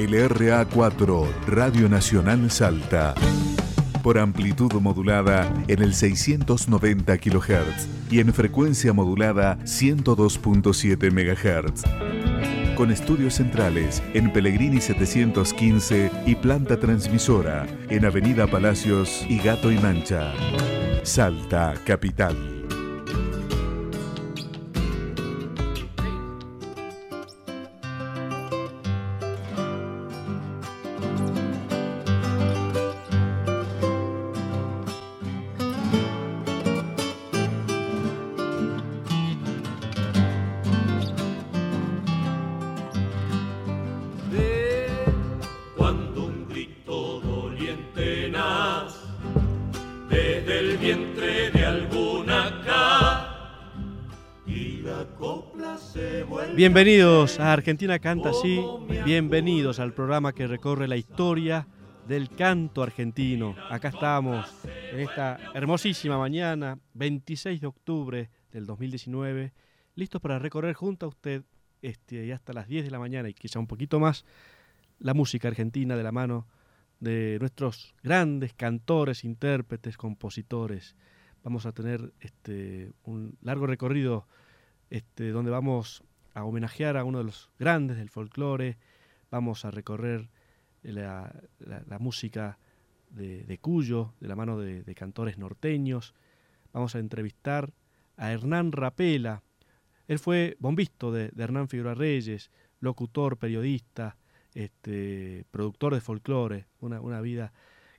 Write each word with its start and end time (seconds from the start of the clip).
LRA4, 0.00 1.26
Radio 1.46 1.86
Nacional 1.90 2.50
Salta. 2.50 3.14
Por 4.02 4.16
amplitud 4.16 4.72
modulada 4.80 5.52
en 5.68 5.82
el 5.82 5.92
690 5.92 7.18
kHz 7.18 7.86
y 8.10 8.20
en 8.20 8.32
frecuencia 8.32 8.94
modulada 8.94 9.58
102.7 9.64 11.12
MHz. 11.12 12.76
Con 12.76 12.90
estudios 12.90 13.34
centrales 13.34 14.02
en 14.14 14.32
Pellegrini 14.32 14.80
715 14.80 16.10
y 16.24 16.34
planta 16.34 16.80
transmisora 16.80 17.66
en 17.90 18.06
Avenida 18.06 18.46
Palacios 18.46 19.26
y 19.28 19.38
Gato 19.38 19.70
y 19.70 19.76
Mancha. 19.76 20.32
Salta, 21.02 21.74
capital. 21.84 22.59
Bienvenidos 56.60 57.40
a 57.40 57.54
Argentina 57.54 57.98
Canta 57.98 58.28
Así, 58.28 58.62
bienvenidos 59.06 59.80
al 59.80 59.94
programa 59.94 60.34
que 60.34 60.46
recorre 60.46 60.86
la 60.88 60.98
historia 60.98 61.66
del 62.06 62.28
canto 62.28 62.82
argentino. 62.82 63.56
Acá 63.70 63.88
estamos 63.88 64.46
en 64.92 65.00
esta 65.00 65.38
hermosísima 65.54 66.18
mañana, 66.18 66.78
26 66.92 67.62
de 67.62 67.66
octubre 67.66 68.30
del 68.52 68.66
2019, 68.66 69.54
listos 69.94 70.20
para 70.20 70.38
recorrer 70.38 70.74
junto 70.74 71.06
a 71.06 71.08
usted 71.08 71.44
este, 71.80 72.26
y 72.26 72.30
hasta 72.30 72.52
las 72.52 72.68
10 72.68 72.84
de 72.84 72.90
la 72.90 72.98
mañana 72.98 73.30
y 73.30 73.32
quizá 73.32 73.58
un 73.58 73.66
poquito 73.66 73.98
más 73.98 74.26
la 74.98 75.14
música 75.14 75.48
argentina 75.48 75.96
de 75.96 76.02
la 76.02 76.12
mano 76.12 76.46
de 76.98 77.38
nuestros 77.40 77.94
grandes 78.02 78.52
cantores, 78.52 79.24
intérpretes, 79.24 79.96
compositores. 79.96 80.94
Vamos 81.42 81.64
a 81.64 81.72
tener 81.72 82.12
este, 82.20 82.92
un 83.04 83.38
largo 83.40 83.66
recorrido 83.66 84.26
este, 84.90 85.30
donde 85.30 85.50
vamos 85.50 86.04
a 86.34 86.44
homenajear 86.44 86.96
a 86.96 87.04
uno 87.04 87.18
de 87.18 87.24
los 87.24 87.50
grandes 87.58 87.96
del 87.96 88.10
folclore, 88.10 88.76
vamos 89.30 89.64
a 89.64 89.70
recorrer 89.70 90.28
la, 90.82 91.32
música 91.98 92.58
de, 93.10 93.58
Cuyo, 93.60 94.14
de 94.20 94.28
la 94.28 94.36
mano 94.36 94.58
de, 94.58 94.94
cantores 94.94 95.38
norteños, 95.38 96.14
vamos 96.72 96.94
a 96.94 96.98
entrevistar 96.98 97.72
a 98.16 98.32
Hernán 98.32 98.72
Rapela, 98.72 99.42
él 100.08 100.18
fue 100.18 100.56
bombisto 100.58 101.12
de, 101.12 101.30
Hernán 101.36 101.68
Figueroa 101.68 101.94
Reyes, 101.94 102.50
locutor, 102.80 103.36
periodista, 103.36 104.16
este, 104.54 105.44
productor 105.50 105.94
de 105.94 106.00
folclore, 106.00 106.66
una, 106.80 107.20
vida, 107.20 107.52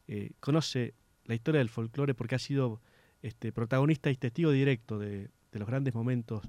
eh, 0.08 0.32
conoce 0.40 0.94
la 1.26 1.36
historia 1.36 1.60
del 1.60 1.70
folclore 1.70 2.14
porque 2.14 2.36
ha 2.36 2.40
sido 2.40 2.82
este, 3.22 3.52
protagonista 3.52 4.10
y 4.10 4.16
testigo 4.18 4.52
directo 4.52 5.00
de, 5.00 5.30
de 5.52 5.60
los 5.60 5.68
grandes 5.68 5.94
momentos 5.94 6.42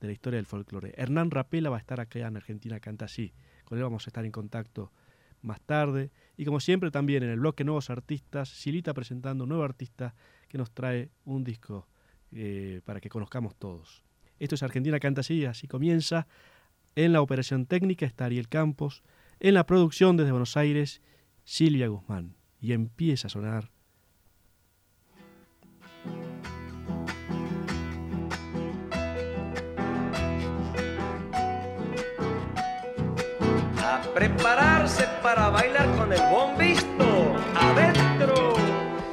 de 0.00 0.06
la 0.06 0.12
historia 0.12 0.38
del 0.38 0.46
folclore. 0.46 0.94
Hernán 0.96 1.30
Rapela 1.30 1.70
va 1.70 1.76
a 1.76 1.80
estar 1.80 2.00
acá 2.00 2.20
en 2.20 2.36
Argentina 2.36 2.80
Canta 2.80 3.06
Así. 3.06 3.32
Con 3.64 3.78
él 3.78 3.84
vamos 3.84 4.06
a 4.06 4.10
estar 4.10 4.24
en 4.24 4.32
contacto 4.32 4.92
más 5.42 5.60
tarde. 5.60 6.10
Y 6.36 6.44
como 6.44 6.60
siempre 6.60 6.90
también 6.90 7.22
en 7.22 7.30
el 7.30 7.40
bloque 7.40 7.64
Nuevos 7.64 7.90
Artistas, 7.90 8.48
Silita 8.48 8.94
presentando 8.94 9.44
un 9.44 9.48
nuevo 9.48 9.64
artista 9.64 10.14
que 10.48 10.58
nos 10.58 10.72
trae 10.72 11.10
un 11.24 11.44
disco 11.44 11.88
eh, 12.32 12.80
para 12.84 13.00
que 13.00 13.08
conozcamos 13.08 13.56
todos. 13.56 14.04
Esto 14.38 14.54
es 14.54 14.62
Argentina 14.62 15.00
Canta 15.00 15.20
Así, 15.20 15.44
así 15.44 15.66
comienza. 15.66 16.26
En 16.94 17.12
la 17.12 17.20
operación 17.20 17.66
técnica 17.66 18.06
está 18.06 18.26
Ariel 18.26 18.48
Campos. 18.48 19.02
En 19.40 19.54
la 19.54 19.66
producción 19.66 20.16
desde 20.16 20.30
Buenos 20.30 20.56
Aires, 20.56 21.02
Silvia 21.44 21.88
Guzmán. 21.88 22.36
Y 22.60 22.72
empieza 22.72 23.28
a 23.28 23.30
sonar 23.30 23.70
prepararse 34.18 35.04
para 35.22 35.48
bailar 35.48 35.86
con 35.96 36.12
el 36.12 36.20
bombisto 36.22 37.36
adentro. 37.54 38.54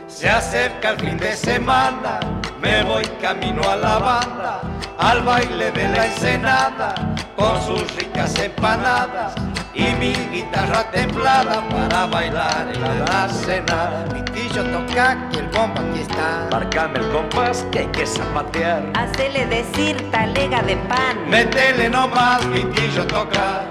Se 0.08 0.28
acerca 0.28 0.94
el 0.94 1.00
fin 1.00 1.18
de 1.18 1.36
semana, 1.36 2.20
me 2.60 2.82
voy 2.82 3.06
camino 3.22 3.62
a 3.70 3.76
la 3.76 4.00
banda, 4.00 4.62
al 4.98 5.22
baile 5.22 5.72
de 5.74 5.90
la 5.90 6.08
ensenada, 6.08 6.96
con 7.36 7.62
sus 7.62 7.96
ricas 7.98 8.34
empanadas 8.40 9.36
y 9.76 9.84
mi 10.00 10.14
guitarra 10.34 10.90
templada 10.90 11.62
para 11.70 12.08
bailar 12.08 12.72
en 12.74 12.82
la 12.82 13.30
cena. 13.30 14.06
Vitillo 14.12 14.64
toca 14.64 15.30
que 15.32 15.38
el 15.38 15.48
bombo 15.50 15.82
aquí 15.82 16.00
está. 16.00 16.48
Marcame 16.50 16.98
el 16.98 17.12
compás 17.12 17.64
que 17.72 17.80
hay 17.80 17.88
que 17.88 18.08
zapatear. 18.08 18.82
Hacele 18.96 19.46
decir 19.46 20.10
talega 20.10 20.64
de 20.64 20.76
pan. 20.78 21.30
Métele 21.30 21.92
nomás, 21.92 22.50
Vitillo 22.50 23.06
toca. 23.06 23.66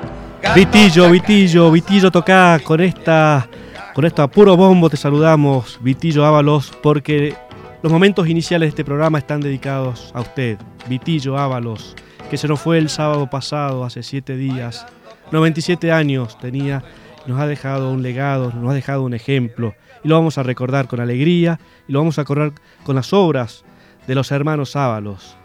Vitillo, 0.52 1.10
Vitillo, 1.10 1.70
Vitillo 1.70 2.10
toca 2.10 2.60
con 2.62 2.80
esta 2.80 3.48
con 3.94 4.04
esto 4.04 4.22
a 4.22 4.28
puro 4.28 4.56
bombo 4.56 4.90
te 4.90 4.96
saludamos, 4.96 5.78
Vitillo 5.80 6.24
Ábalos, 6.24 6.72
porque 6.82 7.34
los 7.82 7.92
momentos 7.92 8.28
iniciales 8.28 8.66
de 8.66 8.70
este 8.70 8.84
programa 8.84 9.18
están 9.18 9.40
dedicados 9.40 10.10
a 10.14 10.20
usted, 10.20 10.58
Vitillo 10.88 11.38
Ábalos, 11.38 11.94
que 12.30 12.36
se 12.36 12.48
nos 12.48 12.60
fue 12.60 12.78
el 12.78 12.88
sábado 12.88 13.30
pasado, 13.30 13.84
hace 13.84 14.02
siete 14.02 14.36
días, 14.36 14.86
97 15.30 15.92
años 15.92 16.38
tenía, 16.38 16.82
nos 17.26 17.40
ha 17.40 17.46
dejado 17.46 17.92
un 17.92 18.02
legado, 18.02 18.52
nos 18.52 18.70
ha 18.70 18.74
dejado 18.74 19.02
un 19.02 19.14
ejemplo, 19.14 19.74
y 20.02 20.08
lo 20.08 20.16
vamos 20.16 20.38
a 20.38 20.42
recordar 20.42 20.88
con 20.88 21.00
alegría, 21.00 21.60
y 21.88 21.92
lo 21.92 22.00
vamos 22.00 22.18
a 22.18 22.22
recordar 22.22 22.52
con 22.84 22.96
las 22.96 23.12
obras 23.12 23.64
de 24.06 24.14
los 24.14 24.32
hermanos 24.32 24.76
Ábalos. 24.76 25.36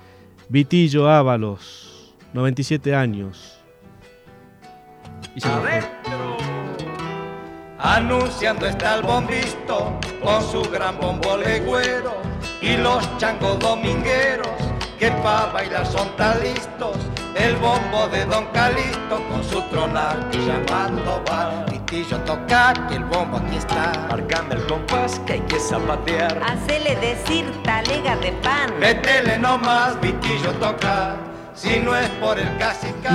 Vitillo 0.50 1.10
Ábalos, 1.10 2.16
97 2.34 2.96
años, 2.96 3.59
Adentro. 5.38 6.38
Anunciando 7.78 8.66
está 8.66 8.96
el 8.96 9.04
bombisto 9.04 9.98
con 10.22 10.44
su 10.44 10.62
gran 10.70 10.98
bombo 11.00 11.38
legüero 11.38 12.18
y 12.62 12.76
los 12.76 13.18
changos 13.18 13.58
domingueros 13.60 14.50
que 14.98 15.12
pa' 15.12 15.46
bailar 15.54 15.86
son 15.86 16.10
tan 16.18 16.42
listos. 16.42 16.98
El 17.36 17.56
bombo 17.58 18.08
de 18.08 18.26
Don 18.26 18.48
Calisto 18.48 19.24
con 19.30 19.44
su 19.44 19.62
tronar 19.70 20.30
llamando 20.32 21.24
va. 21.30 21.64
Vitillo 21.72 22.18
toca 22.22 22.74
que 22.90 22.96
el 22.96 23.06
bombo 23.06 23.38
aquí 23.38 23.56
está. 23.56 23.94
Marcame 24.10 24.56
el 24.56 24.66
compás 24.66 25.20
que 25.26 25.34
hay 25.34 25.42
que 25.42 25.60
zapatear. 25.60 26.42
Hacele 26.44 26.96
decir 26.98 27.46
talega 27.64 28.18
de 28.18 28.34
pan. 28.44 28.78
Métele 28.80 29.38
nomás, 29.38 29.98
Vitillo 30.02 30.52
toca 30.54 31.16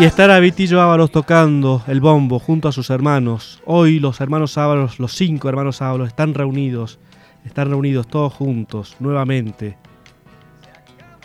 Y 0.01 0.05
estará 0.05 0.39
Vitillo 0.39 0.81
Ábalos 0.83 1.11
tocando 1.11 1.83
el 1.87 2.01
bombo 2.01 2.39
junto 2.39 2.69
a 2.69 2.73
sus 2.73 2.91
hermanos. 2.91 3.63
Hoy 3.65 4.01
los 4.01 4.21
hermanos 4.21 4.59
Ábalos, 4.59 4.99
los 4.99 5.13
cinco 5.15 5.49
hermanos 5.49 5.81
Ábalos, 5.81 6.09
están 6.09 6.35
reunidos, 6.35 6.99
están 7.45 7.71
reunidos 7.71 8.07
todos 8.07 8.33
juntos 8.35 8.97
nuevamente. 9.01 9.79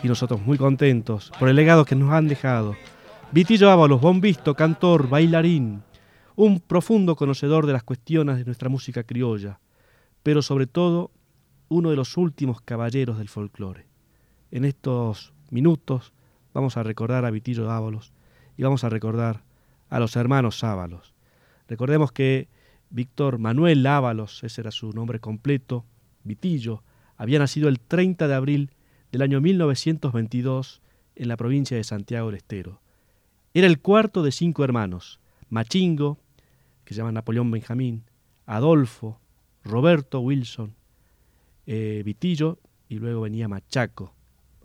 Y 0.02 0.08
nosotros 0.08 0.40
muy 0.40 0.56
contentos 0.56 1.30
por 1.38 1.48
el 1.48 1.56
legado 1.56 1.84
que 1.84 1.94
nos 1.94 2.10
han 2.10 2.26
dejado. 2.26 2.74
Vitillo 3.32 3.70
Ábalos, 3.70 4.00
bombisto, 4.00 4.54
cantor, 4.54 5.08
bailarín, 5.08 5.82
un 6.36 6.60
profundo 6.60 7.16
conocedor 7.16 7.66
de 7.66 7.74
las 7.74 7.82
cuestiones 7.82 8.38
de 8.38 8.44
nuestra 8.44 8.70
música 8.70 9.02
criolla, 9.02 9.60
pero 10.22 10.40
sobre 10.40 10.66
todo 10.66 11.10
uno 11.68 11.90
de 11.90 11.96
los 11.96 12.16
últimos 12.16 12.60
caballeros 12.62 13.18
del 13.18 13.28
folclore. 13.28 13.86
En 14.50 14.64
estos 14.64 15.32
minutos 15.50 16.12
vamos 16.52 16.76
a 16.76 16.82
recordar 16.82 17.24
a 17.24 17.30
Vitillo 17.30 17.70
Ábalos 17.70 18.12
y 18.56 18.62
vamos 18.62 18.84
a 18.84 18.88
recordar 18.88 19.42
a 19.88 19.98
los 20.00 20.16
hermanos 20.16 20.62
Ábalos. 20.64 21.14
Recordemos 21.68 22.12
que 22.12 22.48
Víctor 22.90 23.38
Manuel 23.38 23.86
Ábalos, 23.86 24.42
ese 24.42 24.60
era 24.60 24.70
su 24.70 24.92
nombre 24.92 25.20
completo, 25.20 25.84
Vitillo, 26.24 26.82
había 27.16 27.38
nacido 27.38 27.68
el 27.68 27.80
30 27.80 28.28
de 28.28 28.34
abril 28.34 28.70
del 29.12 29.22
año 29.22 29.40
1922 29.40 30.82
en 31.16 31.28
la 31.28 31.36
provincia 31.36 31.76
de 31.76 31.84
Santiago 31.84 32.26
del 32.28 32.36
Estero. 32.36 32.80
Era 33.52 33.66
el 33.66 33.80
cuarto 33.80 34.22
de 34.22 34.32
cinco 34.32 34.64
hermanos, 34.64 35.20
Machingo, 35.48 36.18
que 36.84 36.94
se 36.94 36.98
llama 36.98 37.12
Napoleón 37.12 37.50
Benjamín, 37.50 38.04
Adolfo, 38.46 39.20
Roberto 39.64 40.20
Wilson, 40.20 40.74
eh, 41.66 42.02
Vitillo 42.04 42.58
y 42.88 42.98
luego 42.98 43.22
venía 43.22 43.48
Machaco. 43.48 44.14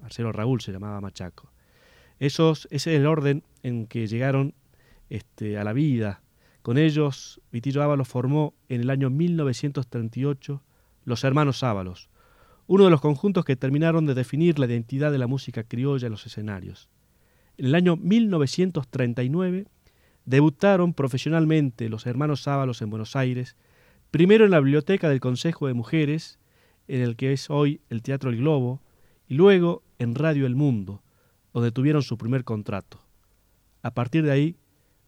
Marcelo 0.01 0.31
Raúl 0.31 0.61
se 0.61 0.71
llamaba 0.71 1.01
Machaco. 1.01 1.51
Ese 2.19 2.43
es 2.69 2.87
el 2.87 3.05
orden 3.05 3.43
en 3.63 3.87
que 3.87 4.07
llegaron 4.07 4.53
este, 5.09 5.57
a 5.57 5.63
la 5.63 5.73
vida 5.73 6.21
Con 6.61 6.77
ellos, 6.77 7.41
Vitillo 7.51 7.83
Ábalos 7.83 8.07
formó 8.07 8.53
en 8.69 8.81
el 8.81 8.89
año 8.89 9.09
1938 9.09 10.63
Los 11.03 11.23
Hermanos 11.23 11.63
Ábalos, 11.63 12.09
uno 12.67 12.85
de 12.85 12.89
los 12.89 13.01
conjuntos 13.01 13.45
que 13.45 13.55
terminaron 13.55 14.05
de 14.05 14.15
definir 14.15 14.57
la 14.57 14.65
identidad 14.65 15.11
de 15.11 15.19
la 15.19 15.27
música 15.27 15.63
criolla 15.63 16.07
en 16.07 16.11
los 16.11 16.25
escenarios. 16.25 16.89
En 17.57 17.67
el 17.67 17.75
año 17.75 17.95
1939 17.97 19.67
debutaron 20.25 20.93
profesionalmente 20.93 21.89
los 21.89 22.07
hermanos 22.07 22.47
Ábalos 22.47 22.81
en 22.81 22.89
Buenos 22.89 23.15
Aires, 23.15 23.55
primero 24.09 24.45
en 24.45 24.51
la 24.51 24.59
biblioteca 24.59 25.09
del 25.09 25.19
Consejo 25.19 25.67
de 25.67 25.73
Mujeres, 25.73 26.39
en 26.87 27.01
el 27.01 27.15
que 27.15 27.33
es 27.33 27.49
hoy 27.49 27.81
el 27.89 28.01
Teatro 28.01 28.29
El 28.29 28.37
Globo, 28.37 28.81
y 29.27 29.35
luego 29.35 29.83
en 29.99 30.15
Radio 30.15 30.45
El 30.47 30.55
Mundo, 30.55 31.03
donde 31.55 31.71
tuvieron 31.71 32.03
su 32.03 32.17
primer 32.17 32.43
contrato. 32.43 32.99
A 33.81 33.93
partir 33.93 34.25
de 34.25 34.31
ahí, 34.31 34.57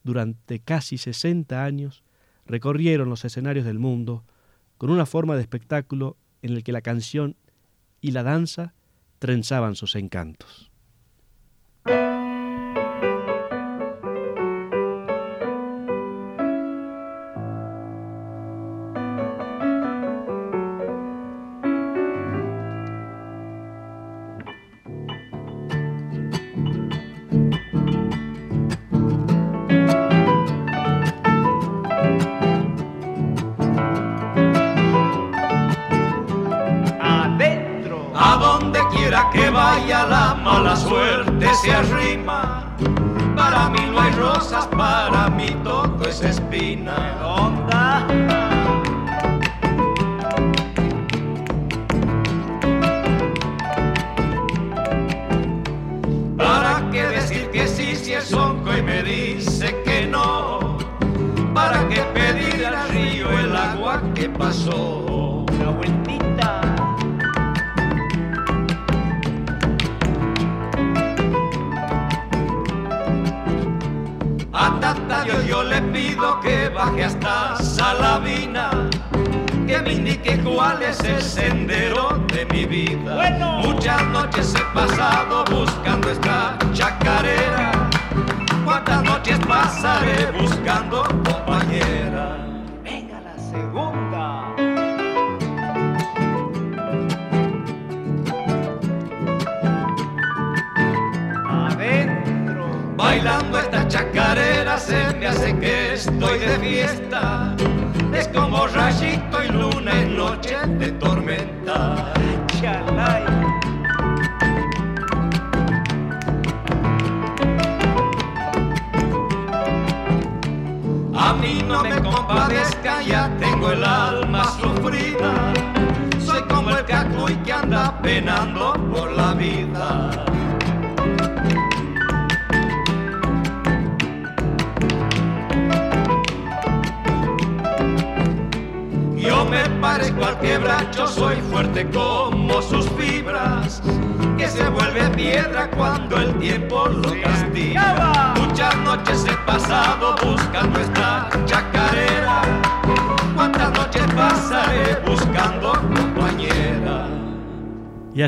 durante 0.04 0.60
casi 0.60 0.98
60 0.98 1.62
años, 1.62 2.06
recorrieron 2.46 3.10
los 3.10 3.26
escenarios 3.26 3.66
del 3.66 3.80
mundo 3.80 4.24
con 4.78 4.90
una 4.90 5.06
forma 5.06 5.36
de 5.36 5.42
espectáculo 5.42 6.16
en 6.42 6.54
el 6.54 6.64
que 6.64 6.72
la 6.72 6.80
canción 6.80 7.36
y 8.00 8.12
la 8.12 8.24
danza 8.24 8.74
trenzaban 9.20 9.76
sus 9.76 9.96
encantos. 9.96 10.72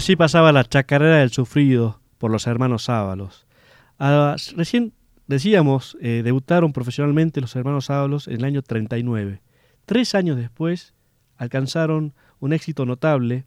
Así 0.09 0.15
pasaba 0.15 0.51
la 0.51 0.63
chacarera 0.63 1.17
del 1.17 1.29
sufrido 1.29 2.01
por 2.17 2.31
los 2.31 2.47
hermanos 2.47 2.89
Ábalos. 2.89 3.45
Ah, 3.99 4.35
recién 4.55 4.91
decíamos, 5.27 5.95
eh, 6.01 6.21
debutaron 6.23 6.73
profesionalmente 6.73 7.41
los 7.41 7.55
hermanos 7.55 7.91
Ábalos 7.91 8.27
en 8.27 8.37
el 8.37 8.45
año 8.45 8.63
39. 8.63 9.43
Tres 9.85 10.15
años 10.15 10.35
después 10.35 10.95
alcanzaron 11.37 12.15
un 12.39 12.53
éxito 12.53 12.87
notable 12.87 13.45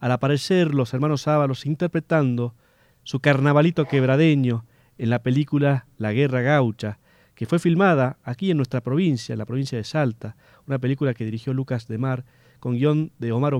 al 0.00 0.10
aparecer 0.10 0.74
los 0.74 0.92
hermanos 0.94 1.28
Ábalos 1.28 1.64
interpretando 1.64 2.56
su 3.04 3.20
carnavalito 3.20 3.84
quebradeño 3.84 4.64
en 4.98 5.10
la 5.10 5.22
película 5.22 5.86
La 5.96 6.12
Guerra 6.12 6.40
Gaucha, 6.40 6.98
que 7.36 7.46
fue 7.46 7.60
filmada 7.60 8.18
aquí 8.24 8.50
en 8.50 8.56
nuestra 8.56 8.80
provincia, 8.80 9.32
en 9.32 9.38
la 9.38 9.46
provincia 9.46 9.78
de 9.78 9.84
Salta, 9.84 10.34
una 10.66 10.80
película 10.80 11.14
que 11.14 11.24
dirigió 11.24 11.54
Lucas 11.54 11.86
de 11.86 11.98
Mar 11.98 12.24
con 12.58 12.74
guion 12.74 13.12
de, 13.20 13.30
Omar 13.30 13.52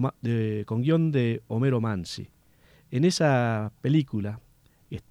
con 0.67 0.83
guion 0.83 1.13
de 1.13 1.43
Homero 1.47 1.81
Mansi. 1.81 2.29
En 2.91 3.05
esa 3.05 3.73
película, 3.81 4.41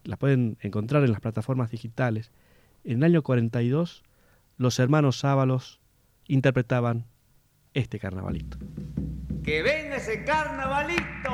la 0.03 0.17
pueden 0.17 0.57
encontrar 0.61 1.03
en 1.03 1.11
las 1.11 1.21
plataformas 1.21 1.71
digitales, 1.71 2.31
en 2.83 2.97
el 2.97 3.03
año 3.03 3.23
42 3.23 4.03
los 4.57 4.77
hermanos 4.79 5.23
Ábalos 5.23 5.79
interpretaban 6.27 7.05
este 7.73 7.97
carnavalito. 7.97 8.57
Que 9.43 9.63
venga 9.63 9.95
ese 9.95 10.25
carnavalito. 10.25 11.29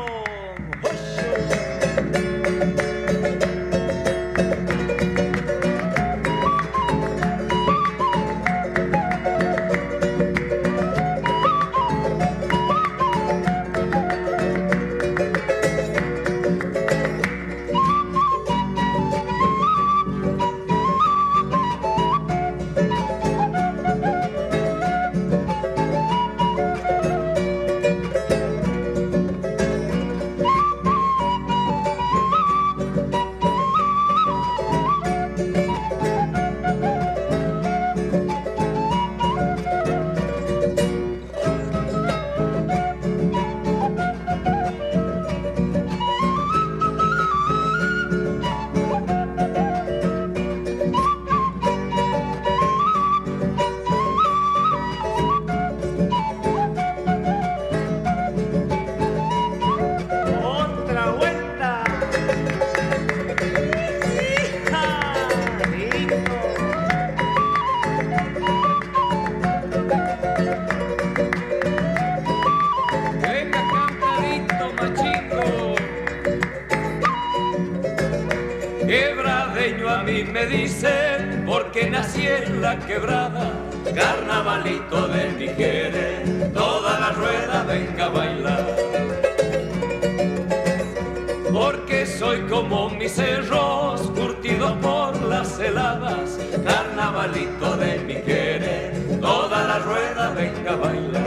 Venga 100.36 100.72
a 100.72 101.25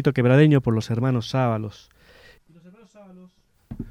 Quebradeño 0.00 0.62
por 0.62 0.74
los 0.74 0.88
hermanos 0.90 1.28
Sábalos. 1.28 1.90
los 2.48 2.64
hermanos 2.64 2.90
Sábalos 2.90 3.30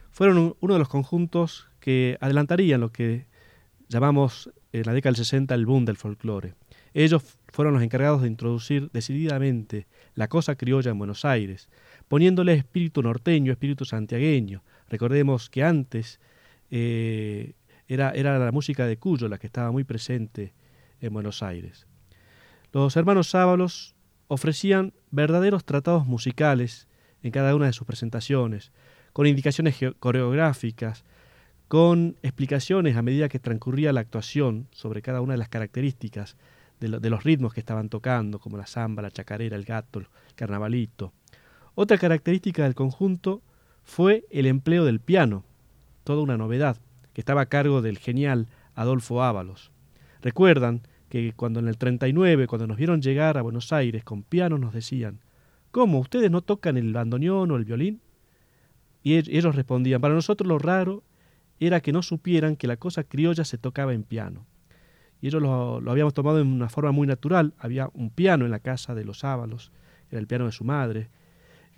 fueron 0.09 0.55
uno 0.59 0.73
de 0.73 0.79
los 0.79 0.89
conjuntos 0.89 1.67
que 1.79 2.17
adelantarían 2.21 2.81
lo 2.81 2.91
que 2.91 3.27
llamamos 3.87 4.49
en 4.73 4.83
la 4.85 4.93
década 4.93 5.11
del 5.11 5.17
60 5.17 5.53
el 5.53 5.67
boom 5.67 5.85
del 5.85 5.97
folclore. 5.97 6.55
Ellos 6.95 7.23
fueron 7.51 7.75
los 7.75 7.83
encargados 7.83 8.23
de 8.23 8.27
introducir 8.29 8.89
decididamente 8.91 9.85
la 10.15 10.27
cosa 10.27 10.55
criolla 10.55 10.89
en 10.89 10.97
Buenos 10.97 11.23
Aires, 11.23 11.69
poniéndole 12.07 12.53
espíritu 12.53 13.03
norteño, 13.03 13.51
espíritu 13.51 13.85
santiagueño. 13.85 14.63
Recordemos 14.89 15.51
que 15.51 15.63
antes 15.63 16.19
eh, 16.71 17.53
era, 17.87 18.09
era 18.11 18.39
la 18.39 18.51
música 18.51 18.87
de 18.87 18.97
Cuyo 18.97 19.27
la 19.27 19.37
que 19.37 19.47
estaba 19.47 19.71
muy 19.71 19.83
presente 19.83 20.53
en 20.99 21.13
Buenos 21.13 21.43
Aires. 21.43 21.85
Los 22.73 22.97
hermanos 22.97 23.29
Sábalos 23.29 23.95
ofrecían 24.27 24.93
verdaderos 25.11 25.65
tratados 25.65 26.05
musicales 26.05 26.87
en 27.21 27.31
cada 27.31 27.55
una 27.55 27.67
de 27.67 27.73
sus 27.73 27.85
presentaciones, 27.85 28.71
con 29.13 29.27
indicaciones 29.27 29.77
coreográficas, 29.99 31.03
con 31.67 32.17
explicaciones 32.21 32.97
a 32.97 33.01
medida 33.01 33.29
que 33.29 33.39
transcurría 33.39 33.93
la 33.93 34.01
actuación 34.01 34.67
sobre 34.71 35.01
cada 35.01 35.21
una 35.21 35.33
de 35.33 35.37
las 35.37 35.49
características 35.49 36.35
de, 36.81 37.09
los 37.09 37.23
ritmos 37.23 37.53
que 37.53 37.59
estaban 37.59 37.89
tocando, 37.89 38.39
como 38.39 38.57
la 38.57 38.65
samba, 38.65 39.03
la 39.03 39.11
chacarera, 39.11 39.55
el 39.55 39.65
gato, 39.65 39.99
el 39.99 40.07
carnavalito. 40.35 41.13
Otra 41.75 41.97
característica 41.97 42.63
del 42.63 42.73
conjunto 42.73 43.41
fue 43.83 44.25
el 44.31 44.47
empleo 44.47 44.83
del 44.83 44.99
piano, 44.99 45.43
toda 46.03 46.23
una 46.23 46.37
novedad, 46.37 46.77
que 47.13 47.21
estaba 47.21 47.41
a 47.41 47.45
cargo 47.45 47.81
del 47.81 47.99
genial 47.99 48.47
Adolfo 48.73 49.21
Ábalos. 49.23 49.71
Recuerdan 50.21 50.81
que 51.11 51.33
cuando 51.33 51.59
en 51.59 51.67
el 51.67 51.77
39, 51.77 52.47
cuando 52.47 52.67
nos 52.67 52.77
vieron 52.77 53.01
llegar 53.01 53.37
a 53.37 53.41
Buenos 53.41 53.73
Aires 53.73 54.03
con 54.03 54.23
piano, 54.23 54.57
nos 54.57 54.73
decían, 54.73 55.19
¿cómo? 55.69 55.99
¿Ustedes 55.99 56.31
no 56.31 56.41
tocan 56.41 56.77
el 56.77 56.93
bandoneón 56.93 57.51
o 57.51 57.57
el 57.57 57.65
violín? 57.65 57.99
Y 59.03 59.15
ellos 59.17 59.55
respondían, 59.55 59.99
para 59.99 60.13
nosotros 60.13 60.47
lo 60.47 60.57
raro 60.57 61.03
era 61.59 61.81
que 61.81 61.91
no 61.91 62.01
supieran 62.01 62.55
que 62.55 62.65
la 62.65 62.77
cosa 62.77 63.03
criolla 63.03 63.43
se 63.43 63.57
tocaba 63.57 63.93
en 63.93 64.03
piano. 64.03 64.45
Y 65.21 65.27
ellos 65.27 65.41
lo, 65.41 65.81
habíamos 65.91 66.13
tomado 66.13 66.39
en 66.39 66.47
una 66.47 66.69
forma 66.69 66.93
muy 66.93 67.07
natural. 67.07 67.53
Había 67.59 67.89
un 67.93 68.09
piano 68.09 68.45
en 68.45 68.51
la 68.51 68.59
casa 68.59 68.95
de 68.95 69.03
los 69.03 69.25
Ábalos, 69.25 69.73
era 70.09 70.19
el 70.19 70.27
piano 70.27 70.45
de 70.45 70.53
su 70.53 70.63
madre. 70.63 71.09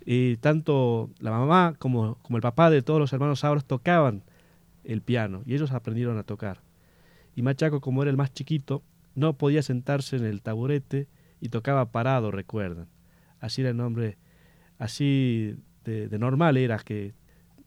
Y 0.06 0.36
tanto 0.36 1.10
la 1.18 1.32
mamá 1.32 1.74
como, 1.78 2.18
como 2.22 2.36
el 2.36 2.42
papá 2.42 2.70
de 2.70 2.82
todos 2.82 3.00
los 3.00 3.12
hermanos 3.12 3.42
Ábalos 3.42 3.64
tocaban 3.64 4.22
el 4.84 5.02
piano 5.02 5.42
y 5.44 5.54
ellos 5.54 5.72
aprendieron 5.72 6.18
a 6.18 6.22
tocar. 6.22 6.60
Y 7.34 7.42
Machaco, 7.42 7.80
como 7.80 8.02
era 8.02 8.12
el 8.12 8.16
más 8.16 8.32
chiquito, 8.32 8.82
no 9.14 9.36
podía 9.36 9.62
sentarse 9.62 10.16
en 10.16 10.24
el 10.24 10.42
taburete 10.42 11.08
y 11.40 11.48
tocaba 11.48 11.90
parado, 11.92 12.30
recuerdan. 12.30 12.88
Así 13.40 13.60
era 13.60 13.70
el 13.70 13.76
nombre, 13.76 14.18
así 14.78 15.56
de, 15.84 16.18
normal 16.18 16.56
era 16.56 16.78
que 16.78 17.14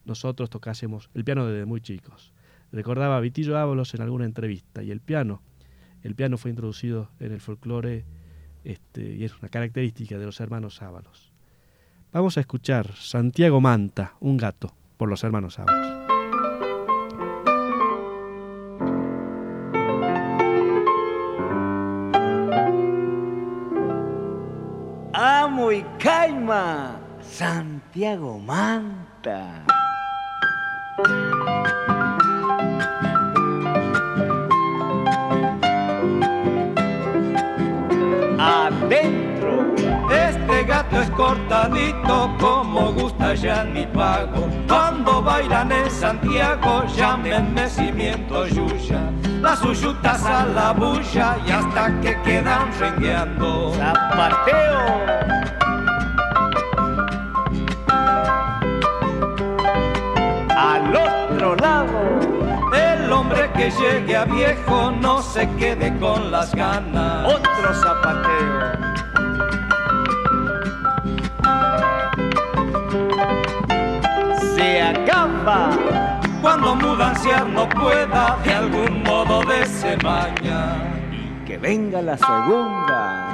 nosotros 0.06 0.50
tocásemos 0.50 1.10
el 1.14 1.24
piano 1.24 1.46
desde 1.46 1.66
muy 1.66 1.82
chicos. 1.82 2.34
Recordaba 2.72 3.18
a 3.18 3.20
Vitillo 3.20 3.58
Ábalos 3.58 3.94
en 3.94 4.02
alguna 4.02 4.26
entrevista 4.26 4.84
y 4.84 4.92
el 4.92 5.00
piano, 5.00 5.42
el 6.04 6.16
piano 6.16 6.38
fue 6.38 6.52
introducido 6.52 7.12
en 7.20 7.32
el 7.32 7.42
folclore 7.42 8.06
este, 8.64 9.16
y 9.16 9.24
es 9.24 9.38
una 9.40 9.50
característica 9.50 10.18
de 10.18 10.26
los 10.26 10.40
hermanos 10.40 10.82
Ábalos. 10.82 11.32
Vamos 12.12 12.38
a 12.38 12.42
escuchar 12.42 12.94
Santiago 12.96 13.62
Manta, 13.62 14.16
un 14.20 14.38
gato, 14.38 14.74
por 14.98 15.10
los 15.10 15.24
hermanos 15.24 15.60
Ábalos. 15.60 16.17
Santiago 27.22 28.40
Manta. 28.40 29.64
Adentro. 38.40 39.76
Este 40.10 40.64
gato 40.64 41.02
es 41.02 41.10
cortadito 41.12 42.36
como 42.40 42.92
gusta 42.94 43.36
ya 43.36 43.64
mi 43.64 43.86
pago. 43.86 44.50
Cuando 44.68 45.22
bailan 45.22 45.72
en 45.72 45.92
Santiago, 45.92 46.86
llámenme 46.96 47.70
cimiento 47.70 48.48
yuya. 48.48 49.12
Las 49.42 49.62
uyutas 49.64 50.24
a 50.26 50.46
la 50.46 50.72
bulla 50.72 51.38
y 51.46 51.52
hasta 51.52 52.02
que 52.02 52.20
quedan 52.24 52.72
rengueando. 52.80 53.74
Zapateo. 53.76 55.27
Que 63.58 63.72
llegue 63.72 64.16
a 64.16 64.26
viejo 64.26 64.92
no 64.92 65.22
se 65.22 65.50
quede 65.56 65.98
con 65.98 66.32
las 66.32 66.54
ganas. 66.54 67.34
Otro 67.34 67.74
zapateo. 67.74 68.72
Se 74.56 74.82
acaba. 74.82 75.72
Cuando 76.42 76.76
mudanciar 76.76 77.48
no 77.48 77.68
pueda, 77.68 78.38
de 78.44 78.54
algún 78.54 79.04
modo 79.04 79.42
de 79.42 79.66
semaña. 79.66 80.76
Y 81.12 81.46
que 81.46 81.58
venga 81.58 82.02
la 82.04 82.16
segunda. 82.16 83.34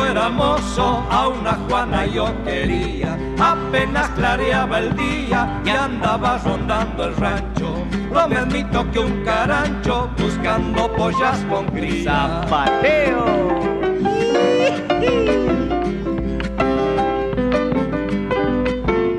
Cuando 0.00 0.06
era 0.06 0.20
era 0.20 0.28
mozo, 0.28 1.06
a 1.10 1.28
una 1.28 1.52
Juana 1.68 2.06
yo 2.06 2.32
quería. 2.44 3.18
Apenas 3.38 4.08
clareaba 4.10 4.78
el 4.78 4.96
día 4.96 5.60
y 5.64 5.70
andaba 5.70 6.38
rondando 6.38 7.04
el 7.04 7.16
rancho. 7.16 7.74
No 8.12 8.28
me 8.28 8.36
admito 8.36 8.90
que 8.90 8.98
un 8.98 9.24
carancho 9.24 10.10
buscando 10.18 10.90
pollas 10.92 11.38
con 11.48 11.66
cría. 11.66 12.42
Zapateo. 12.42 13.24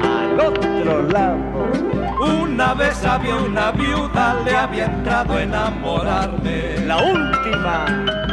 Al 0.03 0.39
otro 0.39 1.01
lado. 1.09 1.71
Una 2.43 2.73
vez 2.73 3.03
había 3.05 3.35
una 3.35 3.71
viuda, 3.71 4.35
le 4.45 4.55
había 4.55 4.85
entrado 4.85 5.33
a 5.35 5.43
enamorarme. 5.43 6.77
La 6.85 6.97
última. 6.97 8.30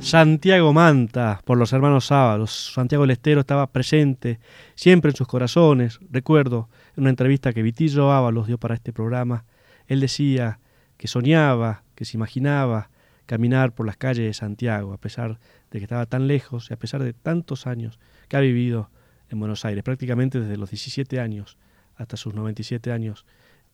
Santiago 0.00 0.72
Manta, 0.72 1.40
por 1.44 1.58
los 1.58 1.72
hermanos 1.72 2.06
Sábalos. 2.06 2.72
Santiago 2.72 3.02
del 3.02 3.10
Estero 3.10 3.40
estaba 3.40 3.66
presente 3.66 4.38
siempre 4.74 5.10
en 5.10 5.16
sus 5.16 5.26
corazones. 5.26 5.98
Recuerdo 6.10 6.68
en 6.96 7.02
una 7.02 7.10
entrevista 7.10 7.52
que 7.52 7.62
Vitillo 7.62 8.12
Ábalos 8.12 8.46
dio 8.46 8.58
para 8.58 8.74
este 8.74 8.92
programa, 8.92 9.44
él 9.86 10.00
decía 10.00 10.60
que 10.96 11.08
soñaba, 11.08 11.82
que 11.94 12.04
se 12.04 12.16
imaginaba 12.16 12.90
caminar 13.26 13.72
por 13.72 13.86
las 13.86 13.96
calles 13.96 14.24
de 14.24 14.34
Santiago, 14.34 14.92
a 14.92 14.98
pesar 14.98 15.38
de 15.70 15.78
que 15.78 15.84
estaba 15.84 16.06
tan 16.06 16.26
lejos 16.26 16.70
y 16.70 16.74
a 16.74 16.78
pesar 16.78 17.02
de 17.02 17.12
tantos 17.12 17.66
años 17.66 17.98
que 18.28 18.36
ha 18.36 18.40
vivido 18.40 18.90
en 19.28 19.38
Buenos 19.38 19.64
Aires, 19.64 19.84
prácticamente 19.84 20.40
desde 20.40 20.56
los 20.56 20.70
17 20.70 21.20
años 21.20 21.58
hasta 21.96 22.16
sus 22.16 22.34
97 22.34 22.92
años 22.92 23.26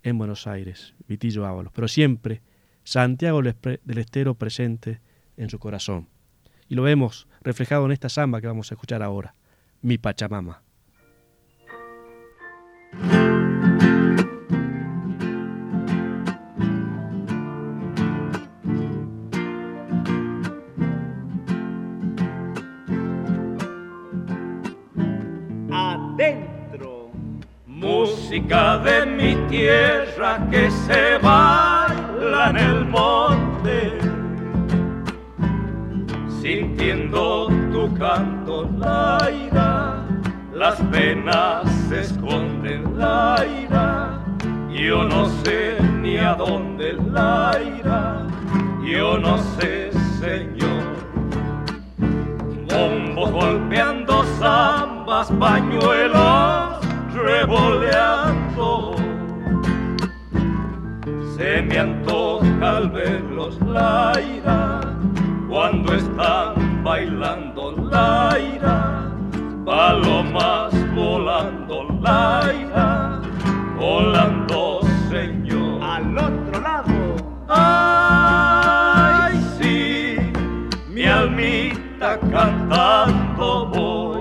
en 0.04 0.18
Buenos 0.18 0.46
Aires, 0.46 0.94
Vitillo 1.08 1.46
Ábalos, 1.46 1.72
pero 1.74 1.88
siempre 1.88 2.42
Santiago 2.84 3.42
del 3.42 3.98
Estero 3.98 4.34
presente 4.34 5.00
en 5.36 5.50
su 5.50 5.58
corazón. 5.58 6.08
Y 6.68 6.76
lo 6.76 6.82
vemos 6.82 7.26
reflejado 7.40 7.86
en 7.86 7.92
esta 7.92 8.08
samba 8.08 8.40
que 8.40 8.46
vamos 8.46 8.70
a 8.70 8.74
escuchar 8.74 9.02
ahora, 9.02 9.34
Mi 9.82 9.98
Pachamama. 9.98 10.63
Música 28.34 28.78
de 28.78 29.06
mi 29.06 29.36
tierra 29.48 30.44
que 30.50 30.68
se 30.68 31.18
baila 31.18 32.50
en 32.50 32.56
el 32.56 32.84
monte, 32.86 33.96
sintiendo 36.42 37.46
tu 37.72 37.94
canto, 37.96 38.68
Laira, 38.76 40.04
las 40.52 40.80
penas 40.90 41.70
se 41.88 42.00
esconden, 42.00 42.98
Laira, 42.98 44.18
yo 44.68 45.04
no 45.04 45.26
sé 45.44 45.78
ni 46.02 46.16
a 46.16 46.34
dónde, 46.34 46.94
Laira, 46.94 48.26
yo 48.82 49.16
no 49.16 49.38
sé, 49.38 49.92
Señor. 50.18 50.82
Bombo 52.68 53.30
golpeando 53.30 54.24
zambas, 54.40 55.30
pañuelos 55.38 56.83
revoleando. 57.14 58.96
Se 61.36 61.62
me 61.62 61.78
antoja 61.78 62.76
al 62.76 62.90
verlos, 62.90 63.60
Laira, 63.62 64.80
cuando 65.48 65.94
están 65.94 66.82
bailando, 66.82 67.72
Laira, 67.90 69.10
palomas 69.64 70.72
volando, 70.94 71.86
Laira, 72.00 73.20
volando, 73.78 74.80
Señor. 75.10 75.82
Al 75.82 76.18
otro 76.18 76.60
lado. 76.60 77.16
Ay, 77.48 79.34
sí, 79.58 80.16
mi 80.88 81.04
almita 81.04 82.18
cantando 82.30 83.66
voy 83.66 84.13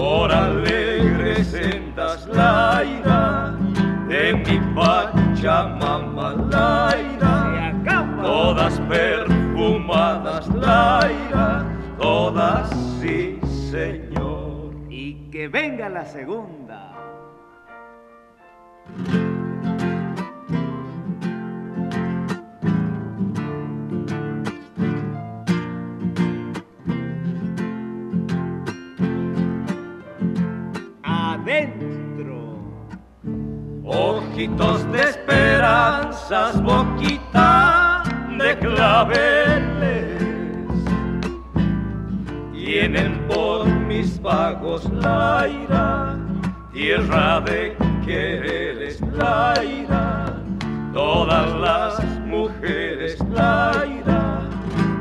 por 0.00 0.32
alegres 0.32 1.48
sendas, 1.48 2.26
Laira, 2.28 3.54
de 4.08 4.32
mi 4.32 4.58
Pachamama, 4.74 6.30
acaba. 7.68 8.22
todas 8.22 8.80
perfumadas, 8.88 10.48
Laira, 10.54 11.66
todas 11.98 12.70
sí, 12.98 13.38
Señor. 13.70 14.72
Y 14.88 15.28
que 15.30 15.48
venga 15.48 15.90
la 15.90 16.06
segunda. 16.06 16.92
Ojitos 33.92 34.90
de 34.92 35.02
esperanzas, 35.02 36.62
boquita 36.62 38.04
de 38.38 38.56
claveles, 38.56 40.22
tienen 42.52 43.18
por 43.26 43.66
mis 43.66 44.22
vagos 44.22 44.88
la 44.92 45.48
ira, 45.48 46.16
tierra 46.72 47.40
de 47.40 47.76
quereres 48.06 49.00
la 49.00 49.54
ira, 49.64 50.36
todas 50.92 51.52
las 51.58 52.20
mujeres 52.20 53.18
la 53.28 53.72
ira, 53.88 54.48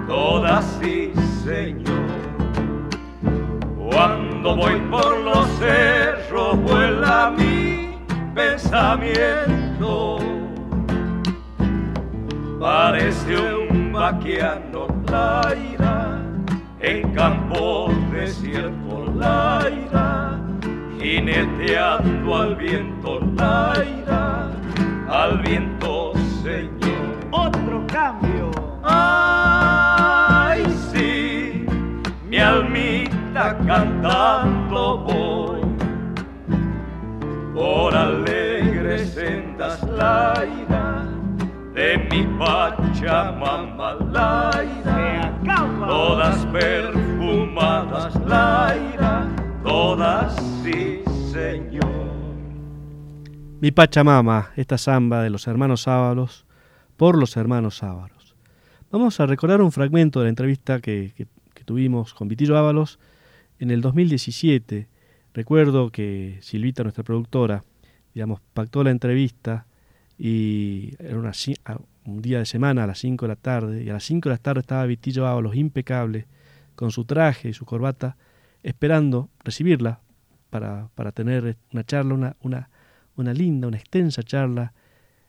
todas 0.08 0.66
sí, 0.82 1.14
Señor. 1.44 2.10
Cuando 3.92 4.56
voy 4.56 4.80
por 4.90 5.19
pensamiento. 8.70 10.20
Parece 12.60 13.36
un 13.36 13.92
vaquiano 13.92 14.88
Laira, 15.10 16.22
en 16.80 17.12
campo 17.14 17.90
desierto 18.12 19.12
Laira, 19.16 20.40
jineteando 21.00 22.36
al 22.36 22.56
viento 22.56 23.20
Laira, 23.36 24.52
al 25.10 25.40
viento 25.40 26.14
Señor. 26.44 27.18
Otro 27.32 27.86
cambio. 27.88 28.52
Ay, 28.84 30.66
sí, 30.92 31.66
mi 32.28 32.38
almita 32.38 33.58
cantando 33.66 34.98
voy 35.00 35.50
por 37.54 37.96
alegres 37.96 38.19
de 41.74 41.98
mi 42.10 42.24
Pachamama 42.38 43.96
Laira, 44.14 45.38
todas 45.88 46.46
perfumadas 46.48 48.16
Laira, 48.26 49.28
todas 49.62 50.36
sí, 50.64 51.02
Señor. 51.34 52.10
Mi 53.60 53.72
Pachamama, 53.72 54.52
esta 54.56 54.78
samba 54.78 55.22
de 55.22 55.30
los 55.30 55.48
hermanos 55.48 55.82
Sábalos, 55.82 56.46
por 56.96 57.18
los 57.18 57.36
hermanos 57.36 57.76
Sábalos. 57.78 58.36
Vamos 58.92 59.20
a 59.20 59.26
recordar 59.26 59.62
un 59.62 59.74
fragmento 59.74 60.20
de 60.20 60.26
la 60.26 60.30
entrevista 60.30 60.80
que, 60.80 61.12
que- 61.18 61.28
que 61.54 61.64
tuvimos 61.66 62.14
con 62.14 62.30
Vitillo 62.30 62.58
Ábalos 62.58 63.00
en 63.60 63.70
el 63.70 63.82
2017. 63.82 64.88
Recuerdo 65.34 65.90
que 65.92 66.38
Silvita, 66.42 66.84
nuestra 66.84 67.04
productora, 67.04 67.64
digamos, 68.14 68.40
pactó 68.54 68.82
la 68.86 68.92
entrevista 68.92 69.66
y 70.20 70.96
era 71.00 71.18
una 71.18 71.32
un 72.06 72.22
día 72.22 72.40
de 72.40 72.46
semana 72.46 72.84
a 72.84 72.88
las 72.88 73.00
5 73.00 73.26
de 73.26 73.30
la 73.30 73.36
tarde, 73.38 73.84
y 73.84 73.90
a 73.90 73.94
las 73.94 74.04
5 74.04 74.28
de 74.28 74.36
la 74.36 74.38
tarde 74.38 74.60
estaba 74.60 74.86
Vitillo 74.86 75.26
Ábalos 75.26 75.56
impecable, 75.56 76.28
con 76.76 76.92
su 76.92 77.06
traje 77.06 77.50
y 77.50 77.54
su 77.54 77.66
corbata, 77.66 78.18
esperando 78.62 79.30
recibirla 79.44 80.02
para, 80.50 80.90
para 80.96 81.14
tener 81.14 81.58
una 81.72 81.86
charla, 81.86 82.14
una, 82.14 82.36
una, 82.42 82.70
una 83.16 83.34
linda, 83.34 83.68
una 83.68 83.78
extensa 83.78 84.22
charla, 84.22 84.74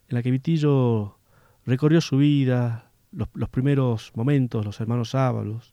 en 0.09 0.17
la 0.17 0.23
que 0.23 0.33
Vitillo 0.33 1.19
recorrió 1.65 2.01
su 2.01 2.17
vida, 2.17 2.91
los, 3.13 3.29
los 3.35 3.49
primeros 3.49 4.11
momentos, 4.17 4.65
los 4.65 4.81
hermanos 4.81 5.15
Ábalos, 5.15 5.73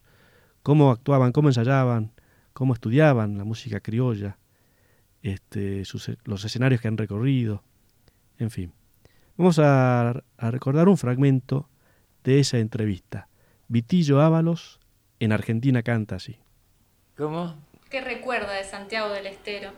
cómo 0.62 0.92
actuaban, 0.92 1.32
cómo 1.32 1.48
ensayaban, 1.48 2.12
cómo 2.52 2.72
estudiaban 2.72 3.36
la 3.36 3.44
música 3.44 3.80
criolla, 3.80 4.38
este, 5.22 5.82
los 6.24 6.44
escenarios 6.44 6.80
que 6.80 6.86
han 6.86 6.96
recorrido, 6.96 7.64
en 8.38 8.50
fin. 8.50 8.77
Vamos 9.38 9.60
a, 9.60 10.24
a 10.36 10.50
recordar 10.50 10.88
un 10.88 10.98
fragmento 10.98 11.68
de 12.24 12.40
esa 12.40 12.58
entrevista. 12.58 13.28
Vitillo 13.68 14.20
Ábalos 14.20 14.80
en 15.20 15.30
Argentina 15.30 15.84
canta 15.84 16.16
así. 16.16 16.40
¿Cómo? 17.16 17.54
¿Qué 17.88 18.00
recuerda 18.00 18.52
de 18.54 18.64
Santiago 18.64 19.10
del 19.10 19.28
Estero? 19.28 19.70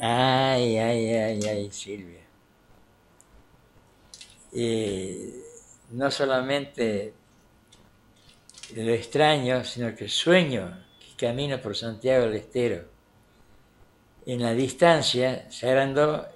Ay, 0.00 0.78
ay, 0.78 1.14
ay, 1.14 1.40
ay, 1.42 1.70
Silvia. 1.72 2.20
Eh, 4.52 5.34
no 5.90 6.08
solamente 6.12 7.12
lo 8.76 8.92
extraño, 8.92 9.64
sino 9.64 9.96
que 9.96 10.08
sueño 10.08 10.84
que 11.00 11.26
camino 11.26 11.60
por 11.60 11.76
Santiago 11.76 12.26
del 12.26 12.36
Estero. 12.36 12.84
En 14.26 14.42
la 14.42 14.54
distancia 14.54 15.50
se 15.50 15.68
agrandó 15.68 16.35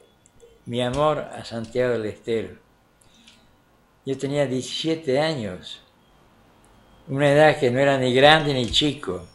mi 0.67 0.83
amor 0.83 1.19
a 1.19 1.45
Santiago 1.45 1.93
del 1.93 2.07
Estero. 2.07 2.57
Yo 4.05 4.17
tenía 4.17 4.47
17 4.47 5.21
años, 5.21 5.83
una 7.09 7.31
edad 7.31 7.59
que 7.59 7.71
no 7.71 7.79
era 7.79 7.99
ni 7.99 8.15
grande 8.15 8.55
ni 8.55 8.71
chico. 8.71 9.27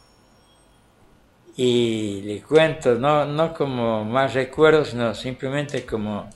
Y 1.56 2.22
le 2.22 2.42
cuento, 2.42 2.96
no, 2.96 3.24
no 3.24 3.54
como 3.54 4.04
más 4.04 4.34
recuerdos, 4.34 4.88
sino 4.88 5.14
simplemente 5.14 5.86
como 5.86 6.28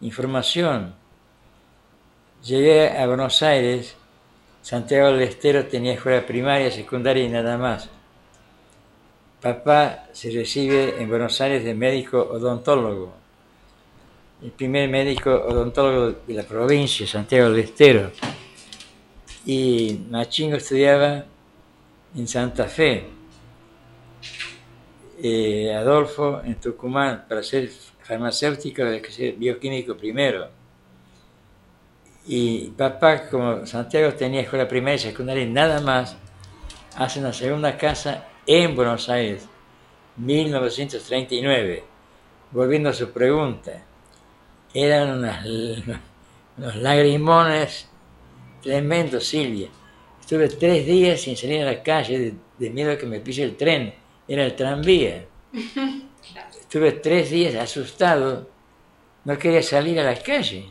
información. 0.00 0.94
Llegué 2.42 2.96
a 2.98 3.06
Buenos 3.06 3.42
Aires, 3.42 3.96
Santiago 4.62 5.08
del 5.12 5.22
Estero 5.22 5.66
tenía 5.66 5.94
escuela 5.94 6.26
primaria, 6.26 6.70
secundaria 6.70 7.24
y 7.24 7.28
nada 7.28 7.56
más. 7.56 7.88
Papá 9.40 10.06
se 10.12 10.30
recibe 10.30 11.00
en 11.00 11.08
Buenos 11.08 11.40
Aires 11.40 11.64
de 11.64 11.74
médico 11.74 12.20
odontólogo, 12.20 13.19
el 14.42 14.50
primer 14.52 14.88
médico 14.88 15.30
odontólogo 15.30 16.20
de 16.26 16.34
la 16.34 16.44
provincia, 16.44 17.06
Santiago 17.06 17.50
del 17.50 17.60
Estero. 17.60 18.10
Y 19.44 20.00
Machingo 20.10 20.56
estudiaba 20.56 21.24
en 22.16 22.28
Santa 22.28 22.64
Fe, 22.64 23.04
eh, 25.22 25.74
Adolfo 25.74 26.40
en 26.44 26.54
Tucumán 26.56 27.26
para 27.28 27.42
ser 27.42 27.70
farmacéutico, 28.02 28.82
había 28.82 29.02
ser 29.10 29.34
bioquímico 29.34 29.96
primero. 29.96 30.48
Y 32.26 32.68
papá, 32.70 33.28
como 33.28 33.66
Santiago 33.66 34.12
tenía 34.14 34.42
escuela 34.42 34.68
primaria 34.68 34.96
y 34.96 34.98
secundaria 34.98 35.46
nada 35.46 35.80
más, 35.80 36.16
hace 36.96 37.20
una 37.20 37.32
segunda 37.32 37.76
casa 37.76 38.26
en 38.46 38.74
Buenos 38.74 39.08
Aires, 39.08 39.46
1939. 40.16 41.84
Volviendo 42.52 42.88
a 42.88 42.92
su 42.92 43.10
pregunta, 43.10 43.84
eran 44.74 45.18
unas- 45.18 45.46
unos 46.56 46.76
lagrimones 46.76 47.88
tremendos, 48.62 49.24
Silvia. 49.26 49.68
Estuve 50.20 50.48
tres 50.48 50.86
días 50.86 51.20
sin 51.20 51.36
salir 51.36 51.62
a 51.62 51.72
la 51.72 51.82
calle 51.82 52.18
de, 52.18 52.34
de 52.58 52.70
miedo 52.70 52.92
a 52.92 52.98
que 52.98 53.06
me 53.06 53.20
pise 53.20 53.42
el 53.42 53.56
tren, 53.56 53.94
era 54.28 54.44
el 54.44 54.54
tranvía. 54.54 55.26
Estuve 56.60 56.92
tres 56.92 57.30
días 57.30 57.54
asustado, 57.56 58.48
no 59.24 59.38
quería 59.38 59.62
salir 59.62 59.98
a 59.98 60.04
la 60.04 60.22
calle. 60.22 60.70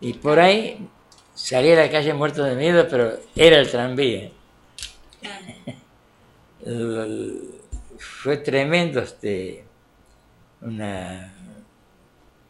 Y 0.00 0.14
por 0.14 0.40
ahí 0.40 0.88
salí 1.34 1.70
a 1.72 1.76
la 1.76 1.90
calle 1.90 2.14
muerto 2.14 2.42
de 2.42 2.56
miedo, 2.56 2.86
pero 2.90 3.12
era 3.36 3.58
el 3.58 3.70
tranvía. 3.70 4.30
Fue 7.98 8.36
tremendo 8.38 9.00
este 9.00 9.64
una 10.60 11.37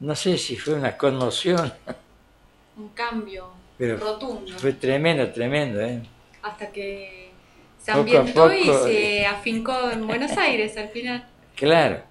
no 0.01 0.15
sé 0.15 0.39
si 0.39 0.57
fue 0.57 0.75
una 0.75 0.97
conmoción, 0.97 1.73
Un 2.77 2.89
cambio 2.91 3.49
pero 3.77 3.97
rotundo. 3.97 4.59
fue 4.59 4.73
tremendo, 4.73 5.31
tremendo, 5.33 5.81
¿eh? 5.81 6.03
Hasta 6.43 6.71
que 6.71 7.31
se 7.81 7.93
Poco 7.93 8.01
ambientó 8.01 8.53
y 8.53 8.65
se 8.85 9.27
afincó 9.27 9.91
en 9.91 10.07
Buenos 10.07 10.33
Aires 10.39 10.77
al 10.77 10.89
final. 10.89 11.29
Claro. 11.57 12.03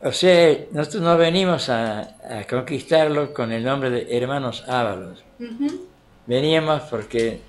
O 0.00 0.10
sea, 0.12 0.56
nosotros 0.72 1.02
no 1.02 1.16
venimos 1.16 1.68
a, 1.68 2.00
a 2.40 2.44
conquistarlo 2.48 3.32
con 3.32 3.52
el 3.52 3.62
nombre 3.62 3.88
de 3.90 4.16
Hermanos 4.16 4.64
Ábalos. 4.68 5.22
Veníamos 6.26 6.82
porque 6.82 7.40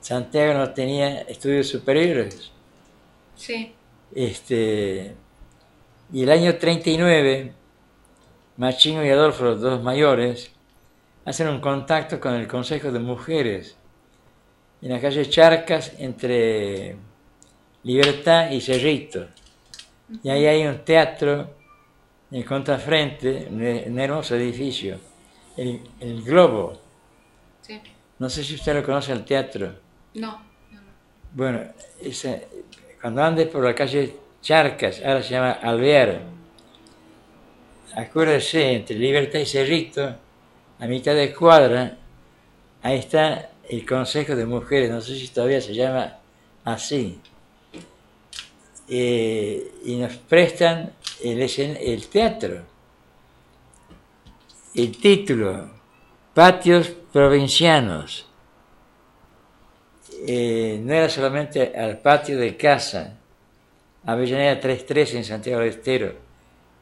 Santiago 0.00 0.54
no 0.54 0.70
tenía 0.74 1.22
estudios 1.22 1.68
superiores. 1.68 2.50
Sí. 3.34 3.72
Este, 4.14 5.14
y 6.12 6.22
el 6.22 6.30
año 6.30 6.56
39, 6.56 7.52
Machingo 8.60 9.02
y 9.02 9.08
Adolfo, 9.08 9.44
los 9.44 9.60
dos 9.62 9.82
mayores, 9.82 10.50
hacen 11.24 11.48
un 11.48 11.60
contacto 11.60 12.20
con 12.20 12.34
el 12.34 12.46
Consejo 12.46 12.92
de 12.92 12.98
Mujeres 12.98 13.74
en 14.82 14.90
la 14.92 15.00
calle 15.00 15.26
Charcas 15.30 15.94
entre 15.98 16.94
Libertad 17.84 18.50
y 18.50 18.60
Cerrito. 18.60 19.28
Y 20.22 20.28
ahí 20.28 20.44
hay 20.44 20.66
un 20.66 20.84
teatro 20.84 21.54
en 22.30 22.36
el 22.38 22.44
contrafrente, 22.44 23.46
un, 23.50 23.62
un 23.62 23.98
hermoso 23.98 24.36
edificio, 24.36 24.98
el, 25.56 25.80
el 25.98 26.22
Globo. 26.22 26.78
Sí. 27.62 27.80
No 28.18 28.28
sé 28.28 28.44
si 28.44 28.56
usted 28.56 28.74
lo 28.74 28.82
conoce 28.84 29.12
el 29.12 29.24
teatro. 29.24 29.72
No. 30.16 30.32
no, 30.70 30.80
no. 30.82 30.92
Bueno, 31.32 31.62
esa- 32.02 32.40
cuando 33.00 33.22
andes 33.24 33.48
por 33.48 33.64
la 33.64 33.74
calle 33.74 34.16
Charcas, 34.42 35.00
ahora 35.02 35.22
se 35.22 35.30
llama 35.30 35.52
Alvear, 35.52 36.20
acuérdese, 37.94 38.72
entre 38.72 38.96
Libertad 38.96 39.40
y 39.40 39.46
Cerrito, 39.46 40.16
a 40.78 40.86
mitad 40.86 41.14
de 41.14 41.32
cuadra, 41.34 41.96
ahí 42.82 42.98
está 42.98 43.50
el 43.68 43.86
Consejo 43.86 44.34
de 44.34 44.46
Mujeres, 44.46 44.90
no 44.90 45.00
sé 45.00 45.16
si 45.16 45.28
todavía 45.28 45.60
se 45.60 45.74
llama 45.74 46.18
así. 46.64 47.20
Eh, 48.88 49.72
y 49.84 49.96
nos 49.96 50.16
prestan 50.16 50.92
el, 51.22 51.40
el 51.40 52.08
teatro. 52.08 52.62
El 54.74 54.96
título, 54.98 55.70
Patios 56.34 56.88
Provincianos 57.12 58.30
eh, 60.26 60.78
no 60.82 60.92
era 60.92 61.08
solamente 61.08 61.72
al 61.76 61.98
patio 61.98 62.38
de 62.38 62.56
casa, 62.56 63.16
Avellaneda 64.04 64.60
33 64.60 65.14
en 65.14 65.24
Santiago 65.24 65.60
del 65.60 65.70
Estero, 65.70 66.14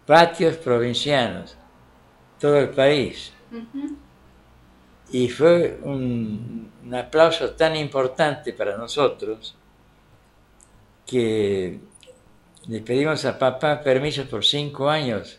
patios 0.09 0.57
provincianos, 0.57 1.55
todo 2.40 2.57
el 2.57 2.71
país. 2.71 3.31
Y 5.12 5.29
fue 5.29 5.79
un, 5.83 6.73
un 6.83 6.94
aplauso 6.94 7.51
tan 7.51 7.77
importante 7.77 8.55
para 8.55 8.79
nosotros 8.79 9.55
que 11.05 11.79
le 12.68 12.81
pedimos 12.81 13.23
a 13.27 13.38
papá 13.38 13.83
permiso 13.83 14.25
por 14.25 14.47
cinco 14.47 14.88
años. 14.88 15.38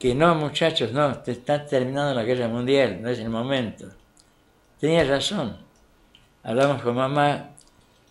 Que 0.00 0.16
no, 0.16 0.34
muchachos, 0.34 0.90
no, 0.90 1.16
te 1.18 1.30
está 1.30 1.64
terminando 1.64 2.12
la 2.12 2.24
guerra 2.24 2.48
mundial, 2.48 3.00
no 3.00 3.08
es 3.08 3.20
el 3.20 3.30
momento. 3.30 3.86
Tenía 4.80 5.04
razón. 5.04 5.58
Hablamos 6.42 6.82
con 6.82 6.96
mamá 6.96 7.50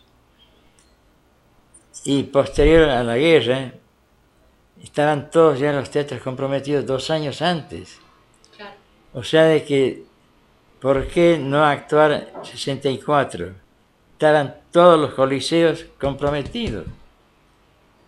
y 2.03 2.23
posterior 2.23 2.89
a 2.89 3.05
la 3.05 3.19
guerra, 3.19 3.75
estaban 4.83 5.31
todos 5.31 5.59
ya 5.59 5.73
los 5.73 5.90
teatros 5.90 6.23
comprometidos 6.23 6.87
dos 6.87 7.11
años 7.11 7.43
antes. 7.43 7.99
Claro. 8.57 8.77
O 9.12 9.23
sea, 9.23 9.45
de 9.45 9.62
que, 9.64 10.05
¿por 10.81 11.07
qué 11.09 11.37
no 11.38 11.62
actuar 11.64 12.33
64? 12.43 13.53
Estaban 14.12 14.57
todos 14.71 14.99
los 15.01 15.14
coliseos 15.14 15.87
comprometidos. 15.99 16.87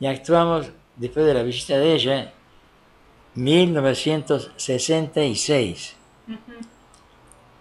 Y 0.00 0.06
actuamos, 0.06 0.70
después 0.96 1.26
de 1.26 1.34
la 1.34 1.42
visita 1.42 1.78
de 1.78 1.94
ella, 1.94 2.32
1966. 3.34 5.96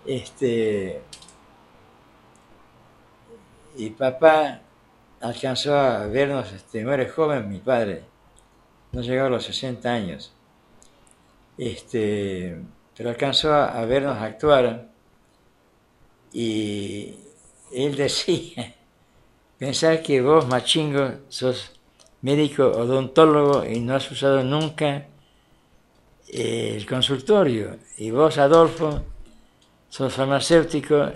Este, 0.06 1.02
y 3.78 3.90
papá 3.92 4.60
alcanzó 5.22 5.74
a 5.76 6.08
vernos, 6.08 6.52
este, 6.52 6.84
muere 6.84 7.08
joven 7.10 7.48
mi 7.48 7.60
padre, 7.60 8.04
no 8.92 9.02
llegó 9.02 9.26
a 9.26 9.30
los 9.30 9.44
60 9.46 9.92
años, 9.92 10.32
este, 11.58 12.62
pero 12.96 13.10
alcanzó 13.10 13.54
a, 13.54 13.86
vernos 13.86 14.18
actuar 14.18 14.90
y 16.34 17.16
él 17.74 17.96
decía, 17.96 18.76
pensar 19.58 20.02
que 20.02 20.22
vos, 20.22 20.48
machingo, 20.48 21.12
sos 21.30 21.72
médico 22.22 22.66
odontólogo 22.66 23.66
y 23.66 23.80
no 23.80 23.96
has 23.96 24.10
usado 24.12 24.44
nunca 24.44 25.08
eh, 26.28 26.74
el 26.76 26.86
consultorio, 26.86 27.78
y 27.98 28.12
vos, 28.12 28.38
Adolfo, 28.38 29.04
sos 29.90 30.14
farmacéutico 30.14 31.12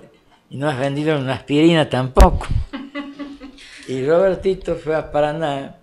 y 0.49 0.57
no 0.57 0.69
has 0.69 0.77
vendido 0.79 1.17
una 1.17 1.35
aspirina 1.35 1.89
tampoco. 1.89 2.47
Y 3.87 4.03
Robertito 4.03 4.77
fue 4.77 4.95
a 4.95 5.11
Paraná 5.11 5.75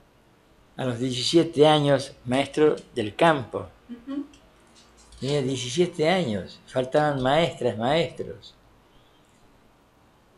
a 0.76 0.84
los 0.84 0.98
17 0.98 1.66
años, 1.66 2.12
maestro 2.24 2.76
del 2.94 3.14
campo. 3.14 3.68
Tenía 5.20 5.42
17 5.42 6.08
años, 6.08 6.60
faltaban 6.66 7.22
maestras, 7.22 7.78
maestros. 7.78 8.54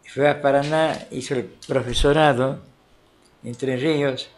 Fue 0.06 0.28
a 0.28 0.40
Paraná, 0.40 1.06
hizo 1.10 1.34
el 1.34 1.44
profesorado 1.44 2.60
entre 3.42 3.76
Ríos 3.76 4.28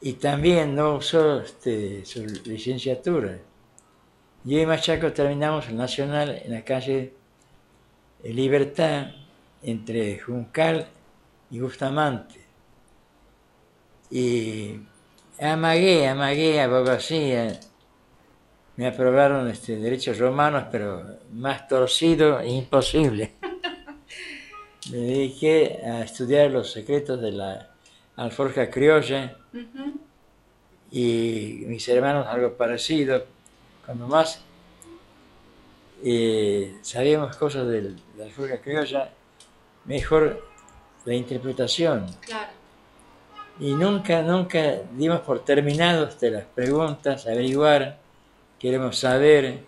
y 0.00 0.14
también 0.14 0.74
no 0.74 0.96
usó 0.96 1.40
este, 1.40 2.04
su 2.04 2.24
licenciatura. 2.44 3.38
Yo 4.44 4.58
y 4.58 4.66
Machaco 4.66 5.12
terminamos 5.12 5.68
el 5.68 5.76
Nacional 5.76 6.40
en 6.44 6.52
la 6.52 6.64
calle 6.64 7.12
Libertad 8.22 9.08
entre 9.62 10.18
Juncal 10.18 10.88
y 11.50 11.60
Bustamante. 11.60 12.39
Y 14.10 14.80
amagué, 15.40 16.08
amagué, 16.08 16.60
abogacía. 16.60 17.60
Me 18.76 18.86
aprobaron 18.86 19.48
este, 19.48 19.76
derechos 19.76 20.18
romanos, 20.18 20.64
pero 20.72 21.04
más 21.32 21.68
torcido 21.68 22.40
e 22.40 22.50
imposible. 22.50 23.34
Me 24.90 24.96
dediqué 24.96 25.80
a 25.84 26.02
estudiar 26.02 26.50
los 26.50 26.72
secretos 26.72 27.20
de 27.20 27.32
la 27.32 27.70
alforja 28.16 28.70
criolla 28.70 29.36
y 30.90 31.62
mis 31.66 31.86
hermanos 31.88 32.26
algo 32.26 32.54
parecido. 32.54 33.24
Cuando 33.84 34.08
más 34.08 34.42
eh, 36.02 36.78
sabíamos 36.82 37.36
cosas 37.36 37.68
de 37.68 37.94
la 38.16 38.24
alforja 38.24 38.60
criolla, 38.60 39.12
mejor 39.84 40.42
la 41.04 41.14
interpretación. 41.14 42.06
Claro. 42.20 42.59
Y 43.60 43.74
nunca, 43.74 44.22
nunca 44.22 44.78
dimos 44.96 45.20
por 45.20 45.44
terminados 45.44 46.18
de 46.18 46.30
las 46.30 46.44
preguntas, 46.46 47.26
averiguar, 47.26 47.98
queremos 48.58 48.98
saber 48.98 49.64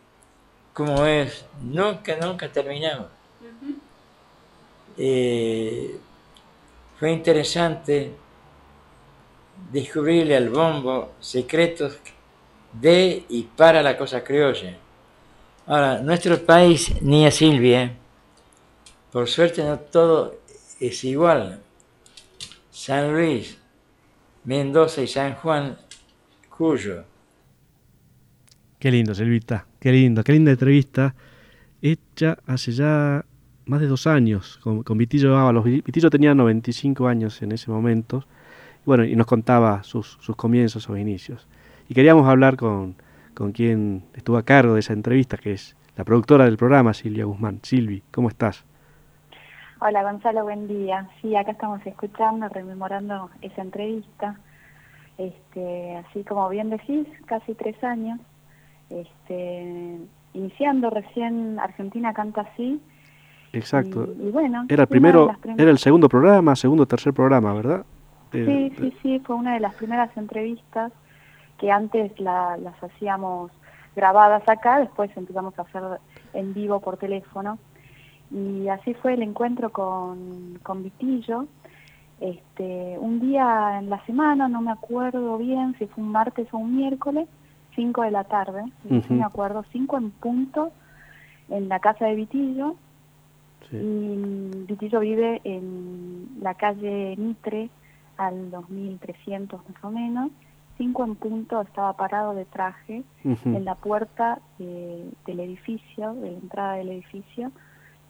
cómo 0.73 1.05
es. 1.05 1.45
Nunca, 1.61 2.17
nunca 2.17 2.51
terminamos. 2.51 3.09
Eh, 4.97 5.97
fue 6.99 7.13
interesante 7.13 8.13
descubrirle 9.71 10.37
al 10.37 10.49
bombo 10.49 11.13
secretos 11.21 11.99
de 12.73 13.25
y 13.29 13.43
para 13.43 13.83
la 13.83 13.99
cosa 13.99 14.25
criolla. 14.25 14.75
Ahora, 15.67 15.99
nuestro 15.99 16.43
país, 16.43 16.93
ni 17.03 17.27
a 17.27 17.31
Silvia, 17.31 17.95
por 19.13 19.29
suerte 19.29 19.63
no 19.63 19.79
todo 19.79 20.37
es 20.81 21.05
igual. 21.05 21.61
San 22.71 23.13
Luis, 23.13 23.59
Mendoza 24.45 25.03
y 25.03 25.07
San 25.07 25.35
Juan, 25.35 25.77
Cuyo. 26.49 27.05
Qué 28.79 28.91
lindo, 28.91 29.15
Silvita, 29.15 29.67
qué 29.79 29.93
lindo, 29.93 30.25
qué 30.25 30.33
linda 30.33 30.51
entrevista 30.51 31.15
hecha 31.81 32.39
hace 32.47 32.73
ya 32.73 33.25
más 33.67 33.81
de 33.81 33.87
dos 33.87 34.07
años 34.07 34.59
con, 34.63 34.99
Vitillo 34.99 35.37
Ábalos. 35.37 35.65
Vitillo 35.65 36.11
tenía 36.11 36.35
95 36.35 37.07
años 37.07 37.41
en 37.43 37.53
ese 37.53 37.71
momento 37.71 38.25
bueno, 38.85 39.05
y 39.05 39.15
nos 39.15 39.27
contaba 39.27 39.83
sus, 39.85 40.19
sus 40.21 40.35
comienzos 40.35 40.89
o 40.89 40.97
inicios. 40.97 41.47
Y 41.89 41.95
queríamos 41.95 42.27
hablar 42.27 42.57
con, 42.57 42.97
con 43.35 43.53
quien 43.53 44.05
estuvo 44.15 44.37
a 44.37 44.45
cargo 44.45 44.75
de 44.75 44.81
esa 44.81 44.93
entrevista, 44.93 45.37
que 45.37 45.53
es 45.53 45.77
la 45.97 46.05
productora 46.05 46.45
del 46.47 46.57
programa, 46.57 46.95
Silvia 46.95 47.25
Guzmán. 47.25 47.61
Silvi, 47.63 48.03
¿cómo 48.11 48.29
estás? 48.29 48.65
Hola 49.85 50.05
Gonzalo, 50.05 50.45
buen 50.45 50.69
día. 50.69 51.09
Sí, 51.21 51.35
acá 51.35 51.51
estamos 51.51 51.85
escuchando, 51.85 52.49
rememorando 52.49 53.31
esa 53.41 53.63
entrevista. 53.63 54.39
Este, 55.19 55.97
así 55.97 56.23
como 56.23 56.49
bien 56.51 56.71
decís, 56.71 57.09
casi 57.27 57.53
tres 57.55 57.83
años. 57.83 58.21
Este, 58.91 59.99
iniciando 60.35 60.89
recién 60.89 61.59
Argentina 61.59 62.15
canta 62.15 62.43
así. 62.43 62.81
Exacto. 63.53 64.07
Y, 64.21 64.31
bueno, 64.31 64.67
era 64.69 64.83
el 64.83 64.89
primero, 64.89 65.35
era 65.59 65.73
el 65.73 65.79
segundo 65.79 66.09
programa, 66.09 66.55
segundo, 66.55 66.87
tercer 66.87 67.13
programa, 67.13 67.53
¿verdad? 67.53 67.85
Sí, 68.31 68.73
sí, 68.79 68.97
sí, 69.03 69.21
fue 69.27 69.35
una 69.35 69.55
de 69.55 69.61
las 69.61 69.75
primeras 69.75 70.17
entrevistas 70.17 70.93
que 71.59 71.73
antes 71.73 72.13
las 72.21 72.81
hacíamos 72.81 73.51
grabadas 73.97 74.49
acá, 74.49 74.79
después 74.79 75.11
empezamos 75.17 75.59
a 75.59 75.63
hacer 75.63 75.83
en 76.35 76.55
vivo 76.55 76.79
por 76.79 76.99
teléfono. 76.99 77.59
Y 78.33 78.69
así 78.69 78.95
fue 78.95 79.15
el 79.15 79.23
encuentro 79.23 79.71
con, 79.71 80.59
con 80.63 80.83
Vitillo. 80.83 81.47
Este, 82.21 82.97
un 82.99 83.21
día 83.21 83.79
en 83.79 83.91
la 83.91 84.05
semana, 84.07 84.49
no 84.49 84.61
me 84.61 84.71
acuerdo 84.71 85.39
bien 85.39 85.75
si 85.79 85.87
fue 85.87 86.05
un 86.05 86.13
martes 86.13 86.47
o 86.53 86.59
un 86.59 86.77
miércoles, 86.77 87.29
5 87.75 88.03
de 88.03 88.11
la 88.11 88.25
tarde, 88.25 88.65
no 88.85 89.03
me 89.09 89.25
acuerdo, 89.25 89.65
5 89.73 89.97
en 89.99 90.11
punto, 90.11 90.71
en 91.49 91.69
la 91.69 91.81
casa 91.81 92.07
de 92.07 92.15
Vitillo. 92.15 92.77
Y 93.73 94.51
Vitillo 94.69 95.01
vive 95.01 95.41
en 95.45 96.39
la 96.41 96.55
calle 96.55 97.17
Mitre, 97.17 97.71
al 98.19 98.51
2300 98.51 99.61
más 99.69 99.85
o 99.85 99.91
menos, 99.91 100.31
cinco 100.79 101.05
en 101.05 101.15
punto 101.15 101.61
estaba 101.61 101.93
parado 101.93 102.35
de 102.35 102.45
traje 102.45 103.03
en 103.25 103.65
la 103.65 103.75
puerta 103.75 104.41
del 104.59 105.41
edificio, 105.41 106.15
de 106.15 106.33
la 106.33 106.39
entrada 106.39 106.73
del 106.75 106.91
edificio, 106.91 107.53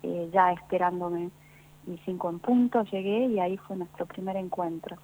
eh, 0.03 0.31
ya 0.33 0.53
esperándome. 0.53 1.31
Y 1.87 1.99
cinco 2.05 2.31
en 2.31 2.39
punto 2.39 2.85
llegué 2.85 3.27
y 3.27 3.41
ahí 3.41 3.57
fue 3.57 3.77
nuestro 3.77 4.07
primer 4.07 4.37
encuentro. 4.37 4.97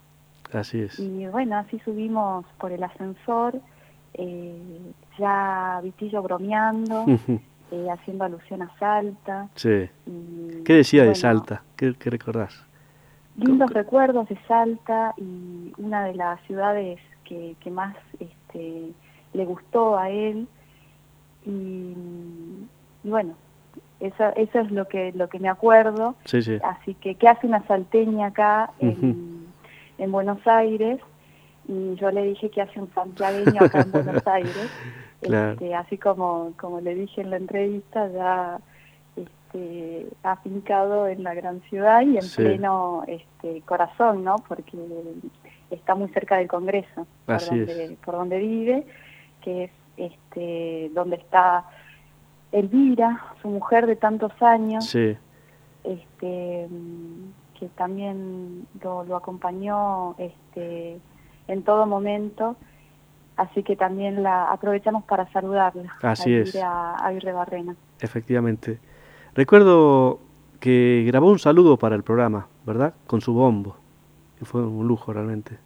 Así 0.52 0.80
es. 0.80 0.98
Y 0.98 1.26
bueno, 1.26 1.56
así 1.56 1.78
subimos 1.80 2.46
por 2.58 2.72
el 2.72 2.82
ascensor, 2.82 3.61
eh, 4.14 4.80
ya 5.18 5.80
Vitillo 5.82 6.22
bromeando, 6.22 7.04
eh, 7.72 7.88
haciendo 7.90 8.24
alusión 8.24 8.62
a 8.62 8.78
Salta. 8.78 9.48
Sí. 9.56 9.88
¿Qué 10.64 10.74
decía 10.74 11.04
de 11.04 11.14
Salta? 11.14 11.62
¿Qué, 11.76 11.94
¿Qué 11.94 12.11
recordás? 12.11 12.68
lindos 13.38 13.70
recuerdos 13.70 14.28
de 14.28 14.38
Salta 14.46 15.14
y 15.16 15.72
una 15.78 16.04
de 16.04 16.14
las 16.14 16.40
ciudades 16.42 16.98
que, 17.24 17.56
que 17.61 17.70
más 17.70 17.96
este, 18.18 18.92
le 19.32 19.44
gustó 19.44 19.96
a 19.96 20.11
él 20.11 20.48
y, 21.46 21.94
bueno 23.04 23.34
eso, 24.00 24.32
eso 24.37 24.61
es 24.61 24.70
lo 24.70 24.87
que 24.87 25.12
lo 25.12 25.28
que 25.28 25.38
me 25.38 25.48
acuerdo. 25.48 26.14
Así 26.62 26.94
que 26.94 27.14
qué 27.16 27.28
hace 27.28 27.46
una 27.46 27.66
salteña 27.66 28.28
acá 28.28 28.70
en, 28.78 29.46
en, 29.98 30.12
Buenos 30.12 30.46
Aires 30.46 31.00
y 31.66 31.94
yo 31.96 32.11
le 32.11 32.22
dije 32.24 32.50
que 32.50 32.62
hace 32.62 32.80
un 32.80 32.92
santiagueño 32.94 33.62
acá 33.62 33.80
en 33.80 33.92
Buenos 33.92 34.26
Aires 34.26 34.70
este, 35.22 35.74
así 35.74 35.98
como 35.98 36.52
como 36.58 36.80
le 36.80 36.94
dije 36.94 37.20
en 37.20 37.30
la 37.30 37.37
entrevista 37.37 38.08
ya 38.08 38.61
este, 39.16 40.06
afincado 40.22 41.08
en 41.08 41.24
la 41.24 41.34
gran 41.34 41.61
ciudad 41.62 42.02
y 42.02 42.18
en 42.18 42.28
pleno 42.37 43.02
este, 43.06 43.62
corazón, 43.62 44.22
¿no? 44.22 44.37
Porque 44.46 44.76
está 45.70 45.94
muy 45.94 46.08
cerca 46.11 46.37
del 46.37 46.48
Congreso, 46.48 47.06
por 47.26 47.44
donde, 47.44 47.96
por 48.04 48.14
donde, 48.14 48.38
vive, 48.38 48.87
que 49.42 49.64
es 49.64 49.70
este, 49.96 50.90
donde 50.94 51.16
está 51.16 51.64
Elvira, 52.52 53.24
su 53.42 53.48
mujer 53.48 53.87
de 53.87 53.96
tantos 53.96 54.32
años, 54.40 54.94
este, 54.94 56.68
que 57.58 57.68
también 57.76 58.66
lo, 58.82 59.04
lo 59.04 59.16
acompañó 59.16 60.14
este, 60.18 60.98
en 61.46 61.62
todo 61.62 61.87
momento. 61.87 62.56
Así 63.37 63.62
que 63.62 63.76
también 63.76 64.22
la 64.22 64.50
aprovechamos 64.50 65.04
para 65.04 65.30
saludarla. 65.30 65.96
Así 66.02 66.34
a 66.34 66.40
es. 66.40 66.56
A, 66.56 67.06
a 67.06 67.12
Irre 67.12 67.32
Barrena. 67.32 67.76
Efectivamente. 68.00 68.80
Recuerdo 69.34 70.18
que 70.58 71.04
grabó 71.06 71.30
un 71.30 71.38
saludo 71.38 71.76
para 71.76 71.94
el 71.94 72.02
programa, 72.02 72.48
¿verdad? 72.66 72.94
Con 73.06 73.20
su 73.20 73.34
bombo. 73.34 73.76
Que 74.38 74.44
fue 74.44 74.66
un 74.66 74.88
lujo 74.88 75.12
realmente. 75.12 75.58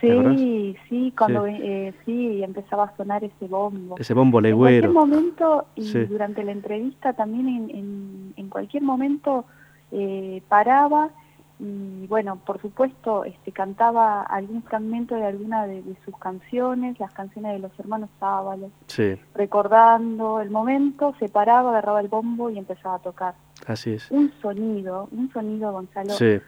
Sí, 0.00 0.76
sí, 0.88 1.12
cuando 1.16 1.46
eh, 1.46 1.92
sí 2.04 2.42
empezaba 2.42 2.84
a 2.84 2.96
sonar 2.96 3.24
ese 3.24 3.46
bombo. 3.48 3.96
Ese 3.98 4.14
bombo 4.14 4.38
En 4.38 4.44
legüero. 4.44 4.92
cualquier 4.92 5.08
momento 5.10 5.66
y 5.74 5.82
Sí. 5.82 6.04
durante 6.04 6.44
la 6.44 6.52
entrevista 6.52 7.12
también 7.12 7.48
en, 7.48 7.70
en, 7.70 8.34
en 8.36 8.48
cualquier 8.48 8.82
momento 8.82 9.44
eh, 9.92 10.42
paraba 10.48 11.10
y 11.58 12.06
bueno, 12.08 12.36
por 12.44 12.60
supuesto 12.60 13.24
este, 13.24 13.50
cantaba 13.50 14.20
algún 14.22 14.62
fragmento 14.62 15.14
de 15.14 15.24
alguna 15.24 15.66
de, 15.66 15.80
de 15.82 15.96
sus 16.04 16.14
canciones, 16.18 17.00
las 17.00 17.12
canciones 17.14 17.52
de 17.54 17.60
los 17.60 17.78
hermanos 17.80 18.10
Ábalos, 18.20 18.70
Sí, 18.88 19.14
recordando 19.34 20.40
el 20.40 20.50
momento, 20.50 21.14
se 21.18 21.28
paraba, 21.30 21.70
agarraba 21.70 22.00
el 22.00 22.08
bombo 22.08 22.50
y 22.50 22.58
empezaba 22.58 22.96
a 22.96 22.98
tocar. 22.98 23.34
así 23.66 23.92
es. 23.94 24.10
Un 24.10 24.30
sonido, 24.42 25.08
un 25.12 25.30
sonido 25.32 25.72
Gonzalo 25.72 26.10
Sí, 26.10 26.38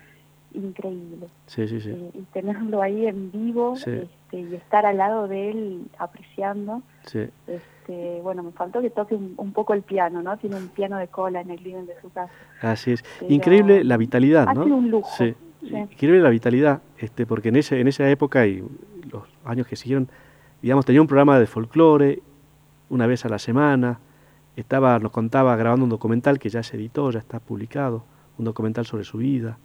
increíble. 0.54 1.28
sí, 1.46 1.68
sí, 1.68 1.80
sí. 1.80 1.90
Eh, 1.90 2.10
y 2.14 2.22
tenerlo 2.32 2.82
ahí 2.82 3.06
en 3.06 3.30
vivo 3.30 3.74
este, 3.74 4.08
y 4.32 4.54
estar 4.54 4.86
al 4.86 4.96
lado 4.98 5.28
de 5.28 5.50
él 5.50 5.82
apreciando. 5.98 6.82
sí. 7.06 7.20
Este, 7.46 8.20
bueno, 8.22 8.42
me 8.42 8.52
faltó 8.52 8.82
que 8.82 8.90
toque 8.90 9.14
un, 9.14 9.32
un 9.38 9.52
poco 9.54 9.72
el 9.72 9.80
piano, 9.82 10.20
¿no? 10.22 10.36
Tiene 10.36 10.56
un 10.56 10.68
piano 10.68 10.98
de 10.98 11.08
cola 11.08 11.40
en 11.40 11.50
el 11.50 11.62
living 11.62 11.86
de 11.86 11.98
su 12.02 12.10
casa. 12.10 12.30
Así 12.60 12.92
es. 12.92 13.02
Pero 13.18 13.32
Increíble 13.32 13.82
la 13.82 13.96
vitalidad, 13.96 14.46
ha 14.46 14.52
¿no? 14.52 14.64
sido 14.64 14.76
un 14.76 14.90
lujo, 14.90 15.08
Sí. 15.16 15.34
sí. 15.62 15.74
Increíble 15.74 16.20
la 16.20 16.28
vitalidad, 16.28 16.82
este, 16.98 17.24
porque 17.24 17.48
en 17.48 17.56
ese, 17.56 17.80
en 17.80 17.88
esa 17.88 18.08
época 18.10 18.46
y 18.46 18.62
los 19.10 19.22
años 19.44 19.66
que 19.66 19.74
siguieron, 19.76 20.06
digamos, 20.60 20.84
tenía 20.84 21.00
un 21.00 21.06
programa 21.06 21.38
de 21.38 21.46
folclore 21.46 22.20
una 22.90 23.06
vez 23.06 23.24
a 23.24 23.30
la 23.30 23.38
semana. 23.38 24.00
Estaba, 24.56 24.98
nos 24.98 25.12
contaba 25.12 25.56
grabando 25.56 25.84
un 25.84 25.90
documental 25.90 26.38
que 26.38 26.50
ya 26.50 26.62
se 26.62 26.76
editó, 26.76 27.10
ya 27.10 27.20
está 27.20 27.38
publicado, 27.40 28.04
un 28.38 28.44
documental 28.44 28.84
sobre 28.84 29.04
su 29.04 29.16
vida. 29.18 29.56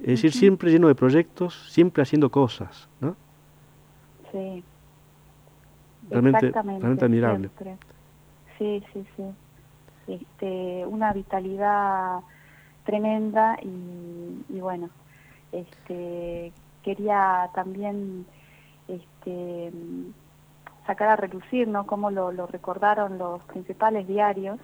Es 0.00 0.06
decir, 0.22 0.32
siempre 0.32 0.70
lleno 0.70 0.88
de 0.88 0.94
proyectos, 0.94 1.54
siempre 1.70 2.02
haciendo 2.02 2.30
cosas, 2.30 2.88
¿no? 3.00 3.16
Sí. 4.32 4.62
Realmente- 6.10 6.52
realmente 6.52 7.04
admirable. 7.04 7.48
siempre. 7.48 7.76
Sí, 8.58 8.82
sí, 8.92 9.04
sí. 9.16 9.24
Este, 10.06 10.86
una 10.86 11.12
vitalidad 11.12 12.20
tremenda 12.84 13.58
y, 13.62 14.44
y 14.48 14.60
bueno, 14.60 14.88
este, 15.50 16.52
quería 16.84 17.50
también 17.54 18.24
este, 18.86 19.72
sacar 20.86 21.08
a 21.08 21.16
relucir, 21.16 21.66
¿no? 21.66 21.86
Cómo 21.86 22.10
lo, 22.12 22.30
lo 22.30 22.46
recordaron 22.46 23.18
los 23.18 23.42
principales 23.44 24.06
diarios 24.06 24.58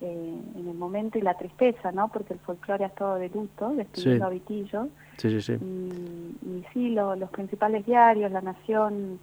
eh, 0.00 0.40
en 0.56 0.68
el 0.68 0.74
momento 0.74 1.18
y 1.18 1.22
la 1.22 1.34
tristeza, 1.34 1.92
¿no? 1.92 2.08
Porque 2.08 2.32
el 2.34 2.40
folclore 2.40 2.84
ha 2.84 2.88
estado 2.88 3.16
de 3.16 3.28
luto, 3.28 3.70
despidiendo 3.70 4.24
Sí. 4.24 4.26
a 4.26 4.28
Vitillo. 4.30 4.88
Sí, 5.18 5.30
sí, 5.30 5.40
sí. 5.42 5.52
Y, 5.52 6.46
y 6.48 6.64
sí, 6.72 6.88
lo- 6.90 7.16
los 7.16 7.30
principales 7.30 7.84
diarios, 7.84 8.30
La 8.32 8.40
Nación, 8.40 9.18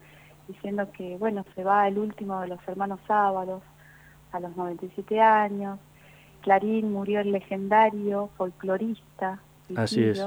diciendo 0.48 0.90
que, 0.92 1.18
bueno, 1.18 1.44
se 1.56 1.64
va 1.64 1.88
el 1.88 1.98
último 1.98 2.40
de 2.42 2.48
los 2.50 2.60
hermanos 2.68 3.00
Sábados 3.08 3.64
a 4.32 4.40
los 4.40 4.56
97 4.56 5.20
años. 5.20 5.80
Clarín 6.42 6.92
murió 6.94 7.20
el 7.22 7.32
legendario 7.32 8.30
folclorista. 8.38 9.40
Así 9.76 10.04
es. 10.04 10.24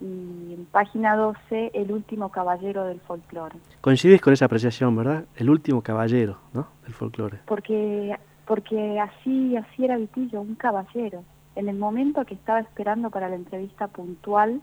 Y 0.00 0.52
en 0.54 0.66
página 0.70 1.16
12, 1.16 1.70
el 1.74 1.90
último 1.90 2.30
caballero 2.30 2.84
del 2.84 3.00
folclore. 3.00 3.56
Coincides 3.80 4.20
con 4.20 4.32
esa 4.34 4.44
apreciación, 4.44 4.94
¿verdad? 4.94 5.24
El 5.36 5.48
último 5.50 5.82
caballero, 5.82 6.38
¿no? 6.52 6.68
Del 6.84 6.92
folclore. 6.92 7.38
Porque, 7.46 8.14
porque 8.46 9.00
así, 9.00 9.56
así 9.56 9.84
era 9.84 9.96
Vitillo, 9.96 10.40
un 10.40 10.54
caballero. 10.54 11.24
En 11.54 11.68
el 11.68 11.76
momento 11.76 12.24
que 12.24 12.34
estaba 12.34 12.60
esperando 12.60 13.10
para 13.10 13.28
la 13.28 13.36
entrevista 13.36 13.88
puntual, 13.88 14.60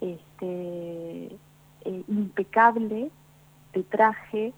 este, 0.00 1.26
eh, 1.26 2.02
impecable, 2.08 3.10
de 3.72 3.82
traje, 3.84 4.52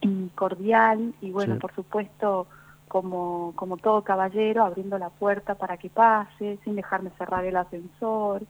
y 0.00 0.28
cordial, 0.28 1.14
y 1.20 1.30
bueno, 1.32 1.54
Sí. 1.54 1.60
por 1.60 1.74
supuesto, 1.74 2.46
como, 2.86 3.52
como 3.56 3.76
todo 3.76 4.02
caballero, 4.02 4.64
abriendo 4.64 4.96
la 4.98 5.10
puerta 5.10 5.56
para 5.56 5.76
que 5.76 5.90
pase, 5.90 6.58
sin 6.64 6.76
dejarme 6.76 7.10
cerrar 7.18 7.44
el 7.44 7.56
ascensor, 7.56 8.42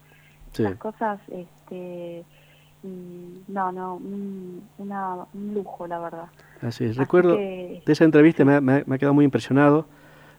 Sí. 0.53 0.63
las 0.63 0.77
cosas, 0.77 1.21
este, 1.29 2.25
y 2.83 3.43
no, 3.49 3.73
no, 3.73 3.95
un, 3.97 4.63
una, 4.79 5.15
un 5.35 5.55
lujo, 5.55 5.87
la 5.87 5.99
verdad. 5.99 6.27
Así 6.63 6.85
es. 6.85 6.91
Así 6.91 6.99
Recuerdo 7.01 7.37
que- 7.37 7.83
de 7.85 7.93
esa 7.93 8.05
entrevista, 8.05 8.45
me, 8.45 8.55
ha- 8.55 8.61
me 8.61 8.85
me 8.87 8.95
ha 8.95 8.99
quedado 8.99 9.15
muy 9.15 9.25
impresionado, 9.25 9.87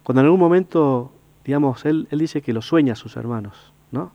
cuando 0.04 0.22
en 0.22 0.26
algún 0.28 0.40
momento, 0.40 1.12
digamos, 1.44 1.86
él, 1.86 2.08
él 2.12 2.20
dice 2.20 2.42
que 2.42 2.54
lo 2.54 2.62
sueña 2.62 2.94
a 2.94 2.96
sus 2.96 3.18
hermanos, 3.18 3.74
¿no? 3.92 4.12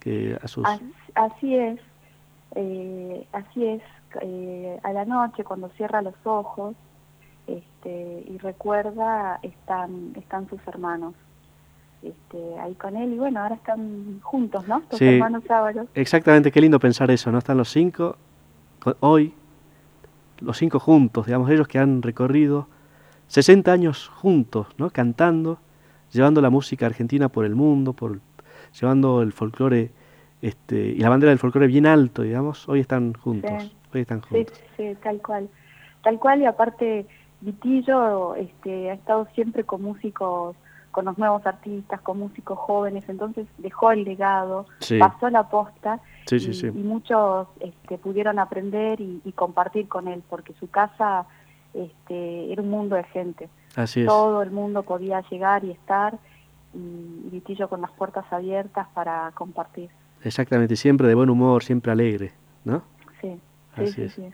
Que 0.00 0.38
a 0.42 0.48
sus... 0.48 0.66
Así, 0.66 0.92
así 1.14 1.56
es, 1.56 1.80
eh, 2.54 3.26
así 3.32 3.64
es, 3.66 3.82
eh, 4.20 4.80
a 4.82 4.92
la 4.92 5.04
noche 5.04 5.44
cuando 5.44 5.68
cierra 5.70 6.02
los 6.02 6.14
ojos 6.24 6.74
este, 7.46 8.24
y 8.28 8.38
recuerda, 8.38 9.38
están, 9.42 10.12
están 10.16 10.48
sus 10.48 10.60
hermanos 10.66 11.14
este, 12.02 12.58
ahí 12.60 12.74
con 12.74 12.96
él 12.96 13.12
y 13.12 13.18
bueno, 13.18 13.40
ahora 13.40 13.54
están 13.54 14.20
juntos, 14.22 14.66
¿no? 14.66 14.82
Sí. 14.90 15.06
hermanos. 15.06 15.42
Exactamente, 15.94 16.50
qué 16.50 16.60
lindo 16.60 16.78
pensar 16.80 17.10
eso, 17.10 17.30
¿no? 17.30 17.38
Están 17.38 17.56
los 17.56 17.68
cinco, 17.70 18.16
co- 18.80 18.96
hoy, 19.00 19.32
los 20.40 20.56
cinco 20.56 20.78
juntos, 20.80 21.26
digamos, 21.26 21.48
ellos 21.50 21.68
que 21.68 21.78
han 21.78 22.02
recorrido 22.02 22.66
60 23.28 23.72
años 23.72 24.08
juntos, 24.08 24.66
¿no? 24.78 24.90
Cantando, 24.90 25.58
llevando 26.12 26.40
la 26.40 26.50
música 26.50 26.86
argentina 26.86 27.28
por 27.28 27.44
el 27.44 27.54
mundo, 27.54 27.92
por, 27.92 28.18
llevando 28.78 29.22
el 29.22 29.32
folclore 29.32 29.90
este, 30.42 30.76
y 30.76 30.98
la 30.98 31.08
bandera 31.08 31.30
del 31.30 31.38
folclore 31.38 31.68
bien 31.68 31.86
alto, 31.86 32.22
digamos, 32.22 32.68
hoy 32.68 32.80
están 32.80 33.14
juntos, 33.14 33.62
Sí. 33.62 33.72
hoy 33.94 34.00
están 34.00 34.20
juntos. 34.22 34.58
sí, 34.76 34.90
sí, 34.92 34.96
tal 35.02 35.18
cual. 35.22 35.48
Tal 36.02 36.18
cual 36.18 36.40
y 36.42 36.46
aparte 36.46 37.06
Vitillo 37.40 38.34
este, 38.34 38.90
ha 38.90 38.94
estado 38.94 39.28
siempre 39.34 39.62
con 39.64 39.82
músicos, 39.82 40.56
con 40.92 41.06
los 41.06 41.18
nuevos 41.18 41.44
artistas, 41.46 42.00
con 42.02 42.18
músicos 42.20 42.58
jóvenes, 42.58 43.08
entonces 43.08 43.46
dejó 43.58 43.90
el 43.90 44.04
legado, 44.04 44.66
Sí. 44.78 44.98
pasó 44.98 45.28
la 45.30 45.48
posta 45.48 45.98
Sí, 46.26 46.36
y, 46.36 46.54
sí. 46.54 46.66
y 46.66 46.70
muchos 46.70 47.48
este, 47.60 47.98
pudieron 47.98 48.38
aprender 48.38 49.00
y, 49.00 49.20
y 49.24 49.32
compartir 49.32 49.88
con 49.88 50.06
él, 50.06 50.22
porque 50.30 50.52
su 50.60 50.68
casa 50.70 51.26
este, 51.74 52.52
era 52.52 52.62
un 52.62 52.70
mundo 52.70 52.94
de 52.96 53.04
gente. 53.04 53.48
Así 53.74 54.02
es. 54.02 54.06
Todo 54.06 54.42
el 54.42 54.50
mundo 54.50 54.82
podía 54.82 55.22
llegar 55.30 55.64
y 55.64 55.70
estar, 55.70 56.18
y, 56.74 56.78
y 56.78 57.28
Vitillo 57.30 57.68
con 57.68 57.80
las 57.80 57.90
puertas 57.92 58.24
abiertas 58.30 58.86
para 58.94 59.30
compartir. 59.34 59.90
Exactamente, 60.22 60.76
siempre 60.76 61.08
de 61.08 61.14
buen 61.14 61.30
humor, 61.30 61.64
siempre 61.64 61.90
alegre, 61.90 62.32
¿no? 62.64 62.82
Sí, 63.20 63.30
sí, 63.74 63.82
Así 63.82 63.92
sí, 63.92 64.02
es. 64.02 64.12
sí. 64.12 64.24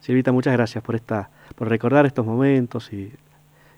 Silvita, 0.00 0.30
muchas 0.30 0.52
gracias 0.52 0.84
por 0.84 0.94
esta, 0.94 1.30
por 1.56 1.68
recordar 1.68 2.06
estos 2.06 2.24
momentos 2.26 2.92
y 2.92 3.12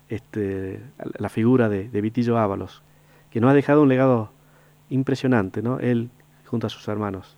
este, 0.09 0.81
la 1.19 1.29
figura 1.29 1.69
de, 1.69 1.89
de 1.89 2.01
Vitillo 2.01 2.39
Ábalos, 2.39 2.83
que 3.31 3.41
nos 3.41 3.51
ha 3.51 3.55
dejado 3.55 3.83
un 3.83 3.89
legado 3.89 4.31
impresionante, 4.91 5.63
¿no? 5.63 5.79
Él 5.81 6.11
junto 6.47 6.67
a 6.67 6.71
sus 6.71 6.87
hermanos, 6.89 7.37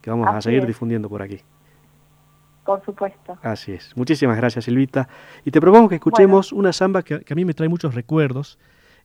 que 0.00 0.10
vamos 0.10 0.28
a 0.28 0.40
seguir 0.40 0.60
es. 0.60 0.66
difundiendo 0.66 1.08
por 1.08 1.22
aquí. 1.22 1.40
Por 2.64 2.84
supuesto. 2.84 3.38
Así 3.42 3.72
es. 3.72 3.96
Muchísimas 3.96 4.36
gracias, 4.36 4.64
Silvita. 4.64 5.08
Y 5.44 5.50
te 5.50 5.60
propongo 5.60 5.88
que 5.88 5.96
escuchemos 5.96 6.52
una 6.52 6.72
samba 6.72 7.02
que, 7.02 7.20
que 7.20 7.32
a 7.32 7.36
mí 7.36 7.44
me 7.44 7.54
trae 7.54 7.68
muchos 7.68 7.94
recuerdos. 7.94 8.58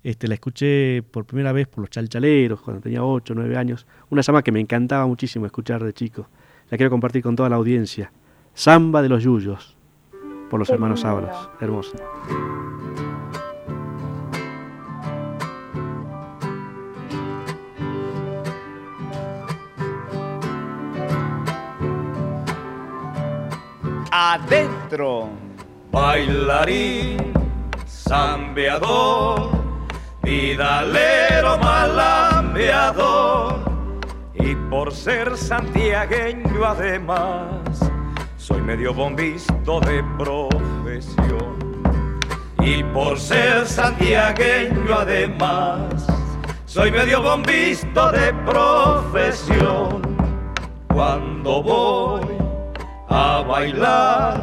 Este, 0.03 0.27
la 0.27 0.33
escuché 0.33 1.03
por 1.03 1.25
primera 1.25 1.51
vez 1.51 1.67
por 1.67 1.81
los 1.81 1.91
chalchaleros 1.91 2.61
cuando 2.61 2.81
tenía 2.81 3.03
8 3.03 3.33
o 3.33 3.35
9 3.35 3.57
años. 3.57 3.85
Una 4.09 4.23
samba 4.23 4.41
que 4.41 4.51
me 4.51 4.59
encantaba 4.59 5.05
muchísimo 5.05 5.45
escuchar 5.45 5.83
de 5.83 5.93
chico. 5.93 6.27
La 6.71 6.77
quiero 6.77 6.89
compartir 6.89 7.21
con 7.21 7.35
toda 7.35 7.49
la 7.49 7.57
audiencia. 7.57 8.11
Samba 8.53 9.01
de 9.01 9.09
los 9.09 9.23
Yuyos, 9.23 9.77
por 10.49 10.59
los 10.59 10.67
Qué 10.67 10.73
hermanos. 10.73 11.05
Ábalos. 11.05 11.49
Hermosa. 11.59 11.97
Adentro. 24.23 25.31
Bailarín, 25.91 27.33
zambeador, 27.87 29.49
vidalero 30.21 31.57
malambeador. 31.57 33.55
Y 34.35 34.53
por 34.69 34.93
ser 34.93 35.35
santiagueño 35.35 36.63
además, 36.63 37.79
soy 38.37 38.61
medio 38.61 38.93
bombisto 38.93 39.79
de 39.79 40.03
profesión. 40.19 41.57
Y 42.59 42.83
por 42.93 43.19
ser 43.19 43.65
santiagueño 43.65 44.99
además, 44.99 46.05
Soy 46.67 46.91
medio 46.91 47.23
bombisto 47.23 48.11
de 48.11 48.31
profesión. 48.45 50.15
Cuando 50.87 51.63
voy 51.63 52.40
a 53.11 53.43
bailar, 53.47 54.41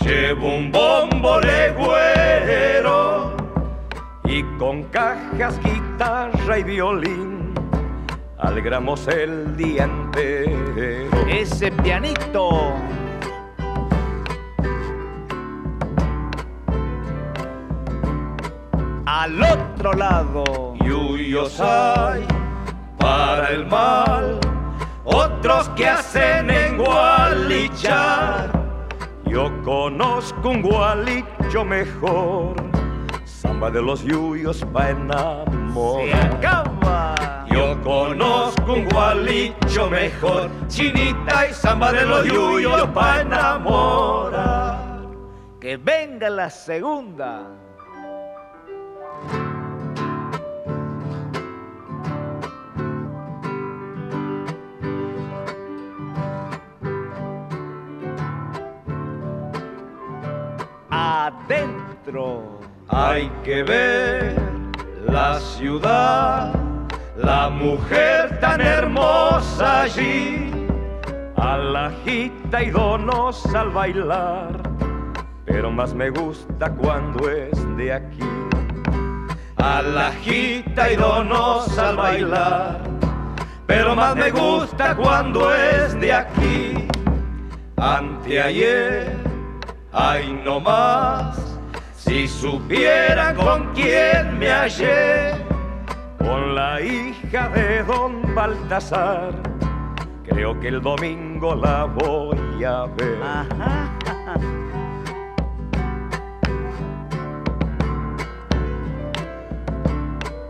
llevo 0.00 0.56
un 0.56 0.70
bombo 0.70 1.40
legüero 1.40 3.36
y 4.24 4.42
con 4.58 4.84
cajas, 4.84 5.60
guitarra 5.62 6.58
y 6.58 6.62
violín 6.62 7.40
alegramos 8.40 9.06
el 9.08 9.56
día 9.56 9.84
entero. 9.84 11.26
Ese 11.28 11.70
pianito. 11.70 12.74
Al 19.06 19.42
otro 19.42 19.92
lado. 19.92 20.74
Yuyos 20.84 21.60
hay 21.60 22.26
para 22.98 23.50
el 23.50 23.66
mal, 23.66 24.38
otros 25.04 25.68
que 25.70 25.88
hacen 25.88 26.50
en 26.50 26.78
Yo 27.82 29.50
conozco 29.64 30.50
un 30.50 30.60
gualicho 30.60 31.64
mejor, 31.64 32.54
samba 33.24 33.70
de 33.70 33.80
los 33.80 34.02
yuyos 34.02 34.64
pa' 34.72 34.90
enamorar. 34.90 36.06
Se 36.06 36.14
acaba. 36.14 37.46
Yo 37.48 37.80
conozco 37.82 38.74
un 38.74 38.86
gualicho 38.88 39.88
mejor, 39.88 40.50
chinita 40.68 41.46
y 41.48 41.54
samba 41.54 41.92
de 41.92 42.04
los 42.04 42.26
yuyos 42.26 42.86
pa' 42.88 43.22
enamorar. 43.22 44.78
Que 45.58 45.78
venga 45.78 46.28
la 46.28 46.50
segunda. 46.50 47.59
Adentro. 61.10 62.60
Hay 62.88 63.28
que 63.42 63.64
ver 63.64 64.36
la 65.08 65.40
ciudad, 65.40 66.52
la 67.16 67.48
mujer 67.50 68.38
tan 68.38 68.60
hermosa 68.60 69.82
allí, 69.82 70.52
alajita 71.34 72.62
y 72.62 72.70
donos 72.70 73.44
al 73.52 73.70
bailar, 73.70 74.62
pero 75.44 75.72
más 75.72 75.94
me 75.94 76.10
gusta 76.10 76.70
cuando 76.74 77.28
es 77.28 77.58
de 77.76 77.92
aquí. 77.92 78.32
Alajita 79.56 80.92
y 80.92 80.96
donos 80.96 81.76
al 81.76 81.96
bailar, 81.96 82.82
pero 83.66 83.96
más 83.96 84.14
me 84.14 84.30
gusta 84.30 84.94
cuando 84.94 85.52
es 85.52 85.98
de 86.00 86.12
aquí. 86.12 86.88
Anteayer, 87.76 89.29
ay 89.92 90.40
no 90.44 90.60
más, 90.60 91.36
si 91.96 92.28
supieran 92.28 93.36
con 93.36 93.72
quién 93.74 94.38
me 94.38 94.50
hallé, 94.50 95.34
con 96.18 96.54
la 96.54 96.80
hija 96.80 97.48
de 97.48 97.82
don 97.84 98.34
Baltasar, 98.34 99.32
creo 100.24 100.58
que 100.60 100.68
el 100.68 100.80
domingo 100.80 101.54
la 101.54 101.84
voy 101.84 102.64
a 102.64 102.86
ver. 102.86 103.18
Ajá. 103.22 103.90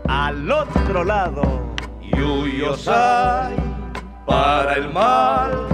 Al 0.07 0.51
otro 0.51 1.03
lado. 1.03 1.71
Yuyos 2.01 2.87
hay 2.87 3.55
para 4.25 4.75
el 4.75 4.93
mal, 4.93 5.67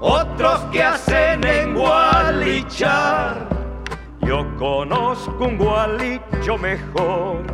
otros 0.00 0.60
que 0.72 0.82
hacen 0.82 1.44
en 1.44 1.74
gualichar. 2.70 3.48
Yo 4.22 4.56
conozco 4.56 5.44
un 5.44 5.58
gualicho 5.58 6.56
mejor, 6.58 7.44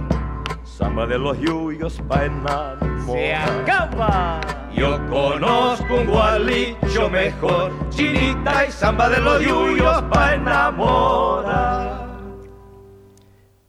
samba 0.65 1.07
de 1.07 1.19
los 1.19 1.39
yuyos 1.41 2.01
pa' 2.09 2.21
Se 2.21 2.27
enamorar. 2.27 3.61
acaba. 3.61 4.41
Yo 4.77 4.99
conozco 5.09 5.95
un 5.95 6.07
gualicho 6.07 7.09
mejor, 7.11 7.73
chinita 7.91 8.67
y 8.67 8.71
samba 8.71 9.09
de 9.09 9.21
los 9.21 9.43
yuyos 9.43 10.03
pa' 10.13 10.35
enamorar. 10.35 12.07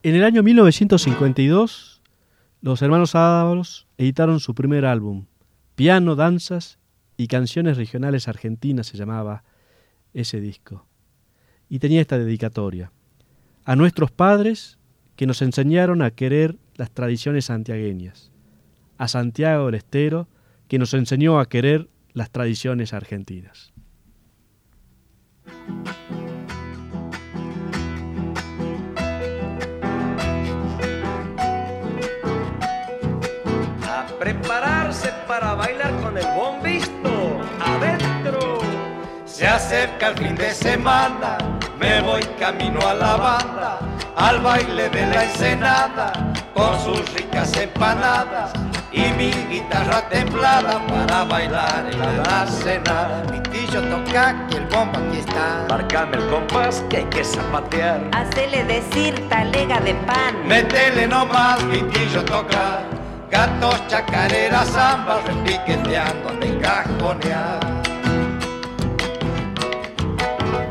En 0.04 0.16
el 0.16 0.24
año 0.24 0.44
1952, 0.44 2.02
los 2.62 2.82
hermanos 2.82 3.16
Ábalos 3.16 3.88
editaron 3.98 4.40
su 4.40 4.54
primer 4.54 4.86
álbum, 4.86 5.28
Piano, 5.76 6.16
Danzas 6.16 6.80
y 7.16 7.28
Canciones 7.28 7.78
Regionales 7.78 8.28
Argentinas 8.28 8.88
se 8.88 8.98
llamaba 8.98 9.44
ese 10.14 10.40
disco. 10.42 10.86
Y 11.70 11.80
tenía 11.80 12.02
esta 12.02 12.18
dedicatoria. 12.18 12.92
A 13.66 13.76
nuestros 13.76 14.12
padres 14.12 14.78
que 15.16 15.26
nos 15.28 15.42
enseñaron 15.42 16.02
a 16.02 16.12
querer 16.12 16.56
las 16.76 16.92
tradiciones 16.92 17.46
santiagueñas. 17.46 18.32
A 18.98 19.08
Santiago 19.08 19.66
del 19.66 19.76
Estero 19.76 20.28
que 20.68 20.80
nos 20.80 20.94
enseñó 20.94 21.40
a 21.40 21.50
querer 21.50 21.90
las 22.14 22.32
tradiciones 22.32 22.94
argentinas. 22.94 23.74
a 33.88 34.06
prepararse 34.20 35.12
para 35.28 35.54
bailar 35.54 35.96
con 36.02 36.18
el 36.18 36.26
bombisto 36.36 37.42
adentro. 37.60 38.60
Se 39.26 39.48
acerca 39.48 40.10
el 40.10 40.18
fin 40.18 40.36
de 40.36 40.52
semana, 40.52 41.57
me 41.80 42.02
voy 42.02 42.22
camino 42.40 42.80
a 42.82 42.94
la 42.94 43.16
banda, 43.16 43.80
al 44.16 44.40
baile 44.42 44.90
de 44.90 45.06
la 45.08 45.24
ensenada, 45.24 46.12
con 46.54 46.80
sus 46.80 47.14
ricas 47.14 47.56
empanadas 47.58 48.52
y 48.92 49.02
mi 49.18 49.32
guitarra 49.50 50.08
templada 50.10 50.82
para 50.88 51.24
bailar 51.26 51.88
en 51.92 52.24
la 52.24 52.48
cena. 52.48 53.24
Mi 53.32 53.40
tillo 53.42 53.82
toca 53.84 54.48
que 54.50 54.58
el 54.58 54.66
bombo 54.66 54.98
aquí 54.98 55.20
está. 55.20 55.66
Marcame 55.70 56.18
el 56.18 56.28
compás 56.30 56.84
que 56.90 56.98
hay 56.98 57.06
que 57.06 57.24
zapatear. 57.24 58.02
Hacele 58.14 58.64
decir 58.64 59.28
talega 59.30 59.80
de 59.82 59.94
pan. 59.94 60.48
Métele 60.48 61.08
nomás, 61.08 61.64
mi 61.66 61.82
tillo 61.82 62.24
toca. 62.26 62.80
Gatos, 63.30 63.86
chacareras, 63.88 64.70
zambas, 64.70 65.24
repiqueteando 65.26 66.32
de 66.40 66.58
cajonear. 66.60 67.60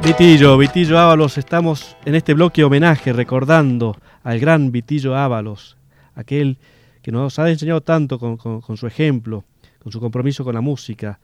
Vitillo, 0.07 0.57
Vitillo 0.57 1.01
Ábalos, 1.01 1.37
estamos 1.37 1.97
en 2.05 2.15
este 2.15 2.33
bloque 2.33 2.63
homenaje 2.63 3.13
recordando 3.13 3.97
al 4.23 4.39
gran 4.39 4.71
Vitillo 4.71 5.17
Ábalos, 5.17 5.77
aquel 6.15 6.59
que 7.03 7.11
nos 7.11 7.41
ha 7.41 7.51
enseñado 7.51 7.81
tanto 7.81 8.21
con, 8.21 8.77
su 8.77 8.87
ejemplo, 8.87 9.45
con 9.83 9.91
su 9.91 9.99
compromiso 9.99 10.45
con 10.45 10.55
la 10.55 10.61
música, 10.61 11.19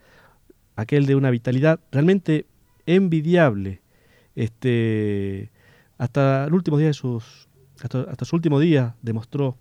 aquel 0.74 1.06
de 1.06 1.14
una 1.14 1.30
vitalidad 1.30 1.78
realmente 1.92 2.46
envidiable, 2.84 3.82
este, 4.34 5.52
hasta 5.96 6.46
el 6.46 6.52
último 6.52 6.76
día 6.76 6.88
de 6.88 6.94
sus, 6.94 7.46
hasta, 7.80 8.00
hasta 8.00 8.24
su 8.24 8.34
último 8.34 8.58
día 8.58 8.96
demostró 9.00 9.56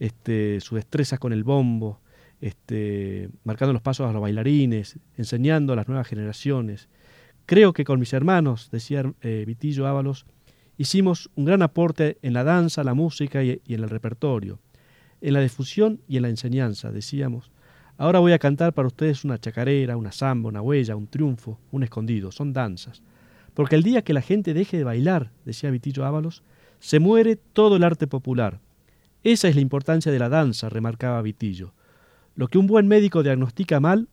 este, 0.00 0.60
su 0.60 0.74
destreza 0.74 1.18
con 1.18 1.32
el 1.32 1.44
bombo, 1.44 2.00
este, 2.40 3.30
marcando 3.44 3.72
los 3.72 3.82
pasos 3.82 4.10
a 4.10 4.12
los 4.12 4.20
bailarines, 4.20 4.98
enseñando 5.16 5.74
a 5.74 5.76
las 5.76 5.86
nuevas 5.86 6.08
generaciones. 6.08 6.88
Creo 7.48 7.72
que 7.72 7.84
con 7.84 7.98
mis 7.98 8.12
hermanos, 8.12 8.68
decía 8.70 9.10
eh, 9.22 9.44
Vitillo 9.46 9.86
Ábalos, 9.86 10.26
hicimos 10.76 11.30
un 11.34 11.46
gran 11.46 11.62
aporte 11.62 12.18
en 12.20 12.34
la 12.34 12.44
danza, 12.44 12.84
la 12.84 12.92
música 12.92 13.42
y, 13.42 13.62
en 13.66 13.82
el 13.82 13.88
repertorio, 13.88 14.58
en 15.22 15.32
la 15.32 15.40
difusión 15.40 16.02
y 16.06 16.16
en 16.16 16.24
la 16.24 16.28
enseñanza, 16.28 16.92
decíamos. 16.92 17.50
Ahora 17.96 18.18
voy 18.18 18.32
a 18.32 18.38
cantar 18.38 18.74
para 18.74 18.88
ustedes 18.88 19.24
una 19.24 19.38
chacarera, 19.38 19.96
una 19.96 20.12
samba, 20.12 20.50
una 20.50 20.60
huella, 20.60 20.94
un 20.94 21.06
triunfo, 21.06 21.58
un 21.70 21.84
escondido, 21.84 22.32
son 22.32 22.52
danzas. 22.52 23.02
Porque 23.54 23.76
el 23.76 23.82
día 23.82 24.02
que 24.02 24.12
la 24.12 24.20
gente 24.20 24.52
deje 24.52 24.76
de 24.76 24.84
bailar, 24.84 25.30
decía 25.46 25.70
Vitillo 25.70 26.04
Ábalos, 26.04 26.42
se 26.80 26.98
muere 26.98 27.36
todo 27.36 27.76
el 27.76 27.84
arte 27.84 28.06
popular. 28.06 28.60
Esa 29.22 29.48
es 29.48 29.54
la 29.54 29.62
importancia 29.62 30.12
de 30.12 30.18
la 30.18 30.28
danza, 30.28 30.68
remarcaba 30.68 31.22
Vitillo. 31.22 31.72
Lo 32.34 32.48
que 32.48 32.58
un 32.58 32.66
buen 32.66 32.88
médico 32.88 33.22
diagnostica 33.22 33.80
mal, 33.80 34.10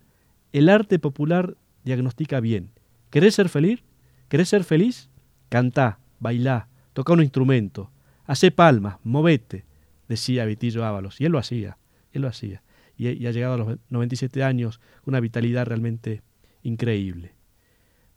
el 0.53 0.69
arte 0.69 0.99
popular 0.99 1.57
diagnostica 1.83 2.39
bien. 2.39 2.71
¿Querés 3.15 3.35
ser 3.35 3.47
feliz? 3.47 3.81
¿Querés 4.27 4.49
ser 4.49 4.65
feliz? 4.65 5.09
Cantá, 5.47 5.99
bailá, 6.19 6.67
toca 6.91 7.13
un 7.13 7.21
instrumento, 7.21 7.89
hace 8.25 8.51
palmas, 8.51 8.97
movete, 9.05 9.63
decía 10.09 10.43
Vitillo 10.43 10.83
Ábalos. 10.83 11.21
Y 11.21 11.23
él 11.23 11.31
lo 11.31 11.39
hacía, 11.39 11.77
él 12.11 12.23
lo 12.23 12.27
hacía. 12.27 12.61
Y, 12.97 13.25
ha 13.25 13.31
llegado 13.31 13.53
a 13.53 13.57
los 13.57 13.79
97 13.87 14.43
años, 14.43 14.79
con 15.01 15.13
una 15.13 15.21
vitalidad 15.21 15.65
realmente 15.65 16.23
increíble. 16.61 17.31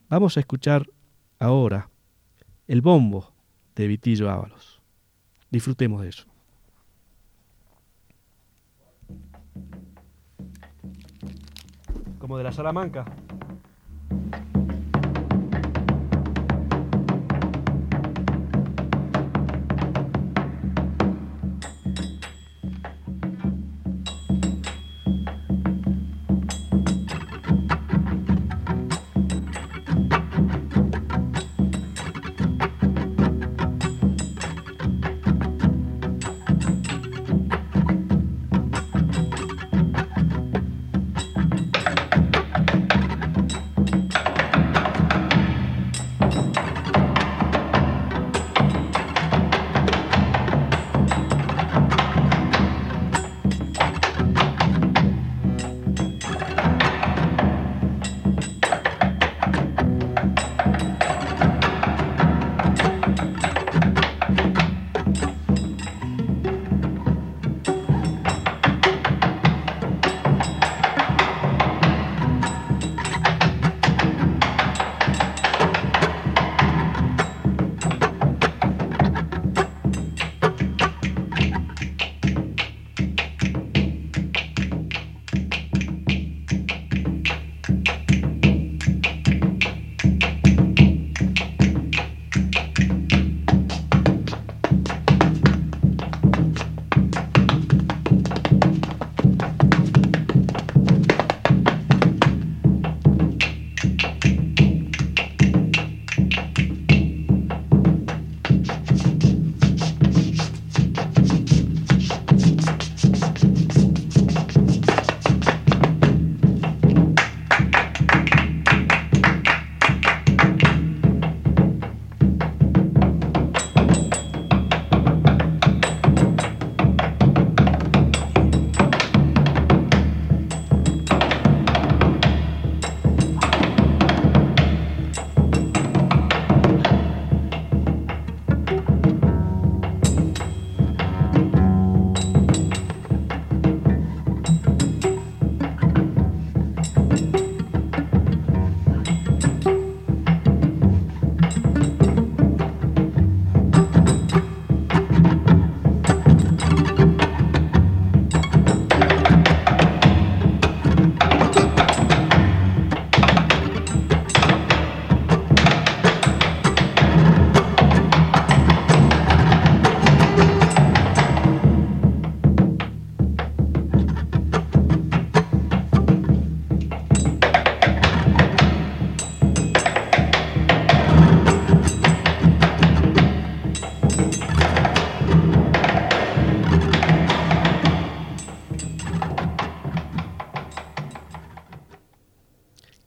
Vamos 0.08 0.36
a 0.36 0.40
escuchar 0.40 0.90
ahora 1.38 1.90
el 2.66 2.80
bombo 2.80 3.32
de 3.76 3.86
Vitillo 3.86 4.28
Ábalos. 4.28 4.80
Disfrutemos 5.48 6.02
de 6.02 6.08
eso. 6.08 6.26
Como 12.18 12.36
de 12.36 12.42
la 12.42 12.50
Salamanca. 12.50 13.04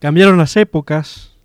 Cambiaron 0.02 0.36
las 0.36 0.56
épocas, 0.56 1.38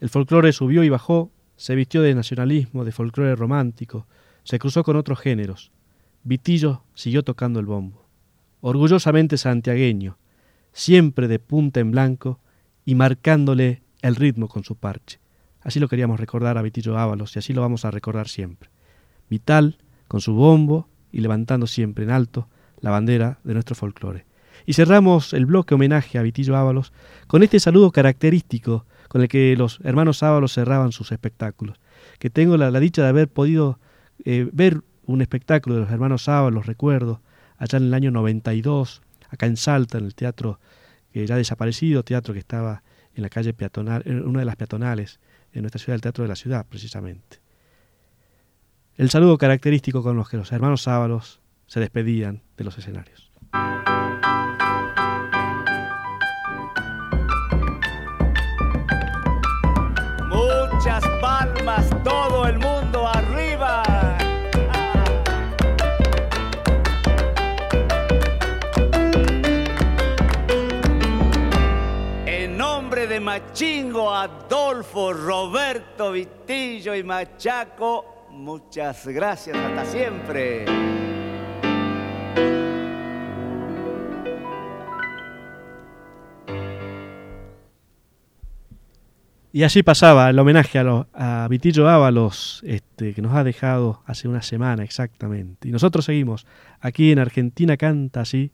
el 0.00 0.08
folclore 0.08 0.54
subió 0.54 0.82
y 0.82 0.88
bajó, 0.88 1.30
se 1.56 1.74
vistió 1.74 2.00
de 2.00 2.14
nacionalismo, 2.14 2.86
de 2.86 2.90
folclore 2.90 3.36
romántico, 3.36 4.06
se 4.44 4.58
cruzó 4.58 4.82
con 4.82 4.96
otros 4.96 5.18
géneros. 5.18 5.72
Vitillo 6.22 6.84
siguió 6.94 7.22
tocando 7.22 7.60
el 7.60 7.66
bombo, 7.66 8.08
orgullosamente 8.62 9.36
santiagueño, 9.36 10.16
siempre 10.72 11.28
de 11.28 11.38
punta 11.38 11.80
en 11.80 11.90
blanco 11.90 12.40
y 12.86 12.94
marcándole 12.94 13.82
el 14.00 14.16
ritmo 14.16 14.48
con 14.48 14.64
su 14.64 14.76
parche. 14.76 15.20
Así 15.60 15.78
lo 15.78 15.86
queríamos 15.86 16.18
recordar 16.18 16.56
a 16.56 16.62
Vitillo 16.62 16.96
Ábalos 16.96 17.36
y 17.36 17.40
así 17.40 17.52
lo 17.52 17.60
vamos 17.60 17.84
a 17.84 17.90
recordar 17.90 18.28
siempre. 18.28 18.70
Vital, 19.28 19.76
con 20.06 20.22
su 20.22 20.32
bombo 20.32 20.88
y 21.12 21.20
levantando 21.20 21.66
siempre 21.66 22.04
en 22.04 22.10
alto 22.12 22.48
la 22.80 22.90
bandera 22.90 23.38
de 23.44 23.52
nuestro 23.52 23.76
folclore. 23.76 24.24
Y 24.68 24.74
cerramos 24.74 25.32
el 25.32 25.46
bloque 25.46 25.74
homenaje 25.74 26.18
a 26.18 26.22
Vitillo 26.22 26.54
Ábalos 26.54 26.92
con 27.26 27.42
este 27.42 27.58
saludo 27.58 27.90
característico 27.90 28.84
con 29.08 29.22
el 29.22 29.28
que 29.28 29.56
los 29.56 29.80
hermanos 29.82 30.22
Ábalos 30.22 30.52
cerraban 30.52 30.92
sus 30.92 31.10
espectáculos. 31.10 31.78
Que 32.18 32.28
tengo 32.28 32.58
la, 32.58 32.78
dicha 32.78 33.00
de 33.00 33.08
haber 33.08 33.28
podido 33.28 33.78
eh, 34.26 34.46
ver 34.52 34.82
un 35.06 35.22
espectáculo 35.22 35.76
de 35.76 35.80
los 35.80 35.90
hermanos 35.90 36.28
Ábalos, 36.28 36.66
recuerdo, 36.66 37.22
allá 37.56 37.78
en 37.78 37.84
el 37.84 37.94
año 37.94 38.10
92, 38.10 39.00
acá 39.30 39.46
en 39.46 39.56
Salta, 39.56 39.96
en 39.96 40.04
el 40.04 40.14
teatro 40.14 40.60
que 41.14 41.26
ya 41.26 41.36
desaparecido, 41.36 42.02
teatro 42.02 42.34
que 42.34 42.40
estaba 42.40 42.82
en 43.14 43.22
la 43.22 43.30
calle 43.30 43.54
peatonal, 43.54 44.02
en 44.04 44.28
una 44.28 44.40
de 44.40 44.44
las 44.44 44.56
peatonales 44.56 45.18
en 45.54 45.62
nuestra 45.62 45.78
ciudad, 45.78 45.94
el 45.94 46.02
Teatro 46.02 46.24
de 46.24 46.28
la 46.28 46.36
Ciudad, 46.36 46.66
precisamente. 46.68 47.38
El 48.98 49.08
saludo 49.08 49.38
característico 49.38 50.02
con 50.02 50.14
los 50.14 50.28
que 50.28 50.36
los 50.36 50.52
hermanos 50.52 50.86
Ábalos 50.88 51.40
se 51.66 51.80
despedían 51.80 52.42
de 52.58 52.64
los 52.64 52.76
escenarios. 52.76 53.32
Todo 62.04 62.46
el 62.46 62.58
mundo 62.58 63.06
arriba. 63.06 63.82
En 72.26 72.56
nombre 72.56 73.06
de 73.06 73.20
Machingo, 73.20 74.14
Adolfo, 74.14 75.12
Roberto, 75.12 76.12
Vitillo 76.12 76.94
y 76.94 77.02
Machaco, 77.02 78.26
muchas 78.30 79.06
gracias, 79.06 79.56
hasta 79.56 79.84
siempre. 79.84 81.17
Y 89.50 89.62
así 89.62 89.82
pasaba 89.82 90.28
el 90.28 90.38
homenaje 90.38 90.78
a, 90.78 91.46
Vitillo 91.48 91.88
Ábalos, 91.88 92.60
este, 92.66 93.14
que 93.14 93.22
nos 93.22 93.32
ha 93.32 93.44
dejado 93.44 94.02
hace 94.04 94.28
una 94.28 94.42
semana 94.42 94.84
exactamente. 94.84 95.68
Y 95.68 95.72
nosotros 95.72 96.04
seguimos 96.04 96.46
aquí 96.80 97.12
en 97.12 97.18
Argentina 97.18 97.78
Canta 97.78 98.20
así, 98.20 98.52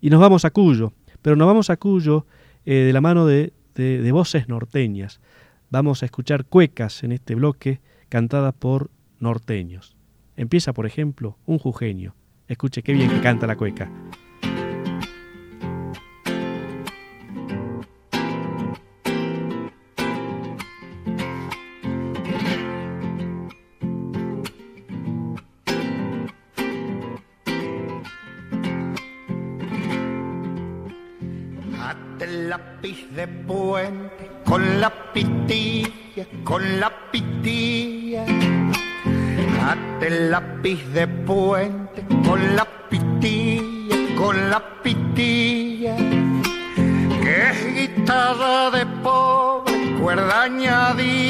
y 0.00 0.10
nos 0.10 0.20
vamos 0.20 0.44
a 0.44 0.50
Cuyo, 0.50 0.92
pero 1.22 1.36
nos 1.36 1.46
vamos 1.46 1.70
a 1.70 1.76
Cuyo 1.76 2.26
eh, 2.64 2.74
de 2.74 2.92
la 2.92 3.00
mano 3.00 3.24
de, 3.24 3.52
de, 3.74 4.12
voces 4.12 4.48
norteñas. 4.48 5.20
Vamos 5.70 6.02
a 6.02 6.06
escuchar 6.06 6.44
cuecas 6.44 7.04
en 7.04 7.12
este 7.12 7.36
bloque 7.36 7.80
cantadas 8.08 8.52
por 8.52 8.90
norteños. 9.20 9.96
Empieza, 10.36 10.72
por 10.72 10.86
ejemplo, 10.86 11.38
un 11.46 11.58
jujeño. 11.58 12.16
Escuche 12.48 12.82
qué 12.82 12.92
bien 12.92 13.08
que 13.08 13.20
canta 13.20 13.46
la 13.46 13.56
cueca. 13.56 13.88
Con 34.44 34.80
la 34.80 34.90
pitilla, 35.14 36.26
con 36.44 36.78
la 36.78 36.92
pitilla. 37.10 38.24
Ate 39.64 40.06
el 40.08 40.30
lápiz 40.30 40.84
de 40.92 41.06
puente, 41.08 42.04
con 42.26 42.54
la 42.54 42.66
pitilla, 42.90 43.96
con 44.14 44.50
la 44.50 44.60
pitilla. 44.82 45.96
Que 47.22 47.50
es 47.50 47.74
guitarra 47.74 48.70
de 48.72 48.84
pobre, 49.02 49.96
cuerda 50.02 50.42
añadida. 50.42 51.24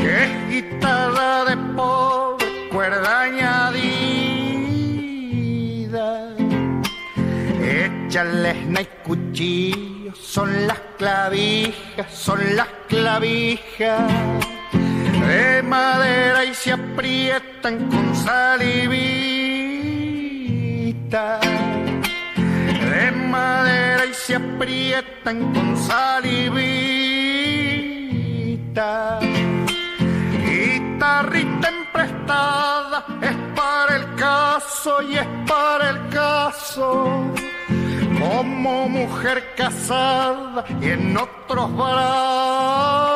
Que 0.00 0.24
es 0.24 0.32
guitarra 0.48 1.44
de 1.44 1.56
pobre, 1.76 2.46
cuerda 2.72 3.20
añadida. 3.20 3.59
Chalesna 8.10 8.80
y 8.80 8.88
cuchillos 9.04 10.18
son 10.18 10.66
las 10.66 10.80
clavijas, 10.98 12.12
son 12.12 12.56
las 12.56 12.66
clavijas 12.88 14.10
de 15.28 15.62
madera 15.62 16.44
y 16.44 16.52
se 16.52 16.72
aprietan 16.72 17.88
con 17.88 18.16
salivita. 18.16 18.98
De 21.38 23.12
madera 23.12 24.06
y 24.06 24.14
se 24.14 24.34
aprietan 24.34 25.54
con 25.54 25.76
salivita. 25.76 26.40
Guitarrita 30.44 31.68
emprestada 31.68 33.06
es 33.22 33.36
para 33.54 33.96
el 33.98 34.14
caso 34.16 35.00
y 35.02 35.14
es 35.14 35.28
para 35.46 35.90
el 35.90 36.08
caso 36.08 37.30
como 38.30 38.88
mujer 38.88 39.54
casada 39.56 40.64
y 40.80 40.90
en 40.90 41.16
otros 41.16 41.76
brazos. 41.76 43.12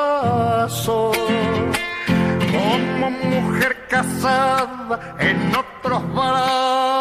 Como 2.53 3.11
mujer 3.11 3.87
casada 3.89 5.15
en 5.21 5.55
otros 5.55 6.03
brazos. 6.15 6.94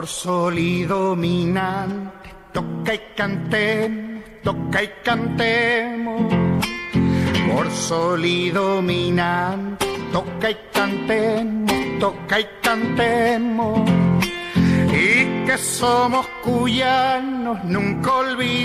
Por 0.00 0.08
sol 0.08 0.58
y 0.58 0.84
dominante, 0.84 2.30
toca 2.54 2.94
y 2.94 3.00
cantemos, 3.14 4.24
toca 4.42 4.82
y 4.82 4.88
cantemos, 5.04 6.22
por 7.46 7.70
sol 7.70 8.24
y 8.24 8.48
dominante, 8.48 9.86
toca 10.10 10.52
y 10.52 10.56
cantemos, 10.72 11.74
toca 12.00 12.40
y 12.40 12.46
cantemos, 12.62 13.90
y 14.88 15.44
que 15.44 15.58
somos 15.58 16.26
cuyanos, 16.42 17.62
nunca 17.64 18.14
olvidemos, 18.14 18.56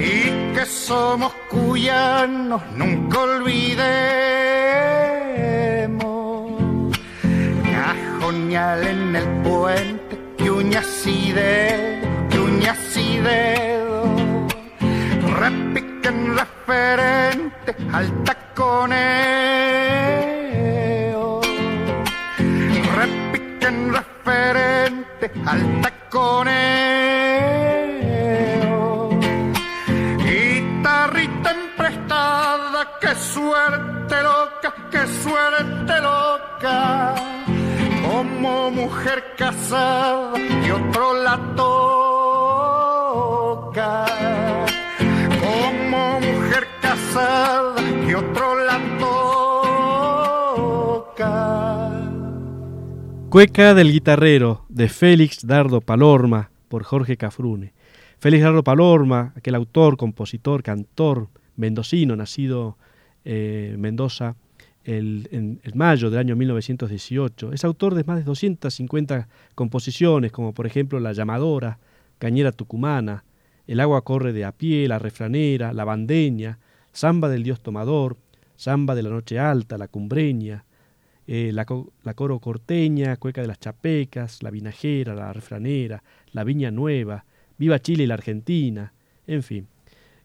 y 0.00 0.52
que 0.52 0.66
somos 0.66 1.32
cuyanos, 1.48 2.60
nunca 2.74 3.20
olvidemos 3.20 5.19
puñal 8.30 8.86
en 8.86 9.16
el 9.16 9.26
puente, 9.42 10.14
que 10.38 10.48
uñas 10.50 11.04
y 11.04 11.32
dedo, 11.32 12.28
que 12.28 12.38
uñas 12.38 12.96
y 12.96 13.18
dedo, 13.18 14.04
repiquen 15.40 16.36
referente 16.36 17.74
al 17.92 18.06
taconeo, 18.22 19.00
repiquen 23.00 23.92
referente 23.98 25.32
al 25.46 25.80
taconeo, 25.80 26.70
guitarrita 30.24 31.50
emprestada, 31.50 32.80
qué 33.00 33.12
suerte 33.16 34.22
loca, 34.22 34.72
qué 34.92 35.04
suerte 35.24 36.00
loca 36.00 37.39
como 38.40 38.70
mujer 38.70 39.34
casada 39.36 40.32
y 40.38 40.70
otro 40.70 41.22
la 41.22 41.38
toca. 41.56 42.06
Como 45.40 46.20
mujer 46.20 46.66
casada 46.80 47.82
y 48.08 48.14
otro 48.14 48.64
la 48.64 48.80
toca. 51.12 51.30
Cueca 53.28 53.74
del 53.74 53.92
guitarrero 53.92 54.64
de 54.70 54.88
Félix 54.88 55.46
Dardo 55.46 55.82
Palorma 55.82 56.50
por 56.68 56.82
Jorge 56.84 57.18
Cafrune. 57.18 57.74
Félix 58.18 58.42
Dardo 58.42 58.64
Palorma, 58.64 59.34
aquel 59.36 59.54
autor, 59.54 59.98
compositor, 59.98 60.62
cantor 60.62 61.28
mendocino, 61.56 62.16
nacido 62.16 62.78
en 63.22 63.78
Mendoza 63.78 64.36
en, 64.84 65.60
mayo 65.74 66.10
del 66.10 66.20
año 66.20 66.36
1918. 66.36 67.52
Es 67.52 67.64
autor 67.64 67.94
de 67.94 68.04
más 68.04 68.18
de 68.18 68.24
250 68.24 69.28
composiciones, 69.54 70.32
como 70.32 70.52
por 70.52 70.66
ejemplo 70.66 71.00
La 71.00 71.12
llamadora, 71.12 71.78
Cañera 72.18 72.52
Tucumana, 72.52 73.24
El 73.66 73.80
agua 73.80 74.02
corre 74.02 74.32
de 74.32 74.44
a 74.44 74.52
pie, 74.52 74.88
La 74.88 74.98
refranera, 74.98 75.72
La 75.72 75.84
bandeña, 75.84 76.58
Samba 76.92 77.28
del 77.28 77.42
dios 77.42 77.60
tomador, 77.60 78.16
Samba 78.56 78.94
de 78.94 79.02
la 79.02 79.10
noche 79.10 79.38
alta, 79.38 79.78
La 79.78 79.88
cumbreña, 79.88 80.64
eh, 81.26 81.52
la, 81.52 81.64
coro 82.14 82.38
corteña, 82.40 83.16
Cueca 83.16 83.40
de 83.40 83.48
las 83.48 83.60
chapecas, 83.60 84.42
La 84.42 84.50
vinajera, 84.50 85.14
La 85.14 85.32
refranera, 85.32 86.02
La 86.32 86.44
viña 86.44 86.70
nueva, 86.70 87.24
Viva 87.58 87.78
Chile 87.78 88.04
y 88.04 88.06
la 88.06 88.14
Argentina, 88.14 88.92
en 89.26 89.42
fin. 89.42 89.66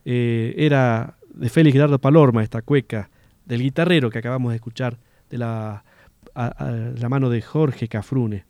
Eh, 0.06 0.53
era 0.58 1.18
de 1.34 1.49
Félix 1.49 1.74
Gerardo 1.74 1.99
Palorma 1.99 2.43
esta 2.43 2.62
cueca 2.62 3.10
del 3.46 3.62
guitarrero 3.62 4.10
que 4.10 4.20
acabamos 4.20 4.52
de 4.52 4.56
escuchar 4.56 4.98
de 5.30 5.38
la, 5.38 5.84
la 6.36 7.10
mano 7.10 7.30
de 7.30 7.41
Jorge 7.41 7.88
Cafrune. 7.88 8.46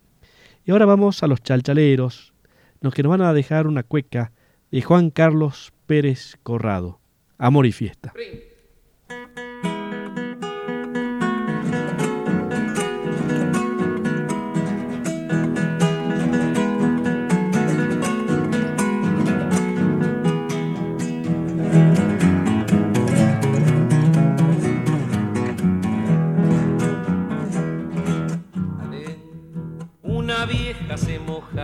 Y 0.66 0.72
ahora 0.72 0.86
vamos 0.86 1.22
a 1.24 1.28
los 1.28 1.42
chalchaleros, 1.44 2.34
los 2.82 2.94
que 2.94 3.04
nos 3.04 3.12
van 3.12 3.22
a 3.22 3.34
dejar 3.34 3.68
una 3.68 3.84
cueca 3.84 4.32
de 4.72 4.82
Juan 4.82 5.10
Carlos 5.10 5.74
Pérez 5.86 6.38
Corrado, 6.44 7.00
Amor 7.38 7.66
y 7.66 7.72
Fiesta. 7.72 8.14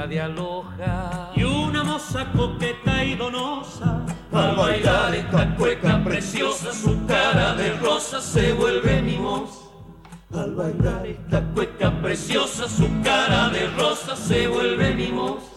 De 0.07 0.21
aloja 0.21 1.31
y 1.35 1.43
una 1.43 1.83
moza 1.83 2.31
coqueta 2.35 3.03
y 3.03 3.15
donosa 3.15 4.05
al 4.31 4.55
bailar 4.55 5.15
esta 5.15 5.55
cueca 5.55 6.03
preciosa 6.03 6.73
su 6.73 7.05
cara 7.05 7.53
de 7.55 7.73
rosa 7.77 8.21
se 8.21 8.53
vuelve 8.53 9.01
mimosa 9.01 9.59
al 10.33 10.55
bailar 10.55 11.05
esta 11.05 11.41
cueca 11.53 11.91
preciosa 12.01 12.67
su 12.67 12.87
cara 13.03 13.49
de 13.49 13.67
rosa 13.77 14.15
se 14.15 14.47
vuelve 14.47 14.93
mimosa 14.95 15.51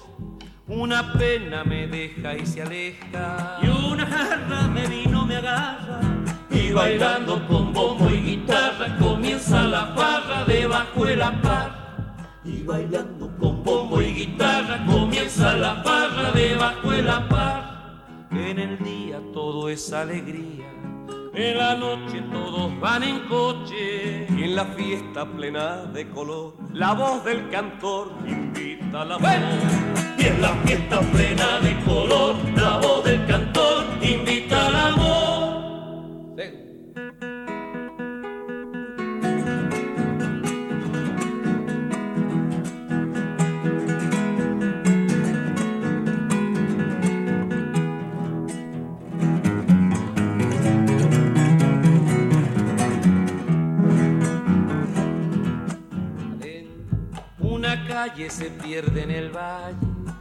una 0.66 1.12
pena 1.12 1.62
me 1.62 1.86
deja 1.86 2.38
y 2.38 2.46
se 2.46 2.62
aleja. 2.62 3.58
Y 3.62 3.68
una 3.68 4.06
jarra 4.06 4.66
de 4.68 4.86
vino 4.86 5.26
me 5.26 5.36
agarra. 5.36 6.00
Y 6.50 6.72
bailando 6.72 7.46
con 7.46 7.70
bombo 7.70 8.08
y 8.08 8.22
guitarra 8.22 8.96
comienza 8.98 9.62
la 9.64 9.88
farra 9.94 10.44
debajo 10.46 11.04
de 11.04 11.16
la 11.16 11.42
parra 11.42 11.84
y 12.44 12.62
bailando 12.62 13.30
con 13.38 13.62
bombo 13.94 14.02
y 14.02 14.14
guitarra 14.14 14.84
comienza 14.86 15.54
la 15.54 15.82
parra 15.82 16.32
debajo 16.32 16.90
de 16.90 17.02
la 17.02 17.28
par. 17.28 17.74
En 18.30 18.58
el 18.58 18.78
día 18.78 19.20
todo 19.32 19.68
es 19.68 19.92
alegría, 19.92 20.66
en 21.34 21.58
la 21.58 21.76
noche 21.76 22.22
todos 22.32 22.78
van 22.80 23.02
en 23.02 23.20
coche 23.20 24.26
y 24.28 24.44
en 24.44 24.56
la 24.56 24.64
fiesta 24.64 25.24
plena 25.24 25.84
de 25.86 26.08
color 26.10 26.54
la 26.72 26.94
voz 26.94 27.24
del 27.24 27.48
cantor 27.50 28.12
invita 28.26 29.02
a 29.02 29.04
la 29.04 29.16
voz. 29.16 29.30
Y 30.18 30.26
en 30.26 30.42
la 30.42 30.54
fiesta 30.64 31.00
plena 31.00 31.60
de 31.60 31.78
color 31.84 32.36
la 32.56 32.78
voz 32.78 33.04
del 33.04 33.24
cantor 33.26 33.84
invita 34.02 34.66
al 34.66 34.76
amor. 34.76 35.33
Calle 57.94 58.28
se 58.28 58.50
pierde 58.50 59.04
en 59.04 59.10
el 59.12 59.30
valle. 59.30 59.76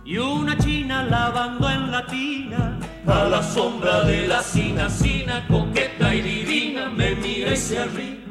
Y 0.05 0.17
una 0.19 0.55
china 0.59 1.03
lavando 1.03 1.67
en 1.71 1.89
la 1.89 2.05
tina 2.05 2.79
a 3.07 3.23
la 3.23 3.41
sombra 3.41 4.03
de 4.03 4.27
la 4.27 4.43
sina, 4.43 4.87
sina 4.91 5.47
coqueta 5.47 6.13
y 6.13 6.21
divina 6.21 6.91
me 6.91 7.15
mira 7.15 7.53
y 7.53 7.57
se 7.57 7.79
arriba 7.79 8.21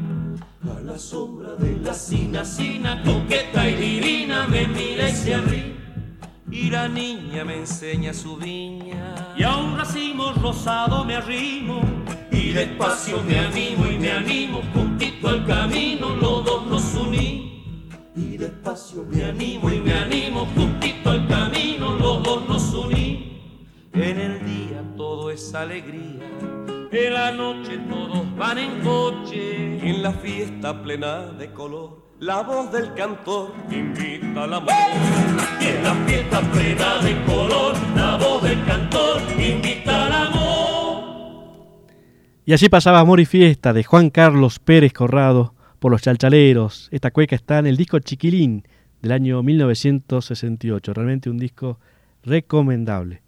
a 0.77 0.81
la 0.83 0.97
sombra 0.97 1.57
de 1.57 1.77
la 1.79 1.93
sina, 1.93 2.45
sina 2.45 3.03
coqueta 3.03 3.69
y 3.69 3.75
divina 3.75 4.47
me 4.47 4.69
mira 4.69 5.09
y 5.09 5.13
se 5.13 5.35
arriba 5.35 5.73
y 6.49 6.71
la 6.71 6.87
niña 6.87 7.45
me 7.45 7.57
enseña 7.57 8.15
su 8.15 8.37
viña. 8.37 9.35
Y 9.37 9.43
a 9.43 9.57
un 9.57 9.77
racimo 9.77 10.33
rosado 10.35 11.05
me 11.05 11.17
arrimo 11.17 11.81
y 12.31 12.53
despacio 12.53 13.21
me 13.25 13.41
animo 13.41 13.87
y 13.87 13.99
me 13.99 14.13
animo 14.13 14.61
juntito 14.73 15.29
al 15.29 15.45
camino 15.47 16.11
los 16.11 16.45
dos 16.45 16.67
nos 16.67 16.92
y 18.15 18.37
despacio 18.37 19.05
me 19.11 19.25
animo 19.25 19.71
y 19.71 19.81
me 19.81 19.93
animo 19.95 20.47
juntito 20.55 21.11
al 21.11 21.27
camino 21.29 21.97
los 21.97 22.23
dos 22.23 22.49
nos 22.49 22.75
unimos 22.75 23.41
en 23.95 24.21
el 24.21 24.45
día 24.45 24.83
todo 24.97 25.31
es 25.31 25.55
alegría 25.55 26.29
en 26.91 27.15
la 27.15 27.33
noche 27.33 27.79
todos 27.89 28.37
van 28.37 28.59
en 28.59 28.81
coche 28.81 29.79
y 29.83 29.89
en 29.89 30.03
la 30.03 30.13
fiesta 30.13 30.83
plena 30.83 31.27
de 31.33 31.53
color 31.53 32.03
la 32.23 32.43
voz 32.43 32.71
del 32.71 32.95
cantor 32.95 33.53
invita 33.69 34.45
al 34.45 34.55
amor. 34.55 34.73
Y 35.61 35.65
en 35.65 35.83
la 35.83 35.93
fiesta 36.07 36.41
plena 36.53 36.99
de 36.99 37.21
color, 37.25 37.75
la 37.97 38.17
voz 38.17 38.45
del 38.45 38.65
cantor 38.65 39.21
invita 39.37 40.07
al 40.07 40.29
amor. 40.29 41.05
Y 42.45 42.53
así 42.53 42.69
pasaba 42.69 43.01
Amor 43.01 43.19
y 43.19 43.25
Fiesta 43.25 43.73
de 43.73 43.83
Juan 43.83 44.09
Carlos 44.11 44.61
Pérez 44.61 44.93
Corrado 44.93 45.57
por 45.83 45.91
los 45.91 46.01
chalchaleros. 46.01 46.89
Esta 46.93 47.11
cueca 47.11 47.35
está 47.35 47.59
en 47.59 47.67
el 47.67 47.77
disco 47.77 47.99
Chiquilín 47.99 48.63
del 49.01 49.11
año 49.11 49.43
1968. 49.43 50.95
Realmente 50.95 51.29
un 51.29 51.39
disco 51.39 51.81
recomendable. 52.23 53.23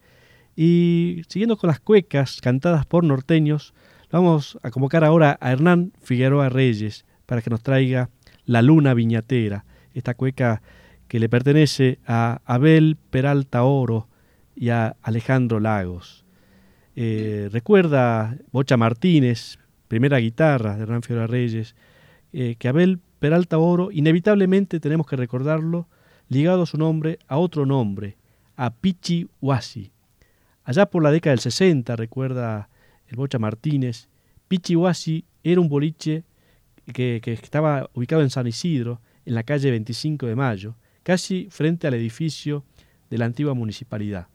Y 0.55 1.23
siguiendo 1.29 1.57
con 1.57 1.67
las 1.67 1.81
cuecas 1.81 2.41
cantadas 2.41 2.87
por 2.87 3.03
norteños, 3.03 3.75
vamos 4.13 4.57
a 4.63 4.71
convocar 4.71 5.03
ahora 5.03 5.37
a 5.41 5.51
Hernán 5.51 5.95
Figueroa 6.01 6.49
Reyes 6.49 7.05
para 7.27 7.43
que 7.43 7.51
nos 7.51 7.61
traiga 7.61 8.11
La 8.45 8.63
Luna 8.63 8.95
Viñatera, 8.95 9.65
esta 9.93 10.15
cueca 10.15 10.63
que 11.09 11.19
le 11.19 11.29
pertenece 11.29 11.99
a 12.07 12.41
Abel 12.45 12.97
Peralta 13.11 13.65
Oro 13.65 14.07
y 14.55 14.69
a 14.69 14.95
Alejandro 15.03 15.59
Lagos. 15.59 16.25
Eh, 16.95 17.49
recuerda 17.51 18.39
Bocha 18.53 18.77
Martínez, 18.77 19.59
primera 19.89 20.19
guitarra 20.19 20.77
de 20.77 20.85
Hernán 20.85 21.03
Figueroa 21.03 21.27
Reyes, 21.27 21.75
eh, 22.37 22.57
que 22.59 22.67
Abel 22.67 22.99
Peralta 23.21 23.59
Oro, 23.59 23.93
inevitablemente 23.93 24.81
tenemos 24.81 25.07
que 25.07 25.15
recordarlo, 25.15 25.87
ligado 26.29 26.67
su 26.67 26.77
nombre 26.77 27.21
a 27.29 27.39
otro 27.39 27.65
nombre, 27.65 28.17
a 28.57 28.75
Pichi 28.75 29.29
Huasi. 29.41 29.93
Allá 30.65 30.87
por 30.87 31.05
la 31.05 31.13
década 31.13 31.31
del 31.31 31.39
60, 31.39 31.95
recuerda 31.95 32.69
el 33.07 33.15
Bocha 33.15 33.39
Martínez, 33.39 34.09
Pichi 34.49 34.75
Huasi 34.75 35.25
era 35.45 35.61
un 35.61 35.69
boliche 35.69 36.25
que, 36.93 37.21
que, 37.23 37.35
estaba 37.35 37.89
ubicado 37.95 38.23
en 38.23 38.31
San 38.31 38.49
Isidro, 38.49 39.01
en 39.25 39.35
la 39.35 39.45
calle 39.45 39.71
25 39.71 40.27
de 40.27 40.35
Mayo, 40.35 40.75
casi 41.05 41.47
frente 41.51 41.87
al 41.87 41.95
edificio 41.95 42.65
de 43.11 43.19
la 43.19 43.27
antigua 43.27 43.55
municipalidad. 43.55 44.27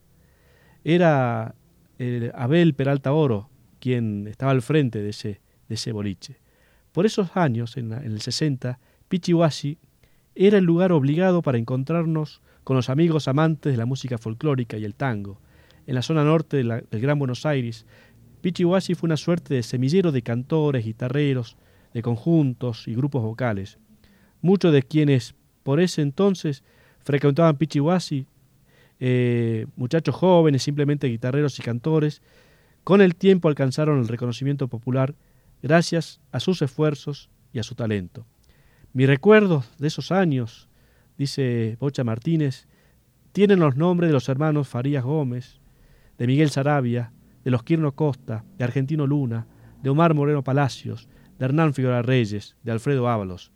Era 0.86 1.54
el 1.97 2.32
Abel 2.34 2.74
Peralta 2.76 3.12
Oro 3.12 3.50
quien 3.82 4.26
estaba 4.28 4.52
al 4.52 4.62
frente 4.62 5.00
de 5.00 5.10
ese, 5.10 5.41
de 5.68 5.76
ese 5.76 5.91
boliche. 5.91 6.38
Por 6.92 7.06
esos 7.06 7.36
años, 7.36 7.78
en, 7.78 7.92
el 7.94 8.22
60, 8.22 8.80
Pichihuasi 9.08 9.78
era 10.36 10.58
el 10.58 10.64
lugar 10.64 10.92
obligado 10.92 11.42
para 11.42 11.58
encontrarnos 11.58 12.42
con 12.64 12.76
los 12.76 12.90
amigos 12.90 13.28
amantes 13.28 13.72
de 13.72 13.78
la 13.78 13.86
música 13.86 14.18
folclórica 14.18 14.78
y 14.78 14.86
el 14.86 14.96
tango. 14.96 15.40
En 15.86 15.96
la 15.96 16.02
zona 16.02 16.24
norte 16.24 16.58
del 16.58 16.86
Gran 16.92 17.20
Buenos 17.20 17.46
Aires, 17.46 17.86
Pichihuasi 18.42 18.96
fue 18.96 19.08
una 19.08 19.18
suerte 19.18 19.54
de 19.54 19.64
semillero 19.64 20.12
de 20.12 20.22
cantores, 20.22 20.86
guitarreros, 20.86 21.58
de 21.94 22.02
conjuntos 22.02 22.88
y 22.88 22.96
grupos 22.96 23.22
vocales. 23.22 23.80
Muchos 24.42 24.72
de 24.72 24.84
quienes 24.84 25.36
por 25.64 25.80
ese 25.80 26.02
entonces 26.02 26.64
frecuentaban 27.04 27.58
Pichihuasi, 27.58 28.26
eh, 29.00 29.66
muchachos 29.76 30.16
jóvenes, 30.16 30.64
simplemente 30.64 31.08
guitarreros 31.08 31.58
y 31.60 31.64
cantores, 31.64 32.22
con 32.84 33.02
el 33.02 33.16
tiempo 33.16 33.48
alcanzaron 33.48 34.00
el 34.00 34.08
reconocimiento 34.08 34.68
popular 34.68 35.16
gracias 35.62 36.22
a 36.32 36.39
sus 36.39 36.62
esfuerzos 36.62 37.30
y 37.51 37.60
a 37.60 37.64
su 37.64 37.76
talento. 37.76 38.26
Mis 38.93 39.07
recuerdos 39.07 39.70
de 39.78 39.88
esos 39.88 40.12
años, 40.12 40.70
dice 41.18 41.78
Bocha 41.80 42.03
Martínez, 42.03 42.68
tienen 43.32 43.60
los 43.60 43.76
nombres 43.76 44.10
de 44.10 44.14
los 44.14 44.30
hermanos 44.30 44.68
Farías 44.68 45.03
Gómez, 45.03 45.62
de 46.18 46.28
Miguel 46.28 46.49
Sarabia, 46.49 47.14
de 47.43 47.51
los 47.51 47.64
Quirno 47.64 47.93
Costa, 47.93 48.43
de 48.57 48.64
Argentino 48.64 49.07
Luna, 49.07 49.47
de 49.82 49.89
Omar 49.89 50.14
Moreno 50.14 50.43
Palacios, 50.43 51.07
de 51.38 51.45
Hernán 51.45 51.74
Figueroa 51.74 52.01
Reyes, 52.01 52.57
de 52.64 52.72
Alfredo 52.72 53.07
Ábalos, 53.07 53.51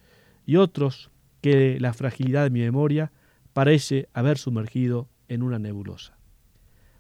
y 0.45 0.55
otros 0.55 1.11
que 1.41 1.79
la 1.79 1.93
fragilidad 1.93 2.43
de 2.43 2.49
mi 2.49 2.61
memoria 2.61 3.11
parece 3.53 4.07
haber 4.13 4.37
sumergido 4.37 5.09
en 5.27 5.43
una 5.43 5.59
nebulosa. 5.59 6.17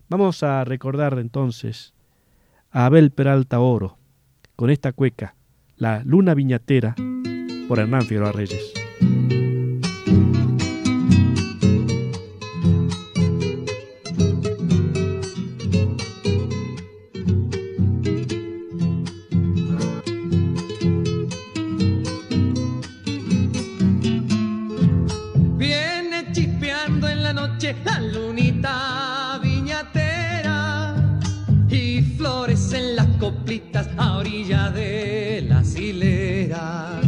Vamos 0.09 0.43
a 0.43 0.63
recordar 0.65 1.17
entonces 1.19 1.93
a 2.71 2.85
Abel 2.85 3.11
Peralta 3.11 3.59
Oro, 3.59 3.97
con 4.55 4.69
esta 4.69 4.93
cueca, 4.93 5.35
La 5.77 6.03
Luna 6.03 6.33
Viñatera, 6.33 6.95
por 7.67 7.79
Hernán 7.79 8.03
Figueroa 8.03 8.31
Reyes. 8.31 8.73
A 33.97 34.17
orilla 34.17 34.69
de 34.69 35.45
las 35.47 35.75
hileras. 35.75 37.05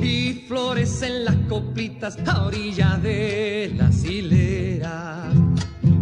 Y 0.00 0.44
florecen 0.48 1.24
las 1.24 1.36
coplitas 1.48 2.18
a 2.26 2.44
orilla 2.44 2.98
de 3.02 3.72
las 3.76 4.04
hileras. 4.04 5.34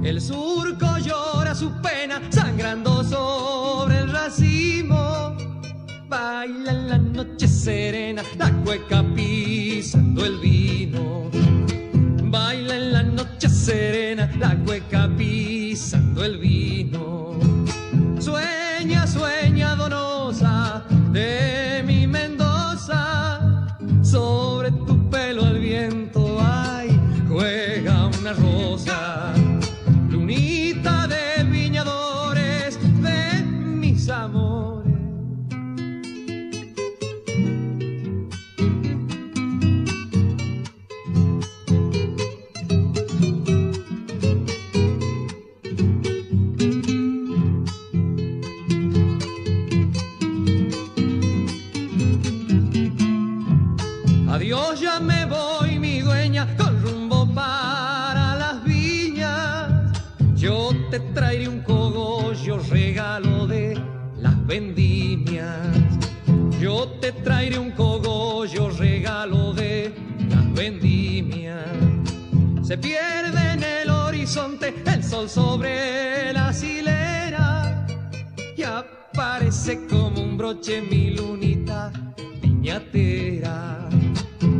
El 0.03 0.21
surco 0.21 0.99
llora 0.99 1.55
su 1.55 1.71
pena 1.81 2.21
sangrando 2.31 3.05
sobre 3.05 3.99
el 3.99 4.11
racimo. 4.11 5.37
Baila 6.09 6.73
en 6.73 6.89
la 6.89 6.99
noche 6.99 7.47
serena 7.47 8.23
la 8.37 8.51
cueca 8.65 9.05
pisando 9.15 10.27
el 10.27 10.39
vino. 10.39 11.31
Baila 12.25 12.77
en 12.77 12.93
la 12.93 13.03
noche 13.03 13.49
serena 13.49 14.31
la 14.39 14.57
cueca 14.57 15.09
pisando 15.17 16.25
el 16.25 16.39
vino. 16.39 17.32
Donosa 21.13 21.42
Se 72.73 72.79
pierde 72.79 73.53
en 73.53 73.63
el 73.63 73.91
horizonte 73.91 74.75
el 74.87 75.05
sol 75.05 75.29
sobre 75.29 76.33
las 76.33 76.63
hileras 76.63 77.71
y 78.57 78.63
aparece 78.63 79.87
como 79.87 80.23
un 80.23 80.39
broche 80.39 80.81
mi 80.81 81.11
lunita 81.11 81.93
viñatera. 82.41 83.91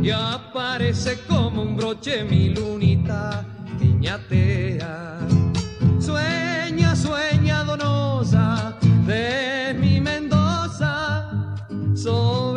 Y 0.03 0.11
aparece 0.11 0.53
parece 0.53 1.21
como 1.27 1.63
un 1.63 1.75
broche 1.75 2.23
mi 2.23 2.49
lunita 2.49 3.43
piñatea. 3.79 5.17
Sueña, 5.99 6.95
sueña 6.95 7.63
donosa 7.63 8.77
de 9.07 9.75
mi 9.79 9.99
Mendoza, 9.99 11.31
sobre 11.95 12.52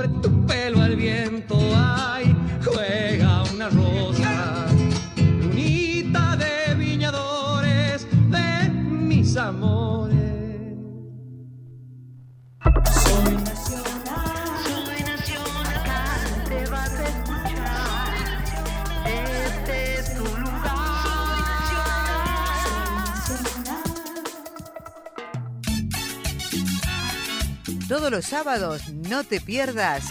Todos 28.06 28.18
los 28.18 28.26
sábados 28.26 28.82
no 29.08 29.24
te 29.24 29.40
pierdas 29.40 30.04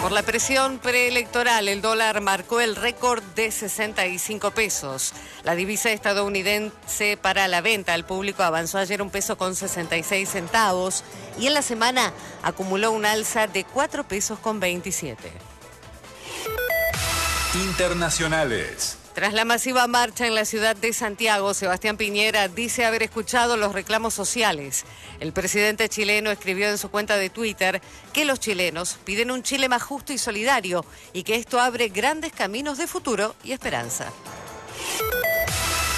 Por 0.00 0.12
la 0.12 0.22
presión 0.22 0.78
preelectoral, 0.78 1.68
el 1.68 1.82
dólar 1.82 2.22
marcó 2.22 2.62
el 2.62 2.74
récord 2.74 3.22
de 3.34 3.50
65 3.50 4.50
pesos. 4.52 5.12
La 5.44 5.54
divisa 5.54 5.90
estadounidense 5.90 7.18
para 7.20 7.48
la 7.48 7.60
venta 7.60 7.92
al 7.92 8.06
público 8.06 8.42
avanzó 8.42 8.78
ayer 8.78 9.02
un 9.02 9.10
peso 9.10 9.36
con 9.36 9.54
66 9.54 10.26
centavos 10.26 11.04
y 11.38 11.48
en 11.48 11.54
la 11.54 11.60
semana 11.60 12.14
acumuló 12.42 12.92
un 12.92 13.04
alza 13.04 13.46
de 13.46 13.64
4 13.64 14.04
pesos 14.04 14.38
con 14.38 14.58
27. 14.58 15.30
Internacionales. 17.56 18.99
Tras 19.14 19.34
la 19.34 19.44
masiva 19.44 19.88
marcha 19.88 20.26
en 20.26 20.36
la 20.36 20.44
ciudad 20.44 20.76
de 20.76 20.92
Santiago, 20.92 21.52
Sebastián 21.52 21.96
Piñera 21.96 22.46
dice 22.46 22.84
haber 22.84 23.02
escuchado 23.02 23.56
los 23.56 23.72
reclamos 23.72 24.14
sociales. 24.14 24.84
El 25.18 25.32
presidente 25.32 25.88
chileno 25.88 26.30
escribió 26.30 26.68
en 26.68 26.78
su 26.78 26.90
cuenta 26.90 27.16
de 27.16 27.28
Twitter 27.28 27.82
que 28.12 28.24
los 28.24 28.38
chilenos 28.38 28.98
piden 29.04 29.32
un 29.32 29.42
Chile 29.42 29.68
más 29.68 29.82
justo 29.82 30.12
y 30.12 30.18
solidario 30.18 30.84
y 31.12 31.24
que 31.24 31.34
esto 31.34 31.60
abre 31.60 31.88
grandes 31.88 32.32
caminos 32.32 32.78
de 32.78 32.86
futuro 32.86 33.34
y 33.42 33.50
esperanza. 33.50 34.12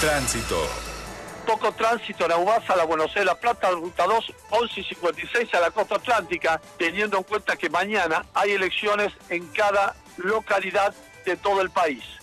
Tránsito. 0.01 0.67
Poco 1.47 1.73
tránsito 1.73 2.25
en 2.25 2.33
Aubasa, 2.33 2.75
la 2.77 2.85
Buenos 2.85 3.09
Aires, 3.09 3.27
La 3.27 3.39
Plata, 3.39 3.71
Ruta 3.73 4.07
2, 4.07 4.33
11 4.51 4.81
y 4.81 4.85
56 4.85 5.55
a 5.55 5.61
la 5.61 5.71
costa 5.71 5.97
atlántica, 5.97 6.61
teniendo 6.79 7.19
en 7.19 7.25
cuenta 7.25 7.57
que 7.57 7.69
mañana 7.69 8.25
hay 8.33 8.53
elecciones 8.53 9.13
en 9.29 9.47
cada 9.49 9.95
localidad 10.17 10.95
de 11.27 11.37
todo 11.37 11.61
el 11.61 11.71
país. 11.71 12.22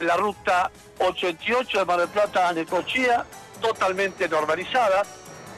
La 0.00 0.16
ruta 0.16 0.70
88 0.98 1.78
de 1.78 1.84
Mar 1.84 2.00
del 2.00 2.08
Plata 2.08 2.48
a 2.48 2.52
Necochea, 2.52 3.24
totalmente 3.60 4.28
normalizada, 4.28 5.02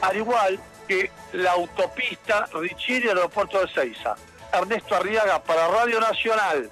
al 0.00 0.16
igual 0.16 0.58
que 0.88 1.10
la 1.32 1.52
autopista 1.52 2.46
Richiri 2.52 3.08
al 3.08 3.18
aeropuerto 3.18 3.60
de 3.60 3.68
Ceiza. 3.68 4.16
Ernesto 4.52 4.96
Arriaga 4.96 5.42
para 5.42 5.68
Radio 5.68 6.00
Nacional. 6.00 6.70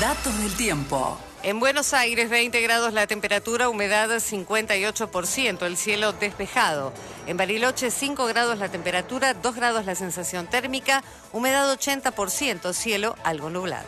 Datos 0.00 0.38
del 0.38 0.54
tiempo. 0.56 1.18
En 1.42 1.60
Buenos 1.60 1.92
Aires, 1.92 2.30
20 2.30 2.58
grados 2.62 2.94
la 2.94 3.06
temperatura, 3.06 3.68
humedad 3.68 4.08
58%, 4.08 5.66
el 5.66 5.76
cielo 5.76 6.14
despejado. 6.14 6.92
En 7.26 7.36
Bariloche, 7.36 7.90
5 7.90 8.24
grados 8.26 8.58
la 8.58 8.70
temperatura, 8.70 9.34
2 9.34 9.54
grados 9.54 9.84
la 9.84 9.94
sensación 9.94 10.46
térmica, 10.46 11.04
humedad 11.32 11.70
80%, 11.70 12.72
cielo 12.72 13.14
algo 13.24 13.50
nublado. 13.50 13.86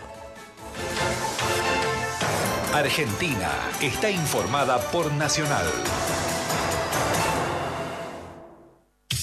Argentina 2.79 3.51
está 3.81 4.11
informada 4.11 4.79
por 4.93 5.11
Nacional. 5.15 5.65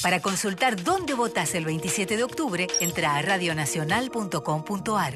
Para 0.01 0.21
consultar 0.21 0.83
dónde 0.83 1.13
votás 1.13 1.53
el 1.53 1.63
27 1.63 2.17
de 2.17 2.23
octubre, 2.23 2.67
entra 2.81 3.15
a 3.15 3.21
radionacional.com.ar. 3.21 5.13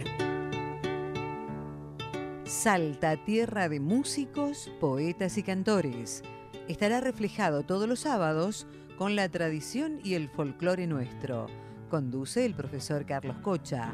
Salta, 2.46 3.18
tierra 3.26 3.70
de 3.70 3.80
músicos, 3.80 4.72
poetas 4.80 5.40
y 5.40 5.44
cantores. 5.44 6.22
Estará 6.68 7.02
reflejado 7.02 7.64
todos 7.64 7.90
los 7.90 8.02
sábados 8.02 8.68
con 9.00 9.16
la 9.16 9.30
tradición 9.30 10.00
y 10.04 10.14
el 10.14 10.30
folclore 10.30 10.86
nuestro. 10.86 11.48
Conduce 11.90 12.46
el 12.46 12.54
profesor 12.54 13.04
Carlos 13.08 13.38
Cocha. 13.40 13.94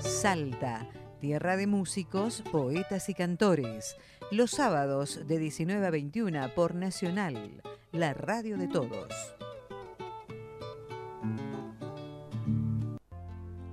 Salta, 0.00 0.86
tierra 1.26 1.56
de 1.56 1.66
músicos, 1.66 2.44
poetas 2.52 3.08
y 3.08 3.14
cantores. 3.14 3.96
Los 4.30 4.52
sábados 4.52 5.26
de 5.26 5.40
19 5.40 5.84
a 5.84 5.90
21 5.90 6.54
por 6.54 6.76
Nacional, 6.76 7.62
la 7.90 8.14
radio 8.14 8.56
de 8.56 8.68
todos. 8.68 9.12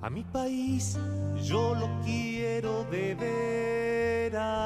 A 0.02 0.10
mi 0.10 0.24
país 0.24 0.98
yo 1.44 1.76
lo 1.76 1.88
quiero 2.04 2.86
de 2.86 3.14
veras. 4.34 4.66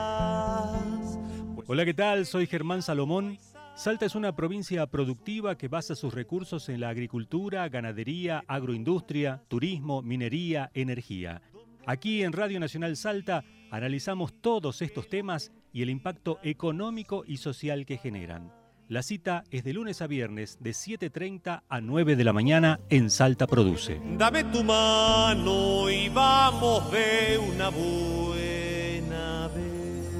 Hola, 1.67 1.83
¿qué 1.83 1.93
tal? 1.93 2.25
Soy 2.25 2.47
Germán 2.47 2.81
Salomón. 2.81 3.37
Salta 3.75 4.05
es 4.05 4.15
una 4.15 4.33
provincia 4.33 4.87
productiva 4.87 5.57
que 5.57 5.67
basa 5.67 5.93
sus 5.93 6.13
recursos 6.13 6.69
en 6.69 6.79
la 6.79 6.87
agricultura, 6.87 7.67
ganadería, 7.67 8.45
agroindustria, 8.47 9.43
turismo, 9.49 10.01
minería, 10.01 10.71
energía. 10.73 11.41
Aquí 11.87 12.21
en 12.21 12.33
Radio 12.33 12.59
Nacional 12.59 12.97
Salta 12.97 13.45
analizamos 13.71 14.33
todos 14.41 14.81
estos 14.81 15.07
temas 15.07 15.53
y 15.71 15.83
el 15.83 15.89
impacto 15.89 16.37
económico 16.43 17.23
y 17.25 17.37
social 17.37 17.85
que 17.85 17.97
generan. 17.97 18.51
La 18.89 19.01
cita 19.03 19.45
es 19.51 19.63
de 19.63 19.71
lunes 19.71 20.01
a 20.01 20.07
viernes 20.07 20.57
de 20.59 20.71
7.30 20.71 21.63
a 21.69 21.81
9 21.81 22.17
de 22.17 22.23
la 22.25 22.33
mañana 22.33 22.81
en 22.89 23.09
Salta 23.09 23.47
Produce. 23.47 24.01
Dame 24.17 24.43
tu 24.43 24.65
mano 24.65 25.89
y 25.89 26.09
vamos 26.09 26.91
de 26.91 27.37
una 27.37 27.69
buena 27.69 29.47
vez. 29.47 30.11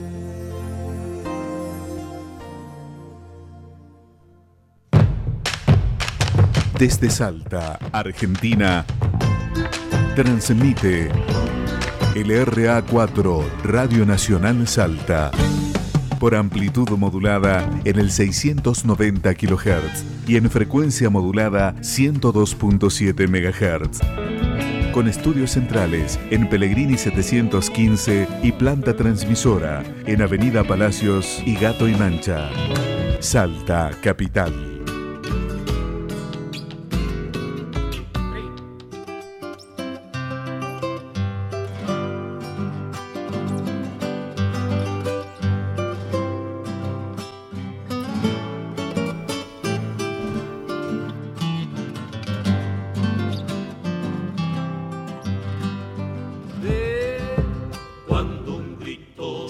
Desde 6.79 7.09
Salta, 7.09 7.77
Argentina, 7.91 8.85
transmite 10.15 11.11
LRA4 12.23 13.43
Radio 13.63 14.03
Nacional 14.03 14.67
Salta. 14.67 15.29
por 16.19 16.33
amplitud 16.33 16.89
modulada 16.97 17.69
en 17.85 17.99
el 17.99 18.09
690 18.09 19.35
kHz 19.35 20.03
y 20.27 20.37
en 20.37 20.49
frecuencia 20.49 21.11
modulada 21.11 21.75
102.7 21.75 23.27
MHz. 23.29 24.91
Con 24.93 25.07
estudios 25.07 25.51
centrales 25.51 26.19
en 26.31 26.49
Pellegrini 26.49 26.97
715 26.97 28.27
y 28.41 28.51
planta 28.51 28.95
transmisora 28.95 29.83
en 30.07 30.23
Avenida 30.23 30.63
Palacios 30.63 31.43
y 31.45 31.53
Gato 31.53 31.87
y 31.87 31.93
Mancha. 31.93 32.49
Salta, 33.19 33.91
capital. 34.01 34.76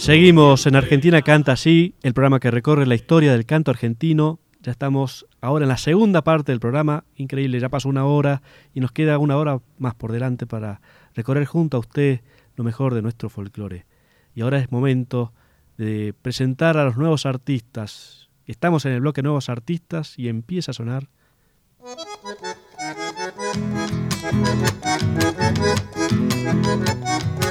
Seguimos 0.08 0.66
en 0.66 0.78
Argentina 0.78 1.22
Canta 1.22 1.52
Así, 1.52 1.94
el 2.02 2.14
programa 2.14 2.40
que 2.40 2.50
recorre 2.50 2.86
la 2.86 2.96
historia 2.96 3.34
del 3.34 3.46
canto 3.46 3.72
argentino. 3.72 4.40
Ya 4.62 4.72
estamos 4.72 5.26
ahora 5.42 5.66
en 5.66 5.68
la 5.68 5.76
segunda 5.76 6.24
parte 6.24 6.54
del 6.54 6.62
programa, 6.62 7.04
increíble, 7.18 7.60
ya 7.60 7.68
pasó 7.68 7.90
una 7.90 8.06
hora 8.06 8.42
y 8.74 8.80
nos 8.80 8.94
queda 8.94 9.18
una 9.18 9.36
hora 9.36 9.60
más 9.78 9.96
por 9.96 10.14
delante 10.14 10.48
para 10.48 10.80
recorrer 11.14 11.44
junto 11.44 11.76
a 11.76 11.82
usted 11.82 12.22
lo 12.56 12.64
mejor 12.64 12.94
de 12.94 13.02
nuestro 13.02 13.30
folclore. 13.30 13.86
Y 14.34 14.44
ahora 14.44 14.60
es 14.60 14.72
momento 14.72 15.34
de 15.78 16.14
presentar 16.22 16.78
a 16.78 16.86
los 16.86 16.96
nuevos 16.96 17.26
artistas. 17.26 18.30
Estamos 18.46 18.86
en 18.86 18.94
el 18.94 19.02
bloque 19.02 19.22
Nuevos 19.22 19.50
Artistas 19.50 20.18
y 20.18 20.30
empieza 20.30 20.72
a 20.72 20.74
sonar. 20.74 21.10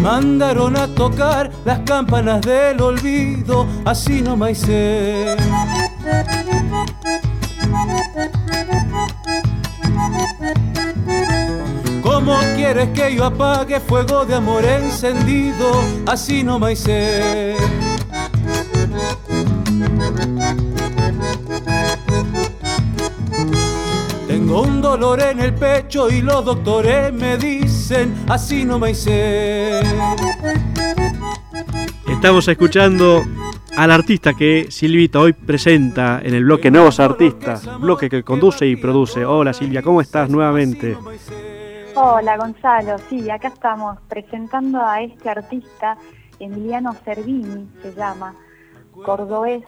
Mandaron 0.00 0.76
a 0.76 0.86
tocar 0.86 1.50
las 1.64 1.80
campanas 1.80 2.40
del 2.42 2.80
olvido, 2.80 3.66
así 3.84 4.22
no 4.22 4.36
me 4.36 4.52
hice. 4.52 5.36
¿Cómo 12.02 12.38
quieres 12.56 12.90
que 12.90 13.14
yo 13.14 13.24
apague 13.24 13.80
fuego 13.80 14.24
de 14.24 14.34
amor 14.36 14.64
encendido? 14.64 15.82
Así 16.06 16.44
no 16.44 16.58
me 16.58 16.72
hice. 16.72 17.56
Tengo 24.48 24.62
un 24.62 24.80
dolor 24.80 25.20
en 25.20 25.40
el 25.40 25.52
pecho 25.52 26.08
y 26.08 26.22
los 26.22 26.42
doctores 26.42 27.12
me 27.12 27.36
dicen, 27.36 28.14
así 28.30 28.64
no 28.64 28.78
me 28.78 28.92
hice. 28.92 29.80
Estamos 32.06 32.48
escuchando 32.48 33.26
al 33.76 33.90
artista 33.90 34.32
que 34.32 34.68
Silvita 34.70 35.20
hoy 35.20 35.34
presenta 35.34 36.22
en 36.22 36.32
el 36.32 36.44
bloque 36.44 36.70
Nuevos 36.70 36.98
Artistas, 36.98 37.78
bloque 37.78 38.08
que 38.08 38.22
conduce 38.22 38.66
y 38.66 38.76
produce. 38.76 39.22
Hola 39.22 39.52
Silvia, 39.52 39.82
¿cómo 39.82 40.00
estás 40.00 40.30
nuevamente? 40.30 40.96
Hola 41.94 42.38
Gonzalo, 42.38 42.96
sí, 43.10 43.28
acá 43.28 43.48
estamos 43.48 43.98
presentando 44.08 44.80
a 44.80 45.02
este 45.02 45.28
artista, 45.28 45.98
Emiliano 46.40 46.94
Cervini 47.04 47.68
se 47.82 47.94
llama, 47.94 48.34
cordobés, 49.04 49.64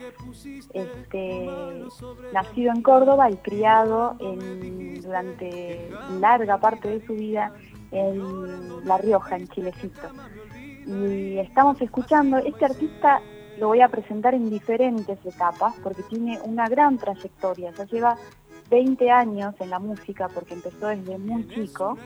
este, 0.72 1.48
nacido 2.32 2.72
en 2.72 2.82
Córdoba 2.82 3.30
y 3.30 3.36
criado 3.36 4.16
en, 4.20 5.00
durante 5.00 5.90
larga 6.20 6.58
parte 6.58 6.88
de 6.88 7.06
su 7.06 7.14
vida 7.14 7.52
en 7.90 8.86
La 8.86 8.98
Rioja, 8.98 9.36
en 9.36 9.48
Chilecito. 9.48 10.08
Y 10.86 11.38
estamos 11.38 11.80
escuchando, 11.80 12.38
este 12.38 12.64
artista 12.64 13.20
lo 13.58 13.68
voy 13.68 13.82
a 13.82 13.88
presentar 13.88 14.34
en 14.34 14.48
diferentes 14.48 15.18
etapas 15.24 15.74
porque 15.82 16.02
tiene 16.04 16.40
una 16.44 16.66
gran 16.66 16.96
trayectoria, 16.96 17.72
ya 17.72 17.84
lleva 17.84 18.16
20 18.70 19.10
años 19.10 19.54
en 19.60 19.70
la 19.70 19.78
música 19.78 20.28
porque 20.28 20.54
empezó 20.54 20.88
desde 20.88 21.18
muy 21.18 21.46
chico 21.48 21.98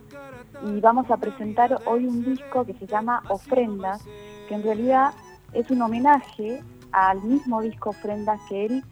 y 0.66 0.80
vamos 0.80 1.10
a 1.10 1.18
presentar 1.18 1.78
hoy 1.86 2.06
un 2.06 2.24
disco 2.24 2.64
que 2.64 2.74
se 2.74 2.86
llama 2.86 3.22
Ofrendas, 3.28 4.02
que 4.48 4.54
en 4.54 4.62
realidad 4.62 5.12
es 5.52 5.70
un 5.70 5.82
homenaje 5.82 6.62
al 6.94 7.22
mismo 7.22 7.60
disco 7.60 7.90
Ofrendas 7.90 8.40
que 8.48 8.66
él 8.66 8.84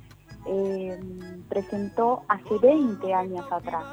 eh, 0.46 1.00
presentó 1.48 2.24
hace 2.28 2.58
20 2.58 3.14
años 3.14 3.46
atrás. 3.50 3.84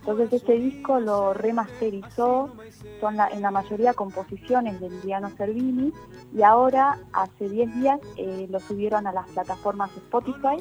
Entonces 0.00 0.32
este 0.32 0.52
disco 0.54 1.00
lo 1.00 1.34
remasterizó, 1.34 2.54
son 3.00 3.16
en 3.32 3.42
la 3.42 3.50
mayoría 3.50 3.92
composiciones 3.92 4.80
de 4.80 4.86
Emiliano 4.86 5.28
Cervini 5.30 5.92
y 6.34 6.42
ahora 6.42 6.98
hace 7.12 7.48
10 7.48 7.74
días 7.74 8.00
eh, 8.16 8.46
lo 8.50 8.60
subieron 8.60 9.06
a 9.06 9.12
las 9.12 9.28
plataformas 9.30 9.90
Spotify 9.96 10.56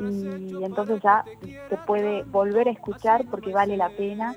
y 0.00 0.62
entonces 0.62 1.00
ya 1.02 1.24
se 1.68 1.76
puede 1.78 2.24
volver 2.24 2.68
a 2.68 2.72
escuchar 2.72 3.24
porque 3.30 3.52
vale 3.52 3.76
la 3.76 3.88
pena 3.90 4.36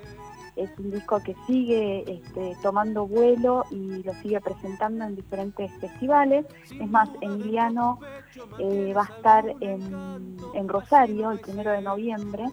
es 0.56 0.70
un 0.78 0.90
disco 0.90 1.22
que 1.22 1.36
sigue 1.46 2.04
este, 2.10 2.56
tomando 2.62 3.06
vuelo 3.06 3.64
y 3.70 4.02
lo 4.02 4.14
sigue 4.14 4.40
presentando 4.40 5.04
en 5.04 5.14
diferentes 5.14 5.70
festivales. 5.80 6.46
Es 6.80 6.90
más, 6.90 7.10
Emiliano 7.20 8.00
eh, 8.58 8.92
va 8.96 9.02
a 9.02 9.16
estar 9.16 9.44
en, 9.60 10.36
en, 10.54 10.68
Rosario 10.68 11.30
el 11.30 11.40
primero 11.40 11.72
de 11.72 11.82
noviembre 11.82 12.46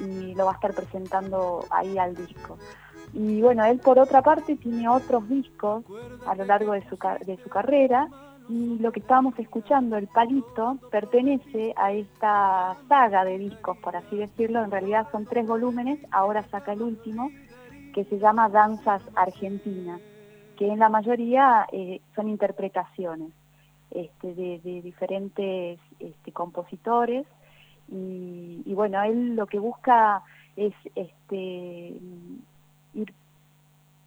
y 0.00 0.34
lo 0.34 0.44
va 0.44 0.52
a 0.52 0.54
estar 0.54 0.74
presentando 0.74 1.64
ahí 1.70 1.96
al 1.98 2.14
disco. 2.14 2.58
Y 3.14 3.40
bueno, 3.42 3.64
él 3.64 3.78
por 3.78 3.98
otra 3.98 4.22
parte 4.22 4.56
tiene 4.56 4.88
otros 4.88 5.28
discos 5.28 5.84
a 6.26 6.34
lo 6.34 6.44
largo 6.44 6.72
de 6.72 6.88
su, 6.88 6.96
de 7.26 7.38
su 7.42 7.48
carrera 7.48 8.08
y 8.48 8.78
lo 8.78 8.92
que 8.92 9.00
estábamos 9.00 9.38
escuchando, 9.38 9.96
El 9.96 10.08
Palito, 10.08 10.78
pertenece 10.90 11.72
a 11.76 11.92
esta 11.92 12.76
saga 12.88 13.24
de 13.24 13.38
discos, 13.38 13.78
por 13.78 13.96
así 13.96 14.16
decirlo. 14.16 14.64
En 14.64 14.70
realidad 14.70 15.06
son 15.12 15.26
tres 15.26 15.46
volúmenes, 15.46 16.00
ahora 16.10 16.42
saca 16.44 16.72
el 16.72 16.82
último, 16.82 17.30
que 17.94 18.04
se 18.04 18.18
llama 18.18 18.48
Danzas 18.48 19.02
Argentinas, 19.14 20.00
que 20.56 20.68
en 20.68 20.78
la 20.78 20.88
mayoría 20.88 21.66
eh, 21.72 22.00
son 22.14 22.28
interpretaciones 22.28 23.32
este, 23.90 24.34
de, 24.34 24.80
diferentes 24.82 25.78
este, 25.98 26.32
compositores. 26.32 27.26
Y, 27.88 28.72
bueno, 28.74 29.02
él 29.02 29.36
lo 29.36 29.46
que 29.46 29.58
busca 29.58 30.22
es 30.56 30.72
este, 30.94 31.94
ir 32.94 33.14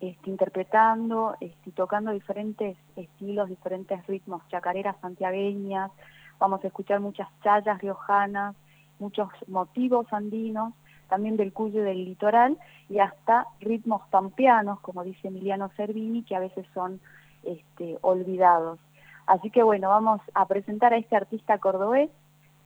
este, 0.09 0.29
interpretando 0.29 1.35
este, 1.39 1.71
tocando 1.71 2.11
diferentes 2.11 2.77
estilos, 2.95 3.49
diferentes 3.49 4.05
ritmos, 4.07 4.47
chacareras 4.49 4.95
santiagueñas, 5.01 5.91
vamos 6.39 6.63
a 6.63 6.67
escuchar 6.67 6.99
muchas 6.99 7.27
chayas 7.43 7.81
riojanas, 7.81 8.55
muchos 8.99 9.29
motivos 9.47 10.05
andinos, 10.11 10.73
también 11.09 11.37
del 11.37 11.53
Cuyo 11.53 11.83
del 11.83 12.05
litoral, 12.05 12.57
y 12.89 12.99
hasta 12.99 13.47
ritmos 13.59 14.01
pampeanos, 14.09 14.79
como 14.81 15.03
dice 15.03 15.27
Emiliano 15.27 15.69
Cervini, 15.75 16.23
que 16.23 16.35
a 16.35 16.39
veces 16.39 16.65
son 16.73 16.99
este, 17.43 17.97
olvidados. 18.01 18.79
Así 19.25 19.49
que 19.49 19.63
bueno, 19.63 19.89
vamos 19.89 20.21
a 20.33 20.45
presentar 20.47 20.93
a 20.93 20.97
este 20.97 21.15
artista 21.15 21.57
cordobés, 21.57 22.09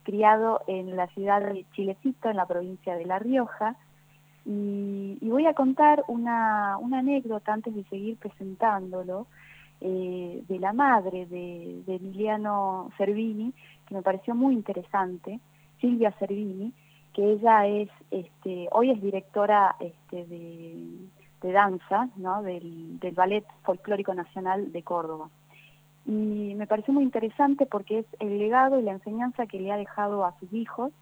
criado 0.02 0.60
en 0.66 0.96
la 0.96 1.06
ciudad 1.08 1.40
de 1.40 1.64
Chilecito, 1.72 2.28
en 2.28 2.36
la 2.36 2.46
provincia 2.46 2.94
de 2.96 3.06
La 3.06 3.18
Rioja, 3.18 3.76
y, 4.44 5.28
voy 5.28 5.46
a 5.46 5.54
contar 5.54 6.04
una, 6.08 6.74
anécdota 6.74 7.52
antes 7.52 7.74
de 7.74 7.84
seguir 7.84 8.16
presentándolo 8.16 9.26
eh, 9.80 10.42
de 10.48 10.58
la 10.58 10.72
madre 10.72 11.26
de, 11.26 11.82
Emiliano 11.86 12.90
Cervini, 12.96 13.52
que 13.86 13.94
me 13.94 14.02
pareció 14.02 14.34
muy 14.34 14.54
interesante, 14.54 15.40
Silvia 15.80 16.12
Cervini, 16.18 16.72
que 17.12 17.32
ella 17.32 17.66
es, 17.66 17.88
este, 18.10 18.68
hoy 18.72 18.90
es 18.90 19.00
directora 19.00 19.76
este, 19.80 20.26
de, 20.26 21.52
danza 21.52 22.08
¿no? 22.16 22.42
del, 22.42 22.98
del 23.00 23.14
Ballet 23.14 23.44
Folclórico 23.62 24.14
Nacional 24.14 24.72
de 24.72 24.82
Córdoba. 24.82 25.28
Y 26.06 26.54
me 26.54 26.66
pareció 26.66 26.92
muy 26.92 27.04
interesante 27.04 27.66
porque 27.66 28.00
es 28.00 28.06
el 28.20 28.38
legado 28.38 28.78
y 28.78 28.82
la 28.82 28.92
enseñanza 28.92 29.46
que 29.46 29.60
le 29.60 29.72
ha 29.72 29.76
dejado 29.76 30.24
a 30.24 30.38
sus 30.38 30.52
hijos. 30.52 30.92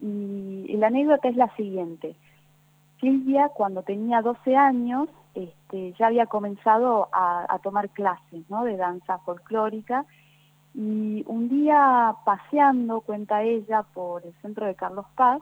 y 0.00 0.76
la 0.76 0.88
anécdota 0.88 1.28
es 1.28 1.36
la 1.36 1.54
siguiente. 1.56 2.16
Silvia, 3.00 3.50
cuando 3.50 3.82
tenía 3.82 4.22
12 4.22 4.56
años, 4.56 5.08
este, 5.34 5.92
ya 5.98 6.06
había 6.08 6.26
comenzado 6.26 7.08
a, 7.12 7.58
tomar 7.62 7.90
clases 7.90 8.44
de 8.48 8.76
danza 8.76 9.18
folclórica. 9.18 10.04
Y 10.74 11.24
un 11.26 11.48
día 11.48 12.14
paseando, 12.24 13.00
cuenta 13.00 13.42
ella, 13.42 13.82
por 13.94 14.24
el 14.24 14.34
centro 14.42 14.66
de 14.66 14.74
Carlos 14.74 15.06
Paz, 15.14 15.40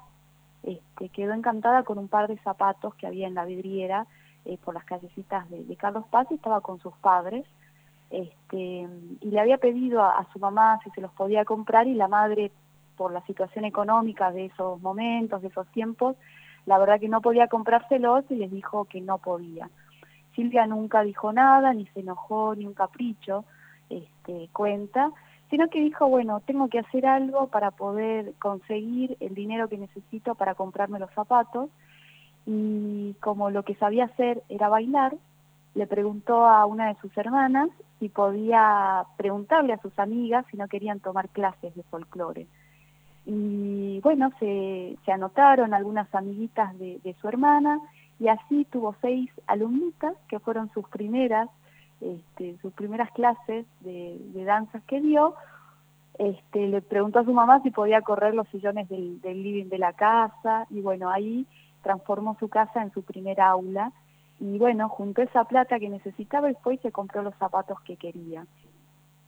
este, 0.63 1.09
quedó 1.11 1.33
encantada 1.33 1.83
con 1.83 1.99
un 1.99 2.09
par 2.09 2.29
de 2.29 2.39
zapatos 2.39 2.95
que 2.95 3.07
había 3.07 3.27
en 3.27 3.35
la 3.35 3.45
vidriera 3.45 4.07
eh, 4.45 4.59
por 4.65 4.75
las 4.75 4.85
callecitas 4.85 5.49
de, 5.51 5.77
Carlos 5.77 6.05
Paz 6.11 6.27
y 6.31 6.35
estaba 6.35 6.61
con 6.61 6.79
sus 6.81 6.95
padres. 6.97 7.47
Este, 8.11 8.89
y 9.21 9.31
le 9.31 9.41
había 9.41 9.59
pedido 9.59 10.03
a 10.03 10.27
su 10.33 10.39
mamá 10.39 10.79
si 10.85 10.91
se 10.91 11.01
los 11.01 11.11
podía 11.13 11.45
comprar 11.45 11.87
y 11.89 11.95
la 11.95 12.09
madre, 12.09 12.53
por 12.97 13.13
la 13.13 13.21
situación 13.27 13.65
económica 13.65 14.33
de 14.33 14.47
esos 14.47 14.81
momentos, 14.81 15.43
de 15.43 15.49
esos 15.49 15.67
tiempos, 15.69 16.17
la 16.67 16.79
verdad 16.79 17.01
que 17.01 17.09
no 17.09 17.21
podía 17.21 17.49
comprárselos 17.49 18.25
y 18.31 18.35
les 18.35 18.51
dijo 18.51 18.85
que 18.85 19.01
no 19.01 19.19
podía. 19.19 19.71
Silvia 20.35 20.67
nunca 20.67 21.03
dijo 21.03 21.33
nada, 21.33 21.73
ni 21.73 21.87
se 21.87 22.01
enojó, 22.01 22.55
ni 22.55 22.67
un 22.67 22.75
capricho, 22.75 23.45
este, 23.89 24.49
cuenta, 24.53 25.13
sino 25.49 25.69
que 25.69 25.81
dijo, 25.81 26.09
bueno, 26.09 26.41
tengo 26.41 26.69
que 26.69 26.81
hacer 26.81 27.07
algo 27.07 27.47
para 27.47 27.71
poder 27.71 28.35
conseguir 28.39 29.17
el 29.21 29.35
dinero 29.35 29.69
que 29.69 29.79
necesito 29.79 30.35
para 30.35 30.55
comprarme 30.55 30.99
los 30.99 31.11
zapatos, 31.13 31.71
y 32.47 33.15
como 33.21 33.51
lo 33.51 33.63
que 33.63 33.75
sabía 33.77 34.05
hacer 34.05 34.43
era 34.49 34.69
bailar, 34.69 35.17
le 35.75 35.87
preguntó 35.87 36.47
a 36.47 36.65
una 36.67 36.89
de 36.89 37.01
sus 37.01 37.17
hermanas 37.19 37.69
si 37.99 38.09
podía 38.09 39.05
preguntarle 39.17 39.73
a 39.73 39.83
sus 39.83 39.97
amigas 39.99 40.47
si 40.51 40.57
no 40.57 40.69
querían 40.69 41.01
tomar 41.01 41.29
clases 41.29 41.75
de 41.75 41.83
folclore. 41.85 42.47
Y 43.27 44.01
bueno, 44.01 44.31
se, 44.39 44.97
se 45.05 45.13
anotaron 45.13 45.75
algunas 45.75 46.13
amiguitas 46.15 46.79
de, 46.79 47.01
de 47.03 47.15
su 47.15 47.29
hermana 47.29 47.81
y 48.21 48.29
así 48.29 48.65
tuvo 48.67 48.95
seis 49.01 49.31
alumnitas 49.47 50.15
que 50.29 50.39
fueron 50.39 50.71
sus 50.73 50.89
primeras, 50.89 51.51
este, 52.01 52.57
sus 52.63 52.73
primeras 52.73 53.11
clases 53.11 53.67
de, 53.81 54.17
de 54.33 54.45
danzas 54.45 54.83
que 54.85 55.01
dio. 55.01 55.35
Este, 56.19 56.69
le 56.69 56.81
preguntó 56.81 57.19
a 57.19 57.25
su 57.25 57.33
mamá 57.33 57.61
si 57.63 57.71
podía 57.71 58.01
correr 58.01 58.35
los 58.35 58.49
sillones 58.49 58.89
del, 58.89 59.21
del 59.21 59.43
living 59.43 59.69
de 59.69 59.79
la 59.79 59.93
casa 59.93 60.67
y 60.71 60.81
bueno, 60.81 61.11
ahí 61.11 61.47
transformó 61.83 62.37
su 62.39 62.49
casa 62.49 62.83
en 62.83 62.91
su 62.93 63.03
primera 63.03 63.49
aula 63.49 63.93
y 64.39 64.59
bueno, 64.59 64.89
juntó 64.89 65.23
esa 65.23 65.45
plata 65.45 65.79
que 65.79 65.89
necesitaba 65.89 66.51
y 66.51 66.55
fue 66.63 66.75
y 66.75 66.79
se 66.79 66.93
compró 66.93 67.23
los 67.23 67.35
zapatos 67.37 67.81
que 67.83 67.97
quería. 67.97 68.47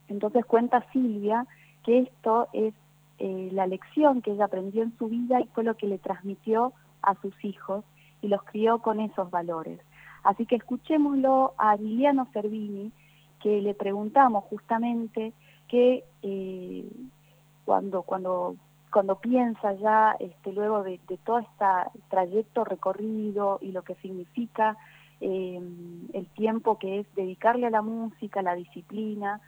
Entonces 0.08 0.44
cuenta 0.46 0.84
Silvia 0.92 1.46
que 1.84 2.00
esto 2.00 2.48
es 2.52 2.74
eh, 3.18 3.48
la 3.52 3.66
lección 3.66 4.22
que 4.22 4.32
ella 4.32 4.46
aprendió 4.46 4.82
en 4.82 4.96
su 4.96 5.08
vida 5.08 5.40
y 5.40 5.46
fue 5.48 5.64
lo 5.64 5.76
que 5.76 5.86
le 5.86 5.98
transmitió 5.98 6.72
a 7.02 7.14
sus 7.16 7.34
hijos 7.44 7.84
y 8.22 8.28
los 8.28 8.42
crió 8.44 8.78
con 8.78 9.00
esos 9.00 9.30
valores. 9.30 9.80
Así 10.22 10.46
que 10.46 10.56
escuchémoslo 10.56 11.54
a 11.58 11.76
Liliano 11.76 12.26
Cervini, 12.32 12.92
que 13.40 13.60
le 13.62 13.74
preguntamos 13.74 14.44
justamente 14.44 15.32
que 15.68 16.04
eh, 16.22 16.84
cuando, 17.64 18.02
cuando, 18.02 18.56
cuando 18.92 19.16
piensa 19.16 19.74
ya, 19.74 20.16
este, 20.18 20.52
luego 20.52 20.82
de, 20.82 21.00
de 21.08 21.16
todo 21.18 21.38
este 21.38 21.64
trayecto 22.08 22.64
recorrido 22.64 23.58
y 23.60 23.72
lo 23.72 23.82
que 23.82 23.94
significa 23.96 24.76
eh, 25.20 25.60
el 26.12 26.26
tiempo 26.28 26.78
que 26.78 27.00
es 27.00 27.14
dedicarle 27.14 27.66
a 27.66 27.70
la 27.70 27.82
música, 27.82 28.40
a 28.40 28.44
la 28.44 28.54
disciplina, 28.54 29.40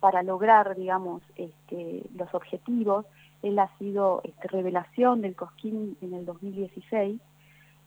para 0.00 0.22
lograr, 0.22 0.76
digamos, 0.76 1.22
este, 1.36 2.02
los 2.16 2.32
objetivos. 2.34 3.06
Él 3.42 3.58
ha 3.58 3.68
sido 3.78 4.20
este, 4.24 4.48
revelación 4.48 5.20
del 5.20 5.36
Cosquín 5.36 5.96
en 6.00 6.14
el 6.14 6.24
2016. 6.24 7.20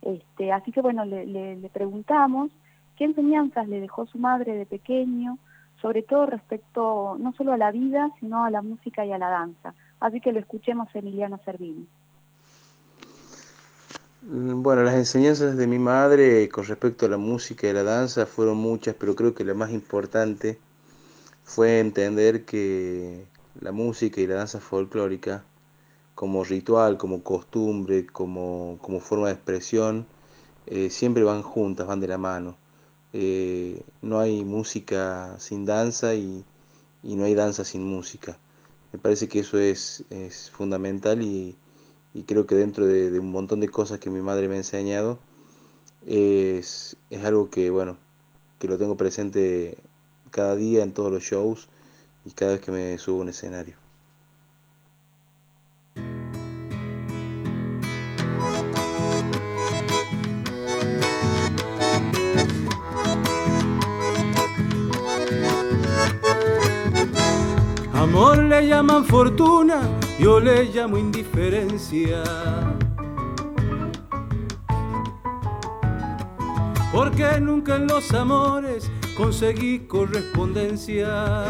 Este, 0.01 0.51
así 0.51 0.71
que 0.71 0.81
bueno, 0.81 1.05
le, 1.05 1.69
preguntamos 1.73 2.51
qué 2.97 3.05
enseñanzas 3.05 3.67
le 3.67 3.79
dejó 3.79 4.05
su 4.07 4.17
madre 4.17 4.55
de 4.55 4.65
pequeño, 4.65 5.37
sobre 5.81 6.03
todo 6.03 6.25
respecto 6.25 7.17
no 7.19 7.33
solo 7.33 7.53
a 7.53 7.57
la 7.57 7.71
vida, 7.71 8.09
sino 8.19 8.45
a 8.45 8.49
la 8.49 8.61
música 8.61 9.05
y 9.05 9.11
a 9.11 9.17
la 9.17 9.29
danza. 9.29 9.73
Así 9.99 10.19
que 10.19 10.31
lo 10.31 10.39
escuchemos 10.39 10.87
Emiliano 10.95 11.39
Servini. 11.45 11.87
Bueno, 14.23 14.83
las 14.83 14.95
enseñanzas 14.95 15.57
de 15.57 15.65
mi 15.65 15.79
madre 15.79 16.47
con 16.49 16.65
respecto 16.65 17.07
a 17.07 17.09
la 17.09 17.17
música 17.17 17.67
y 17.67 17.73
la 17.73 17.81
danza 17.81 18.27
fueron 18.27 18.57
muchas, 18.57 18.93
pero 18.93 19.15
creo 19.15 19.33
que 19.33 19.43
la 19.43 19.55
más 19.55 19.71
importante 19.71 20.59
fue 21.51 21.81
entender 21.81 22.45
que 22.45 23.25
la 23.59 23.73
música 23.73 24.21
y 24.21 24.27
la 24.27 24.35
danza 24.35 24.61
folclórica 24.61 25.43
como 26.15 26.45
ritual, 26.45 26.97
como 26.97 27.23
costumbre, 27.23 28.05
como, 28.05 28.79
como 28.81 29.01
forma 29.01 29.27
de 29.27 29.33
expresión, 29.33 30.05
eh, 30.67 30.89
siempre 30.89 31.23
van 31.23 31.41
juntas, 31.41 31.87
van 31.87 31.99
de 31.99 32.07
la 32.07 32.17
mano. 32.17 32.55
Eh, 33.11 33.81
no 34.01 34.19
hay 34.21 34.45
música 34.45 35.35
sin 35.39 35.65
danza 35.65 36.15
y, 36.15 36.45
y, 37.03 37.15
no 37.15 37.25
hay 37.25 37.35
danza 37.35 37.65
sin 37.65 37.83
música. 37.83 38.37
Me 38.93 38.99
parece 38.99 39.27
que 39.27 39.39
eso 39.39 39.59
es, 39.59 40.05
es 40.09 40.51
fundamental 40.51 41.21
y, 41.21 41.57
y, 42.13 42.23
creo 42.23 42.45
que 42.47 42.55
dentro 42.55 42.85
de, 42.85 43.11
de, 43.11 43.19
un 43.19 43.31
montón 43.31 43.59
de 43.59 43.67
cosas 43.67 43.99
que 43.99 44.09
mi 44.09 44.21
madre 44.21 44.47
me 44.47 44.55
ha 44.55 44.57
enseñado, 44.57 45.19
es, 46.07 46.95
es 47.09 47.25
algo 47.25 47.49
que, 47.49 47.69
bueno, 47.71 47.97
que 48.59 48.67
lo 48.69 48.77
tengo 48.77 48.95
presente 48.95 49.77
cada 50.31 50.55
día 50.55 50.81
en 50.81 50.93
todos 50.93 51.11
los 51.11 51.23
shows 51.23 51.67
y 52.25 52.31
cada 52.31 52.53
vez 52.53 52.61
que 52.61 52.71
me 52.71 52.97
subo 52.97 53.19
a 53.19 53.21
un 53.23 53.29
escenario. 53.29 53.75
Amor 67.93 68.39
le 68.39 68.67
llaman 68.67 69.05
fortuna, 69.05 69.81
yo 70.19 70.39
le 70.39 70.65
llamo 70.65 70.97
indiferencia. 70.97 72.23
Porque 76.91 77.39
nunca 77.39 77.77
en 77.77 77.87
los 77.87 78.11
amores 78.13 78.91
conseguí 79.21 79.81
correspondencia. 79.81 81.45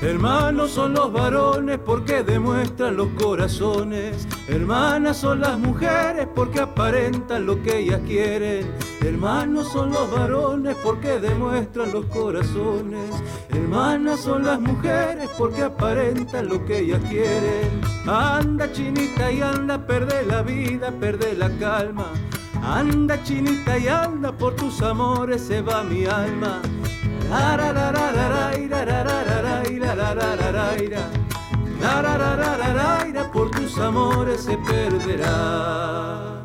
Hermanos 0.00 0.70
son 0.70 0.94
los 0.94 1.12
varones 1.12 1.78
porque 1.84 2.22
demuestran 2.22 2.96
los 2.96 3.08
corazones. 3.20 4.26
Hermanas 4.48 5.18
son 5.18 5.40
las 5.40 5.58
mujeres 5.58 6.26
porque 6.34 6.60
aparentan 6.60 7.44
lo 7.44 7.62
que 7.62 7.80
ellas 7.80 8.00
quieren. 8.06 8.72
Hermanos 9.02 9.72
son 9.72 9.90
los 9.90 10.10
varones 10.10 10.74
porque 10.82 11.20
demuestran 11.20 11.92
los 11.92 12.06
corazones. 12.06 13.10
Hermanas 13.50 14.20
son 14.20 14.44
las 14.44 14.58
mujeres 14.58 15.28
porque 15.36 15.64
aparentan 15.64 16.48
lo 16.48 16.64
que 16.64 16.78
ellas 16.78 17.02
quieren. 17.10 17.82
Anda 18.06 18.72
chinita 18.72 19.30
y 19.30 19.42
anda, 19.42 19.86
perde 19.86 20.24
la 20.24 20.40
vida, 20.40 20.90
perde 20.98 21.34
la 21.34 21.50
calma. 21.58 22.10
Anda 22.62 23.22
chinita 23.22 23.78
y 23.78 23.88
anda, 23.88 24.32
por 24.32 24.54
tus 24.56 24.82
amores 24.82 25.42
se 25.42 25.62
va 25.62 25.82
mi 25.84 26.04
alma. 26.06 26.60
Por 33.32 33.50
tus 33.50 33.78
amores 33.78 34.40
se 34.40 34.56
perderá. 34.58 36.42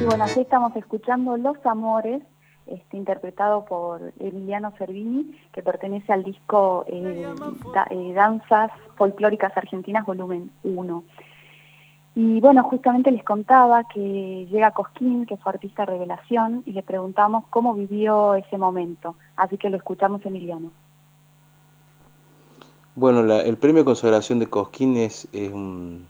Y 0.00 0.04
bueno, 0.04 0.24
aquí 0.24 0.40
estamos 0.40 0.74
escuchando 0.74 1.36
Los 1.36 1.56
Amores, 1.64 2.22
este, 2.66 2.96
interpretado 2.96 3.64
por 3.64 4.12
Emiliano 4.18 4.72
Cervini, 4.78 5.38
que 5.52 5.62
pertenece 5.62 6.12
al 6.12 6.24
disco 6.24 6.84
eh, 6.88 7.26
eh, 7.90 8.12
Danzas 8.14 8.70
Folclóricas 8.96 9.56
Argentinas, 9.56 10.06
volumen 10.06 10.50
1. 10.62 11.04
Y 12.16 12.40
bueno, 12.40 12.62
justamente 12.62 13.10
les 13.10 13.24
contaba 13.24 13.84
que 13.84 14.46
llega 14.50 14.70
Cosquín, 14.70 15.26
que 15.26 15.36
fue 15.36 15.52
artista 15.52 15.84
revelación, 15.84 16.62
y 16.64 16.72
le 16.72 16.82
preguntamos 16.82 17.44
cómo 17.50 17.74
vivió 17.74 18.34
ese 18.34 18.56
momento. 18.56 19.16
Así 19.36 19.58
que 19.58 19.68
lo 19.68 19.76
escuchamos, 19.76 20.24
Emiliano. 20.24 20.70
Bueno, 22.94 23.24
la, 23.24 23.42
el 23.42 23.56
premio 23.56 23.84
consagración 23.84 24.38
de 24.38 24.46
Cosquín 24.46 24.96
es, 24.96 25.26
es, 25.32 25.52
un. 25.52 26.06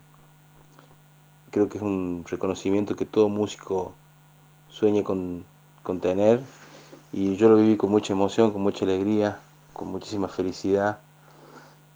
Creo 1.51 1.69
que 1.71 1.79
es 1.79 1.83
un 1.83 2.25
reconocimiento 2.29 2.95
que 2.95 3.07
todo 3.07 3.31
músico 3.31 3.95
sueña 4.69 5.03
con, 5.03 5.47
con 5.85 6.01
tener. 6.01 6.41
Y 7.13 7.37
yo 7.37 7.49
lo 7.49 7.57
viví 7.57 7.77
con 7.77 7.91
mucha 7.91 8.13
emoción, 8.13 8.51
con 8.51 8.63
mucha 8.63 8.85
alegría, 8.85 9.39
con 9.73 9.87
muchísima 9.89 10.27
felicidad. 10.27 10.99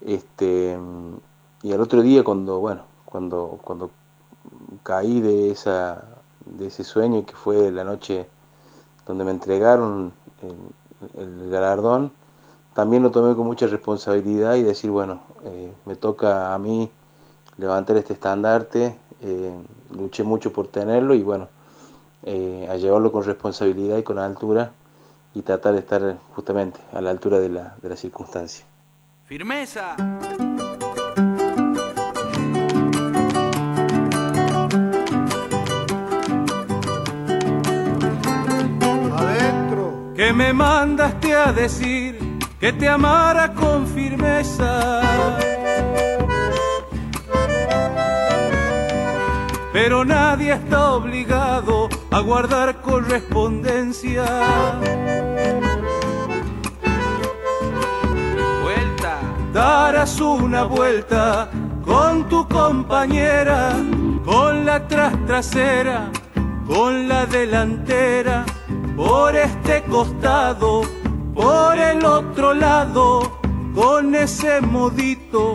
Este, 0.00 0.78
y 1.64 1.72
al 1.72 1.80
otro 1.80 2.02
día, 2.02 2.22
cuando, 2.22 2.60
bueno, 2.60 2.82
cuando, 3.04 3.58
cuando 3.64 3.90
caí 4.84 5.20
de, 5.20 5.50
esa, 5.50 6.04
de 6.44 6.68
ese 6.68 6.84
sueño 6.84 7.26
que 7.26 7.34
fue 7.34 7.72
la 7.72 7.82
noche 7.82 8.28
donde 9.04 9.24
me 9.24 9.32
entregaron 9.32 10.12
el, 10.42 11.20
el 11.20 11.50
galardón, 11.50 12.12
también 12.74 13.02
lo 13.02 13.10
tomé 13.10 13.34
con 13.34 13.44
mucha 13.44 13.66
responsabilidad 13.66 14.54
y 14.54 14.62
decir, 14.62 14.92
bueno, 14.92 15.20
eh, 15.44 15.72
me 15.84 15.96
toca 15.96 16.54
a 16.54 16.58
mí 16.60 16.88
levantar 17.56 17.96
este 17.96 18.12
estandarte, 18.12 18.96
eh, 19.20 19.52
luché 19.90 20.22
mucho 20.22 20.52
por 20.52 20.68
tenerlo 20.68 21.12
y 21.14 21.22
bueno, 21.24 21.48
eh, 22.24 22.66
a 22.68 22.76
llevarlo 22.76 23.12
con 23.12 23.24
responsabilidad 23.24 23.96
y 23.96 24.02
con 24.02 24.18
altura 24.18 24.72
y 25.34 25.42
tratar 25.42 25.74
de 25.74 25.78
estar 25.78 26.18
justamente 26.34 26.80
a 26.92 27.00
la 27.00 27.10
altura 27.10 27.38
de 27.38 27.48
la, 27.48 27.76
de 27.80 27.88
la 27.88 27.96
circunstancia. 27.96 28.64
¡Firmeza! 29.24 29.94
Adentro. 39.16 40.12
Que 40.16 40.32
me 40.32 40.52
mandaste 40.52 41.34
a 41.34 41.52
decir 41.52 42.18
que 42.58 42.72
te 42.72 42.88
amara 42.88 43.54
con 43.54 43.86
firmeza. 43.86 45.02
Pero 49.72 50.04
nadie 50.04 50.54
está 50.54 50.94
obligado 50.94 51.88
a 52.10 52.20
guardar 52.20 52.80
correspondencia. 52.80 54.24
Vuelta. 58.62 59.18
Darás 59.52 60.20
una 60.20 60.64
vuelta 60.64 61.50
con 61.84 62.28
tu 62.28 62.46
compañera, 62.48 63.72
con 64.24 64.64
la 64.66 64.86
tras 64.86 65.14
trasera, 65.26 66.10
con 66.66 67.08
la 67.08 67.26
delantera, 67.26 68.44
por 68.96 69.34
este 69.34 69.82
costado, 69.84 70.82
por 71.34 71.78
el 71.78 72.04
otro 72.04 72.52
lado, 72.52 73.40
con 73.74 74.14
ese 74.14 74.60
modito, 74.60 75.54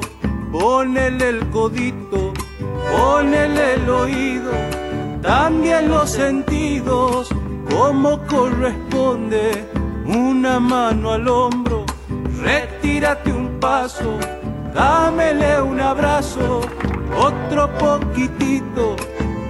ponele 0.51 1.29
el 1.29 1.49
codito, 1.49 2.33
ponele 2.91 3.75
el 3.75 3.89
oído, 3.89 4.51
también 5.23 5.89
los 5.89 6.11
sentidos, 6.11 7.29
como 7.71 8.19
corresponde, 8.27 9.65
una 10.05 10.59
mano 10.59 11.13
al 11.13 11.27
hombro, 11.27 11.85
retírate 12.41 13.31
un 13.31 13.57
paso, 13.59 14.19
dámele 14.75 15.61
un 15.61 15.79
abrazo, 15.79 16.61
otro 17.17 17.69
poquitito, 17.77 18.97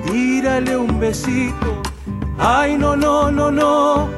tírale 0.06 0.78
un 0.78 1.00
besito. 1.00 1.82
Ay, 2.38 2.78
no, 2.78 2.96
no, 2.96 3.32
no, 3.32 3.50
no, 3.50 4.10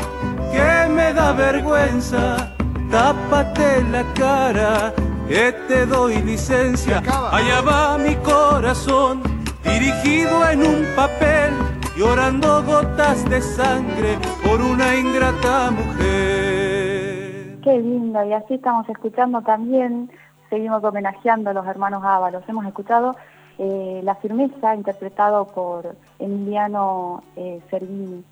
que 0.52 0.90
me 0.90 1.14
da 1.14 1.32
vergüenza, 1.32 2.54
tápate 2.92 3.82
la 3.92 4.04
cara, 4.14 4.94
que 5.28 5.54
te 5.68 5.86
doy 5.86 6.22
licencia. 6.22 7.02
Allá 7.32 7.62
va 7.62 7.98
mi 7.98 8.16
corazón, 8.16 9.22
dirigido 9.66 10.48
en 10.50 10.62
un 10.62 10.86
papel, 10.96 11.54
llorando 11.98 12.64
gotas 12.64 13.28
de 13.30 13.42
sangre 13.42 14.18
por 14.44 14.62
una 14.62 14.96
ingrata 14.96 15.72
mujer. 15.72 17.60
Qué 17.62 17.80
lindo, 17.80 18.24
y 18.24 18.34
así 18.34 18.54
estamos 18.56 18.88
escuchando 18.90 19.42
también, 19.42 20.12
seguimos 20.50 20.84
homenajeando 20.84 21.50
a 21.50 21.54
los 21.54 21.66
hermanos 21.66 22.04
Ábalos. 22.04 22.44
Hemos 22.48 22.66
escuchado 22.66 23.16
eh, 23.58 24.02
La 24.04 24.16
Firmeza, 24.16 24.76
interpretado 24.76 25.46
por 25.48 25.96
Emiliano 26.20 27.24
eh, 27.36 27.60
Servini. 27.70 28.24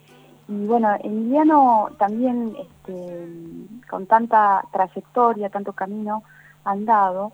Y 0.48 0.66
bueno, 0.66 0.90
Emiliano 1.04 1.90
también, 1.98 2.54
este, 2.60 3.28
con 3.90 4.06
tanta 4.06 4.64
trayectoria, 4.72 5.50
tanto 5.50 5.74
camino 5.74 6.24
andado, 6.64 7.32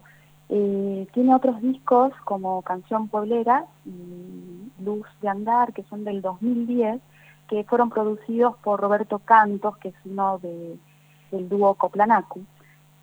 eh, 0.50 1.08
tiene 1.14 1.36
otros 1.36 1.62
discos 1.62 2.12
como 2.26 2.64
Canción 2.64 3.08
Pueblera 3.08 3.66
y 3.86 4.72
Luz 4.84 5.06
de 5.22 5.30
Andar, 5.30 5.74
que 5.74 5.84
son 5.84 6.04
del 6.04 6.22
2010, 6.22 7.00
que 7.48 7.64
fueron 7.66 7.90
producidos 7.92 8.56
por 8.58 8.80
Roberto 8.80 9.20
Cantos, 9.20 9.78
que 9.78 9.90
es 9.90 9.96
uno 10.06 10.40
de, 10.40 10.78
del 11.32 11.50
dúo 11.50 11.76
Coplanacu, 11.76 12.42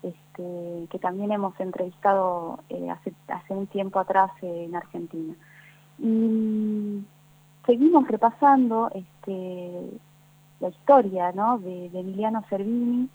este, 0.03 0.87
que 0.89 0.99
también 0.99 1.31
hemos 1.31 1.57
entrevistado 1.59 2.59
eh, 2.69 2.89
hace, 2.89 3.13
hace 3.29 3.53
un 3.53 3.67
tiempo 3.67 3.99
atrás 3.99 4.31
en 4.41 4.75
Argentina. 4.75 5.33
Y 5.99 7.01
seguimos 7.65 8.07
repasando 8.09 8.91
este, 8.93 9.89
la 10.59 10.67
historia 10.67 11.31
¿no? 11.31 11.59
de, 11.59 11.89
de 11.89 11.99
Emiliano 11.99 12.43
Servini, 12.49 13.09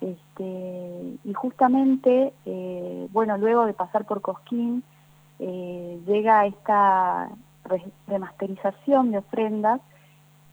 este, 0.00 1.18
y 1.24 1.32
justamente, 1.34 2.32
eh, 2.46 3.08
bueno, 3.12 3.36
luego 3.36 3.66
de 3.66 3.72
pasar 3.72 4.04
por 4.04 4.20
Cosquín, 4.20 4.82
eh, 5.38 6.00
llega 6.06 6.46
esta 6.46 7.28
re- 7.64 7.90
remasterización 8.06 9.10
de 9.10 9.18
ofrendas 9.18 9.80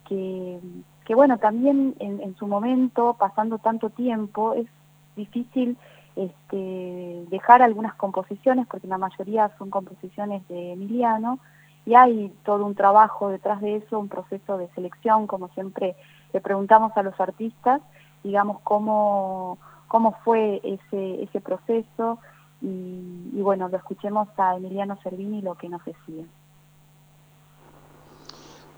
que, 0.08 0.60
que 1.06 1.16
bueno, 1.16 1.38
también 1.38 1.96
en, 2.00 2.22
en 2.22 2.36
su 2.36 2.48
momento, 2.48 3.16
pasando 3.20 3.58
tanto 3.58 3.90
tiempo, 3.90 4.54
es 4.54 4.68
difícil 5.16 5.78
este, 6.16 7.26
dejar 7.30 7.62
algunas 7.62 7.94
composiciones, 7.96 8.68
porque 8.68 8.88
la 8.88 8.98
mayoría 8.98 9.52
son 9.58 9.70
composiciones 9.70 10.48
de 10.48 10.74
Emiliano, 10.74 11.40
y 11.86 11.94
hay 11.94 12.34
todo 12.44 12.66
un 12.66 12.74
trabajo 12.74 13.30
detrás 13.30 13.62
de 13.62 13.76
eso, 13.76 14.00
un 14.00 14.10
proceso 14.10 14.58
de 14.58 14.68
selección, 14.70 15.28
como 15.28 15.50
siempre 15.50 15.96
le 16.34 16.42
preguntamos 16.42 16.92
a 16.96 17.04
los 17.04 17.20
artistas, 17.20 17.82
digamos, 18.26 18.58
cómo, 18.64 19.58
cómo 19.88 20.16
fue 20.24 20.60
ese, 20.64 21.24
ese 21.24 21.40
proceso, 21.40 22.20
y, 22.62 23.42
bueno, 23.42 23.70
lo 23.70 23.78
escuchemos 23.78 24.28
a 24.38 24.56
Emiliano 24.56 24.98
Servini 25.04 25.42
lo 25.42 25.56
que 25.56 25.70
nos 25.70 25.84
decía. 25.86 26.24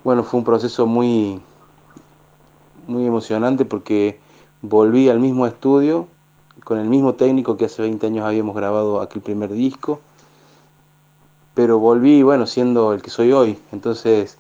Bueno, 0.04 0.24
fue 0.24 0.40
un 0.40 0.46
proceso 0.46 0.86
muy, 0.86 1.42
muy 2.86 3.06
emocionante 3.06 3.64
porque 3.64 4.20
volví 4.62 5.10
al 5.10 5.20
mismo 5.20 5.48
estudio 5.48 6.08
con 6.64 6.80
el 6.80 6.90
mismo 6.90 7.14
técnico 7.14 7.56
que 7.56 7.66
hace 7.66 7.82
20 7.82 8.08
años 8.08 8.26
habíamos 8.26 8.56
grabado 8.56 9.00
aquel 9.00 9.22
primer 9.22 9.52
disco, 9.54 10.02
pero 11.54 11.80
volví, 11.80 12.24
bueno, 12.24 12.46
siendo 12.46 12.94
el 12.94 13.02
que 13.02 13.10
soy 13.10 13.32
hoy. 13.32 13.58
Entonces, 13.72 14.38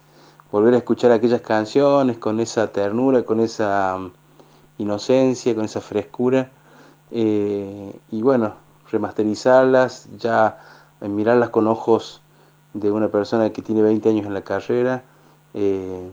volver 0.51 0.73
a 0.73 0.77
escuchar 0.77 1.11
aquellas 1.11 1.41
canciones 1.41 2.17
con 2.17 2.39
esa 2.39 2.71
ternura, 2.71 3.23
con 3.23 3.39
esa 3.39 3.97
inocencia, 4.77 5.55
con 5.55 5.65
esa 5.65 5.81
frescura, 5.81 6.51
eh, 7.11 7.99
y 8.11 8.21
bueno, 8.21 8.55
remasterizarlas, 8.91 10.07
ya 10.17 10.59
eh, 11.01 11.07
mirarlas 11.07 11.49
con 11.49 11.67
ojos 11.67 12.21
de 12.73 12.91
una 12.91 13.09
persona 13.09 13.51
que 13.51 13.61
tiene 13.61 13.81
20 13.81 14.09
años 14.09 14.25
en 14.25 14.33
la 14.33 14.41
carrera, 14.41 15.03
eh, 15.53 16.09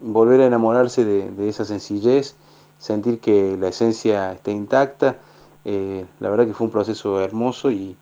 volver 0.00 0.40
a 0.42 0.46
enamorarse 0.46 1.04
de, 1.04 1.30
de 1.30 1.48
esa 1.48 1.64
sencillez, 1.64 2.36
sentir 2.78 3.20
que 3.20 3.56
la 3.58 3.68
esencia 3.68 4.32
está 4.32 4.50
intacta. 4.50 5.16
la 5.64 6.30
verdad 6.30 6.46
que 6.46 6.54
fue 6.54 6.66
un 6.66 6.70
proceso 6.72 7.20
hermoso 7.20 7.70
y 7.70 7.96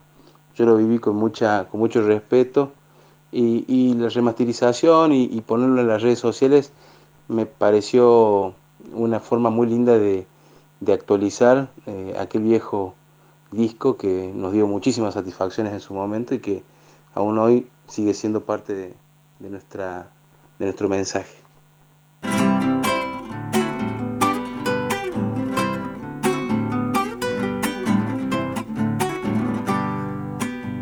yo 0.57 0.67
lo 0.67 0.77
viví 0.77 0.99
con, 0.99 1.17
mucha, 1.17 1.67
con 1.71 1.81
mucho 1.81 2.03
respeto. 2.03 2.73
Y, 3.33 3.65
y 3.67 3.95
la 3.95 4.09
remasterización 4.11 5.13
y, 5.13 5.25
y 5.25 5.41
ponerlo 5.41 5.81
en 5.81 5.89
las 5.89 6.03
redes 6.03 6.21
sociales 6.21 6.73
me 7.29 7.47
pareció 7.47 8.55
una 8.93 9.21
forma 9.21 9.51
muy 9.51 9.67
linda 9.67 9.99
de, 9.99 10.27
de 10.81 10.93
actualizar 10.93 11.69
eh, 11.87 12.15
aquel 12.19 12.43
viejo 12.43 12.95
disco 13.51 13.97
que 13.97 14.33
nos 14.35 14.53
dio 14.53 14.67
muchísimas 14.67 15.15
satisfacciones 15.15 15.73
en 15.73 15.81
su 15.81 15.95
momento 15.95 16.35
y 16.35 16.41
que 16.41 16.63
aún 17.15 17.39
hoy 17.39 17.69
sigue 17.87 18.15
siendo 18.15 18.45
parte 18.45 18.75
de, 18.75 19.51
nuestra, 19.51 20.11
de 20.59 20.67
nuestro 20.67 20.89
mensaje. 20.89 21.45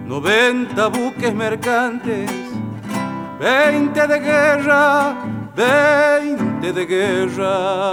90 0.06 0.88
buques 0.88 1.34
mercantes, 1.34 2.30
20 3.40 4.06
de 4.06 4.20
guerra, 4.20 5.16
20 6.62 6.72
de 6.72 6.86
guerra. 6.86 7.92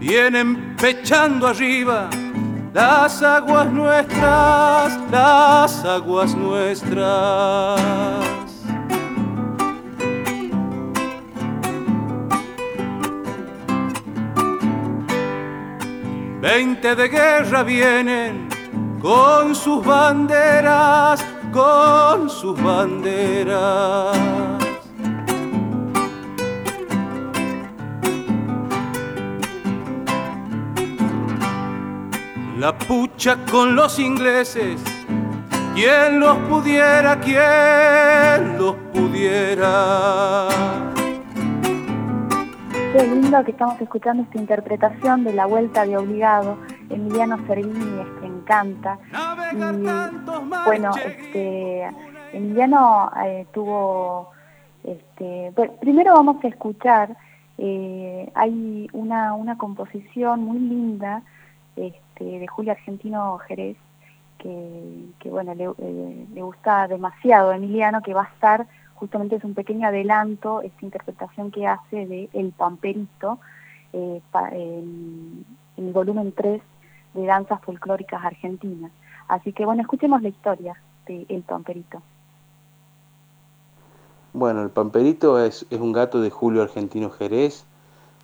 Vienen 0.00 0.74
pechando 0.76 1.46
arriba 1.46 2.10
las 2.74 3.22
aguas 3.22 3.70
nuestras, 3.70 4.98
las 5.12 5.84
aguas 5.84 6.34
nuestras. 6.34 7.80
Veinte 16.40 16.96
de 16.96 17.08
guerra 17.08 17.62
vienen 17.62 18.49
con 19.00 19.54
sus 19.54 19.84
banderas, 19.84 21.24
con 21.52 22.28
sus 22.28 22.60
banderas. 22.62 24.16
La 32.58 32.76
pucha 32.76 33.38
con 33.50 33.74
los 33.74 33.98
ingleses, 33.98 34.82
quien 35.74 36.20
los 36.20 36.36
pudiera, 36.48 37.18
quien 37.20 38.58
los 38.58 38.74
pudiera. 38.92 40.48
Qué 42.92 43.06
lindo 43.06 43.42
que 43.44 43.52
estamos 43.52 43.80
escuchando 43.80 44.24
esta 44.24 44.38
interpretación 44.38 45.24
de 45.24 45.32
La 45.32 45.46
Vuelta 45.46 45.86
de 45.86 45.96
Obligado. 45.96 46.58
Emiliano 46.90 47.38
Servini 47.46 47.78
encanta. 48.50 48.98
Y 49.52 49.56
bueno, 50.66 50.90
este, 51.04 51.90
Emiliano 52.32 53.10
eh, 53.24 53.46
tuvo, 53.52 54.30
este, 54.84 55.52
bueno, 55.56 55.72
primero 55.80 56.14
vamos 56.14 56.42
a 56.44 56.48
escuchar, 56.48 57.16
eh, 57.58 58.30
hay 58.34 58.88
una, 58.92 59.34
una 59.34 59.58
composición 59.58 60.40
muy 60.44 60.58
linda 60.58 61.22
este, 61.76 62.24
de 62.24 62.46
Julio 62.46 62.72
Argentino 62.72 63.38
Jerez, 63.38 63.76
que, 64.38 65.04
que 65.18 65.28
bueno, 65.30 65.54
le, 65.54 65.64
eh, 65.78 66.26
le 66.32 66.42
gusta 66.42 66.88
demasiado 66.88 67.50
a 67.50 67.56
Emiliano, 67.56 68.02
que 68.02 68.14
va 68.14 68.22
a 68.22 68.32
estar, 68.34 68.66
justamente 68.94 69.36
es 69.36 69.44
un 69.44 69.54
pequeño 69.54 69.88
adelanto, 69.88 70.62
esta 70.62 70.84
interpretación 70.84 71.50
que 71.50 71.66
hace 71.66 72.06
de 72.06 72.28
El 72.32 72.52
Pamperito, 72.52 73.38
eh, 73.92 74.20
pa- 74.30 74.48
en, 74.50 75.44
en 75.76 75.86
el 75.86 75.92
volumen 75.92 76.32
3 76.32 76.62
de 77.14 77.26
Danzas 77.26 77.60
Folclóricas 77.62 78.24
Argentinas. 78.24 78.92
Así 79.28 79.52
que 79.52 79.64
bueno, 79.64 79.82
escuchemos 79.82 80.22
la 80.22 80.28
historia 80.28 80.74
de 81.06 81.26
El 81.28 81.42
Pamperito. 81.42 82.02
Bueno, 84.32 84.62
el 84.62 84.70
Pamperito 84.70 85.44
es, 85.44 85.66
es 85.70 85.80
un 85.80 85.92
gato 85.92 86.20
de 86.20 86.30
Julio 86.30 86.62
Argentino 86.62 87.10
Jerez, 87.10 87.64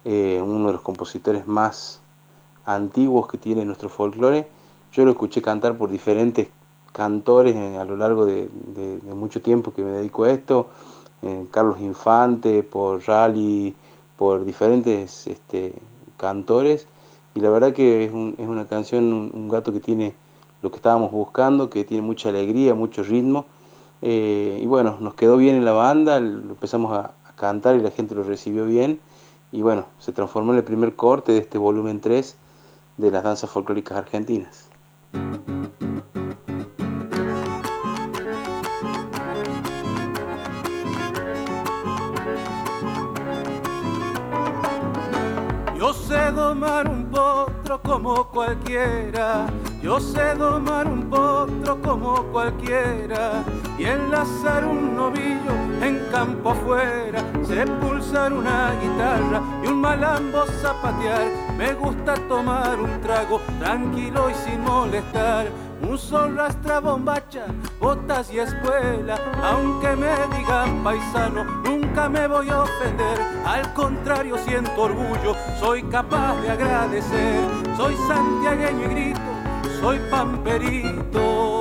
eh, 0.05 0.41
uno 0.41 0.69
de 0.69 0.75
los 0.75 0.83
compositores 0.83 1.49
más 1.49 2.01
antiguos 2.65 3.27
que 3.27 3.39
tiene 3.39 3.65
nuestro 3.65 3.89
folclore. 3.89 4.47
Yo 4.93 5.05
lo 5.05 5.11
escuché 5.11 5.43
cantar 5.43 5.77
por 5.77 5.91
diferentes 5.91 6.49
cantores 6.93 7.55
eh, 7.57 7.77
a 7.77 7.85
lo 7.85 7.97
largo 7.97 8.25
de, 8.25 8.49
mucho 9.15 9.43
tiempo 9.43 9.75
que 9.75 9.83
me 9.83 9.91
dedico 9.91 10.25
a 10.25 10.31
esto, 10.31 10.69
eh, 11.23 11.47
Carlos 11.51 11.81
Infante, 11.81 12.63
por 12.63 13.07
Rally, 13.07 13.75
por 14.17 14.45
diferentes 14.45 15.27
este, 15.27 15.75
cantores, 16.17 16.87
y 17.37 17.41
la 17.41 17.51
verdad 17.51 17.73
que 17.73 18.05
es, 18.07 18.13
un- 18.13 18.35
es 18.39 18.49
una 18.49 18.67
canción, 18.67 19.13
un, 19.13 19.31
un 19.33 19.49
gato 19.49 19.73
que 19.73 19.79
tiene 19.81 20.15
lo 20.63 20.71
que 20.71 20.77
estábamos 20.77 21.13
buscando, 21.13 21.69
que 21.71 21.85
tiene 21.85 22.03
mucha 22.03 22.31
alegría, 22.31 22.75
mucho 22.75 23.03
ritmo, 23.03 23.45
eh, 24.03 24.59
y 24.61 24.67
bueno, 24.67 24.97
nos 25.01 25.15
quedó 25.15 25.37
bien 25.37 25.55
en 25.55 25.65
la 25.65 25.73
banda, 25.73 26.19
lo 26.19 26.51
empezamos 26.51 26.93
a, 26.93 27.13
a 27.29 27.33
cantar 27.37 27.77
y 27.77 27.81
la 27.81 27.91
gente 27.91 28.15
lo 28.15 28.23
recibió 28.25 28.65
bien, 28.65 28.99
y 29.53 29.63
bueno, 29.63 29.85
se 29.99 30.13
transformó 30.13 30.53
en 30.53 30.59
el 30.59 30.65
primer 30.65 30.97
corte 30.97 31.33
de 31.33 31.39
este 31.39 31.59
volumen 31.59 32.01
3 32.01 32.37
de 32.97 33.11
las 33.11 33.23
danzas 33.23 33.51
folclóricas 33.51 33.99
argentinas. 33.99 34.69
Sé 46.27 46.33
domar 46.33 46.89
un 46.89 47.05
potro 47.05 47.81
como 47.83 48.25
cualquiera, 48.25 49.47
yo 49.81 50.01
sé 50.01 50.35
domar 50.35 50.87
un 50.89 51.09
potro 51.09 51.81
como 51.81 52.23
cualquiera, 52.33 53.45
y 53.79 53.85
enlazar 53.85 54.65
un 54.65 54.97
novillo 54.97 55.53
en 55.81 56.01
campo 56.11 56.51
afuera, 56.51 57.23
sé 57.45 57.65
pulsar 57.81 58.33
una 58.33 58.73
guitarra 58.83 59.41
y 59.63 59.69
un 59.69 59.81
malambo 59.81 60.47
zapatear. 60.61 61.29
Me 61.57 61.75
gusta 61.75 62.15
tomar 62.29 62.81
un 62.81 63.01
trago 63.01 63.41
tranquilo 63.61 64.29
y 64.29 64.35
sin 64.35 64.65
molestar. 64.65 65.47
Un 65.83 65.99
sol 65.99 66.37
rastra 66.37 66.81
bombacha, 66.81 67.47
botas 67.81 68.33
y 68.33 68.39
espuela, 68.39 69.19
aunque 69.43 69.95
me 69.95 70.09
digan 70.37 70.83
paisano, 70.83 71.45
nunca 71.65 72.09
me 72.09 72.27
voy 72.27 72.49
a 72.49 72.63
ofender. 72.63 73.21
Al 73.45 73.73
contrario, 73.75 74.37
siento 74.39 74.83
orgullo, 74.83 75.35
soy 75.61 75.83
capaz 75.85 76.41
de 76.41 76.51
agradecer. 76.51 77.45
Soy 77.77 77.95
santiagueño 78.09 78.87
y 78.87 78.89
grito, 78.89 79.21
soy 79.81 79.99
pamperito. 80.11 81.53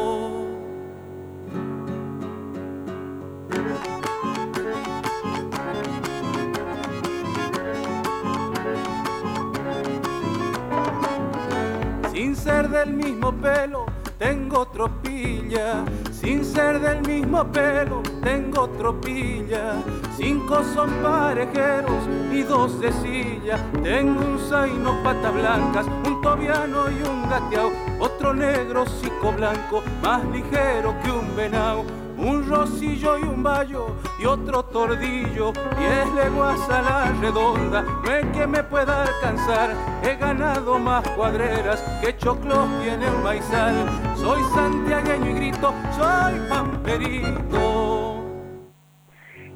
Sin 12.11 12.35
ser 12.35 12.69
del 12.69 12.93
mismo 12.93 13.33
pelo, 13.33 13.85
tengo 14.17 14.65
tropilla. 14.67 15.85
Sin 16.11 16.43
ser 16.43 16.79
del 16.79 17.01
mismo 17.01 17.43
pelo, 17.51 18.01
tengo 18.23 18.69
tropilla. 18.69 19.75
Cinco 20.17 20.63
son 20.73 20.89
parejeros 21.03 22.03
y 22.31 22.43
dos 22.43 22.79
de 22.79 22.91
silla. 22.93 23.57
Tengo 23.83 24.21
un 24.21 24.39
zaino 24.49 25.03
pata 25.03 25.31
blancas, 25.31 25.85
un 26.05 26.21
tobiano 26.21 26.89
y 26.89 27.07
un 27.07 27.29
gateao. 27.29 27.71
Otro 27.99 28.33
negro 28.33 28.85
cico 28.85 29.31
blanco, 29.31 29.83
más 30.01 30.23
ligero 30.25 30.95
que 31.03 31.11
un 31.11 31.35
venao. 31.35 32.04
Un 32.17 32.49
rosillo 32.49 33.17
y 33.19 33.23
un 33.23 33.43
bayo 33.43 33.87
y 34.19 34.25
otro 34.25 34.63
tordillo. 34.63 35.51
Diez 35.77 36.13
leguas 36.13 36.69
a 36.69 36.81
la 36.81 37.11
redonda, 37.21 37.81
no 37.81 38.11
hay 38.11 38.23
que 38.31 38.47
me 38.47 38.63
pueda 38.63 39.03
alcanzar. 39.03 39.71
He 40.03 40.15
ganado 40.15 40.79
más 40.79 41.07
cuadreras 41.09 41.81
que 42.01 42.15
choclos 42.17 42.67
tiene 42.81 43.05
el 43.07 43.17
maizal. 43.23 43.75
Soy 44.15 44.41
santiagueño 44.53 45.29
y 45.29 45.33
grito, 45.33 45.73
soy 45.97 46.39
pamperito. 46.49 48.23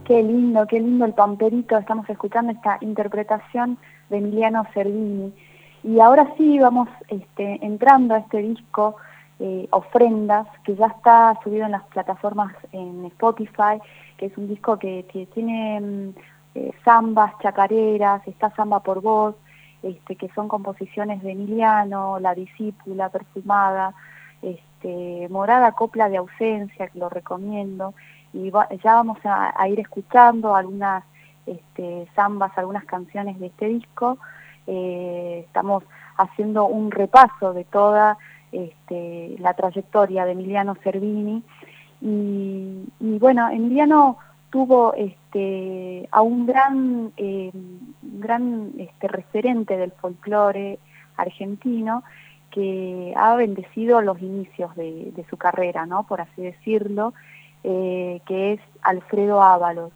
Qué 0.03 0.23
lindo, 0.23 0.65
qué 0.67 0.79
lindo 0.79 1.05
el 1.05 1.13
pamperito. 1.13 1.77
Estamos 1.77 2.09
escuchando 2.09 2.51
esta 2.51 2.77
interpretación 2.81 3.77
de 4.09 4.17
Emiliano 4.17 4.65
Servini. 4.73 5.33
Y 5.83 5.99
ahora 5.99 6.33
sí 6.35 6.59
vamos 6.59 6.89
este, 7.07 7.65
entrando 7.65 8.15
a 8.15 8.17
este 8.17 8.39
disco, 8.39 8.95
eh, 9.39 9.67
Ofrendas, 9.71 10.47
que 10.63 10.75
ya 10.75 10.87
está 10.87 11.37
subido 11.43 11.65
en 11.65 11.71
las 11.71 11.83
plataformas 11.83 12.53
en 12.71 13.05
Spotify, 13.05 13.79
que 14.17 14.27
es 14.27 14.37
un 14.37 14.47
disco 14.47 14.77
que, 14.77 15.05
tiene 15.33 15.79
mm, 15.79 16.09
eh, 16.55 16.71
zambas, 16.83 17.33
chacareras, 17.39 18.27
está 18.27 18.49
Samba 18.55 18.79
por 18.81 19.01
Voz, 19.01 19.35
este, 19.81 20.15
que 20.17 20.27
son 20.29 20.47
composiciones 20.49 21.23
de 21.23 21.31
Emiliano, 21.31 22.19
La 22.19 22.35
Discípula, 22.35 23.09
Perfumada, 23.09 23.93
este, 24.41 25.27
Morada 25.29 25.71
Copla 25.73 26.09
de 26.09 26.17
Ausencia, 26.17 26.87
que 26.87 26.99
lo 26.99 27.07
recomiendo 27.09 27.93
y 28.33 28.49
va- 28.49 28.67
ya 28.83 28.93
vamos 28.95 29.17
a, 29.25 29.53
a 29.59 29.67
ir 29.69 29.79
escuchando 29.79 30.55
algunas 30.55 31.03
este, 31.45 32.07
zambas, 32.15 32.55
algunas 32.57 32.85
canciones 32.85 33.39
de 33.39 33.47
este 33.47 33.67
disco. 33.69 34.17
Eh, 34.67 35.43
estamos 35.47 35.83
haciendo 36.17 36.65
un 36.65 36.91
repaso 36.91 37.53
de 37.53 37.63
toda 37.63 38.17
este, 38.51 39.35
la 39.39 39.53
trayectoria 39.53 40.25
de 40.25 40.31
Emiliano 40.31 40.75
Cervini 40.83 41.43
y, 42.01 42.85
bueno, 43.19 43.49
Emiliano 43.49 44.17
tuvo 44.49 44.93
este, 44.93 46.07
a 46.11 46.21
un 46.21 46.45
gran, 46.45 47.11
eh, 47.17 47.51
gran 48.01 48.71
este, 48.77 49.07
referente 49.07 49.77
del 49.77 49.91
folclore 49.91 50.79
argentino 51.17 52.03
que 52.51 53.13
ha 53.15 53.35
bendecido 53.35 54.01
los 54.01 54.19
inicios 54.21 54.75
de, 54.75 55.25
su 55.29 55.37
carrera, 55.37 55.85
¿no? 55.85 56.03
por 56.03 56.21
así 56.21 56.41
decirlo, 56.41 57.13
eh, 57.63 58.21
que 58.25 58.53
es 58.53 58.61
Alfredo 58.81 59.41
Ábalos. 59.41 59.91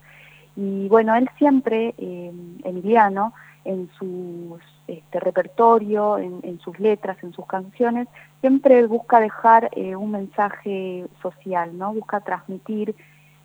Y 0.56 0.88
bueno, 0.88 1.16
él 1.16 1.30
siempre, 1.38 1.96
eh, 1.98 2.32
Emiliano, 2.64 3.34
en 3.66 3.90
su 3.98 4.60
este, 4.88 5.20
repertorio, 5.20 6.18
en, 6.18 6.40
en 6.44 6.60
sus 6.60 6.80
letras, 6.80 7.18
en 7.24 7.34
sus 7.34 7.46
canciones, 7.46 8.08
siempre 8.42 8.86
busca 8.86 9.20
dejar 9.20 9.70
eh, 9.74 9.96
un 9.96 10.12
mensaje 10.12 11.06
social, 11.22 11.78
¿no? 11.78 11.94
Busca 11.94 12.20
transmitir 12.22 12.96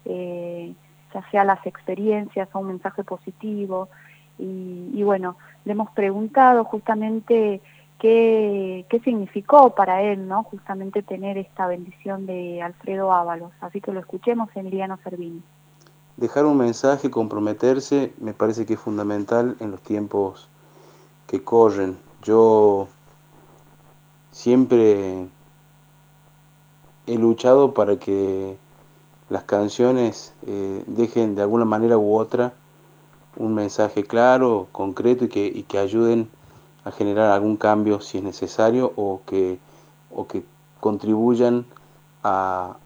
eh, 0.05 0.75
ya 1.15 1.31
sea 1.31 1.45
las 1.45 1.65
experiencias 1.67 2.49
o 2.53 2.59
un 2.59 2.69
mensaje 2.69 3.05
positivo. 3.05 3.89
Y, 4.39 4.91
y 4.95 5.03
bueno, 5.03 5.37
le 5.65 5.73
hemos 5.73 5.91
preguntado 5.91 6.65
justamente 6.65 7.61
qué, 7.99 9.01
significó 9.05 9.75
para 9.75 10.03
él, 10.03 10.29
¿no? 10.29 10.45
Justamente 10.45 11.03
tener 11.03 11.39
esta 11.39 11.67
bendición 11.67 12.27
de 12.27 12.63
Alfredo 12.63 13.13
Ábalos. 13.13 13.53
Así 13.61 13.81
que 13.81 13.93
lo 13.93 14.01
escuchemos, 14.01 14.49
Emiliano 14.55 14.99
Servini. 15.03 15.43
Dejar 16.17 16.47
un 16.47 16.59
mensaje, 16.59 17.11
comprometerse, 17.11 18.13
me 18.19 18.33
parece 18.33 18.67
que 18.67 18.75
es 18.75 18.81
fundamental 18.81 19.57
en 19.61 19.71
los 19.71 19.81
tiempos 19.83 20.49
que 21.29 21.45
corren. 21.45 21.97
Yo 22.23 22.89
siempre 24.33 25.29
he 27.07 27.19
luchado 27.19 27.75
para 27.75 27.99
que 27.99 28.57
las 29.29 29.45
canciones 29.45 30.33
eh, 30.47 30.83
dejen 30.87 31.37
de 31.37 31.43
alguna 31.43 31.65
manera 31.65 31.97
u 31.97 32.17
otra 32.17 32.55
un 33.37 33.55
mensaje 33.55 34.03
claro, 34.05 34.67
concreto 34.73 35.27
y 35.27 35.29
que, 35.29 35.47
y 35.47 35.63
que 35.63 35.79
ayuden 35.79 36.29
a 36.85 36.91
generar 36.91 37.31
algún 37.31 37.57
cambio 37.57 38.01
si 38.01 38.19
es 38.19 38.25
necesario 38.25 38.93
o 38.97 39.21
que, 39.27 39.59
o 40.11 40.27
que 40.27 40.43
contribuyan 40.81 41.67
a, 42.25 42.79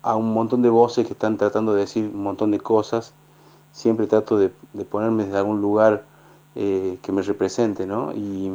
a 0.00 0.16
un 0.16 0.32
montón 0.32 0.62
de 0.62 0.70
voces 0.70 1.06
que 1.06 1.12
están 1.12 1.36
tratando 1.36 1.74
de 1.74 1.80
decir 1.80 2.10
un 2.14 2.22
montón 2.22 2.52
de 2.52 2.60
cosas. 2.60 3.12
Siempre 3.72 4.06
trato 4.06 4.38
de, 4.38 4.52
de 4.72 4.84
ponerme 4.84 5.24
desde 5.24 5.38
algún 5.38 5.60
lugar 5.60 6.04
eh, 6.54 6.98
que 7.02 7.12
me 7.12 7.22
represente, 7.22 7.86
¿no? 7.86 8.12
Y, 8.12 8.52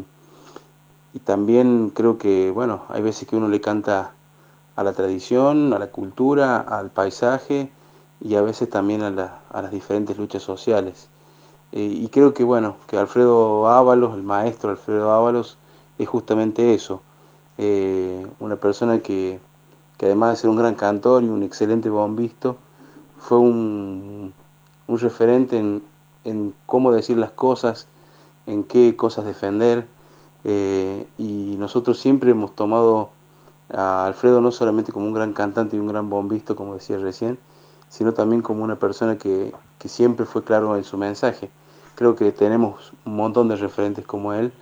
también 1.25 1.89
creo 1.89 2.17
que, 2.17 2.51
bueno, 2.51 2.83
hay 2.89 3.01
veces 3.01 3.27
que 3.27 3.35
uno 3.35 3.47
le 3.47 3.59
canta 3.61 4.13
a 4.75 4.83
la 4.83 4.93
tradición, 4.93 5.73
a 5.73 5.79
la 5.79 5.87
cultura, 5.87 6.57
al 6.59 6.91
paisaje 6.91 7.71
y 8.21 8.35
a 8.35 8.41
veces 8.41 8.69
también 8.69 9.01
a, 9.01 9.09
la- 9.09 9.39
las 9.53 9.71
diferentes 9.71 10.17
luchas 10.17 10.43
sociales. 10.43 11.09
Eh, 11.71 11.83
y 11.83 12.07
creo 12.09 12.33
que 12.33 12.43
bueno, 12.43 12.77
que 12.87 12.97
Alfredo 12.97 13.67
Ábalos, 13.69 14.15
el 14.15 14.23
maestro 14.23 14.71
Alfredo 14.71 15.11
Ábalos, 15.11 15.57
es 15.97 16.07
justamente 16.07 16.73
eso, 16.73 17.01
eh, 17.57 18.25
una 18.39 18.55
persona 18.57 18.99
que, 18.99 19.39
que 19.97 20.05
además 20.07 20.31
de 20.31 20.35
ser 20.37 20.49
un 20.49 20.57
gran 20.57 20.75
cantor 20.75 21.23
y 21.23 21.29
un 21.29 21.43
excelente 21.43 21.89
bombisto, 21.89 22.57
fue 23.19 23.39
un, 23.39 24.33
un 24.87 24.99
referente 24.99 25.57
en, 25.57 25.83
en 26.27 26.53
cómo 26.65 26.91
decir 26.91 27.17
las 27.17 27.31
cosas, 27.31 27.87
en 28.45 28.63
qué 28.63 28.95
cosas 28.95 29.25
defender, 29.25 29.87
eh, 30.43 31.07
y 31.17 31.55
nosotros 31.57 31.99
siempre 31.99 32.31
hemos 32.31 32.53
tomado 32.55 33.09
a 33.73 34.05
Alfredo 34.05 34.41
no 34.41 34.51
solamente 34.51 34.91
como 34.91 35.05
un 35.05 35.13
gran 35.13 35.33
cantante 35.33 35.75
y 35.75 35.79
un 35.79 35.87
gran 35.87 36.09
bombisto, 36.09 36.55
como 36.55 36.73
decía 36.73 36.97
recién, 36.97 37.37
sino 37.89 38.13
también 38.13 38.41
como 38.41 38.63
una 38.63 38.77
persona 38.77 39.17
que, 39.17 39.53
que 39.79 39.89
siempre 39.89 40.25
fue 40.25 40.43
claro 40.43 40.75
en 40.77 40.83
su 40.83 40.97
mensaje. 40.97 41.49
Creo 41.95 42.15
que 42.15 42.31
tenemos 42.31 42.93
un 43.05 43.15
montón 43.15 43.47
de 43.47 43.55
referentes 43.55 44.05
como 44.05 44.33
él. 44.33 44.53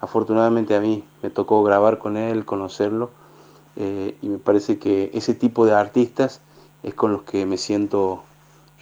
Afortunadamente 0.00 0.74
a 0.76 0.80
mí 0.80 1.04
me 1.22 1.30
tocó 1.30 1.62
grabar 1.62 1.98
con 1.98 2.16
él, 2.16 2.44
conocerlo, 2.44 3.10
eh, 3.76 4.16
y 4.22 4.28
me 4.28 4.38
parece 4.38 4.78
que 4.78 5.10
ese 5.12 5.34
tipo 5.34 5.66
de 5.66 5.74
artistas 5.74 6.40
es 6.82 6.94
con 6.94 7.12
los 7.12 7.22
que 7.22 7.46
me 7.46 7.58
siento 7.58 8.22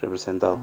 representado. 0.00 0.58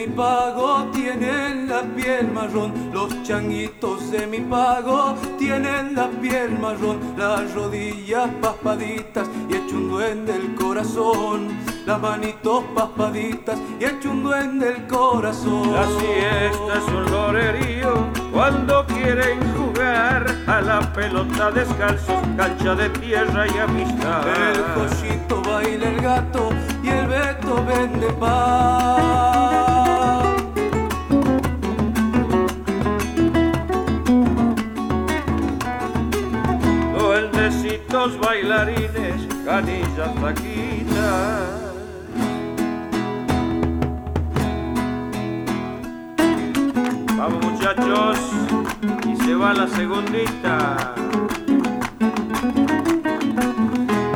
Mi 0.00 0.06
pago 0.06 0.86
tienen 0.94 1.68
la 1.68 1.82
piel 1.82 2.32
marrón. 2.32 2.72
Los 2.90 3.22
changuitos 3.22 4.10
de 4.10 4.26
mi 4.26 4.40
pago 4.40 5.14
tienen 5.38 5.94
la 5.94 6.08
piel 6.08 6.58
marrón. 6.58 6.98
Las 7.18 7.52
rodillas 7.52 8.30
paspaditas 8.40 9.28
y 9.50 9.56
hecho 9.56 9.76
un 9.76 9.90
duende 9.90 10.36
el 10.36 10.54
corazón. 10.54 11.48
Las 11.84 12.00
manitos 12.00 12.64
paspaditas 12.74 13.58
y 13.78 13.84
hecho 13.84 14.10
un 14.10 14.22
duende 14.22 14.70
el 14.70 14.86
corazón. 14.86 15.70
La 15.70 15.86
siesta 15.86 16.78
es 16.78 16.94
un 16.94 17.10
lorerío 17.10 18.06
cuando 18.32 18.86
quieren 18.86 19.38
jugar 19.54 20.24
a 20.46 20.60
la 20.62 20.80
pelota 20.94 21.50
descalzos, 21.50 22.22
cancha 22.38 22.74
de 22.74 22.88
tierra 22.88 23.46
y 23.54 23.58
amistad. 23.58 24.22
El 24.48 24.62
cochito 24.72 25.42
baila 25.42 25.88
el 25.88 26.00
gato 26.00 26.48
y 26.82 26.88
el 26.88 27.06
beto 27.06 27.64
vende 27.66 28.10
pan. 28.14 29.49
Duendecitos 37.90 38.20
bailarines, 38.20 39.26
canillas 39.44 40.14
flaquitas. 40.20 41.50
Vamos 47.16 47.44
muchachos, 47.44 48.18
y 49.08 49.16
se 49.16 49.34
va 49.34 49.54
la 49.54 49.66
segundita. 49.66 50.94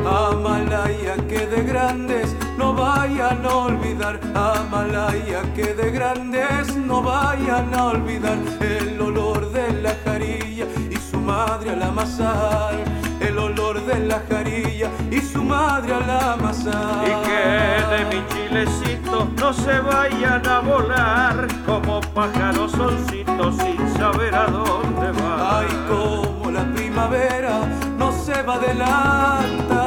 Amalaya 0.05 1.15
que 1.27 1.45
de 1.45 1.63
grandes 1.63 2.33
no 2.57 2.73
vayan 2.73 3.45
a 3.45 3.55
olvidar. 3.55 4.21
Amalaya 4.35 5.41
que 5.53 5.73
de 5.73 5.91
grandes 5.91 6.75
no 6.77 7.01
vayan 7.01 7.73
a 7.73 7.85
olvidar 7.87 8.37
el 8.61 9.01
olor 9.01 9.51
de 9.51 9.81
la 9.81 9.95
jarilla 10.05 10.65
y 10.89 10.95
su 10.95 11.19
madre 11.19 11.71
al 11.71 11.83
amasar. 11.83 13.04
El 13.35 13.39
olor 13.39 13.85
de 13.85 13.99
la 13.99 14.23
jarilla 14.29 14.89
y 15.11 15.19
su 15.19 15.43
madre 15.43 15.93
al 15.93 16.09
amasar. 16.09 17.03
Y 17.03 17.11
que 17.27 17.83
de 17.91 18.05
mi 18.05 18.23
chilecito 18.29 19.27
no 19.37 19.51
se 19.51 19.77
vayan 19.81 20.47
a 20.47 20.61
volar 20.61 21.45
como 21.65 21.99
pájaros 21.99 22.71
soncitos 22.71 23.57
sin 23.57 23.93
saber 23.97 24.33
a 24.33 24.45
dónde 24.45 25.11
van. 25.21 25.37
Ay, 25.37 25.67
como 25.89 26.49
la 26.49 26.63
primavera 26.75 27.59
no 27.97 28.13
se 28.13 28.41
va 28.41 28.53
a 28.53 28.55
adelantar. 28.55 29.83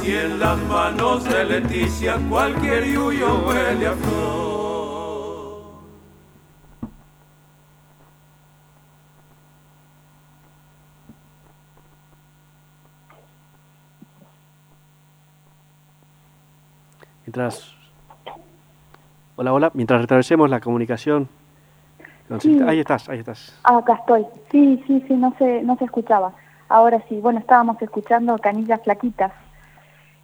Si 0.00 0.14
en 0.16 0.40
las 0.40 0.56
manos 0.60 1.24
de 1.24 1.44
Leticia 1.44 2.16
cualquier 2.30 2.86
yuyo 2.86 3.42
huele 3.46 3.88
a 3.88 3.92
flor. 3.92 4.45
Mientras. 17.36 17.74
Hola, 19.36 19.52
hola. 19.52 19.70
Mientras 19.74 20.00
restablecemos 20.00 20.48
la 20.48 20.58
comunicación. 20.58 21.28
Sí. 22.40 22.58
Ahí 22.66 22.78
estás, 22.78 23.10
ahí 23.10 23.18
estás. 23.18 23.60
Ah, 23.62 23.76
acá 23.76 23.96
estoy. 23.96 24.24
Sí, 24.50 24.82
sí, 24.86 25.04
sí, 25.06 25.12
no 25.12 25.34
se, 25.36 25.62
no 25.62 25.76
se 25.76 25.84
escuchaba. 25.84 26.32
Ahora 26.70 27.02
sí, 27.10 27.20
bueno, 27.20 27.38
estábamos 27.38 27.80
escuchando 27.82 28.38
Canillas 28.38 28.80
Flaquitas. 28.82 29.32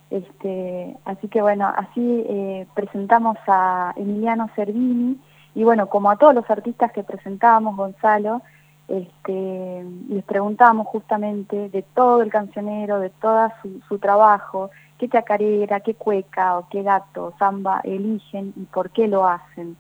Este, 0.09 0.97
así 1.05 1.29
que 1.29 1.43
bueno, 1.43 1.71
así 1.77 2.25
eh, 2.29 2.67
presentamos 2.75 3.37
a 3.47 3.93
Emiliano 3.97 4.49
Cervini 4.57 5.19
y 5.55 5.65
bueno, 5.65 5.89
como 5.89 6.11
a 6.11 6.17
todos 6.17 6.35
los 6.35 6.49
artistas 6.51 6.93
que 6.93 7.03
presentamos, 7.03 7.77
Gonzalo, 7.77 8.41
este, 8.89 9.85
les 10.09 10.25
preguntamos 10.25 10.87
justamente 10.87 11.69
de 11.69 11.83
todo 11.95 12.23
el 12.23 12.31
cancionero, 12.31 13.01
de 13.01 13.11
todo 13.11 13.51
su, 13.61 13.81
su 13.87 13.99
trabajo, 13.99 14.71
qué 15.03 15.09
chacarera, 15.09 15.81
qué 15.81 15.95
cueca 15.95 16.59
o 16.59 16.69
qué 16.71 16.85
gato, 16.85 17.35
samba 17.37 17.81
eligen 17.83 18.53
y 18.55 18.67
por 18.67 18.91
qué 18.91 19.09
lo 19.09 19.27
hacen. 19.27 19.77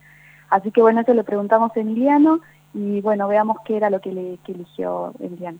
Así 0.50 0.72
que 0.72 0.82
bueno, 0.82 1.02
eso 1.02 1.14
le 1.14 1.22
preguntamos 1.22 1.70
a 1.76 1.78
Emiliano 1.78 2.40
y 2.74 3.00
bueno, 3.02 3.28
veamos 3.28 3.58
qué 3.64 3.76
era 3.76 3.88
lo 3.88 4.00
que, 4.00 4.10
le, 4.10 4.40
eligió 4.48 5.12
Emiliano. 5.20 5.58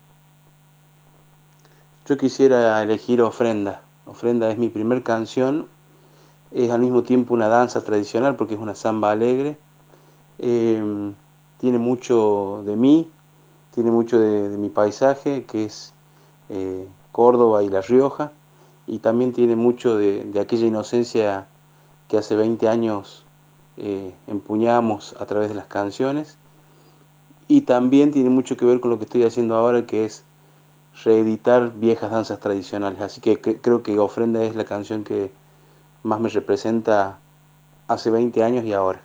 Yo 2.05 2.17
quisiera 2.17 2.83
elegir 2.83 3.21
Ofrenda. 3.21 3.79
Ofrenda 4.05 4.51
es 4.51 4.57
mi 4.57 4.67
primer 4.67 5.01
canción. 5.01 5.67
Es 6.51 6.69
al 6.69 6.81
mismo 6.81 7.03
tiempo 7.03 7.33
una 7.33 7.47
danza 7.47 7.85
tradicional 7.85 8.35
porque 8.35 8.55
es 8.55 8.59
una 8.59 8.75
samba 8.75 9.11
alegre. 9.11 9.55
Eh, 10.39 11.13
tiene 11.57 11.77
mucho 11.77 12.63
de 12.65 12.75
mí, 12.75 13.09
tiene 13.73 13.91
mucho 13.91 14.19
de, 14.19 14.49
de 14.49 14.57
mi 14.57 14.67
paisaje, 14.67 15.45
que 15.45 15.63
es 15.63 15.93
eh, 16.49 16.85
Córdoba 17.13 17.63
y 17.63 17.69
La 17.69 17.79
Rioja. 17.79 18.33
Y 18.87 18.99
también 18.99 19.33
tiene 19.33 19.55
mucho 19.55 19.97
de, 19.97 20.29
aquella 20.39 20.67
inocencia 20.67 21.47
que 22.07 22.17
hace 22.17 22.35
20 22.35 22.67
años 22.67 23.25
eh, 23.77 24.13
empuñamos 24.27 25.15
a 25.19 25.25
través 25.25 25.49
de 25.49 25.55
las 25.55 25.65
canciones. 25.67 26.37
Y 27.47 27.61
también 27.61 28.11
tiene 28.11 28.29
mucho 28.29 28.57
que 28.57 28.65
ver 28.65 28.79
con 28.79 28.91
lo 28.91 28.97
que 28.97 29.05
estoy 29.05 29.23
haciendo 29.23 29.55
ahora, 29.55 29.85
que 29.85 30.05
es 30.05 30.23
reeditar 31.03 31.73
viejas 31.75 32.11
danzas 32.11 32.39
tradicionales. 32.39 33.01
Así 33.01 33.21
que 33.21 33.41
cre- 33.41 33.59
creo 33.61 33.83
que 33.83 33.99
Ofrenda 33.99 34.43
es 34.43 34.55
la 34.55 34.65
canción 34.65 35.03
que 35.03 35.31
más 36.03 36.19
me 36.19 36.29
representa 36.29 37.19
hace 37.87 38.11
20 38.11 38.43
años 38.43 38.65
y 38.65 38.73
ahora. 38.73 39.01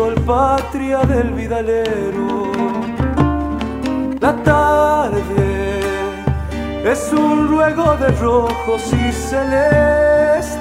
Sol, 0.00 0.14
patria 0.26 1.00
del 1.00 1.30
vidalero. 1.32 2.52
La 4.20 4.32
tarde 4.42 5.80
es 6.92 7.12
un 7.12 7.48
ruego 7.48 7.96
de 8.02 8.08
rojos 8.26 8.82
y 8.92 9.12
celestes 9.12 10.60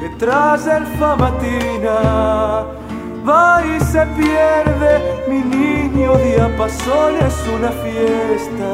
que 0.00 0.08
tras 0.18 0.66
el 0.66 0.84
famatina 0.98 2.66
va 3.26 3.62
y 3.64 3.80
se 3.92 4.04
pierde. 4.18 4.92
Mi 5.28 5.40
niño 5.56 6.16
diapasón 6.16 7.12
es 7.28 7.36
una 7.56 7.70
fiesta. 7.84 8.70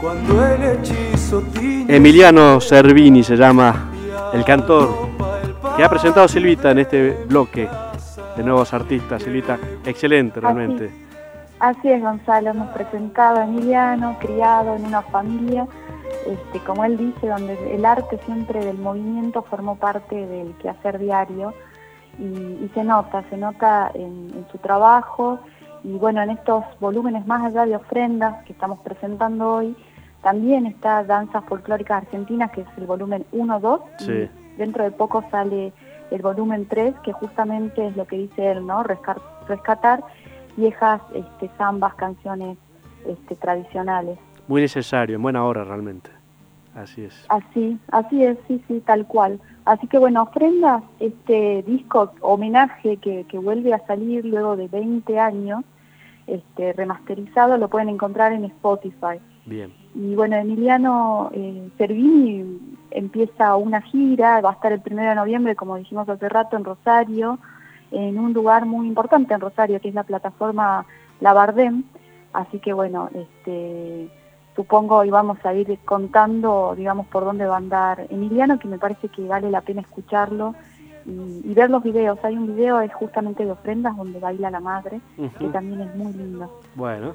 Cuando 0.00 0.46
el 0.46 0.62
hechizo 0.72 1.42
tiñe 1.54 1.96
Emiliano 1.96 2.60
Cervini 2.60 3.22
se 3.24 3.36
llama 3.36 3.90
el 4.32 4.44
cantor 4.44 5.07
que 5.78 5.84
ha 5.84 5.88
presentado 5.88 6.26
Silvita 6.26 6.72
en 6.72 6.78
este 6.80 7.24
bloque 7.26 7.68
de 8.36 8.42
nuevos 8.42 8.74
artistas. 8.74 9.22
Silvita, 9.22 9.56
excelente 9.86 10.40
realmente. 10.40 10.90
Así 11.60 11.88
es, 11.88 12.02
Gonzalo. 12.02 12.50
Hemos 12.50 12.70
presentado 12.70 13.38
a 13.38 13.44
Emiliano, 13.44 14.16
criado 14.18 14.74
en 14.74 14.86
una 14.86 15.02
familia, 15.02 15.68
este, 16.26 16.58
como 16.66 16.84
él 16.84 16.96
dice, 16.96 17.28
donde 17.28 17.76
el 17.76 17.84
arte 17.84 18.18
siempre 18.24 18.64
del 18.64 18.76
movimiento 18.76 19.42
formó 19.42 19.76
parte 19.76 20.16
del 20.26 20.52
quehacer 20.54 20.98
diario 20.98 21.54
y, 22.18 22.24
y 22.24 22.70
se 22.74 22.82
nota, 22.82 23.22
se 23.30 23.36
nota 23.36 23.92
en, 23.94 24.32
en 24.34 24.46
su 24.50 24.58
trabajo 24.58 25.38
y 25.84 25.92
bueno, 25.92 26.20
en 26.22 26.30
estos 26.30 26.64
volúmenes 26.80 27.24
más 27.24 27.44
allá 27.44 27.66
de 27.66 27.76
ofrendas 27.76 28.44
que 28.46 28.52
estamos 28.52 28.80
presentando 28.80 29.48
hoy, 29.48 29.76
también 30.22 30.66
está 30.66 31.04
Danzas 31.04 31.44
Folclóricas 31.44 32.02
Argentinas, 32.02 32.50
que 32.50 32.62
es 32.62 32.68
el 32.76 32.86
volumen 32.86 33.24
1-2, 33.32 33.80
Sí. 33.98 34.28
Dentro 34.58 34.84
de 34.84 34.90
poco 34.90 35.24
sale 35.30 35.72
el 36.10 36.22
volumen 36.22 36.66
3, 36.66 36.94
que 37.04 37.12
justamente 37.12 37.86
es 37.86 37.96
lo 37.96 38.06
que 38.06 38.16
dice 38.16 38.50
él, 38.50 38.66
¿no? 38.66 38.82
Rescar- 38.84 39.20
rescatar 39.46 40.02
viejas 40.56 41.00
este, 41.14 41.48
zambas, 41.56 41.94
canciones 41.94 42.58
este, 43.06 43.36
tradicionales. 43.36 44.18
Muy 44.48 44.60
necesario, 44.62 45.16
en 45.16 45.22
buena 45.22 45.44
hora 45.44 45.64
realmente. 45.64 46.10
Así 46.74 47.02
es. 47.04 47.26
Así, 47.28 47.78
así 47.90 48.24
es, 48.24 48.38
sí, 48.46 48.62
sí, 48.68 48.82
tal 48.84 49.06
cual. 49.06 49.40
Así 49.64 49.86
que 49.86 49.98
bueno, 49.98 50.22
ofrendas, 50.22 50.82
este 51.00 51.62
disco 51.66 52.12
homenaje 52.20 52.96
que, 52.98 53.24
que 53.24 53.38
vuelve 53.38 53.74
a 53.74 53.84
salir 53.86 54.24
luego 54.24 54.56
de 54.56 54.68
20 54.68 55.18
años, 55.18 55.64
este 56.26 56.72
remasterizado, 56.72 57.56
lo 57.56 57.68
pueden 57.68 57.88
encontrar 57.88 58.32
en 58.32 58.44
Spotify. 58.44 59.18
Bien. 59.46 59.72
Y 59.94 60.14
bueno, 60.14 60.36
Emiliano 60.36 61.30
eh, 61.32 61.68
Cervini 61.78 62.58
empieza 62.90 63.56
una 63.56 63.80
gira, 63.82 64.40
va 64.40 64.50
a 64.50 64.54
estar 64.54 64.72
el 64.72 64.80
primero 64.80 65.08
de 65.10 65.14
noviembre, 65.16 65.56
como 65.56 65.76
dijimos 65.76 66.08
hace 66.08 66.28
rato, 66.28 66.56
en 66.56 66.64
Rosario, 66.64 67.38
en 67.90 68.18
un 68.18 68.32
lugar 68.32 68.66
muy 68.66 68.86
importante 68.86 69.34
en 69.34 69.40
Rosario, 69.40 69.80
que 69.80 69.88
es 69.88 69.94
la 69.94 70.04
plataforma 70.04 70.84
La 71.20 71.32
Bardem. 71.32 71.84
Así 72.32 72.58
que 72.58 72.72
bueno, 72.72 73.08
este, 73.14 74.08
supongo 74.54 75.04
y 75.04 75.10
vamos 75.10 75.38
a 75.44 75.54
ir 75.54 75.78
contando, 75.84 76.74
digamos, 76.76 77.06
por 77.06 77.24
dónde 77.24 77.46
va 77.46 77.54
a 77.54 77.58
andar 77.58 78.06
Emiliano, 78.10 78.58
que 78.58 78.68
me 78.68 78.78
parece 78.78 79.08
que 79.08 79.26
vale 79.26 79.50
la 79.50 79.62
pena 79.62 79.80
escucharlo 79.80 80.54
y, 81.06 81.40
y 81.50 81.54
ver 81.54 81.70
los 81.70 81.82
videos. 81.82 82.18
Hay 82.22 82.36
un 82.36 82.46
video 82.54 82.80
es 82.80 82.92
justamente 82.92 83.44
de 83.44 83.52
ofrendas 83.52 83.96
donde 83.96 84.20
baila 84.20 84.50
la 84.50 84.60
madre, 84.60 85.00
que 85.38 85.46
también 85.48 85.80
es 85.80 85.94
muy 85.96 86.12
lindo. 86.12 86.60
Bueno, 86.74 87.14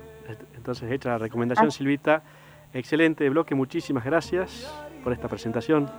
entonces 0.55 0.91
hecha 0.91 1.09
la 1.09 1.17
recomendación, 1.19 1.67
Ah. 1.67 1.71
Silvita. 1.71 2.23
Excelente 2.73 3.29
bloque, 3.29 3.53
muchísimas 3.53 4.03
gracias 4.03 4.73
por 5.03 5.13
esta 5.13 5.27
presentación. 5.27 5.89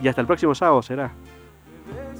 Y 0.00 0.08
hasta 0.08 0.20
el 0.20 0.26
próximo 0.26 0.54
sábado 0.54 0.82
será. 0.82 1.10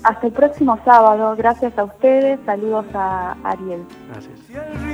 Hasta 0.04 0.26
el 0.26 0.32
próximo 0.32 0.78
sábado, 0.84 1.34
gracias 1.36 1.76
a 1.76 1.84
ustedes, 1.84 2.38
saludos 2.46 2.86
a 2.94 3.36
Ariel. 3.42 3.84
Gracias. 4.08 4.87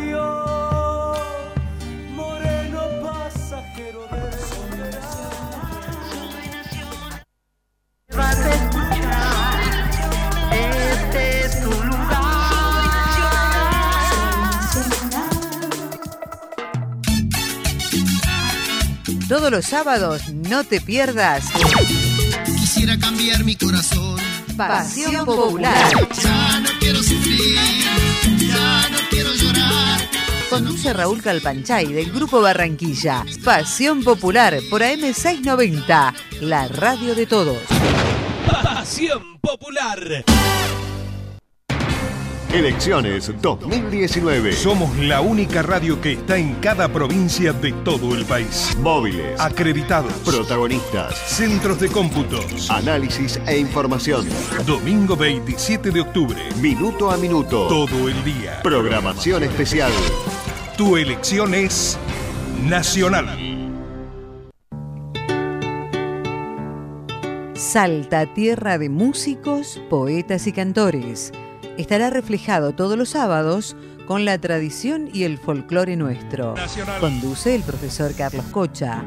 Todos 19.44 19.56
los 19.56 19.66
sábados 19.66 20.22
no 20.32 20.64
te 20.64 20.80
pierdas 20.80 21.44
Quisiera 22.46 22.98
cambiar 22.98 23.44
mi 23.44 23.54
corazón. 23.54 24.18
Pasión 24.56 25.26
Popular. 25.26 25.92
Ya 26.22 26.60
no 26.60 26.70
quiero 26.80 27.02
sufrir, 27.02 27.58
ya 28.38 28.88
no 28.88 28.96
quiero 29.10 29.34
llorar. 29.34 30.00
Conduce 30.48 30.94
Raúl 30.94 31.20
Calpanchay 31.20 31.92
del 31.92 32.10
Grupo 32.10 32.40
Barranquilla. 32.40 33.26
Pasión 33.44 34.02
Popular 34.02 34.60
por 34.70 34.80
AM690, 34.80 36.14
la 36.40 36.68
radio 36.68 37.14
de 37.14 37.26
todos. 37.26 37.58
Pasión 38.62 39.38
Popular. 39.42 40.24
Elecciones 42.54 43.32
2019. 43.42 44.52
Somos 44.52 44.96
la 44.98 45.20
única 45.20 45.60
radio 45.60 46.00
que 46.00 46.12
está 46.12 46.36
en 46.36 46.54
cada 46.60 46.86
provincia 46.88 47.52
de 47.52 47.72
todo 47.72 48.14
el 48.14 48.24
país. 48.26 48.76
Móviles. 48.80 49.40
Acreditados. 49.40 50.12
Protagonistas. 50.24 51.16
Centros 51.16 51.80
de 51.80 51.88
cómputos. 51.88 52.70
Análisis 52.70 53.40
e 53.48 53.58
información. 53.58 54.24
Domingo 54.64 55.16
27 55.16 55.90
de 55.90 56.00
octubre. 56.00 56.40
Minuto 56.60 57.10
a 57.10 57.16
minuto. 57.16 57.66
Todo 57.66 58.08
el 58.08 58.22
día. 58.22 58.60
Programación 58.62 59.42
especial. 59.42 59.90
Tu 60.78 60.96
elección 60.96 61.54
es 61.54 61.98
nacional. 62.62 63.36
Salta, 67.54 68.32
tierra 68.32 68.78
de 68.78 68.90
músicos, 68.90 69.82
poetas 69.90 70.46
y 70.46 70.52
cantores. 70.52 71.32
Estará 71.78 72.08
reflejado 72.10 72.72
todos 72.72 72.96
los 72.96 73.10
sábados 73.10 73.76
con 74.06 74.24
la 74.24 74.38
tradición 74.38 75.08
y 75.12 75.24
el 75.24 75.38
folclore 75.38 75.96
nuestro. 75.96 76.54
Nacional. 76.54 77.00
Conduce 77.00 77.54
el 77.54 77.62
profesor 77.62 78.14
Carlos 78.14 78.44
Cocha. 78.52 79.04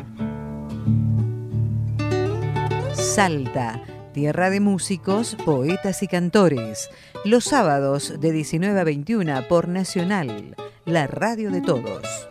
Salta, 2.93 3.81
tierra 4.13 4.49
de 4.49 4.59
músicos, 4.59 5.37
poetas 5.45 6.03
y 6.03 6.07
cantores. 6.07 6.89
Los 7.23 7.45
sábados 7.45 8.19
de 8.19 8.31
19 8.33 8.79
a 8.79 8.83
21 8.83 9.47
por 9.47 9.69
Nacional, 9.69 10.55
la 10.85 11.07
radio 11.07 11.51
de 11.51 11.61
todos. 11.61 12.27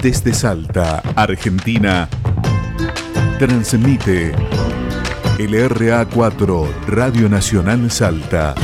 Desde 0.00 0.32
Salta, 0.32 1.02
Argentina, 1.16 2.08
transmite 3.40 4.32
el 5.38 5.54
RA4 5.54 6.84
Radio 6.88 7.26
Nacional 7.30 7.90
Salta 7.90 8.54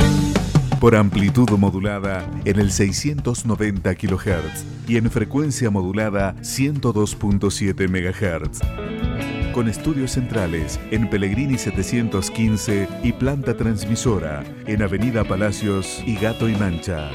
por 0.79 0.95
amplitud 0.95 1.49
modulada 1.57 2.29
en 2.45 2.59
el 2.59 2.69
690 2.69 3.95
kHz 3.95 4.65
y 4.87 4.97
en 4.97 5.09
frecuencia 5.09 5.71
modulada 5.71 6.35
102.7 6.41 7.89
MHz. 7.89 9.51
Con 9.51 9.67
estudios 9.67 10.11
centrales 10.11 10.79
en 10.91 11.09
Pellegrini 11.09 11.57
715 11.57 12.87
y 13.01 13.13
planta 13.13 13.57
transmisora 13.57 14.43
en 14.67 14.83
Avenida 14.83 15.23
Palacios 15.23 16.03
y 16.05 16.17
Gato 16.17 16.47
y 16.47 16.53
Mancha. 16.55 17.09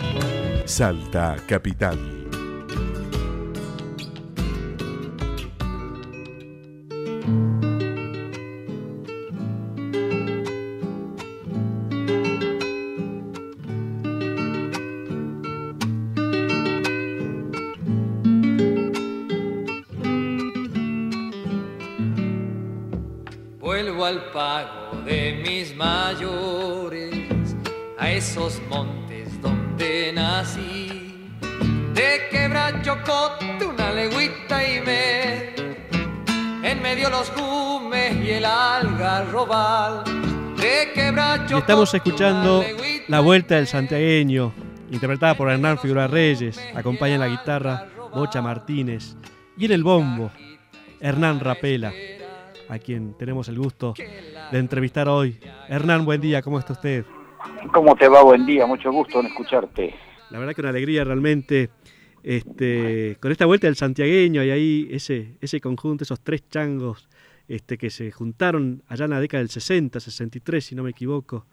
Salta, 0.64 1.36
capital. 1.47 2.22
Estamos 41.73 41.94
escuchando 41.94 42.62
La 43.09 43.20
Vuelta 43.20 43.57
del 43.57 43.66
Santiagueño, 43.66 44.53
interpretada 44.90 45.35
por 45.35 45.51
Hernán 45.51 45.78
Figura 45.78 46.07
Reyes. 46.07 46.61
Acompaña 46.74 47.15
en 47.15 47.20
la 47.20 47.28
guitarra 47.28 47.89
Bocha 48.15 48.43
Martínez. 48.43 49.16
Y 49.57 49.65
en 49.65 49.73
el 49.73 49.82
bombo, 49.82 50.31
Hernán 51.01 51.40
Rapela, 51.40 51.90
a 52.69 52.78
quien 52.78 53.15
tenemos 53.15 53.49
el 53.49 53.59
gusto 53.59 53.94
de 53.97 54.59
entrevistar 54.59 55.09
hoy. 55.09 55.40
Hernán, 55.66 56.05
buen 56.05 56.20
día, 56.20 56.43
¿cómo 56.43 56.59
está 56.59 56.74
usted? 56.74 57.07
¿Cómo 57.73 57.97
te 57.97 58.07
va? 58.07 58.23
Buen 58.23 58.44
día, 58.44 58.66
mucho 58.66 58.93
gusto 58.93 59.20
en 59.20 59.28
escucharte. 59.28 59.94
La 60.28 60.39
verdad 60.39 60.55
que 60.55 60.61
una 60.61 60.70
alegría 60.70 61.05
realmente 61.05 61.70
este, 62.23 63.16
con 63.19 63.32
esta 63.32 63.47
vuelta 63.47 63.66
del 63.66 63.77
santiagueño 63.77 64.44
y 64.44 64.51
ahí 64.51 64.89
ese, 64.90 65.39
ese 65.40 65.59
conjunto, 65.59 66.05
esos 66.05 66.20
tres 66.20 66.47
changos 66.51 67.09
este, 67.49 67.78
que 67.78 67.89
se 67.89 68.11
juntaron 68.11 68.82
allá 68.89 69.07
en 69.07 69.12
la 69.12 69.20
década 69.20 69.40
del 69.40 69.49
60, 69.49 70.01
63, 70.01 70.62
si 70.62 70.74
no 70.74 70.82
me 70.82 70.90
equivoco. 70.90 71.47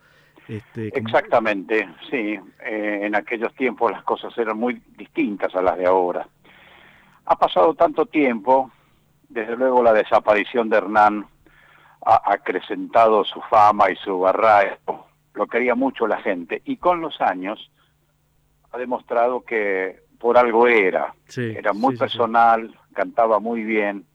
Este, 0.49 0.91
como- 0.91 1.07
Exactamente, 1.07 1.87
sí. 2.09 2.39
Eh, 2.65 2.99
en 3.03 3.15
aquellos 3.15 3.53
tiempos 3.55 3.91
las 3.91 4.03
cosas 4.03 4.35
eran 4.37 4.57
muy 4.57 4.81
distintas 4.97 5.53
a 5.55 5.61
las 5.61 5.77
de 5.77 5.85
ahora. 5.85 6.27
Ha 7.25 7.35
pasado 7.37 7.75
tanto 7.75 8.07
tiempo, 8.07 8.71
desde 9.29 9.55
luego 9.55 9.83
la 9.83 9.93
desaparición 9.93 10.67
de 10.69 10.77
Hernán 10.77 11.27
ha 12.05 12.33
acrecentado 12.33 13.23
su 13.23 13.39
fama 13.41 13.91
y 13.91 13.95
su 13.97 14.25
arraigo, 14.25 15.05
lo 15.35 15.45
quería 15.47 15.75
mucho 15.75 16.07
la 16.07 16.17
gente, 16.21 16.61
y 16.65 16.77
con 16.77 16.99
los 17.01 17.21
años 17.21 17.69
ha 18.71 18.77
demostrado 18.79 19.41
que 19.41 19.99
por 20.17 20.37
algo 20.37 20.67
era. 20.67 21.13
Sí, 21.27 21.53
era 21.55 21.71
muy 21.73 21.81
sí, 21.81 21.85
sí, 21.91 21.93
sí. 21.93 21.99
personal, 21.99 22.75
cantaba 22.93 23.39
muy 23.39 23.63
bien 23.63 24.05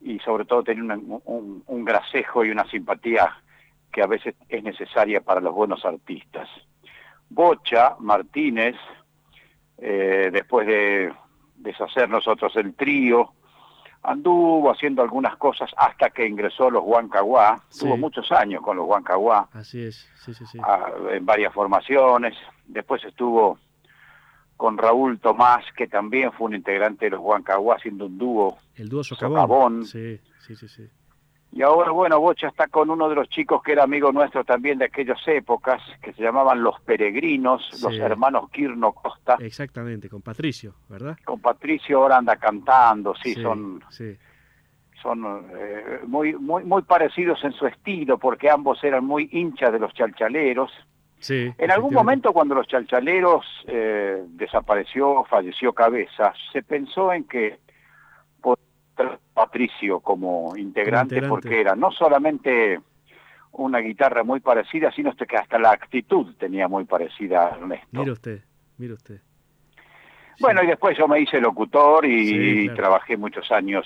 y 0.00 0.20
sobre 0.20 0.44
todo 0.44 0.62
tenía 0.62 0.84
una- 0.84 0.96
un, 1.24 1.64
un 1.66 1.84
gracejo 1.84 2.44
y 2.44 2.50
una 2.50 2.64
simpatía 2.70 3.36
que 3.92 4.02
a 4.02 4.06
veces 4.06 4.34
es 4.48 4.62
necesaria 4.62 5.20
para 5.20 5.40
los 5.40 5.54
buenos 5.54 5.84
artistas. 5.84 6.48
Bocha 7.30 7.96
Martínez, 7.98 8.76
eh, 9.78 10.30
después 10.32 10.66
de 10.66 11.12
deshacer 11.56 12.08
nosotros 12.08 12.54
el 12.56 12.74
trío, 12.74 13.32
anduvo 14.02 14.70
haciendo 14.70 15.02
algunas 15.02 15.36
cosas 15.36 15.70
hasta 15.76 16.10
que 16.10 16.26
ingresó 16.26 16.70
los 16.70 16.82
Huancaguá, 16.84 17.62
Sí. 17.68 17.80
tuvo 17.84 17.96
muchos 17.96 18.30
años 18.32 18.62
con 18.62 18.76
los 18.76 18.86
Huancaguá, 18.86 19.48
Así 19.52 19.82
es, 19.84 20.08
sí, 20.24 20.32
sí, 20.32 20.46
sí. 20.46 20.58
en 21.10 21.26
varias 21.26 21.52
formaciones, 21.52 22.36
después 22.66 23.04
estuvo 23.04 23.58
con 24.56 24.78
Raúl 24.78 25.18
Tomás, 25.20 25.64
que 25.76 25.86
también 25.86 26.32
fue 26.32 26.46
un 26.48 26.54
integrante 26.54 27.04
de 27.06 27.10
los 27.12 27.20
Huancaguá, 27.20 27.76
haciendo 27.76 28.06
un 28.06 28.18
dúo 28.18 28.58
El 28.76 28.88
dúo 28.88 29.04
Socavón. 29.04 29.34
Socavón. 29.84 29.84
Sí, 29.86 30.20
sí, 30.46 30.56
sí, 30.56 30.68
sí. 30.68 30.88
Y 31.50 31.62
ahora, 31.62 31.90
bueno, 31.92 32.20
Bocha 32.20 32.48
está 32.48 32.68
con 32.68 32.90
uno 32.90 33.08
de 33.08 33.14
los 33.14 33.28
chicos 33.30 33.62
que 33.62 33.72
era 33.72 33.84
amigo 33.84 34.12
nuestro 34.12 34.44
también 34.44 34.78
de 34.78 34.84
aquellas 34.84 35.18
épocas, 35.26 35.82
que 36.02 36.12
se 36.12 36.22
llamaban 36.22 36.62
Los 36.62 36.78
Peregrinos, 36.82 37.62
los 37.82 37.94
hermanos 37.98 38.50
Quirno 38.50 38.92
Costa. 38.92 39.36
Exactamente, 39.40 40.08
con 40.08 40.20
Patricio, 40.20 40.74
¿verdad? 40.88 41.16
Con 41.24 41.40
Patricio 41.40 41.98
ahora 42.02 42.18
anda 42.18 42.36
cantando, 42.36 43.14
sí, 43.14 43.34
Sí, 43.34 43.42
son, 43.42 43.82
sí. 43.88 44.16
son 45.02 45.48
eh, 45.56 46.00
muy, 46.06 46.34
muy, 46.34 46.64
muy 46.64 46.82
parecidos 46.82 47.42
en 47.42 47.52
su 47.52 47.66
estilo, 47.66 48.18
porque 48.18 48.50
ambos 48.50 48.84
eran 48.84 49.04
muy 49.04 49.28
hinchas 49.32 49.72
de 49.72 49.78
los 49.78 49.92
chalchaleros. 49.94 50.70
Sí, 51.20 51.52
En 51.58 51.72
algún 51.72 51.92
momento 51.94 52.32
cuando 52.32 52.54
los 52.54 52.68
chalchaleros 52.68 53.44
eh, 53.66 54.22
desapareció, 54.28 55.24
falleció 55.24 55.72
Cabeza, 55.72 56.32
se 56.52 56.62
pensó 56.62 57.12
en 57.12 57.24
que 57.24 57.58
por 58.40 58.58
Patricio 59.38 60.00
como 60.00 60.56
integrante, 60.56 61.16
integrante. 61.16 61.28
porque 61.28 61.60
era 61.60 61.74
no 61.76 61.90
solamente 61.90 62.80
una 63.52 63.78
guitarra 63.78 64.22
muy 64.24 64.40
parecida, 64.40 64.92
sino 64.92 65.12
que 65.14 65.36
hasta 65.36 65.58
la 65.58 65.70
actitud 65.70 66.34
tenía 66.36 66.68
muy 66.68 66.84
parecida 66.84 67.46
a 67.46 67.56
Ernesto. 67.56 67.86
Mire 67.92 68.10
usted, 68.12 68.40
mire 68.76 68.92
usted. 68.94 69.20
Bueno, 70.40 70.62
y 70.62 70.66
después 70.68 70.96
yo 70.96 71.08
me 71.08 71.20
hice 71.20 71.40
locutor 71.40 72.04
y 72.04 72.26
Sí, 72.28 72.62
claro. 72.66 72.76
trabajé 72.76 73.16
muchos 73.16 73.50
años 73.50 73.84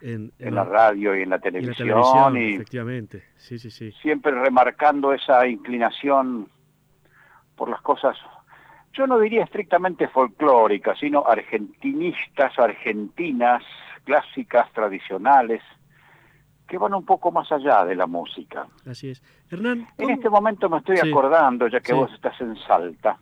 En, 0.00 0.32
en 0.38 0.54
la 0.54 0.64
radio 0.64 1.16
y 1.16 1.22
en 1.22 1.30
la 1.30 1.36
y 1.36 1.38
la 1.38 1.40
televisión, 1.40 1.76
televisión, 1.88 2.36
y 2.36 2.54
efectivamente. 2.54 3.24
Sí, 3.36 3.58
sí, 3.58 3.70
sí. 3.70 3.92
siempre 4.02 4.32
remarcando 4.32 5.12
esa 5.12 5.46
inclinación 5.46 6.48
por 7.54 7.68
las 7.70 7.80
cosas, 7.82 8.16
yo 8.92 9.06
no 9.06 9.18
diría 9.18 9.44
estrictamente 9.44 10.08
folclóricas, 10.08 10.98
sino 10.98 11.24
argentinistas, 11.26 12.58
argentinas, 12.58 13.62
clásicas, 14.06 14.72
tradicionales, 14.72 15.60
que 16.66 16.78
van 16.78 16.94
un 16.94 17.04
poco 17.04 17.30
más 17.32 17.50
allá 17.52 17.84
de 17.84 17.94
la 17.96 18.06
música. 18.06 18.66
Así 18.86 19.10
es. 19.10 19.22
Hernán, 19.50 19.86
En 19.98 20.10
este 20.10 20.30
momento 20.30 20.70
me 20.70 20.78
estoy 20.78 20.96
Sí. 20.96 21.10
acordando, 21.10 21.66
ya 21.68 21.80
que 21.80 21.92
Sí. 21.92 21.98
vos 21.98 22.10
estás 22.14 22.40
en 22.40 22.56
Salta, 22.66 23.18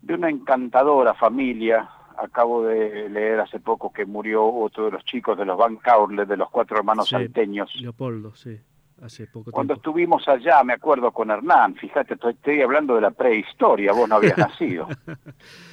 de 0.00 0.14
una 0.14 0.30
encantadora 0.30 1.12
familia. 1.14 1.88
Acabo 2.18 2.64
de 2.64 3.08
leer 3.08 3.40
hace 3.40 3.58
poco 3.58 3.92
que 3.92 4.04
murió 4.06 4.44
otro 4.44 4.84
de 4.86 4.92
los 4.92 5.04
chicos 5.04 5.36
de 5.36 5.44
los 5.44 5.56
Van 5.58 5.76
Caurle, 5.76 6.24
de 6.26 6.36
los 6.36 6.48
cuatro 6.50 6.76
hermanos 6.78 7.08
Sí, 7.08 7.14
salteños. 7.16 7.74
Leopoldo, 7.80 8.34
sí, 8.34 8.60
hace 9.02 9.26
poco 9.26 9.50
Cuando 9.50 9.74
tiempo. 9.74 9.88
estuvimos 9.90 10.28
allá, 10.28 10.62
me 10.62 10.74
acuerdo 10.74 11.10
con 11.12 11.30
Hernán, 11.30 11.74
fíjate, 11.76 12.14
estoy, 12.14 12.32
estoy 12.34 12.60
hablando 12.62 12.94
de 12.96 13.00
la 13.00 13.10
prehistoria, 13.12 13.92
vos 13.92 14.08
no 14.08 14.16
habías 14.16 14.36
nacido. 14.38 14.86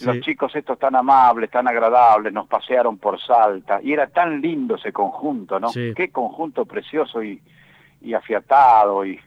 Los 0.00 0.20
chicos 0.20 0.54
estos 0.56 0.78
tan 0.78 0.96
amables, 0.96 1.50
tan 1.50 1.68
agradables, 1.68 2.32
nos 2.32 2.48
pasearon 2.48 2.96
por 2.98 3.20
Salta 3.20 3.80
y 3.82 3.92
era 3.92 4.06
tan 4.06 4.40
lindo 4.40 4.76
ese 4.76 4.92
conjunto, 4.92 5.60
¿no? 5.60 5.68
Sí. 5.68 5.92
Qué 5.94 6.10
conjunto 6.10 6.64
precioso 6.64 7.22
y, 7.22 7.42
y 8.00 8.14
afiatado 8.14 9.04
y 9.04 9.20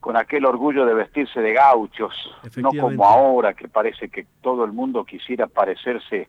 con 0.00 0.16
aquel 0.16 0.44
orgullo 0.44 0.84
de 0.86 0.94
vestirse 0.94 1.40
de 1.40 1.54
gauchos, 1.54 2.14
no 2.56 2.70
como 2.78 3.04
ahora 3.04 3.54
que 3.54 3.66
parece 3.68 4.08
que 4.10 4.26
todo 4.42 4.64
el 4.64 4.72
mundo 4.72 5.04
quisiera 5.04 5.46
parecerse 5.48 6.28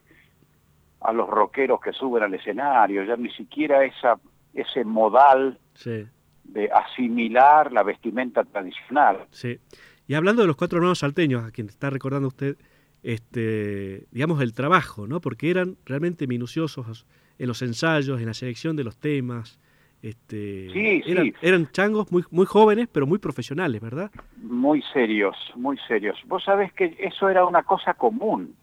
a 1.01 1.11
los 1.13 1.29
rockeros 1.29 1.79
que 1.79 1.91
suben 1.93 2.23
al 2.23 2.33
escenario, 2.33 3.03
ya 3.03 3.15
ni 3.15 3.29
siquiera 3.31 3.83
esa 3.83 4.17
ese 4.53 4.83
modal 4.83 5.59
Sí, 5.75 6.07
de 6.43 6.69
asimilar 6.71 7.71
la 7.71 7.83
vestimenta 7.83 8.43
tradicional. 8.43 9.27
sí. 9.31 9.59
Y 10.07 10.15
hablando 10.15 10.41
de 10.41 10.47
los 10.47 10.55
cuatro 10.55 10.77
hermanos 10.79 10.97
salteños, 10.99 11.43
a 11.45 11.51
quien 11.51 11.69
está 11.69 11.91
recordando 11.91 12.27
usted, 12.29 12.57
este, 13.03 14.05
digamos, 14.11 14.41
el 14.41 14.53
trabajo, 14.53 15.07
¿no? 15.07 15.21
Porque 15.21 15.49
eran 15.49 15.77
realmente 15.85 16.27
minuciosos 16.27 17.05
en 17.37 17.47
los 17.47 17.61
ensayos, 17.61 18.19
en 18.19 18.27
la 18.27 18.33
selección 18.33 18.75
de 18.75 18.83
los 18.83 18.97
temas. 18.97 19.59
Este, 20.01 20.69
Sí, 20.71 21.01
sí. 21.03 21.11
eran, 21.11 21.33
eran 21.41 21.71
changos 21.71 22.11
muy, 22.11 22.23
muy 22.31 22.45
jóvenes, 22.45 22.87
pero 22.91 23.05
muy 23.05 23.19
profesionales, 23.19 23.81
¿verdad? 23.81 24.11
muy 24.37 24.81
serios, 24.93 25.35
muy 25.55 25.77
serios. 25.87 26.17
Vos 26.25 26.43
sabés 26.43 26.71
que 26.73 26.95
eso 26.99 27.29
era 27.29 27.45
una 27.45 27.63
cosa 27.63 27.93
común. 27.93 28.55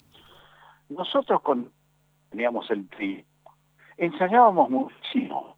Nosotros 0.88 1.40
con 1.42 1.70
teníamos 2.30 2.70
el 2.70 2.88
tri, 2.88 3.24
ensayábamos 3.96 4.70
muchísimo. 4.70 5.54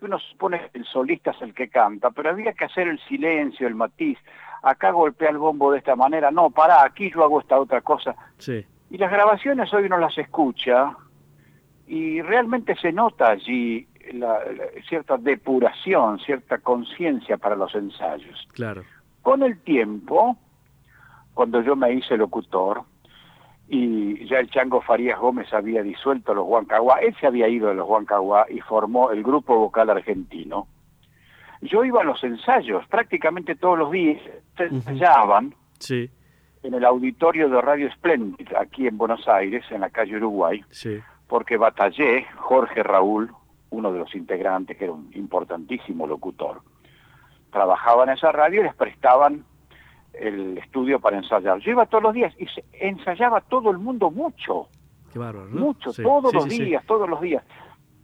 Uno 0.00 0.18
supone 0.18 0.58
que 0.72 0.78
el 0.78 0.84
solista 0.86 1.30
es 1.30 1.40
el 1.42 1.54
que 1.54 1.68
canta, 1.68 2.10
pero 2.10 2.30
había 2.30 2.52
que 2.54 2.64
hacer 2.64 2.88
el 2.88 2.98
silencio, 3.06 3.68
el 3.68 3.76
matiz. 3.76 4.18
Acá 4.62 4.90
golpea 4.92 5.30
el 5.30 5.38
bombo 5.38 5.72
de 5.72 5.78
esta 5.78 5.96
manera, 5.96 6.30
no, 6.30 6.50
pará, 6.50 6.84
aquí 6.84 7.10
yo 7.10 7.24
hago 7.24 7.40
esta 7.40 7.58
otra 7.58 7.80
cosa. 7.80 8.14
Sí, 8.38 8.64
Y 8.90 8.98
las 8.98 9.10
grabaciones 9.10 9.72
hoy 9.74 9.84
uno 9.86 9.98
las 9.98 10.16
escucha 10.18 10.96
y 11.86 12.20
realmente 12.22 12.76
se 12.76 12.92
nota 12.92 13.30
allí 13.30 13.88
la- 14.12 14.38
la- 14.44 14.82
cierta 14.88 15.16
depuración, 15.16 16.18
cierta 16.20 16.58
conciencia 16.58 17.36
para 17.38 17.56
los 17.56 17.74
ensayos. 17.74 18.46
claro. 18.52 18.82
Con 19.22 19.42
el 19.44 19.60
tiempo, 19.62 20.36
cuando 21.34 21.60
yo 21.62 21.76
me 21.76 21.92
hice 21.92 22.16
locutor, 22.16 22.82
y 23.68 24.26
ya 24.26 24.38
el 24.40 24.50
Chango 24.50 24.80
Farías 24.82 25.18
Gómez 25.18 25.52
había 25.54 25.82
disuelto 25.82 26.34
los 26.34 26.46
Huancaguá, 26.46 26.98
él 27.00 27.14
se 27.20 27.26
había 27.28 27.48
ido 27.48 27.68
de 27.68 27.74
los 27.74 27.88
Huancaguá 27.88 28.46
y 28.50 28.60
formó 28.60 29.10
el 29.12 29.22
grupo 29.22 29.56
vocal 29.56 29.88
argentino. 29.90 30.66
Yo 31.62 31.84
iba 31.84 32.00
a 32.02 32.04
los 32.04 32.22
ensayos, 32.24 32.86
prácticamente 32.88 33.54
todos 33.54 33.78
los 33.78 33.90
días 33.90 34.20
se 34.56 34.64
ensayaban 34.64 35.54
Sí, 35.78 36.10
en 36.62 36.74
el 36.74 36.84
auditorio 36.84 37.48
de 37.48 37.60
Radio 37.60 37.90
Splendid, 37.92 38.48
aquí 38.58 38.86
en 38.86 38.98
Buenos 38.98 39.26
Aires, 39.28 39.64
en 39.70 39.80
la 39.80 39.90
calle 39.90 40.16
Uruguay, 40.16 40.62
sí, 40.70 40.98
porque 41.28 41.56
batallé, 41.56 42.26
Jorge 42.36 42.82
Raúl, 42.82 43.32
uno 43.70 43.92
de 43.92 43.98
los 44.00 44.14
integrantes, 44.14 44.76
que 44.76 44.84
era 44.84 44.92
un 44.92 45.10
importantísimo 45.14 46.06
locutor, 46.06 46.60
trabajaba 47.50 48.04
en 48.04 48.10
esa 48.10 48.32
radio 48.32 48.60
y 48.60 48.64
les 48.64 48.74
prestaban 48.74 49.44
el 50.14 50.58
estudio 50.58 51.00
para 51.00 51.16
ensayar. 51.16 51.58
Yo 51.60 51.70
iba 51.70 51.86
todos 51.86 52.02
los 52.04 52.12
días 52.14 52.34
y 52.38 52.46
se- 52.46 52.64
ensayaba 52.72 53.40
todo 53.40 53.70
el 53.70 53.78
mundo 53.78 54.10
mucho, 54.10 54.68
qué 55.12 55.18
bárbaro, 55.18 55.48
¿no? 55.48 55.60
mucho, 55.60 55.92
Sí, 55.92 56.02
todos 56.02 56.30
sí, 56.30 56.36
los 56.36 56.44
sí. 56.44 56.64
días, 56.64 56.84
todos 56.86 57.08
los 57.08 57.20
días. 57.20 57.42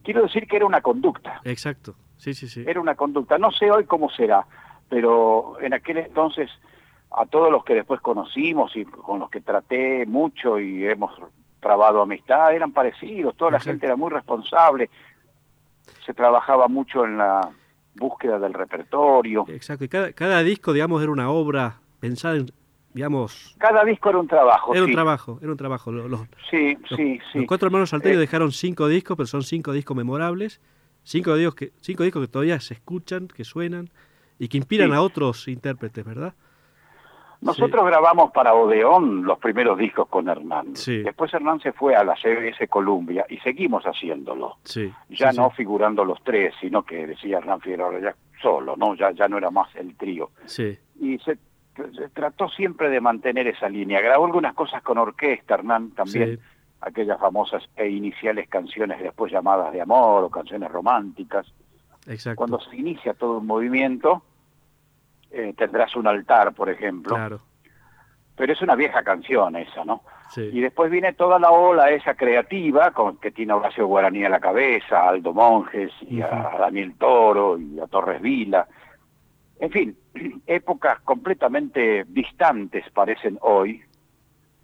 Quiero 0.03 0.23
decir 0.23 0.47
que 0.47 0.57
era 0.57 0.67
una 0.67 0.81
conducta, 0.81 1.41
Exacto, 1.45 1.95
sí, 2.19 2.35
sí, 2.35 2.47
sí. 2.49 2.65
era 2.67 2.81
una 2.81 2.95
conducta. 2.95 3.39
No 3.39 3.51
sé 3.51 3.71
hoy 3.71 3.85
cómo 3.87 4.11
será, 4.11 4.47
pero 4.91 5.57
en 5.61 5.73
aquel 5.75 5.97
entonces 5.99 6.51
a 7.11 7.25
todos 7.25 7.51
los 7.51 7.65
que 7.65 7.75
después 7.75 8.01
conocimos 8.03 8.77
y 8.77 8.85
con 8.85 9.19
los 9.19 9.31
que 9.31 9.41
traté 9.41 10.05
mucho 10.07 10.59
y 10.61 10.85
hemos 10.87 11.11
trabado 11.61 12.03
amistad, 12.03 12.55
eran 12.55 12.73
parecidos, 12.73 13.35
toda 13.37 13.53
la 13.53 13.61
gente 13.61 13.87
era 13.87 13.97
muy 13.97 14.11
responsable, 14.11 14.91
se 16.05 16.13
trabajaba 16.15 16.69
mucho 16.69 17.05
en 17.05 17.17
la 17.19 17.49
búsqueda 17.95 18.39
del 18.39 18.55
repertorio. 18.55 19.45
Exacto, 19.49 19.85
y 19.85 19.89
cada, 19.89 20.13
cada 20.13 20.43
disco, 20.43 20.73
digamos, 20.73 21.03
era 21.03 21.11
una 21.11 21.31
obra 21.31 21.81
pensada 21.99 22.37
en, 22.37 22.47
digamos... 22.93 23.57
Cada 23.59 23.85
disco 23.85 24.11
era 24.11 24.19
un 24.19 24.29
trabajo, 24.29 24.75
Era 24.75 24.85
un 24.85 24.93
trabajo, 24.93 25.39
era 25.43 25.51
un 25.51 25.57
trabajo. 25.57 25.91
Los, 25.91 26.09
los- 26.11 26.21
Sí, 26.51 26.77
los- 26.89 26.97
sí, 26.97 27.19
sí. 27.33 27.39
Los 27.39 27.47
cuatro 27.47 27.67
hermanos 27.67 27.91
Salterio 27.91 28.19
Eh, 28.19 28.21
dejaron 28.21 28.53
cinco 28.53 28.87
discos, 28.87 29.17
pero 29.17 29.27
son 29.27 29.43
cinco 29.43 29.73
discos 29.73 29.97
memorables. 29.97 30.61
Cinco 31.11 31.35
discos 31.37 31.55
que, 31.55 31.73
cinco 31.81 32.03
discos 32.03 32.27
que 32.27 32.31
todavía 32.31 32.61
se 32.61 32.75
escuchan, 32.75 33.29
que 33.29 33.43
suenan 33.43 33.89
y 34.39 34.49
que 34.49 34.59
inspiran 34.59 34.91
Sí. 34.91 34.95
a 34.95 35.01
otros 35.01 35.49
intérpretes, 35.49 36.05
¿verdad? 36.05 36.35
Nosotros 37.41 37.87
grabamos 37.87 38.31
para 38.33 38.53
Odeón 38.53 39.23
los 39.25 39.39
primeros 39.39 39.79
discos 39.79 40.07
con 40.09 40.29
Hernán. 40.29 40.77
Sí. 40.77 40.99
Después 40.99 41.33
Hernán 41.33 41.61
se 41.61 41.73
fue 41.73 41.95
a 41.97 42.05
la 42.05 42.15
CBS 42.17 42.69
Columbia 42.69 43.25
y 43.31 43.39
seguimos 43.39 43.85
haciéndolo. 43.85 44.57
Sí. 44.65 44.93
Ya 45.09 45.33
no 45.33 45.49
figurando 45.51 46.05
los 46.05 46.23
tres, 46.23 46.53
sino 46.61 46.83
que 46.83 47.07
decía 47.07 47.39
Hernán 47.39 47.61
Figueroa 47.63 47.99
ya 48.01 48.15
solo, 48.43 48.77
¿no? 48.77 48.95
Ya, 48.97 49.13
ya 49.13 49.29
no 49.29 49.39
era 49.39 49.51
más 49.51 49.75
el 49.77 49.97
trío. 49.97 50.31
Y 51.01 51.19
se, 51.21 51.39
se 51.77 52.09
trató 52.13 52.51
siempre 52.51 52.91
de 52.91 53.01
mantener 53.01 53.47
esa 53.47 53.69
línea. 53.71 54.03
Grabó 54.03 54.27
algunas 54.27 54.53
cosas 54.53 54.83
con 54.83 54.99
orquesta, 54.99 55.55
Hernán, 55.55 55.93
también. 55.93 56.41
Aquellas 56.81 57.19
famosas 57.19 57.69
e 57.77 57.89
iniciales 57.89 58.49
canciones 58.49 59.01
después 59.01 59.33
llamadas 59.33 59.73
de 59.73 59.81
amor 59.81 60.25
o 60.25 60.31
canciones 60.31 60.71
románticas. 60.71 61.47
exacto. 62.07 62.37
Cuando 62.37 62.61
se 62.61 62.77
inicia 62.77 63.15
todo 63.15 63.39
un 63.39 63.47
movimiento, 63.47 64.23
eh, 65.31 65.55
tendrás 65.57 65.95
un 65.97 66.07
altar, 66.07 66.55
por 66.55 66.71
ejemplo. 66.71 67.17
Claro, 67.17 67.41
Pero 68.37 68.53
es 68.53 68.63
una 68.63 68.77
vieja 68.77 69.03
canción 69.03 69.57
esa, 69.57 69.85
¿no? 69.85 70.03
sí. 70.31 70.43
Y 70.53 70.61
después 70.61 70.91
viene 70.91 71.13
toda 71.15 71.39
la 71.39 71.51
ola 71.51 71.91
esa 71.91 72.15
creativa, 72.15 72.93
con, 72.93 73.17
que 73.17 73.31
tiene 73.33 73.53
a 73.53 73.57
Horacio 73.57 73.87
Guaraní 73.87 74.25
a 74.25 74.29
la 74.29 74.41
cabeza, 74.41 75.01
a 75.01 75.09
Aldo 75.09 75.35
Monjes, 75.35 75.93
y 76.03 76.23
a. 76.23 76.57
Daniel 76.59 76.95
Toro, 76.97 77.59
y 77.59 77.81
a 77.81 77.87
Torres 77.87 78.23
Vila. 78.23 78.67
En 79.61 79.71
fin, 79.71 79.97
épocas 80.47 81.01
completamente 81.01 82.05
distantes 82.09 82.89
parecen 82.91 83.39
hoy 83.43 83.83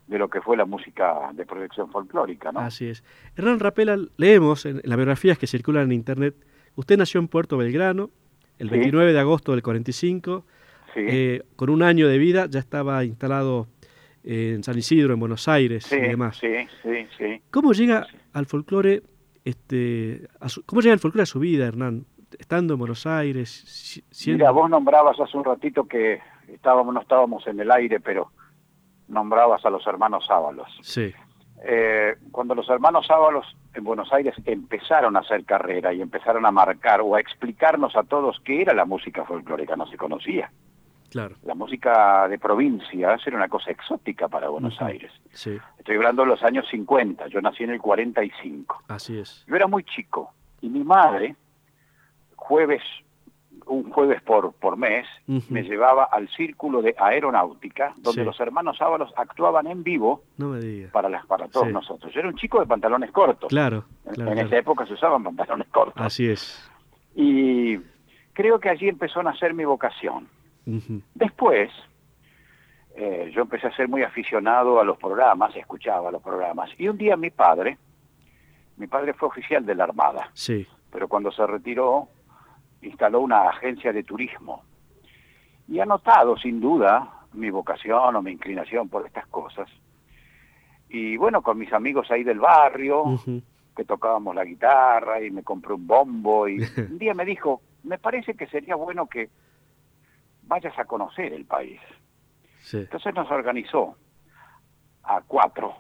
de 0.07 0.19
lo 0.19 0.29
que 0.29 0.41
fue 0.41 0.57
la 0.57 0.65
música 0.67 1.31
de 1.33 1.47
proyección 1.47 1.91
folclórica, 1.91 2.53
¿no? 2.53 2.61
Así 2.61 2.87
es. 2.87 3.03
Hernán 3.37 3.59
Rapela, 3.61 3.99
leemos 4.17 4.67
en, 4.67 4.81
las 4.85 4.97
biografías 4.97 5.39
que 5.39 5.47
circulan 5.47 5.85
en 5.85 5.93
internet, 5.93 6.35
usted 6.77 6.99
nació 6.99 7.21
en 7.21 7.29
Puerto 7.29 7.57
Belgrano 7.57 8.11
el 8.59 8.69
Sí. 8.69 8.75
29 8.75 9.13
de 9.13 9.19
agosto 9.21 9.53
del 9.53 9.63
45, 9.63 10.45
Sí. 10.93 11.01
eh, 11.09 11.43
con 11.57 11.71
un 11.71 11.83
año 11.83 12.07
de 12.09 12.19
vida 12.19 12.47
ya 12.49 12.61
estaba 12.61 13.03
instalado 13.05 13.67
en 14.23 14.63
San 14.63 14.79
Isidro, 14.79 15.13
en 15.15 15.21
Buenos 15.21 15.49
Aires 15.49 15.85
sí, 15.85 15.97
y 15.97 16.01
demás. 16.01 16.37
sí, 16.39 16.49
sí, 16.83 17.07
sí. 17.19 17.43
¿Cómo 17.51 17.73
llega 17.73 18.07
al 18.33 18.47
folclore, 18.47 19.03
este, 19.45 20.29
a 20.41 20.49
su- 20.49 20.65
cómo 20.65 20.81
llega 20.81 20.95
el 20.95 21.01
folclore 21.01 21.23
a 21.25 21.27
su 21.27 21.41
vida, 21.41 21.67
Hernán? 21.67 22.07
Estando 22.39 22.75
en 22.75 22.79
Buenos 22.81 23.07
Aires, 23.07 23.49
si- 23.51 24.03
siendo... 24.11 24.43
Mira, 24.45 24.51
vos 24.51 24.69
nombrabas 24.71 25.19
hace 25.21 25.37
un 25.37 25.45
ratito 25.45 25.85
que 25.87 26.21
estábamos, 26.49 26.93
no 26.95 27.01
estábamos 27.01 27.47
en 27.47 27.61
el 27.61 27.71
aire, 27.71 28.01
pero 28.01 28.31
nombrabas 29.09 29.65
a 29.65 29.71
los 29.71 29.87
hermanos 29.87 30.27
Ábalos. 30.31 30.69
Sí, 30.83 31.13
Eh, 31.67 32.17
cuando 32.31 32.55
los 32.55 32.69
hermanos 32.69 33.11
Ábalos 33.11 33.47
en 33.73 33.85
Buenos 33.85 34.13
Aires 34.13 34.35
empezaron 34.45 35.17
a 35.17 35.21
hacer 35.21 35.45
carrera 35.47 35.95
y 35.95 36.03
empezaron 36.03 36.45
a 36.45 36.51
marcar 36.51 37.01
o 37.01 37.15
a 37.15 37.21
explicarnos 37.21 37.97
a 37.97 38.03
todos 38.03 38.39
qué 38.45 38.61
era 38.63 38.75
la 38.75 38.85
música 38.85 39.25
folclórica, 39.25 39.75
no 39.75 39.87
se 39.87 39.97
conocía. 39.97 40.51
claro. 41.11 41.37
La 41.45 41.55
música 41.55 42.29
de 42.29 42.39
provincias 42.39 43.27
era 43.27 43.37
una 43.37 43.49
cosa 43.49 43.71
exótica 43.71 44.29
para 44.29 44.49
Buenos. 44.51 44.81
Aires. 44.83 45.11
Sí, 45.33 45.59
Estoy 45.79 45.97
hablando 45.97 46.23
de 46.23 46.29
los 46.29 46.43
años 46.43 46.67
50, 46.71 47.29
yo 47.29 47.41
nací 47.41 47.65
en 47.65 47.71
el 47.71 47.81
45. 47.81 48.83
así 48.89 49.19
es. 49.19 49.45
Yo 49.47 49.57
era 49.57 49.67
muy 49.67 49.85
chico 49.85 50.33
y 50.61 50.69
mi 50.69 50.83
madre, 50.85 51.35
jueves, 52.37 52.83
un 53.67 53.91
jueves 53.91 54.21
por, 54.23 54.53
por 54.55 54.77
mes, 54.77 55.07
me 55.27 55.63
llevaba 55.63 56.05
al 56.05 56.29
círculo 56.29 56.83
de 56.83 56.95
aeronáutica, 56.99 57.93
donde 57.97 58.23
Sí. 58.23 58.25
los 58.27 58.39
hermanos 58.41 58.81
Ábalos 58.81 59.13
actuaban 59.17 59.67
en 59.67 59.83
vivo 59.83 60.23
No 60.37 60.49
me 60.49 60.61
diga. 60.61 60.91
para, 60.93 61.09
las, 61.09 61.25
para 61.27 61.49
todos 61.49 61.67
Sí. 61.69 61.73
nosotros. 61.73 62.13
Yo 62.13 62.21
era 62.21 62.29
un 62.29 62.37
chico 62.37 62.61
de 62.61 62.67
pantalones 62.67 63.11
cortos. 63.11 63.49
Claro, 63.49 63.85
En, 64.07 64.15
claro, 64.15 64.31
en 64.31 64.35
claro. 64.37 64.49
esa 64.49 64.59
época 64.59 64.87
se 64.87 64.95
usaban 64.95 65.23
pantalones 65.23 65.69
cortos. 65.69 65.95
Así 66.05 66.29
es. 66.29 66.71
Y 67.15 67.79
creo 68.33 68.59
que 68.61 68.69
allí 68.69 68.89
empezó 68.89 69.21
a 69.21 69.25
nacer 69.25 69.55
mi 69.55 69.65
vocación. 69.65 70.29
Después, 71.15 71.71
eh, 72.97 73.31
yo 73.35 73.43
empecé 73.43 73.67
a 73.67 73.77
ser 73.77 73.89
muy 73.89 74.03
aficionado 74.03 74.81
a 74.81 74.85
los 74.85 74.97
programas, 74.99 75.55
escuchaba 75.57 76.11
los 76.11 76.23
programas. 76.23 76.71
Y 76.79 76.89
un 76.89 76.97
día 76.97 77.17
mi 77.17 77.31
padre, 77.31 77.77
mi 78.77 78.87
padre 78.87 79.13
fue 79.15 79.29
oficial 79.29 79.65
de 79.67 79.75
la 79.75 79.85
Armada, 79.85 80.31
Sí, 80.33 80.67
pero 80.91 81.07
cuando 81.09 81.31
se 81.33 81.47
retiró, 81.47 82.09
instaló 82.87 83.21
una 83.21 83.49
agencia 83.49 83.93
de 83.93 84.03
turismo. 84.05 84.65
Y 85.69 85.81
ha 85.81 85.87
notado, 85.87 86.37
sin 86.37 86.61
duda, 86.61 87.27
mi 87.33 87.51
vocación 87.51 88.17
o 88.17 88.23
mi 88.23 88.33
inclinación 88.33 88.89
por 88.89 89.07
estas 89.07 89.27
cosas. 89.29 89.69
Y 90.89 91.17
bueno, 91.17 91.43
con 91.43 91.59
mis 91.59 91.73
amigos 91.73 92.11
ahí 92.11 92.23
del 92.23 92.39
barrio, 92.39 93.19
que 93.75 93.85
tocábamos 93.85 94.35
la 94.35 94.45
guitarra 94.45 95.21
y 95.23 95.31
me 95.31 95.43
compré 95.43 95.75
un 95.75 95.87
bombo 95.87 96.47
y 96.49 96.59
un 96.77 96.99
día 96.99 97.15
me 97.15 97.25
dijo, 97.25 97.63
me 97.83 97.99
parece 97.99 98.35
que 98.35 98.47
sería 98.47 98.77
bueno 98.77 99.07
que 99.07 99.31
vayas 100.43 100.79
a 100.79 100.85
conocer 100.85 101.33
el 101.33 101.47
país. 101.47 101.81
sí. 102.61 102.79
Entonces 102.79 103.15
nos 103.15 103.31
organizó 103.31 103.97
a 105.03 105.21
cuatro 105.23 105.75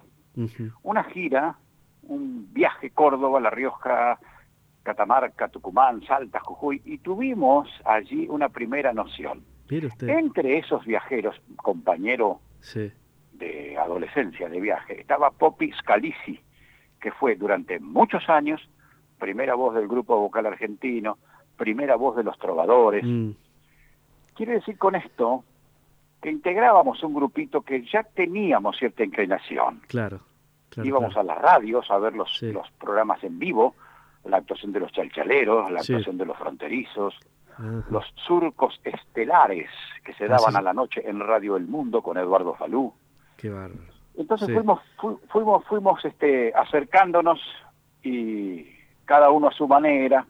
una 0.83 1.05
gira, 1.05 1.57
un 2.03 2.53
viaje 2.53 2.91
Córdoba, 2.91 3.41
La 3.41 3.51
Rioja, 3.51 4.19
Catamarca, 4.85 5.49
Tucumán, 5.49 6.03
Salta, 6.07 6.39
Jujuy 6.41 6.81
y 6.85 6.99
tuvimos 6.99 7.69
allí 7.85 8.29
una 8.29 8.49
primera 8.51 8.93
noción. 8.93 9.43
Usted. 9.69 10.09
Entre 10.09 10.59
esos 10.59 10.85
viajeros, 10.85 11.35
compañero 11.57 12.39
Sí, 12.61 12.93
de 13.33 13.77
adolescencia, 13.77 14.49
de 14.49 14.61
viaje, 14.61 15.01
estaba 15.01 15.31
Poppy 15.33 15.73
Scalisi, 15.73 16.39
que 17.01 17.11
fue 17.11 17.35
durante 17.35 17.81
muchos 17.81 18.29
años 18.29 18.61
primera 19.19 19.55
voz 19.55 19.75
del 19.75 19.89
grupo 19.89 20.17
vocal 20.21 20.47
argentino, 20.47 21.19
primera 21.57 21.97
voz 21.97 22.15
de 22.17 22.23
los 22.25 22.39
trovadores. 22.39 23.03
mm, 23.05 23.31
Quiere 24.35 24.55
decir 24.55 24.77
con 24.79 24.95
esto 24.97 25.45
que 26.21 26.31
integrábamos 26.31 27.03
un 27.03 27.15
grupito 27.15 27.63
que 27.63 27.85
ya 27.87 28.03
teníamos 28.03 28.77
cierta 28.77 29.03
inclinación. 29.03 29.81
claro. 29.89 30.21
claro, 30.69 30.89
Íbamos 30.89 31.15
claro. 31.15 31.31
a 31.31 31.35
las 31.35 31.43
radios 31.43 31.91
a 31.91 31.99
ver 31.99 32.15
los, 32.15 32.37
Sí. 32.39 32.53
los 32.53 32.71
programas 32.73 33.23
en 33.25 33.39
vivo, 33.39 33.75
la 34.25 34.39
actuación 34.39 34.73
de 34.73 34.81
los 34.81 34.93
chalchaleros, 34.93 35.71
la 35.71 35.83
Sí. 35.83 35.93
actuación 35.93 36.19
de 36.19 36.27
los 36.27 36.37
fronterizos, 36.39 37.15
los 37.91 38.05
surcos 38.27 38.81
estelares 38.83 39.71
que 40.05 40.13
se 40.15 40.25
Ah, 40.25 40.29
daban 40.29 40.53
sí. 40.53 40.57
a 40.59 40.63
la 40.63 40.73
noche 40.73 41.09
en 41.09 41.21
Radio 41.21 41.57
El 41.57 41.67
Mundo 41.67 42.03
con 42.03 42.17
Eduardo 42.19 42.55
Falú. 42.55 42.93
Qué 43.37 43.49
bárbaro. 43.51 43.93
Entonces 44.17 44.49
Sí. 44.49 44.55
fuimos, 44.55 44.81
fu- 45.01 45.21
fuimos, 45.29 45.65
fuimos 45.67 46.05
este, 46.05 46.53
acercándonos 46.55 47.41
y 48.03 48.67
cada 49.05 49.31
uno 49.31 49.49
a 49.49 49.53
su 49.53 49.69
manera, 49.69 50.27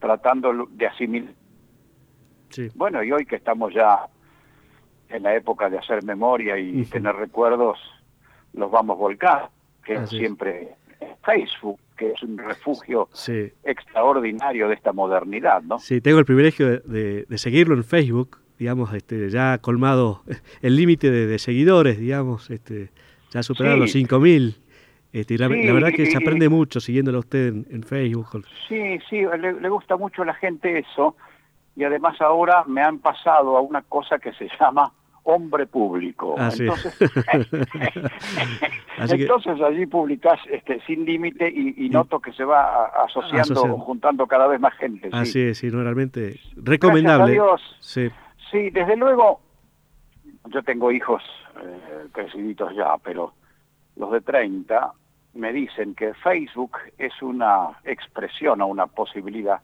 tratando 0.00 0.66
de 0.70 0.86
asimilar. 0.86 1.34
Bueno, 2.74 3.02
y 3.02 3.12
hoy 3.12 3.24
que 3.24 3.36
estamos 3.36 3.72
ya 3.72 4.06
en 5.08 5.22
la 5.22 5.34
época 5.34 5.70
de 5.70 5.78
hacer 5.78 6.02
memoria 6.04 6.58
y 6.58 6.82
Ujú. 6.82 6.90
tener 6.90 7.14
recuerdos, 7.16 7.78
los 8.52 8.70
vamos 8.70 8.98
volcar, 8.98 9.48
que 9.84 9.94
Así 9.96 10.16
es. 10.16 10.20
siempre 10.20 10.74
Facebook, 11.24 11.78
que 11.96 12.12
es 12.12 12.22
un 12.22 12.38
refugio 12.38 13.08
sí. 13.12 13.50
extraordinario 13.64 14.68
de 14.68 14.74
esta 14.74 14.92
modernidad, 14.92 15.62
¿no? 15.62 15.78
Sí, 15.78 16.00
tengo 16.00 16.18
el 16.18 16.24
privilegio 16.24 16.68
de, 16.68 16.78
de- 16.80 17.24
de 17.28 17.38
seguirlo 17.38 17.74
en 17.74 17.84
Facebook, 17.84 18.38
digamos, 18.58 18.92
este, 18.94 19.28
ya 19.30 19.54
ha 19.54 19.58
colmado 19.58 20.22
el 20.62 20.76
límite 20.76 21.10
de, 21.10 21.26
de 21.26 21.38
seguidores, 21.38 21.98
digamos, 21.98 22.50
este, 22.50 22.90
ya 23.30 23.42
superado 23.42 23.76
Sí. 23.86 24.02
los 24.02 24.10
5.000. 24.10 24.56
Este, 25.12 25.34
y 25.34 25.36
la, 25.38 25.48
Sí, 25.48 25.62
la 25.64 25.72
verdad 25.74 25.90
que 25.94 26.06
se 26.06 26.16
aprende 26.16 26.48
mucho 26.48 26.80
siguiéndolo 26.80 27.18
a 27.18 27.20
usted 27.20 27.48
en, 27.48 27.66
en 27.70 27.82
Facebook. 27.82 28.44
Sí, 28.68 28.98
sí, 29.10 29.20
le, 29.38 29.60
le 29.60 29.68
gusta 29.68 29.96
mucho 29.98 30.22
a 30.22 30.24
la 30.26 30.34
gente 30.34 30.78
eso, 30.78 31.16
y 31.76 31.84
además 31.84 32.18
ahora 32.20 32.64
me 32.66 32.80
han 32.82 32.98
pasado 32.98 33.56
a 33.56 33.60
una 33.60 33.82
cosa 33.82 34.18
que 34.18 34.32
se 34.32 34.48
llama 34.60 34.90
hombre 35.24 35.66
público. 35.66 36.34
Ah, 36.38 36.50
sí. 36.50 36.62
Entonces, 36.64 36.94
que- 39.10 39.22
entonces 39.22 39.60
allí 39.60 39.86
publicás 39.86 40.40
este, 40.50 40.80
sin 40.86 41.04
límite 41.04 41.48
y, 41.48 41.74
y 41.86 41.88
noto 41.88 42.20
que 42.20 42.32
se 42.32 42.44
va 42.44 42.86
asociando, 43.04 43.40
Asociando. 43.40 43.78
juntando 43.78 44.26
cada 44.26 44.46
vez 44.46 44.60
más 44.60 44.74
gente. 44.74 45.08
sí. 45.10 45.16
Así 45.16 45.40
es, 45.42 45.58
sí, 45.58 45.70
no, 45.70 45.82
realmente 45.82 46.38
recomendable. 46.56 47.34
Gracias 47.34 47.40
a 47.40 47.48
Dios. 47.50 47.76
Sí, 47.80 48.10
Sí, 48.50 48.68
desde 48.68 48.96
luego, 48.98 49.40
yo 50.50 50.62
tengo 50.62 50.92
hijos 50.92 51.22
eh, 51.62 52.06
creciditos 52.12 52.74
ya, 52.76 52.96
pero 53.02 53.32
los 53.96 54.12
de 54.12 54.20
30 54.20 54.92
me 55.32 55.54
dicen 55.54 55.94
que 55.94 56.12
Facebook 56.14 56.72
es 56.98 57.12
una 57.22 57.78
expresión 57.84 58.60
o 58.60 58.66
una 58.66 58.86
posibilidad 58.88 59.60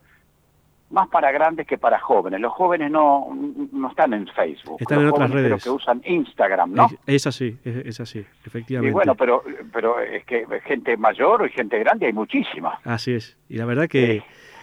más 0.91 1.09
para 1.09 1.31
grandes 1.33 1.67
que 1.67 1.77
para 1.77 1.99
jóvenes. 1.99 2.41
Los 2.41 2.53
jóvenes 2.53 2.91
no, 2.91 3.29
no 3.73 3.89
están 3.91 4.15
en 4.15 4.27
Facebook. 4.29 4.79
Están 4.81 4.99
Los 4.99 5.03
en 5.05 5.09
otras 5.15 5.29
jóvenes 5.31 5.45
creo 5.45 5.49
redes. 5.57 5.65
que 5.65 5.71
usan 5.71 6.03
Instagram, 6.05 6.73
¿no? 6.73 6.87
es, 6.87 6.97
es 7.07 7.27
así, 7.27 7.59
es, 7.65 7.77
es 7.87 8.01
así, 8.01 8.25
efectivamente. 8.47 8.91
Y 8.91 8.93
bueno, 8.93 9.15
pero, 9.15 9.43
pero 9.73 10.01
es 10.01 10.25
que 10.25 10.47
gente 10.65 10.97
mayor 10.97 11.47
y 11.47 11.51
gente 11.53 11.79
grande 11.79 12.07
hay 12.07 12.13
muchísima. 12.13 12.81
Así 12.85 13.13
es. 13.15 13.37
Y 13.51 13.57
la 13.59 13.67
verdad 13.67 13.87
que, 13.89 14.23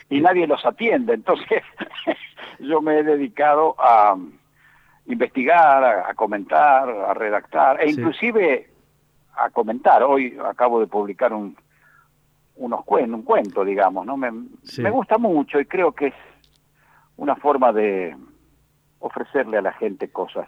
y 0.10 0.19
nadie 0.22 0.47
los 0.47 0.65
atiende. 0.65 1.14
Entonces, 1.14 1.61
yo 2.60 2.81
me 2.81 2.99
he 2.99 3.03
dedicado 3.03 3.76
a 3.77 4.15
investigar, 5.07 5.84
a, 5.84 6.10
a 6.10 6.14
comentar, 6.15 6.89
a 6.89 7.14
redactar, 7.14 7.81
e 7.81 7.89
Sí. 7.91 7.99
inclusive 7.99 8.69
a 9.35 9.49
comentar. 9.52 10.02
Hoy 10.03 10.38
acabo 10.43 10.80
de 10.80 10.88
publicar 10.88 11.34
un 11.34 11.56
unos 12.57 12.82
cuen- 12.86 13.14
un 13.14 13.23
cuento, 13.23 13.64
digamos, 13.65 14.06
¿no? 14.06 14.18
Me, 14.18 14.32
Sí. 14.64 14.82
me 14.82 14.90
gusta 14.90 15.18
mucho 15.18 15.60
y 15.60 15.65
creo 15.65 15.91
que 15.94 16.07
es 16.07 16.14
una 17.18 17.36
forma 17.36 17.72
de 17.73 18.15
ofrecerle 18.99 19.57
a 19.57 19.61
la 19.61 19.73
gente 19.73 20.10
cosas 20.10 20.48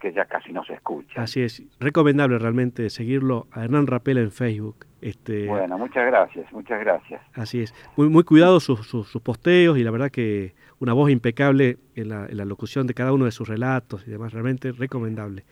que 0.00 0.12
ya 0.12 0.26
casi 0.26 0.52
no 0.52 0.62
se 0.64 0.74
escuchan. 0.74 1.22
Así 1.24 1.40
es, 1.42 1.62
recomendable 1.80 2.38
realmente 2.38 2.90
seguirlo 2.90 3.46
a 3.50 3.64
Hernán 3.64 3.86
Rapela 3.86 4.20
en 4.20 4.30
Facebook. 4.30 4.84
Este, 5.00 5.46
Bueno, 5.46 5.78
muchas 5.78 6.04
gracias, 6.06 6.52
muchas 6.52 6.80
gracias. 6.80 7.22
Así 7.34 7.62
es, 7.62 7.74
muy, 7.96 8.08
muy 8.10 8.22
cuidado 8.24 8.60
sus, 8.60 8.86
sus, 8.86 9.08
sus 9.08 9.22
posteos 9.22 9.78
y 9.78 9.84
la 9.84 9.90
verdad 9.90 10.10
que 10.10 10.54
una 10.80 10.92
voz 10.92 11.10
impecable 11.10 11.78
en 11.94 12.10
la, 12.10 12.26
en 12.26 12.36
la 12.36 12.44
locución 12.44 12.86
de 12.86 12.92
cada 12.92 13.12
uno 13.12 13.24
de 13.24 13.30
sus 13.30 13.48
relatos 13.48 14.06
y 14.06 14.10
demás, 14.10 14.32
realmente 14.34 14.72
recomendable. 14.72 15.44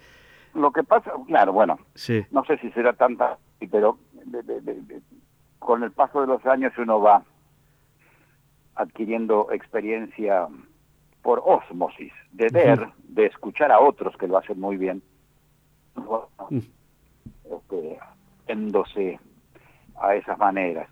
Lo 0.54 0.70
que 0.72 0.82
pasa, 0.82 1.10
claro, 1.26 1.52
bueno, 1.52 1.78
Sí, 1.94 2.22
no 2.30 2.44
sé 2.44 2.58
si 2.58 2.70
será 2.72 2.92
tanta, 2.92 3.38
pero 3.70 3.98
de- 4.26 4.42
de- 4.42 4.60
de- 4.60 4.80
de- 4.82 5.02
con 5.64 5.82
el 5.82 5.92
paso 5.92 6.20
de 6.20 6.26
los 6.26 6.44
años 6.46 6.72
uno 6.76 7.00
va 7.00 7.22
adquiriendo 8.74 9.48
experiencia 9.50 10.46
por 11.22 11.42
ósmosis, 11.44 12.12
de 12.32 12.48
ver, 12.52 12.88
de 13.04 13.26
escuchar 13.26 13.72
a 13.72 13.80
otros 13.80 14.14
que 14.18 14.28
lo 14.28 14.36
hacen 14.36 14.60
muy 14.60 14.76
bien, 14.76 15.02
Mm. 16.50 16.58
este, 17.56 17.98
yéndose 18.48 19.18
a 20.00 20.14
esas 20.16 20.36
maneras. 20.38 20.88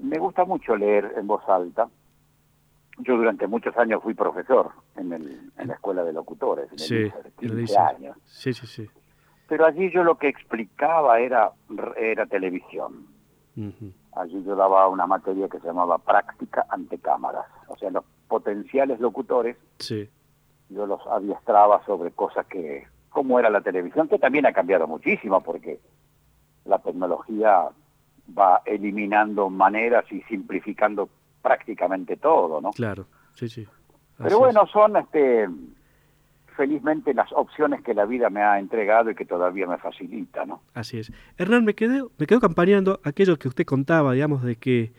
Me 0.00 0.18
gusta 0.18 0.44
mucho 0.44 0.76
leer 0.76 1.12
en 1.16 1.26
voz 1.26 1.42
alta. 1.48 1.88
Yo 2.98 3.16
durante 3.16 3.46
muchos 3.48 3.76
años 3.78 4.02
fui 4.02 4.14
profesor 4.14 4.70
en, 4.96 5.12
el, 5.12 5.50
en 5.58 5.68
la 5.68 5.74
escuela 5.74 6.04
de 6.04 6.12
locutores, 6.12 6.66
en 6.66 6.72
el 6.74 6.78
sí, 6.78 6.94
ISER, 7.06 7.32
y 7.40 7.46
lo 7.46 7.54
15 7.54 7.56
dices. 7.56 7.76
años. 7.78 8.16
Sí, 8.26 8.52
sí, 8.52 8.66
sí. 8.66 8.88
Pero 9.48 9.66
allí 9.66 9.90
yo 9.90 10.04
lo 10.04 10.16
que 10.18 10.28
explicaba 10.28 11.18
era, 11.20 11.50
era 11.96 12.26
televisión. 12.26 13.06
Allí 14.16 14.42
yo 14.44 14.54
daba 14.54 14.88
una 14.88 15.06
materia 15.06 15.48
que 15.48 15.58
se 15.60 15.66
llamaba 15.66 15.98
práctica 15.98 16.66
ante 16.68 16.98
cámaras. 16.98 17.46
O 17.68 17.76
sea, 17.76 17.90
los 17.90 18.04
potenciales 18.28 19.00
locutores 19.00 19.56
Sí, 19.78 20.08
yo 20.68 20.86
los 20.86 21.00
adiestraba 21.06 21.84
sobre 21.84 22.10
cosas 22.12 22.46
que, 22.46 22.86
cómo 23.10 23.38
era 23.38 23.50
la 23.50 23.60
televisión, 23.60 24.08
que 24.08 24.18
también 24.18 24.46
ha 24.46 24.52
cambiado 24.52 24.86
muchísimo 24.86 25.40
porque 25.42 25.80
la 26.64 26.78
tecnología 26.78 27.68
va 28.36 28.62
eliminando 28.64 29.50
maneras 29.50 30.04
y 30.10 30.22
simplificando 30.22 31.08
prácticamente 31.42 32.16
todo, 32.16 32.60
¿no? 32.60 32.70
claro, 32.70 33.06
sí, 33.34 33.48
sí. 33.48 33.62
Así 34.14 34.22
Pero 34.24 34.38
bueno, 34.38 34.66
son 34.66 34.96
este 34.96 35.48
felizmente 36.56 37.12
las 37.14 37.30
opciones 37.32 37.82
que 37.82 37.94
la 37.94 38.04
vida 38.06 38.30
me 38.30 38.42
ha 38.42 38.58
entregado 38.58 39.10
y 39.10 39.14
que 39.14 39.24
todavía 39.24 39.66
me 39.66 39.78
facilita, 39.78 40.44
¿no? 40.46 40.62
Así 40.74 40.98
es. 40.98 41.12
Hernán, 41.36 41.64
me 41.64 41.74
quedé, 41.74 42.02
me 42.18 42.26
quedo 42.26 42.40
campaneando 42.40 43.00
aquello 43.04 43.38
que 43.38 43.48
usted 43.48 43.64
contaba, 43.64 44.12
digamos, 44.12 44.42
de 44.42 44.56
que 44.56 44.92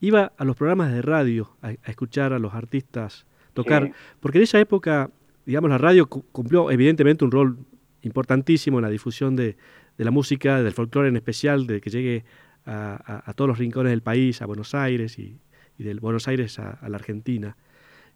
iba 0.00 0.32
a 0.36 0.44
los 0.44 0.54
programas 0.56 0.92
de 0.92 1.02
radio 1.02 1.50
a, 1.62 1.68
a 1.68 1.90
escuchar 1.90 2.32
a 2.32 2.38
los 2.38 2.54
artistas 2.54 3.26
tocar, 3.54 3.86
Sí. 3.86 3.92
porque 4.20 4.38
en 4.38 4.44
esa 4.44 4.60
época, 4.60 5.10
digamos, 5.44 5.70
la 5.70 5.78
radio 5.78 6.06
cu- 6.08 6.24
cumplió 6.30 6.70
evidentemente 6.70 7.24
un 7.24 7.30
rol 7.32 7.58
importantísimo 8.02 8.78
en 8.78 8.84
la 8.84 8.90
difusión 8.90 9.34
de, 9.34 9.56
de 9.96 10.04
la 10.04 10.10
música, 10.10 10.62
del 10.62 10.72
folclore 10.72 11.08
en 11.08 11.16
especial, 11.16 11.66
de 11.66 11.80
que 11.80 11.90
llegue 11.90 12.24
a, 12.64 13.00
a- 13.04 13.30
a 13.30 13.32
todos 13.34 13.48
los 13.48 13.58
rincones 13.58 13.90
del 13.90 14.02
país, 14.02 14.40
a 14.42 14.46
Buenos 14.46 14.74
Aires 14.74 15.18
y, 15.18 15.40
y 15.78 15.82
del 15.84 16.00
Buenos 16.00 16.28
Aires 16.28 16.58
a, 16.58 16.70
a 16.70 16.88
la 16.88 16.96
Argentina. 16.96 17.56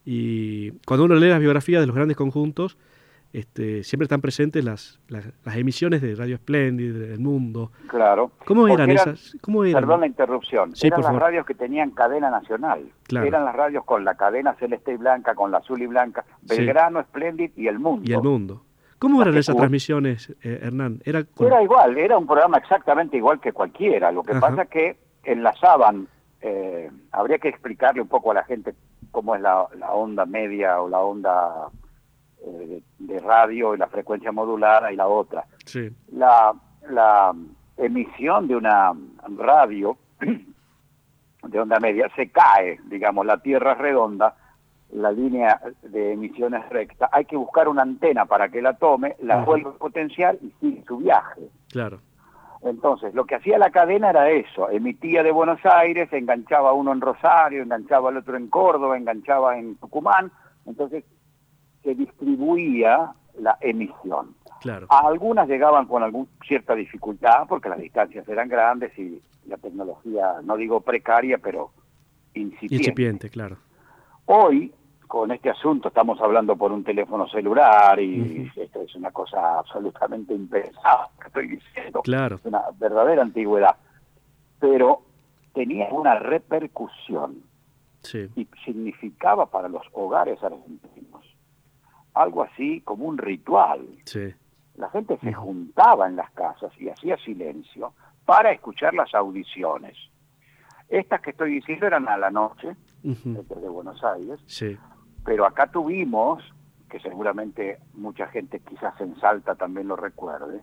Y 0.04 0.72
cuando 0.86 1.04
uno 1.04 1.14
lee 1.14 1.28
las 1.28 1.40
biografías 1.40 1.80
de 1.80 1.86
los 1.86 1.94
grandes 1.96 2.16
conjuntos, 2.16 2.76
este, 3.32 3.82
siempre 3.82 4.04
están 4.04 4.20
presentes 4.20 4.62
las, 4.64 5.00
las, 5.08 5.24
las 5.44 5.56
emisiones 5.56 6.02
de 6.02 6.14
Radio 6.14 6.36
Splendid, 6.36 6.92
del 6.92 7.18
Mundo. 7.20 7.72
Claro. 7.88 8.32
¿Cómo 8.44 8.68
eran 8.68 8.90
esas? 8.90 9.36
¿Cómo 9.40 9.64
eran? 9.64 9.80
Perdón 9.82 10.00
la 10.00 10.06
interrupción. 10.06 10.76
Sí, 10.76 10.88
eran 10.88 10.96
por 10.98 11.04
las 11.04 11.08
favor. 11.12 11.22
radios 11.22 11.46
que 11.46 11.54
tenían 11.54 11.92
cadena 11.92 12.30
nacional. 12.30 12.82
Claro. 13.04 13.26
Eran 13.26 13.44
las 13.46 13.54
radios 13.56 13.84
con 13.84 14.04
la 14.04 14.16
cadena 14.16 14.54
celeste 14.54 14.92
y 14.92 14.96
blanca, 14.96 15.34
con 15.34 15.50
la 15.50 15.58
azul 15.58 15.80
y 15.80 15.86
blanca, 15.86 16.24
Sí. 16.46 16.56
Belgrano, 16.58 17.02
Splendid 17.04 17.52
y 17.56 17.68
El 17.68 17.78
Mundo. 17.78 18.02
Y 18.04 18.12
el 18.12 18.22
mundo. 18.22 18.64
¿Cómo 18.98 19.20
eran 19.22 19.36
esas 19.36 19.56
transmisiones, 19.56 20.30
eh, 20.42 20.60
Hernán? 20.62 21.00
Era 21.04 21.24
con- 21.24 21.46
Era 21.46 21.60
igual, 21.62 21.96
era 21.98 22.16
un 22.18 22.26
programa 22.26 22.58
exactamente 22.58 23.16
igual 23.16 23.40
que 23.40 23.52
cualquiera. 23.52 24.12
Lo 24.12 24.22
que 24.22 24.32
Ajá. 24.32 24.40
pasa 24.40 24.66
que 24.66 24.96
enlazaban, 25.24 26.06
eh, 26.40 26.88
habría 27.10 27.38
que 27.38 27.48
explicarle 27.48 28.00
un 28.02 28.08
poco 28.08 28.30
a 28.30 28.34
la 28.34 28.44
gente 28.44 28.74
cómo 29.12 29.36
es 29.36 29.40
la, 29.40 29.66
la 29.78 29.92
onda 29.92 30.26
media 30.26 30.80
o 30.80 30.88
la 30.88 30.98
onda 31.00 31.68
eh, 32.44 32.82
de, 32.98 33.14
de 33.14 33.20
radio 33.20 33.74
y 33.74 33.78
la 33.78 33.86
frecuencia 33.86 34.32
modulada 34.32 34.90
y 34.92 34.96
la 34.96 35.06
otra. 35.06 35.44
Sí, 35.64 35.88
La, 36.12 36.52
la 36.90 37.32
emisión 37.76 38.48
de 38.48 38.56
una 38.56 38.92
radio 39.36 39.96
de 41.48 41.60
onda 41.60 41.78
media 41.80 42.08
se 42.16 42.30
cae, 42.30 42.80
digamos, 42.86 43.24
la 43.26 43.38
Tierra 43.38 43.72
es 43.72 43.78
redonda, 43.78 44.34
la 44.92 45.10
línea 45.10 45.60
de 45.82 46.12
emisión 46.12 46.54
es 46.54 46.68
recta, 46.68 47.08
hay 47.12 47.24
que 47.24 47.36
buscar 47.36 47.68
una 47.68 47.82
antena 47.82 48.26
para 48.26 48.48
que 48.48 48.60
la 48.60 48.74
tome, 48.74 49.16
la 49.22 49.36
Ajá. 49.36 49.44
vuelve 49.44 49.70
a 49.70 49.72
potenciar 49.72 50.36
y 50.42 50.50
sigue 50.60 50.84
su 50.86 50.98
viaje. 50.98 51.42
claro. 51.70 52.00
Entonces, 52.64 53.12
lo 53.14 53.24
que 53.24 53.34
hacía 53.34 53.58
la 53.58 53.70
cadena 53.70 54.10
era 54.10 54.30
eso, 54.30 54.70
emitía 54.70 55.22
de 55.22 55.32
Buenos 55.32 55.58
Aires, 55.64 56.12
enganchaba 56.12 56.72
uno 56.72 56.92
en 56.92 57.00
Rosario, 57.00 57.62
enganchaba 57.62 58.10
al 58.10 58.18
otro 58.18 58.36
en 58.36 58.48
Córdoba, 58.48 58.96
enganchaba 58.96 59.58
en 59.58 59.76
Tucumán, 59.76 60.30
entonces 60.64 61.04
se 61.82 61.94
distribuía 61.94 63.12
la 63.40 63.58
emisión. 63.60 64.36
Claro. 64.60 64.86
A 64.90 65.08
algunas 65.08 65.48
llegaban 65.48 65.86
con 65.86 66.04
algún, 66.04 66.28
cierta 66.46 66.76
dificultad 66.76 67.48
porque 67.48 67.68
las 67.68 67.80
distancias 67.80 68.28
eran 68.28 68.48
grandes 68.48 68.96
y 68.96 69.20
la 69.46 69.56
tecnología, 69.56 70.34
no 70.44 70.56
digo 70.56 70.80
precaria, 70.80 71.38
pero 71.38 71.72
incipiente. 72.34 72.76
Incipiente, 72.76 73.28
claro. 73.28 73.56
Hoy, 74.26 74.72
con 75.12 75.30
este 75.30 75.50
asunto, 75.50 75.88
estamos 75.88 76.18
hablando 76.22 76.56
por 76.56 76.72
un 76.72 76.82
teléfono 76.82 77.28
celular 77.28 78.00
y 78.00 78.50
esto 78.56 78.80
es 78.80 78.94
una 78.94 79.10
cosa 79.10 79.58
absolutamente 79.58 80.32
impensable, 80.32 81.10
estoy 81.26 81.48
diciendo. 81.48 82.00
Claro. 82.00 82.36
Es 82.36 82.44
una 82.46 82.62
verdadera 82.78 83.20
antigüedad. 83.20 83.76
Pero 84.58 85.02
tenía 85.52 85.88
una 85.90 86.14
repercusión 86.18 87.42
Sí, 88.00 88.26
y 88.36 88.48
significaba 88.64 89.44
para 89.50 89.68
los 89.68 89.82
hogares 89.92 90.42
argentinos 90.42 91.26
algo 92.14 92.42
así 92.44 92.80
como 92.80 93.04
un 93.04 93.18
ritual. 93.18 93.86
sí. 94.06 94.32
La 94.76 94.88
gente 94.88 95.18
se 95.18 95.34
juntaba 95.34 96.08
en 96.08 96.16
las 96.16 96.30
casas 96.30 96.72
y 96.80 96.88
hacía 96.88 97.18
silencio 97.18 97.92
para 98.24 98.50
escuchar 98.52 98.94
las 98.94 99.14
audiciones. 99.14 99.94
Estas 100.88 101.20
que 101.20 101.30
estoy 101.32 101.56
diciendo 101.56 101.86
eran 101.86 102.08
a 102.08 102.16
la 102.16 102.30
noche, 102.30 102.74
desde 103.02 103.54
de 103.60 103.68
Buenos 103.68 104.02
Aires, 104.02 104.40
Sí, 104.46 104.78
pero 105.24 105.46
acá 105.46 105.66
tuvimos, 105.68 106.42
que 106.90 107.00
seguramente 107.00 107.78
mucha 107.94 108.26
gente 108.28 108.60
quizás 108.60 109.00
en 109.00 109.18
Salta 109.20 109.54
también 109.54 109.88
lo 109.88 109.96
recuerde, 109.96 110.62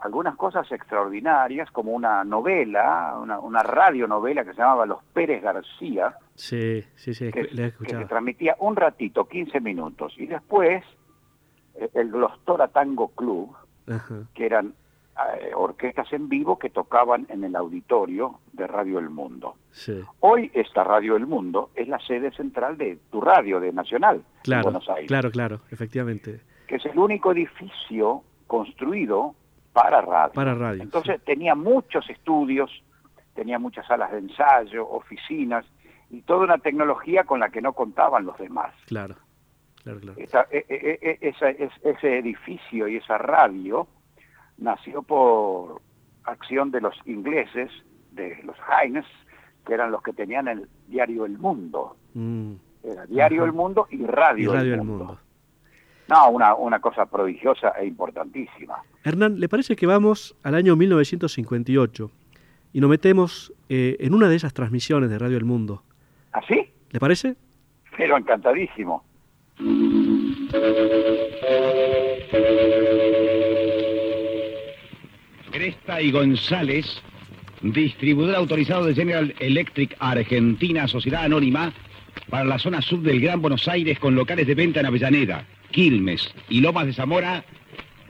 algunas 0.00 0.36
cosas 0.36 0.70
extraordinarias, 0.70 1.70
como 1.70 1.92
una 1.92 2.24
novela, 2.24 3.16
una, 3.20 3.38
una 3.38 3.62
radionovela 3.62 4.44
que 4.44 4.52
se 4.52 4.58
llamaba 4.58 4.84
Los 4.86 5.02
Pérez 5.14 5.42
García, 5.42 6.16
sí, 6.34 6.84
sí, 6.96 7.14
sí, 7.14 7.30
que, 7.30 7.42
la 7.42 7.46
he 7.46 7.48
que 7.48 7.58
se 7.60 7.66
escuchado. 7.68 8.06
transmitía 8.08 8.56
un 8.58 8.76
ratito, 8.76 9.26
15 9.28 9.60
minutos, 9.60 10.12
y 10.18 10.26
después 10.26 10.84
eh, 11.76 11.88
el 11.94 12.10
Glostora 12.10 12.68
Tango 12.68 13.08
Club, 13.08 13.54
Ajá. 13.88 14.22
que 14.34 14.46
eran 14.46 14.74
eh, 15.40 15.52
orquestas 15.54 16.12
en 16.12 16.28
vivo 16.28 16.58
que 16.58 16.70
tocaban 16.70 17.26
en 17.28 17.44
el 17.44 17.54
auditorio 17.56 18.40
de 18.52 18.66
Radio 18.66 18.98
El 18.98 19.10
Mundo. 19.10 19.54
Sí, 19.70 20.00
Hoy 20.20 20.50
esta 20.54 20.82
Radio 20.84 21.16
El 21.16 21.26
Mundo 21.26 21.70
es 21.74 21.86
la 21.88 21.98
sede 22.00 22.32
central 22.32 22.76
de 22.76 22.98
tu 23.10 23.20
radio, 23.20 23.60
de 23.60 23.72
Nacional, 23.72 24.16
en 24.16 24.42
claro, 24.42 24.62
Buenos 24.64 24.88
Aires, 24.88 25.06
claro, 25.06 25.30
claro, 25.30 25.60
efectivamente. 25.70 26.40
que 26.66 26.76
es 26.76 26.86
el 26.86 26.98
único 26.98 27.32
edificio 27.32 28.22
construido 28.46 29.34
para 29.72 30.00
radio. 30.00 30.32
Para 30.32 30.54
radio. 30.54 30.82
Entonces 30.82 31.22
tenía 31.24 31.54
muchos 31.54 32.08
estudios, 32.10 32.70
tenía 33.34 33.58
muchas 33.58 33.86
salas 33.86 34.10
de 34.12 34.18
ensayo, 34.18 34.88
oficinas 34.88 35.64
y 36.10 36.22
toda 36.22 36.44
una 36.44 36.58
tecnología 36.58 37.24
con 37.24 37.40
la 37.40 37.50
que 37.50 37.60
no 37.60 37.72
contaban 37.72 38.24
los 38.24 38.38
demás. 38.38 38.72
Claro, 38.86 39.16
claro, 39.82 40.00
claro. 40.00 40.18
Esa- 40.20 40.46
e- 40.50 40.64
e- 40.68 40.98
e- 41.02 41.18
esa- 41.28 41.50
es- 41.50 41.72
ese 41.84 42.18
edificio 42.18 42.86
y 42.88 42.96
esa 42.96 43.18
radio 43.18 43.86
nació 44.58 45.02
por 45.02 45.80
acción 46.24 46.70
de 46.70 46.80
los 46.80 46.94
ingleses, 47.06 47.70
de 48.12 48.38
los 48.44 48.56
Heinz, 48.68 49.06
que 49.66 49.74
eran 49.74 49.90
los 49.90 50.02
que 50.02 50.12
tenían 50.12 50.48
el 50.48 50.68
diario 50.88 51.24
El 51.26 51.38
Mundo. 51.38 51.96
Mm, 52.14 52.52
Era 52.82 53.06
diario 53.06 53.42
Ajá. 53.42 53.46
El 53.50 53.52
Mundo 53.56 53.86
y 53.90 54.04
radio, 54.04 54.50
y 54.52 54.54
Radio 54.54 54.74
El 54.74 54.80
El 54.80 54.86
Mundo. 54.86 55.18
No, 56.08 56.28
una, 56.30 56.54
una 56.54 56.80
cosa 56.80 57.06
prodigiosa 57.06 57.70
e 57.80 57.86
importantísima. 57.86 58.76
Hernán, 59.04 59.40
¿le 59.40 59.48
parece 59.48 59.74
que 59.74 59.86
vamos 59.86 60.36
al 60.42 60.54
año 60.54 60.76
1958 60.76 62.10
y 62.74 62.80
nos 62.80 62.90
metemos 62.90 63.52
eh, 63.70 63.96
en 64.00 64.12
una 64.14 64.28
de 64.28 64.36
esas 64.36 64.52
transmisiones 64.52 65.08
de 65.08 65.18
Radio 65.18 65.38
El 65.38 65.44
Mundo? 65.46 65.82
¿Así? 66.32 66.68
¿Le 66.90 67.00
parece? 67.00 67.36
Pero 67.96 68.16
encantadísimo. 68.18 69.02
Cresta 75.64 76.02
y 76.02 76.10
González, 76.10 76.84
distribuidor 77.62 78.34
autorizado 78.34 78.84
de 78.84 78.94
General 78.94 79.34
Electric 79.38 79.96
Argentina, 79.98 80.86
Sociedad 80.86 81.24
Anónima, 81.24 81.72
para 82.28 82.44
la 82.44 82.58
zona 82.58 82.82
sur 82.82 83.00
del 83.00 83.18
Gran 83.18 83.40
Buenos 83.40 83.66
Aires 83.66 83.98
con 83.98 84.14
locales 84.14 84.46
de 84.46 84.54
venta 84.54 84.80
en 84.80 84.86
Avellaneda, 84.86 85.46
Quilmes 85.70 86.34
y 86.50 86.60
Lomas 86.60 86.84
de 86.84 86.92
Zamora, 86.92 87.46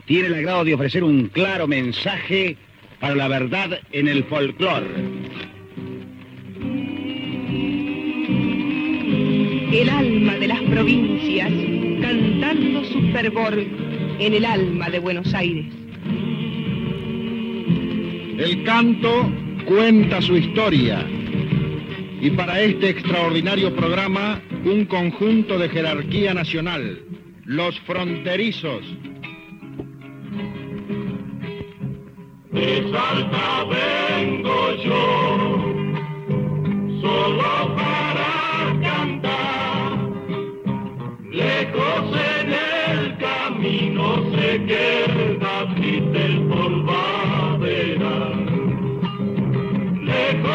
tiene 0.03 0.27
el 0.27 0.35
agrado 0.35 0.65
de 0.65 0.73
ofrecer 0.73 1.05
un 1.05 1.29
claro 1.29 1.65
mensaje 1.65 2.57
para 2.99 3.15
la 3.15 3.29
verdad 3.29 3.79
en 3.93 4.09
el 4.09 4.25
folclore. 4.25 4.87
el 9.71 9.89
alma 9.89 10.33
de 10.35 10.47
las 10.47 10.61
provincias, 10.63 11.51
cantando 12.01 12.83
su 12.83 13.01
fervor 13.13 13.57
en 13.57 14.33
el 14.33 14.43
alma 14.43 14.89
de 14.89 14.99
Buenos 14.99 15.33
Aires. 15.33 15.84
El 18.37 18.63
canto 18.65 19.31
cuenta 19.65 20.21
su 20.21 20.35
historia 20.35 21.05
y 22.21 22.29
para 22.31 22.59
este 22.59 22.89
extraordinario 22.89 23.73
programa 23.73 24.41
un 24.65 24.85
conjunto 24.85 25.57
de 25.57 25.69
jerarquía 25.69 26.33
nacional, 26.33 26.99
los 27.45 27.79
fronterizos. 27.81 28.83
De 32.51 32.91
Salta 32.91 33.65
vengo 33.69 34.83
yo, 34.83 35.37
solo 37.01 37.75
para 37.75 38.79
cantar. 38.81 39.99
Lejos 41.31 42.19
en 42.39 42.53
el 42.53 43.17
camino 43.17 44.23
se 44.35 44.65
queda 44.65 45.14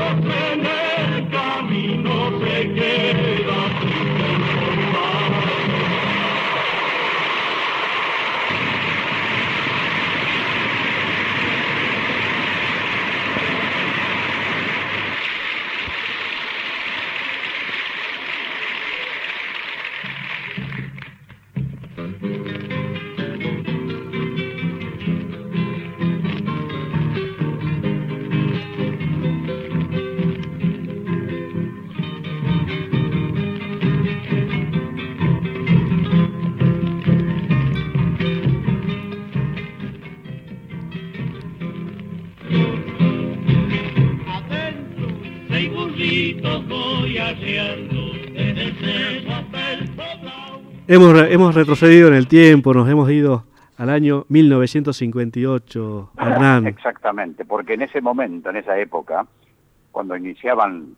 Lejos 0.01 0.50
Hemos, 50.93 51.15
hemos 51.31 51.55
retrocedido 51.55 52.09
en 52.09 52.15
el 52.15 52.27
tiempo, 52.27 52.75
nos 52.75 52.89
hemos 52.89 53.09
ido 53.13 53.45
al 53.77 53.91
año 53.91 54.27
1958, 54.29 56.11
Hernán. 56.19 56.67
Exactamente, 56.67 57.45
porque 57.45 57.75
en 57.75 57.83
ese 57.83 58.01
momento, 58.01 58.51
en 58.51 58.57
esa 58.57 58.77
época, 58.77 59.25
cuando 59.93 60.17
iniciaban, 60.17 60.97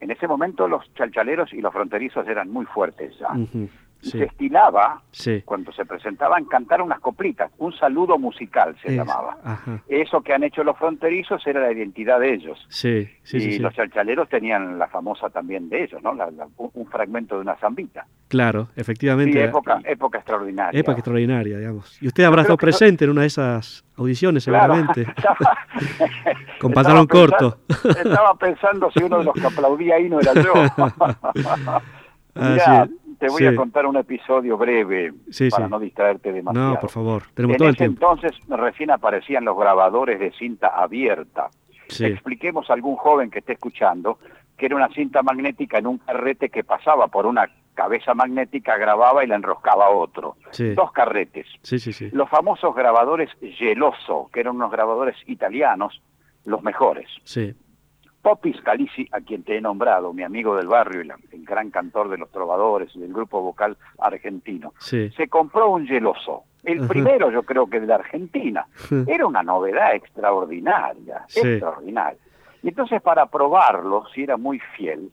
en 0.00 0.10
ese 0.10 0.26
momento 0.26 0.66
los 0.66 0.90
chalchaleros 0.94 1.52
y 1.52 1.60
los 1.60 1.74
fronterizos 1.74 2.26
eran 2.26 2.50
muy 2.50 2.64
fuertes 2.64 3.12
ya. 3.18 3.32
Ujú, 3.32 3.68
Y 4.04 4.10
sí, 4.10 4.18
se 4.18 4.24
estilaba, 4.24 5.00
sí. 5.10 5.42
cuando 5.44 5.72
se 5.72 5.84
presentaban, 5.86 6.44
cantar 6.44 6.82
unas 6.82 7.00
coplitas, 7.00 7.50
un 7.58 7.72
saludo 7.76 8.18
musical 8.18 8.76
se 8.82 8.88
Es- 8.88 8.96
llamaba. 8.96 9.38
Ajá. 9.42 9.80
Eso 9.88 10.20
que 10.20 10.34
han 10.34 10.44
hecho 10.44 10.62
los 10.62 10.76
fronterizos 10.76 11.44
era 11.46 11.60
la 11.60 11.72
identidad 11.72 12.20
de 12.20 12.34
ellos. 12.34 12.64
Sí, 12.68 13.08
y 13.32 13.58
los 13.58 13.72
chalchaleros 13.74 14.28
tenían 14.28 14.78
la 14.78 14.88
famosa 14.88 15.30
también 15.30 15.68
de 15.70 15.84
ellos, 15.84 16.02
¿no? 16.02 16.14
La- 16.14 16.30
la- 16.30 16.48
un, 16.56 16.86
fragmento 16.86 17.34
de 17.36 17.40
una 17.40 17.56
zambita. 17.56 18.06
Claro, 18.28 18.68
efectivamente. 18.76 19.42
Época, 19.42 19.80
época 19.84 20.18
extraordinaria. 20.18 20.78
época 20.78 20.98
extraordinaria, 20.98 21.58
digamos. 21.58 22.00
Y 22.02 22.06
usted 22.08 22.24
habrá 22.24 22.42
estado 22.42 22.56
eso- 22.56 22.60
presente 22.66 23.04
en 23.04 23.10
una 23.10 23.22
de 23.22 23.26
esas 23.28 23.84
audiciones, 23.96 24.44
Claro. 24.44 24.74
seguramente. 24.74 25.06
Con 26.60 26.72
pantalón 26.72 27.06
corto. 27.06 27.58
Estaba 27.84 28.34
pensando 28.34 28.90
si 28.90 29.02
uno 29.02 29.18
de 29.18 29.24
los 29.24 29.34
que 29.34 29.46
aplaudía 29.46 29.96
ahí 29.96 30.08
no 30.10 30.20
era 30.20 30.32
yo. 30.34 30.52
Mirá, 32.34 32.88
te 33.18 33.28
voy 33.28 33.38
sí. 33.42 33.46
a 33.46 33.54
contar 33.56 33.86
un 33.86 33.96
episodio 33.96 34.56
breve 34.56 35.12
Sí, 35.30 35.48
para 35.50 35.66
sí. 35.66 35.70
no 35.70 35.78
distraerte 35.78 36.32
demasiado. 36.32 36.74
No, 36.74 36.80
por 36.80 36.90
favor, 36.90 37.22
tenemos 37.34 37.54
en 37.54 37.58
todo 37.58 37.68
el 37.68 37.74
ese 37.74 37.84
tiempo. 37.84 38.12
entonces 38.12 38.38
recién 38.48 38.90
aparecían 38.90 39.44
los 39.44 39.56
grabadores 39.56 40.18
de 40.20 40.30
cinta 40.32 40.68
abierta. 40.68 41.48
Expliquemos 42.00 42.70
a 42.70 42.72
algún 42.74 42.96
joven 42.96 43.30
que 43.30 43.40
esté 43.40 43.52
escuchando 43.52 44.18
que 44.56 44.66
era 44.66 44.76
una 44.76 44.88
cinta 44.88 45.22
magnética 45.22 45.78
en 45.78 45.86
un 45.88 45.98
carrete 45.98 46.48
que 46.48 46.62
pasaba 46.62 47.08
por 47.08 47.26
una 47.26 47.48
cabeza 47.74 48.14
magnética, 48.14 48.76
grababa 48.76 49.24
y 49.24 49.26
la 49.26 49.34
enroscaba 49.34 49.86
a 49.86 49.90
otro. 49.90 50.36
Sí. 50.52 50.74
Dos 50.74 50.92
carretes. 50.92 51.46
Sí, 51.62 51.80
sí, 51.80 51.92
sí. 51.92 52.08
Los 52.12 52.30
famosos 52.30 52.72
grabadores 52.74 53.30
Geloso, 53.40 54.30
que 54.32 54.40
eran 54.40 54.54
unos 54.54 54.70
grabadores 54.70 55.16
italianos, 55.26 56.00
los 56.44 56.62
mejores. 56.62 57.08
Sí. 57.24 57.52
Popis 58.24 58.58
Calisi, 58.62 59.06
a 59.12 59.20
quien 59.20 59.42
te 59.44 59.54
he 59.58 59.60
nombrado, 59.60 60.14
mi 60.14 60.22
amigo 60.22 60.56
del 60.56 60.66
barrio 60.66 61.02
y 61.02 61.04
la- 61.04 61.18
el 61.30 61.44
gran 61.44 61.70
cantor 61.70 62.08
de 62.08 62.16
los 62.16 62.30
trovadores 62.30 62.90
y 62.96 63.00
del 63.00 63.12
grupo 63.12 63.42
vocal 63.42 63.76
argentino, 63.98 64.72
Sí. 64.78 65.10
se 65.10 65.28
compró 65.28 65.68
un 65.68 65.86
geloso. 65.86 66.44
El 66.62 66.78
Ajá. 66.78 66.88
primero, 66.88 67.30
yo 67.30 67.42
creo 67.42 67.66
que 67.68 67.80
de 67.80 67.86
la 67.86 67.96
Argentina. 67.96 68.66
Era 69.06 69.26
una 69.26 69.42
novedad 69.42 69.94
extraordinaria, 69.94 71.24
Sí. 71.28 71.40
extraordinaria. 71.46 72.18
Y 72.62 72.68
entonces, 72.68 73.02
para 73.02 73.26
probarlo, 73.26 74.06
si 74.14 74.22
era 74.22 74.38
muy 74.38 74.58
fiel, 74.74 75.10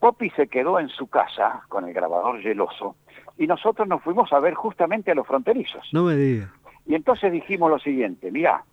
Poppy 0.00 0.30
se 0.30 0.48
quedó 0.48 0.80
en 0.80 0.88
su 0.88 1.06
casa 1.06 1.62
con 1.68 1.86
el 1.86 1.94
grabador 1.94 2.40
geloso 2.40 2.96
y 3.38 3.46
nosotros 3.46 3.86
nos 3.86 4.02
fuimos 4.02 4.32
a 4.32 4.40
ver 4.40 4.54
justamente 4.54 5.12
a 5.12 5.14
los 5.14 5.24
fronterizos. 5.26 5.88
No 5.92 6.02
me 6.02 6.16
diga. 6.16 6.52
Y 6.84 6.96
entonces 6.96 7.30
dijimos 7.30 7.70
lo 7.70 7.78
siguiente, 7.78 8.32
mira, 8.32 8.64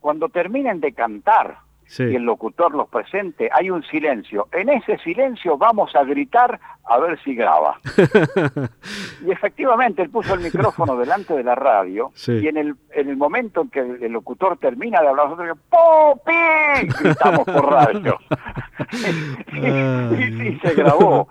cuando 0.00 0.30
terminen 0.30 0.80
de 0.80 0.92
cantar 0.94 1.58
Sí. 1.86 2.02
y 2.04 2.16
el 2.16 2.22
locutor 2.22 2.74
los 2.74 2.88
presente, 2.88 3.48
hay 3.52 3.70
un 3.70 3.82
silencio. 3.84 4.48
En 4.52 4.68
ese 4.70 4.96
silencio 4.98 5.56
vamos 5.58 5.94
a 5.94 6.02
gritar 6.04 6.58
a 6.86 6.98
ver 6.98 7.18
si 7.22 7.34
graba. 7.34 7.78
Y 9.26 9.30
efectivamente 9.30 10.02
él 10.02 10.10
puso 10.10 10.34
el 10.34 10.40
micrófono 10.40 10.96
delante 10.98 11.34
de 11.34 11.42
la 11.44 11.54
radio 11.54 12.10
Sí. 12.14 12.32
y 12.42 12.48
en 12.48 12.56
el, 12.58 12.74
en 12.92 13.08
el 13.08 13.16
momento 13.16 13.62
en 13.62 13.70
que 13.70 13.80
el, 13.80 14.02
el 14.02 14.12
locutor 14.12 14.58
termina 14.58 15.00
de 15.00 15.08
hablar, 15.08 15.30
nosotros 15.30 15.58
¡Popi! 15.70 16.86
gritamos 17.02 17.44
por 17.44 17.70
radio. 17.70 18.18
y, 19.52 20.48
y 20.48 20.58
se 20.60 20.74
grabó. 20.74 21.28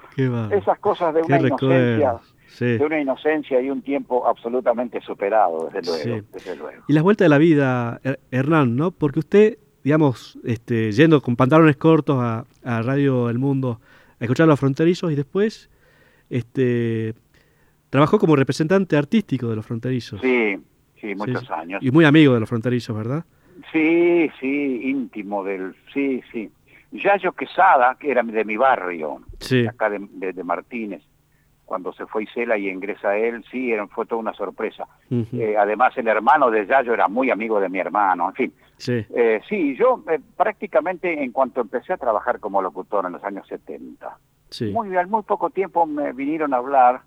Esas 0.51 0.80
cosas 0.80 1.13
de 1.13 1.21
Qué 1.21 1.27
una 1.34 1.47
inocencia. 1.47 2.15
Sí. 2.47 2.77
de 2.77 2.85
una 2.85 2.99
inocencia 2.99 3.59
y 3.61 3.69
un 3.71 3.81
tiempo 3.81 4.27
absolutamente 4.27 5.01
superado, 5.01 5.69
desde 5.73 5.89
luego, 6.05 6.19
Sí. 6.21 6.27
desde 6.31 6.55
luego. 6.55 6.84
Y 6.88 6.93
las 6.93 7.01
vueltas 7.03 7.25
de 7.25 7.30
la 7.30 7.39
vida, 7.39 7.99
Her- 8.03 8.19
Hernán, 8.30 8.75
¿no? 8.75 8.91
Porque 8.91 9.19
usted, 9.19 9.57
digamos, 9.84 10.38
este, 10.43 10.91
yendo 10.91 11.22
con 11.22 11.35
pantalones 11.35 11.76
cortos 11.77 12.18
a, 12.22 12.45
a 12.64 12.81
Radio 12.81 13.30
El 13.30 13.38
Mundo 13.39 13.80
a 14.19 14.23
escuchar 14.23 14.45
a 14.45 14.47
los 14.47 14.60
fronterizos 14.60 15.11
y 15.11 15.15
después 15.15 15.69
este, 16.30 17.14
trabajó 17.89 18.19
como 18.19 18.35
representante 18.35 18.95
artístico 18.97 19.49
de 19.49 19.55
los 19.55 19.65
fronterizos. 19.65 20.22
Sí, 20.22 20.55
sí, 20.99 21.15
muchos 21.15 21.41
sí. 21.41 21.47
años. 21.53 21.81
Y 21.84 21.91
muy 21.91 22.05
amigo 22.05 22.34
de 22.34 22.39
los 22.39 22.49
fronterizos, 22.49 22.95
¿verdad? 22.95 23.26
Sí, 23.72 24.30
sí, 24.39 24.81
íntimo 24.84 25.43
del, 25.43 25.76
sí, 25.93 26.22
sí. 26.31 26.49
Yayo 26.91 27.31
Quesada, 27.34 27.97
que 27.99 28.11
era 28.11 28.22
de 28.23 28.45
mi 28.45 28.55
barrio, 28.57 29.22
Sí. 29.39 29.65
acá 29.65 29.89
de, 29.89 29.99
de- 30.11 30.34
de 30.34 30.43
Martínez, 30.43 31.01
cuando 31.65 31.94
se 31.94 32.06
fue 32.06 32.23
Isela 32.23 32.57
y 32.57 32.69
ingresa 32.69 33.15
él, 33.18 33.44
sí, 33.49 33.72
era, 33.72 33.88
fue 33.88 34.06
toda 34.06 34.19
una 34.22 34.34
sorpresa. 34.34 34.85
Eh, 35.10 35.56
además, 35.57 35.98
el 35.98 36.07
hermano 36.07 36.52
de 36.52 36.65
Yayo 36.65 36.94
era 36.94 37.07
muy 37.07 37.31
amigo 37.31 37.60
de 37.60 37.69
mi 37.69 37.80
hermano, 37.80 38.30
en 38.30 38.34
fin. 38.35 38.53
Sí. 38.77 39.06
Eh, 39.15 39.41
sí, 39.48 39.76
yo 39.77 40.03
eh, 40.11 40.19
prácticamente 40.35 41.23
en 41.23 41.31
cuanto 41.31 41.61
empecé 41.61 41.94
a 41.94 41.98
trabajar 41.98 42.40
como 42.40 42.61
locutor 42.61 43.06
en 43.06 43.14
los 43.14 43.23
años 43.23 43.48
70, 43.48 44.18
Sí. 44.49 44.72
muy, 44.72 44.95
al 44.95 45.07
muy 45.07 45.23
poco 45.23 45.49
tiempo 45.49 45.85
me 45.88 46.11
vinieron 46.14 46.53
a 46.53 46.57
hablar 46.57 47.02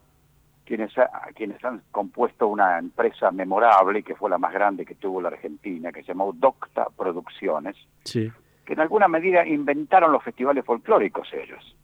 quienes, 0.64 0.96
ha- 0.98 1.10
quienes 1.36 1.64
han 1.64 1.82
compuesto 1.92 2.48
una 2.48 2.78
empresa 2.78 3.30
memorable, 3.30 4.02
que 4.02 4.16
fue 4.16 4.30
la 4.30 4.38
más 4.38 4.52
grande 4.52 4.84
que 4.84 4.96
tuvo 4.96 5.20
la 5.20 5.28
Argentina, 5.28 5.92
que 5.92 6.00
se 6.02 6.08
llamó 6.08 6.32
Docta 6.32 6.86
Producciones, 6.96 7.76
Sí. 8.04 8.32
que 8.64 8.72
en 8.72 8.80
alguna 8.80 9.06
medida 9.06 9.46
inventaron 9.46 10.10
los 10.10 10.24
festivales 10.24 10.64
folclóricos 10.64 11.28
ellos. 11.32 11.76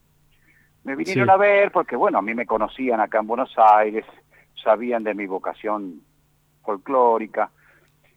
Me 0.85 0.97
vinieron 0.97 1.27
Sí. 1.27 1.31
a 1.31 1.37
ver 1.37 1.71
porque, 1.71 1.97
bueno, 1.97 2.19
a 2.19 2.23
mí 2.23 2.35
me 2.35 2.47
conocían 2.47 3.01
acá 3.01 3.21
en 3.21 3.27
Buenos 3.27 3.55
Aires, 3.57 4.05
sabían 4.63 5.05
de 5.05 5.15
mi 5.15 5.27
vocación 5.27 6.01
folclórica, 6.65 7.51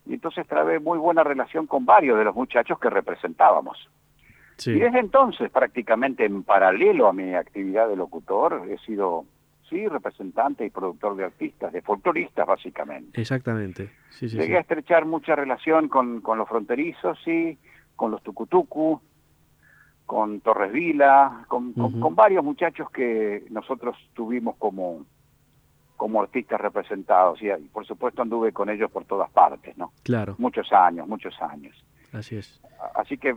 y 0.05 0.13
entonces 0.13 0.47
trabé 0.47 0.79
muy 0.79 0.97
buena 0.97 1.23
relación 1.23 1.65
con 1.67 1.85
varios 1.85 2.17
de 2.17 2.25
los 2.25 2.35
muchachos 2.35 2.79
que 2.79 2.89
representábamos. 2.89 3.89
Sí. 4.57 4.71
Y 4.71 4.79
desde 4.79 4.99
entonces, 4.99 5.49
prácticamente 5.51 6.25
en 6.25 6.43
paralelo 6.43 7.07
a 7.07 7.13
mi 7.13 7.33
actividad 7.33 7.87
de 7.89 7.95
locutor, 7.95 8.67
he 8.69 8.77
sido, 8.79 9.25
sí, 9.69 9.87
representante 9.87 10.65
y 10.65 10.69
productor 10.69 11.15
de 11.15 11.25
artistas, 11.25 11.73
de 11.73 11.81
folcloristas 11.81 12.45
básicamente. 12.47 13.19
Exactamente. 13.19 13.89
Sí, 14.11 14.29
sí, 14.29 14.37
Llegué 14.37 14.47
sí. 14.47 14.55
a 14.55 14.59
estrechar 14.59 15.05
mucha 15.05 15.35
relación 15.35 15.89
con, 15.89 16.21
con 16.21 16.37
los 16.37 16.47
fronterizos, 16.47 17.17
sí, 17.25 17.57
con 17.95 18.11
los 18.11 18.21
tucutucu, 18.23 19.01
con 20.05 20.39
Torres 20.41 20.71
Vila, 20.71 21.45
con, 21.47 21.73
con- 21.73 22.15
varios 22.15 22.43
muchachos 22.43 22.89
que 22.91 23.45
nosotros 23.49 23.97
tuvimos 24.13 24.55
como, 24.57 25.05
como 25.97 26.21
artistas 26.21 26.61
representados. 26.61 27.41
Y, 27.41 27.47
y 27.49 27.67
por 27.69 27.85
supuesto 27.85 28.21
anduve 28.21 28.51
con 28.51 28.69
ellos 28.69 28.91
por 28.91 29.05
todas 29.05 29.29
partes, 29.31 29.75
¿no? 29.77 29.91
Claro, 30.03 30.35
Muchos 30.37 30.71
años, 30.71 31.07
muchos 31.07 31.33
años. 31.41 31.75
así 32.13 32.35
es. 32.37 32.61
Así 32.95 33.17
que 33.17 33.35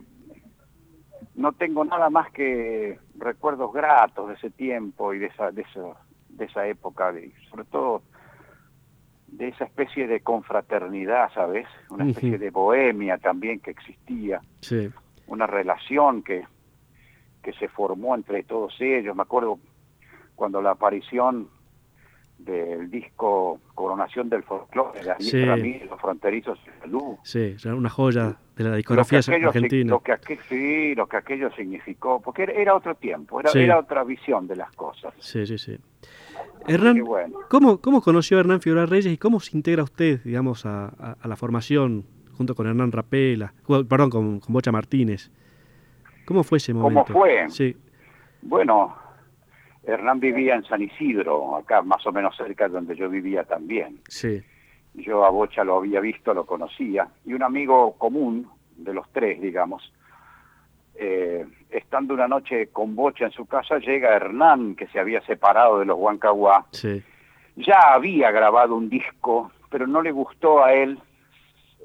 no 1.34 1.52
tengo 1.52 1.84
nada 1.84 2.10
más 2.10 2.30
que 2.32 2.98
recuerdos 3.16 3.72
gratos 3.72 4.28
de 4.28 4.34
ese 4.34 4.50
tiempo 4.50 5.14
y 5.14 5.18
de 5.20 5.26
esa, 5.26 5.50
de 5.50 5.62
eso- 5.62 5.96
de 6.28 6.44
esa 6.44 6.66
época, 6.66 7.12
de- 7.12 7.32
sobre 7.50 7.64
todo 7.64 8.02
de 9.28 9.48
esa 9.48 9.64
especie 9.64 10.06
de 10.06 10.20
confraternidad, 10.20 11.30
¿sabes? 11.34 11.66
Una 11.90 12.06
especie 12.08 12.38
de 12.38 12.50
bohemia 12.50 13.18
también 13.18 13.60
que 13.60 13.70
existía, 13.72 14.40
Sí. 14.60 14.88
una 15.26 15.46
relación 15.46 16.22
que, 16.22 16.44
que 17.42 17.52
se 17.54 17.68
formó 17.68 18.14
entre 18.14 18.42
todos 18.44 18.74
ellos. 18.80 19.14
Me 19.16 19.22
acuerdo 19.22 19.58
cuando 20.34 20.60
la 20.62 20.72
aparición 20.72 21.48
del 22.38 22.88
disco 22.90 23.60
Coronación 23.74 24.28
del 24.28 24.44
Folclore 24.44 25.00
de 25.00 25.06
Daniel 25.06 25.30
Sí. 25.30 25.44
Ramírez, 25.44 25.90
Los 25.90 26.00
Fronterizos 26.00 26.58
de 26.64 26.72
Salud, 26.80 27.16
Sí, 27.24 27.56
una 27.66 27.90
joya 27.90 28.36
de 28.56 28.64
la 28.64 28.70
lo 28.70 28.76
discografía 28.76 29.22
si- 29.22 29.32
argentina. 29.32 29.90
Lo 29.90 30.00
que, 30.00 30.16
sí, 30.48 30.94
lo 30.94 31.08
que 31.08 31.16
aquello 31.16 31.50
significó, 31.56 32.20
porque 32.22 32.44
era, 32.44 32.52
era 32.52 32.74
otro 32.76 32.94
tiempo, 32.94 33.40
era, 33.40 33.50
Sí. 33.50 33.58
era 33.58 33.78
otra 33.80 34.04
visión 34.04 34.46
de 34.46 34.54
las 34.56 34.70
cosas. 34.76 35.12
Sí, 35.18 35.46
sí, 35.46 35.58
sí. 35.58 35.78
Hernán, 36.68 37.02
bueno. 37.02 37.38
¿cómo, 37.50 37.78
¿cómo 37.80 38.00
conoció 38.02 38.36
a 38.36 38.40
Hernán 38.40 38.60
Figueroa 38.60 38.86
Reyes 38.86 39.12
y 39.12 39.18
cómo 39.18 39.40
se 39.40 39.56
integra 39.56 39.82
usted, 39.82 40.22
digamos, 40.22 40.64
a, 40.64 40.86
a- 40.86 41.16
a 41.20 41.28
la 41.28 41.34
formación 41.36 42.04
junto 42.36 42.54
con 42.54 42.68
Hernán 42.68 42.92
Rapela, 42.92 43.52
perdón, 43.88 44.10
con, 44.10 44.40
con 44.40 44.52
Bocha 44.52 44.70
Martínez? 44.70 45.32
¿Cómo 46.28 46.44
fue 46.44 46.58
ese 46.58 46.74
¿Cómo 46.74 46.90
momento? 46.90 47.10
fue? 47.14 47.48
Sí, 47.48 47.74
Bueno, 48.42 48.94
Hernán 49.82 50.20
vivía 50.20 50.56
en 50.56 50.64
San 50.64 50.82
Isidro, 50.82 51.56
acá 51.56 51.80
más 51.80 52.06
o 52.06 52.12
menos 52.12 52.36
cerca 52.36 52.68
de 52.68 52.74
donde 52.74 52.94
yo 52.94 53.08
vivía 53.08 53.44
también. 53.44 53.98
sí, 54.08 54.42
Yo 54.92 55.24
a 55.24 55.30
Bocha 55.30 55.64
lo 55.64 55.78
había 55.78 56.00
visto, 56.00 56.34
lo 56.34 56.44
conocía, 56.44 57.08
y 57.24 57.32
un 57.32 57.42
amigo 57.42 57.94
común 57.96 58.46
de 58.76 58.92
los 58.92 59.10
tres, 59.10 59.40
digamos, 59.40 59.90
eh, 60.96 61.46
estando 61.70 62.12
una 62.12 62.28
noche 62.28 62.66
con 62.66 62.94
Bocha 62.94 63.24
en 63.24 63.32
su 63.32 63.46
casa, 63.46 63.78
llega 63.78 64.14
Hernán, 64.14 64.74
que 64.76 64.86
se 64.88 65.00
había 65.00 65.22
separado 65.22 65.78
de 65.78 65.86
los 65.86 65.96
Huancahuá, 65.98 66.66
sí, 66.72 67.02
ya 67.56 67.94
había 67.94 68.30
grabado 68.32 68.76
un 68.76 68.90
disco, 68.90 69.50
pero 69.70 69.86
no 69.86 70.02
le 70.02 70.12
gustó 70.12 70.62
a 70.62 70.74
él 70.74 70.98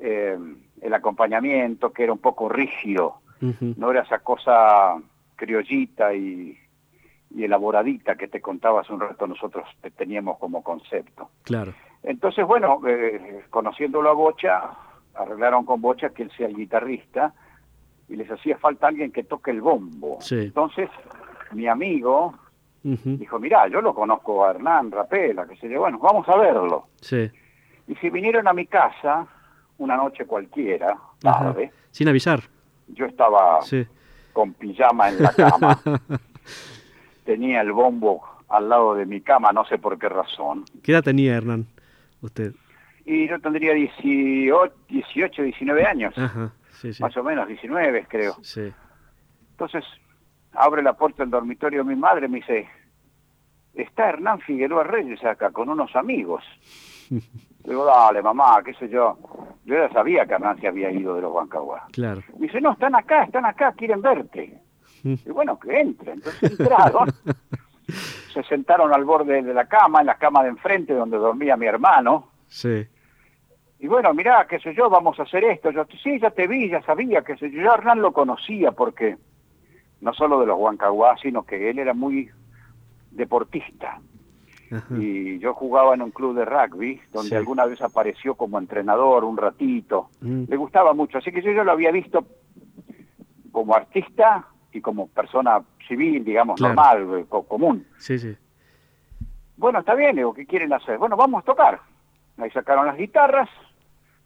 eh, 0.02 0.38
el 0.82 0.94
acompañamiento, 0.94 1.94
que 1.94 2.04
era 2.04 2.12
un 2.12 2.20
poco 2.20 2.50
rígido, 2.50 3.22
no 3.78 3.92
era 3.92 4.02
esa 4.02 4.20
cosa 4.20 4.96
criollita 5.36 6.14
y, 6.14 6.58
y 7.32 7.44
elaboradita 7.44 8.16
que 8.16 8.28
te 8.28 8.42
contaba 8.42 8.82
hace 8.82 8.94
un 8.94 9.00
rato 9.02 9.28
nosotros 9.28 9.66
te- 9.82 9.92
teníamos 9.92 10.38
como 10.38 10.64
concepto. 10.64 11.30
claro, 11.44 11.74
Entonces, 12.04 12.46
bueno, 12.46 12.80
eh, 12.88 13.46
conociéndolo 13.50 14.10
a 14.10 14.14
Bocha, 14.14 14.72
arreglaron 15.16 15.66
con 15.66 15.82
Bocha 15.82 16.10
que 16.12 16.24
él 16.24 16.32
sea 16.38 16.48
el 16.48 16.56
guitarrista 16.56 17.34
y 18.10 18.16
les 18.16 18.30
hacía 18.30 18.58
falta 18.58 18.88
alguien 18.88 19.12
que 19.12 19.24
toque 19.24 19.52
el 19.52 19.62
bombo. 19.62 20.18
Sí. 20.22 20.36
Entonces, 20.40 20.90
mi 21.52 21.68
amigo 21.68 22.34
dijo, 23.18 23.40
mirá, 23.40 23.68
yo 23.70 23.82
lo 23.82 23.94
conozco 23.96 24.44
a 24.46 24.52
Hernán 24.52 24.92
Rapela, 24.92 25.48
que 25.48 25.56
se 25.56 25.70
yo, 25.70 25.80
bueno, 25.80 26.00
vamos 26.00 26.28
a 26.28 26.38
verlo. 26.38 26.88
sí, 27.02 27.30
Y 27.88 27.96
si 27.96 28.10
vinieron 28.10 28.48
a 28.48 28.54
mi 28.54 28.66
casa, 28.68 29.26
una 29.78 29.96
noche 29.96 30.26
cualquiera, 30.26 30.98
Ajá. 31.24 31.46
tarde, 31.54 31.72
sin 31.92 32.08
avisar. 32.10 32.42
Yo 32.88 33.06
estaba 33.06 33.62
Sí. 33.62 33.86
con 34.34 34.54
pijama 34.54 35.10
en 35.10 35.22
la 35.24 35.32
cama, 35.34 35.80
tenía 37.26 37.62
el 37.62 37.72
bombo 37.72 38.22
al 38.50 38.70
lado 38.70 38.96
de 38.96 39.06
mi 39.06 39.22
cama, 39.22 39.52
no 39.52 39.66
sé 39.66 39.78
por 39.78 39.98
qué 39.98 40.10
razón, 40.10 40.66
¿Qué 40.84 40.92
edad 40.92 41.04
tenía 41.04 41.36
Hernán? 41.36 41.66
Usted. 42.22 42.54
y 43.06 43.28
yo 43.28 43.40
tendría 43.40 43.74
18, 43.74 44.74
18 44.90 45.42
19 45.44 45.86
años, 45.86 46.14
Ajá, 46.18 46.52
sí, 46.72 46.94
sí. 46.94 47.02
más 47.04 47.16
o 47.18 47.24
menos 47.24 47.48
19 47.48 48.06
creo. 48.10 48.36
Sí, 48.42 48.72
Entonces, 49.52 49.84
abre 50.54 50.82
la 50.84 50.94
puerta 50.94 51.24
del 51.24 51.30
dormitorio 51.32 51.84
mi 51.84 51.96
madre 51.96 52.28
y 52.28 52.30
me 52.30 52.38
dice, 52.38 52.68
está 53.74 54.10
Hernán 54.10 54.40
Figueroa 54.42 54.84
Reyes 54.84 55.24
acá 55.26 55.52
con 55.52 55.70
unos 55.70 55.96
amigos. 55.96 56.44
Digo, 57.64 57.86
dale 57.86 58.22
mamá, 58.22 58.62
qué 58.64 58.74
sé 58.74 58.90
yo. 58.90 59.18
Yo 59.66 59.76
ya 59.76 59.90
sabía 59.94 60.26
que 60.26 60.34
Hernán 60.34 60.60
se 60.60 60.68
había 60.68 60.92
ido 60.92 61.16
de 61.16 61.22
los 61.22 61.34
Bancaguas. 61.34 61.84
claro. 61.92 62.22
Me 62.38 62.48
dice, 62.48 62.60
no, 62.60 62.74
están 62.74 62.96
acá, 62.96 63.24
están 63.24 63.46
acá, 63.46 63.72
quieren 63.74 64.02
verte. 64.02 64.60
Mm. 65.04 65.14
Y 65.26 65.30
bueno, 65.30 65.58
que 65.60 65.80
entren. 65.80 66.16
Entonces 66.16 66.52
entraron, 66.60 67.10
se 68.34 68.44
sentaron 68.44 68.94
al 68.94 69.06
borde 69.06 69.42
de 69.42 69.54
la 69.54 69.66
cama, 69.66 70.02
en 70.02 70.08
la 70.08 70.16
cama 70.16 70.44
de 70.44 70.50
enfrente 70.50 70.94
donde 70.94 71.18
dormía 71.18 71.56
mi 71.56 71.66
hermano. 71.66 72.30
Sí, 72.48 72.86
Y 73.80 73.88
bueno, 73.88 74.14
mirá, 74.14 74.46
qué 74.48 74.60
sé 74.60 74.76
yo, 74.76 74.90
vamos 74.90 75.20
a 75.20 75.24
hacer 75.24 75.44
esto. 75.46 75.72
Yo, 75.72 75.86
sí, 76.04 76.20
ya 76.20 76.30
te 76.32 76.48
vi, 76.48 76.70
ya 76.70 76.82
sabía, 76.84 77.22
que 77.22 77.38
sé 77.38 77.50
yo. 77.50 77.62
Yo 77.62 77.72
a 77.72 77.76
Hernán 77.76 78.02
lo 78.02 78.12
conocía 78.12 78.72
porque 78.72 79.18
no 80.02 80.14
solo 80.14 80.42
de 80.42 80.48
los 80.48 80.60
Huancaguá, 80.60 81.16
sino 81.18 81.44
que 81.44 81.70
él 81.70 81.80
era 81.80 81.94
muy 81.94 82.30
deportista. 83.12 84.00
Ajá, 84.76 84.96
Y 84.98 85.40
yo 85.40 85.54
jugaba 85.54 85.94
en 85.94 86.02
un 86.02 86.12
club 86.12 86.36
de 86.36 86.46
rugby, 86.46 87.00
donde 87.12 87.30
Sí. 87.30 87.36
alguna 87.36 87.66
vez 87.66 87.82
apareció 87.82 88.36
como 88.36 88.58
entrenador 88.60 89.24
un 89.24 89.38
ratito. 89.38 90.10
mm, 90.22 90.44
Le 90.48 90.56
gustaba 90.58 90.94
mucho, 90.94 91.18
así 91.18 91.32
que 91.32 91.42
yo 91.42 91.52
ya 91.52 91.64
lo 91.64 91.72
había 91.72 91.92
visto 91.92 92.26
como 93.52 93.76
artista 93.76 94.46
y 94.72 94.82
como 94.82 95.08
persona 95.08 95.62
civil, 95.88 96.24
digamos, 96.26 96.58
Claro. 96.60 96.74
normal, 96.76 97.20
eh, 97.20 97.26
co- 97.30 97.44
común. 97.44 97.86
sí, 97.98 98.18
sí, 98.20 98.36
Bueno, 99.56 99.80
está 99.80 99.94
bien, 99.96 100.16
digo, 100.16 100.34
¿qué 100.34 100.46
quieren 100.48 100.74
hacer? 100.74 100.98
Bueno, 100.98 101.16
vamos 101.16 101.44
a 101.44 101.46
tocar. 101.46 101.80
Ahí 102.38 102.50
sacaron 102.50 102.88
las 102.88 102.98
guitarras, 102.98 103.48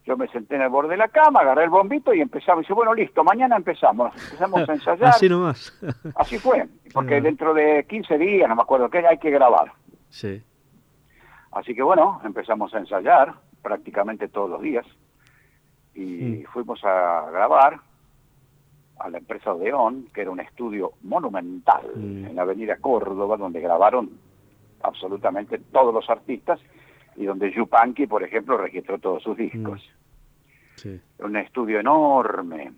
yo 0.05 0.15
me 0.15 0.27
senté 0.29 0.55
en 0.55 0.61
el 0.61 0.69
borde 0.69 0.91
de 0.91 0.97
la 0.97 1.09
cama, 1.09 1.41
agarré 1.41 1.65
el 1.65 1.69
bombito 1.69 2.13
y 2.13 2.21
empezamos. 2.21 2.61
Dice, 2.61 2.73
bueno, 2.73 2.93
listo, 2.93 3.23
mañana 3.25 3.57
empezamos. 3.57 4.13
Empezamos 4.15 4.67
a 4.67 4.73
ensayar. 4.73 5.09
Así 5.09 5.27
nomás. 5.27 5.77
Así 6.15 6.39
fue, 6.39 6.65
porque 6.93 7.15
Ah. 7.17 7.21
dentro 7.21 7.53
de 7.53 7.85
15 7.89 8.17
días, 8.17 8.47
no 8.47 8.55
me 8.55 8.61
acuerdo 8.61 8.89
qué, 8.89 9.05
hay 9.05 9.17
que 9.17 9.29
grabar. 9.29 9.73
Sí, 10.09 10.43
Así 11.51 11.73
que 11.73 11.81
bueno, 11.81 12.21
empezamos 12.23 12.73
a 12.73 12.79
ensayar 12.79 13.33
prácticamente 13.61 14.27
todos 14.27 14.49
los 14.49 14.61
días 14.61 14.85
y 15.95 16.43
fuimos 16.53 16.83
a 16.83 17.29
grabar 17.31 17.79
a 18.99 19.09
la 19.09 19.17
empresa 19.17 19.53
Odeón, 19.53 20.07
que 20.13 20.21
era 20.21 20.29
un 20.29 20.39
estudio 20.39 20.93
monumental 21.01 21.85
en 21.95 22.35
la 22.35 22.43
avenida 22.43 22.77
Córdoba, 22.77 23.37
donde 23.37 23.59
grabaron 23.59 24.11
absolutamente 24.83 25.57
todos 25.57 25.93
los 25.93 26.07
artistas 26.09 26.59
y 27.15 27.25
donde 27.25 27.51
Yupanqui, 27.51 28.05
por 28.05 28.23
ejemplo, 28.23 28.57
registró 28.57 28.99
todos 28.99 29.23
sus 29.23 29.35
discos. 29.35 29.81
sí, 30.75 30.99
Era 31.17 31.27
un 31.27 31.37
estudio 31.37 31.79
enorme. 31.79 32.71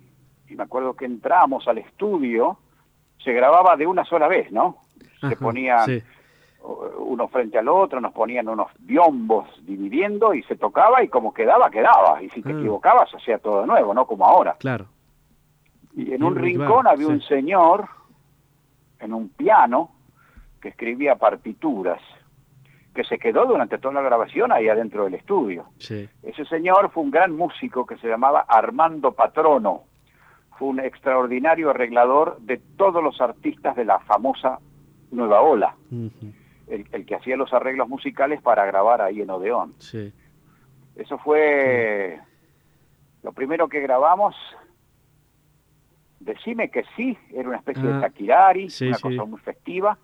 Y 0.48 0.56
me 0.56 0.64
acuerdo 0.64 0.94
que 0.94 1.06
entramos 1.06 1.68
al 1.68 1.80
estudio, 1.80 2.58
se 3.22 3.34
grababa 3.34 3.76
de 3.76 3.86
una 3.86 4.06
sola 4.06 4.30
vez, 4.30 4.52
¿no? 4.52 4.78
Se 5.20 5.36
ponían 5.36 5.86
sí. 5.86 6.02
Uno 6.64 7.28
frente 7.30 7.58
al 7.58 7.68
otro, 7.70 8.00
nos 8.02 8.14
ponían 8.14 8.48
unos 8.50 8.68
biombos 8.80 9.48
dividiendo 9.66 10.34
y 10.34 10.44
se 10.44 10.56
tocaba 10.56 11.04
y 11.04 11.08
como 11.08 11.34
quedaba, 11.34 11.70
quedaba. 11.70 12.22
Y 12.22 12.30
si 12.30 12.42
te 12.42 12.50
Ah. 12.52 12.58
equivocabas, 12.60 13.14
hacía 13.16 13.38
todo 13.40 13.62
de 13.62 13.68
nuevo, 13.68 13.94
¿no? 13.94 14.06
Como 14.06 14.26
ahora. 14.26 14.56
claro. 14.60 14.86
Y 15.96 16.14
en 16.14 16.24
un 16.24 16.36
rincón 16.36 16.88
había 16.88 17.08
sí. 17.08 17.12
un 17.14 17.22
señor 17.22 17.88
en 19.00 19.14
un 19.14 19.30
piano 19.30 19.90
que 20.62 20.70
escribía 20.70 21.16
partituras, 21.16 22.00
que 22.94 23.04
se 23.04 23.18
quedó 23.18 23.46
durante 23.46 23.78
toda 23.80 23.96
la 23.96 24.02
grabación 24.02 24.52
ahí 24.52 24.68
adentro 24.70 25.06
del 25.06 25.16
estudio. 25.16 25.66
Sí, 25.80 26.08
Ese 26.24 26.46
señor 26.46 26.92
fue 26.92 27.04
un 27.04 27.12
gran 27.12 27.36
músico 27.36 27.86
que 27.86 27.98
se 27.98 28.08
llamaba 28.08 28.42
Armando 28.48 29.14
Patrono. 29.14 29.84
Fue 30.58 30.68
un 30.68 30.80
extraordinario 30.80 31.70
arreglador 31.72 32.38
de 32.42 32.58
todos 32.78 33.04
los 33.04 33.20
artistas 33.22 33.76
de 33.76 33.86
la 33.86 34.00
famosa 34.00 34.60
Nueva 35.12 35.42
Ola. 35.42 35.76
El, 36.70 36.88
el 36.92 37.06
que 37.06 37.16
hacía 37.16 37.36
los 37.36 37.52
arreglos 37.54 37.90
musicales 37.90 38.42
para 38.42 38.66
grabar 38.66 39.02
ahí 39.02 39.22
en 39.22 39.30
Odeón. 39.30 39.74
sí, 39.80 40.14
Eso 40.96 41.18
fue 41.20 42.20
lo 43.24 43.32
primero 43.34 43.68
que 43.68 43.80
grabamos. 43.82 44.36
Decime 46.20 46.70
que 46.70 46.84
sí, 46.96 47.18
era 47.34 47.48
una 47.48 47.58
especie 47.58 47.84
Ah, 47.84 47.96
de 47.96 48.02
taquirari, 48.02 48.70
sí, 48.70 48.88
una 48.88 48.98
sí. 48.98 49.02
cosa 49.04 49.26
muy 49.26 49.40
festiva. 49.40 49.98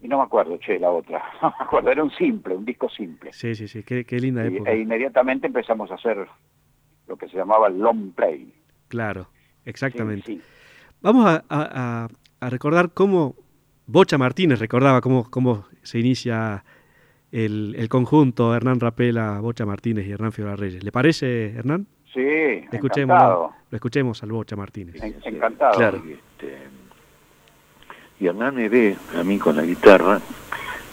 y 0.00 0.08
no 0.08 0.18
me 0.18 0.24
acuerdo, 0.24 0.58
che, 0.58 0.78
la 0.80 0.90
otra, 0.90 1.22
no 1.42 1.48
me 1.58 1.64
acuerdo, 1.64 1.90
era 1.90 2.02
un 2.02 2.10
simple, 2.10 2.56
un 2.56 2.64
disco 2.64 2.88
simple. 2.88 3.32
Sí, 3.32 3.54
sí, 3.54 3.68
sí, 3.68 3.82
qué, 3.84 4.04
qué 4.04 4.18
linda 4.18 4.44
Y- 4.44 4.56
época. 4.56 4.72
e 4.72 4.80
inmediatamente 4.80 5.46
empezamos 5.46 5.90
a 5.92 5.94
hacer 5.94 6.26
lo 7.06 7.16
que 7.16 7.28
se 7.28 7.36
llamaba 7.36 7.68
el 7.68 7.78
long 7.78 8.12
play. 8.12 8.52
Claro, 8.88 9.28
exactamente. 9.64 10.26
Sí. 10.26 10.42
Vamos 11.00 11.26
a, 11.26 11.44
a- 11.48 12.04
a- 12.04 12.08
a 12.40 12.50
recordar 12.50 12.90
cómo 12.92 13.36
Bocha 13.86 14.16
Martínez 14.18 14.58
recordaba 14.58 15.00
cómo, 15.00 15.28
cómo 15.30 15.66
se 15.82 15.98
inicia 15.98 16.64
el, 17.30 17.74
el 17.78 17.88
conjunto 17.88 18.54
Hernán 18.54 18.80
Rapela, 18.80 19.40
Bocha 19.40 19.66
Martínez 19.66 20.06
y 20.06 20.12
Hernán 20.12 20.32
Fiora 20.32 20.56
Reyes. 20.56 20.84
¿Le 20.84 20.92
parece, 20.92 21.50
Hernán? 21.54 21.86
Sí, 22.12 22.20
Escuchemos, 22.70 23.14
encantado. 23.16 23.52
lo 23.70 23.76
escuchemos 23.76 24.22
al 24.22 24.32
Bocha 24.32 24.54
Martínez. 24.56 25.02
En- 25.02 25.16
encantado. 25.24 25.74
Claro. 25.76 26.02
Y 28.20 28.26
Hernán 28.26 28.54
me 28.54 28.68
ve 28.68 28.96
a 29.18 29.24
mí 29.24 29.38
con 29.38 29.56
la 29.56 29.62
guitarra 29.62 30.20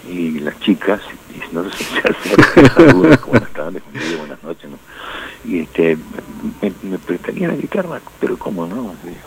y 0.10 0.40
las 0.40 0.60
chicas, 0.62 1.02
y 1.36 1.54
no 1.54 1.70
sé 1.70 1.84
si 1.84 1.96
saludan, 2.66 3.20
buenas 3.28 3.52
tardes, 3.54 3.84
buenas 4.18 4.42
noches, 4.44 4.70
¿no? 4.72 4.78
Y 5.46 5.60
este, 5.60 5.98
me, 6.62 6.72
me 6.90 6.98
prestaría 6.98 7.50
la 7.50 7.56
guitarra, 7.56 8.00
pero 8.20 8.38
cómo 8.40 8.66
no, 8.66 8.96
digo. 9.04 9.18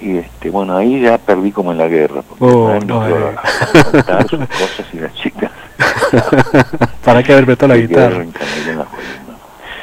Y 0.00 0.18
este, 0.18 0.50
bueno, 0.50 0.76
ahí 0.76 1.00
ya 1.00 1.16
perdí 1.18 1.50
como 1.52 1.72
en 1.72 1.78
la 1.78 1.88
guerra, 1.88 2.22
porque 2.22 2.44
Oh, 2.44 2.78
no, 2.84 3.08
eh. 3.08 3.34
a 3.74 3.84
contar 3.90 4.28
sus 4.28 4.40
cosas 4.40 4.86
y 4.92 4.98
las 4.98 5.14
chicas 5.14 5.50
¿Para 7.04 7.22
qué 7.22 7.32
haber 7.32 7.46
prestado 7.46 7.74
la 7.74 7.80
guitarra? 7.80 8.22
en 8.22 8.78
la. 8.78 8.86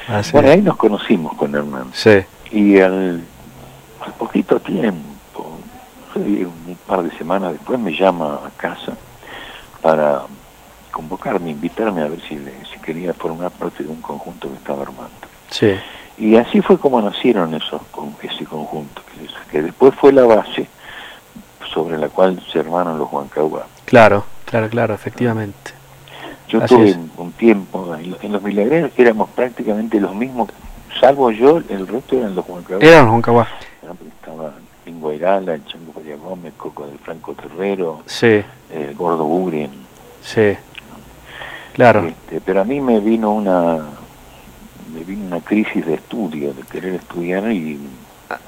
Ah, 0.07 0.21
sí. 0.23 0.31
Bueno, 0.33 0.49
ahí 0.51 0.61
nos 0.61 0.77
conocimos 0.77 1.33
con 1.35 1.55
Hernán. 1.55 1.87
Sí. 1.93 2.21
Y 2.51 2.79
al, 2.79 3.23
al 4.05 4.13
poquito 4.13 4.59
tiempo, 4.59 5.57
un 6.15 6.77
par 6.85 7.03
de 7.03 7.11
semanas 7.17 7.53
después, 7.53 7.79
me 7.79 7.95
llama 7.95 8.39
a 8.45 8.49
casa 8.57 8.93
para 9.81 10.23
convocarme, 10.91 11.49
invitarme 11.51 12.01
a 12.03 12.07
ver 12.07 12.21
si, 12.27 12.35
le- 12.37 12.53
si 12.71 12.79
quería 12.79 13.13
formar 13.13 13.49
parte 13.51 13.83
de 13.83 13.89
un 13.89 14.01
conjunto 14.01 14.49
que 14.49 14.55
estaba 14.55 14.83
armando. 14.83 15.09
Sí. 15.49 15.73
Y 16.17 16.35
así 16.35 16.61
fue 16.61 16.77
como 16.77 17.01
nacieron 17.01 17.53
esos 17.55 17.81
con- 17.91 18.15
ese 18.21 18.45
conjunto, 18.45 19.01
que, 19.13 19.25
es- 19.25 19.33
que 19.51 19.61
después 19.61 19.93
fue 19.95 20.11
la 20.13 20.23
base 20.23 20.67
sobre 21.73 21.97
la 21.97 22.09
cual 22.09 22.41
se 22.51 22.59
armaron 22.59 22.97
los 22.99 23.11
Huancahuá. 23.11 23.65
Claro, 23.85 24.23
claro, 24.45 24.69
claro, 24.69 24.93
efectivamente. 24.93 25.71
Yo 26.47 26.61
Así 26.63 26.75
tuve 26.75 26.89
es. 26.89 26.97
un 27.17 27.31
tiempo, 27.31 27.95
en, 27.95 28.11
lo- 28.11 28.17
en 28.21 28.31
los 28.31 28.43
milagreros 28.43 28.91
éramos 28.97 29.29
prácticamente 29.31 29.99
los 29.99 30.13
mismos, 30.13 30.49
salvo 30.99 31.31
yo, 31.31 31.57
el 31.69 31.87
resto 31.87 32.15
eran 32.17 32.35
los 32.35 32.47
Huancahuá. 32.47 32.83
Eran 32.83 33.05
los 33.05 33.11
Huancahuá. 33.13 33.47
Estaba 34.21 34.53
Mingo 34.85 35.09
Ayrala, 35.09 35.55
el 35.55 35.65
Chango 35.65 35.93
María 35.95 36.15
Gómez, 36.17 36.53
Coco 36.57 36.85
del 36.85 36.99
Franco 36.99 37.33
Terrero, 37.33 38.03
Sí, 38.05 38.43
el 38.71 38.93
Gordo 38.95 39.23
Buren. 39.25 39.71
sí. 40.21 40.55
Claro. 41.73 42.05
Este, 42.05 42.39
pero 42.39 42.61
a 42.61 42.63
mí 42.65 42.79
me 42.79 42.99
vino 42.99 43.31
una 43.33 43.79
me 44.93 45.03
vino 45.03 45.25
una 45.25 45.39
crisis 45.41 45.85
de 45.85 45.95
estudio, 45.95 46.53
de 46.53 46.61
querer 46.63 46.95
estudiar 46.95 47.51
y 47.51 47.79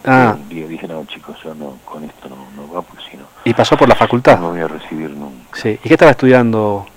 Ah. 0.03 0.35
un 0.35 0.49
día 0.49 0.65
dije, 0.67 0.88
no 0.88 1.05
chicos, 1.05 1.38
yo 1.43 1.53
no, 1.53 1.77
con 1.85 2.03
esto 2.03 2.27
no, 2.30 2.38
no 2.55 2.73
va, 2.73 2.81
porque 2.81 3.03
si 3.11 3.17
no, 3.17 3.23
Y 3.43 3.53
pasó 3.53 3.77
por 3.77 3.88
la 3.88 3.93
facultad. 3.95 4.39
no 4.39 4.49
voy 4.51 4.61
a 4.61 4.67
recibir 4.67 5.11
nunca. 5.11 5.55
Sí. 5.59 5.69
¿Y 5.84 5.88
qué 5.88 5.93
estaba 5.93 6.11
estudiando 6.11 6.88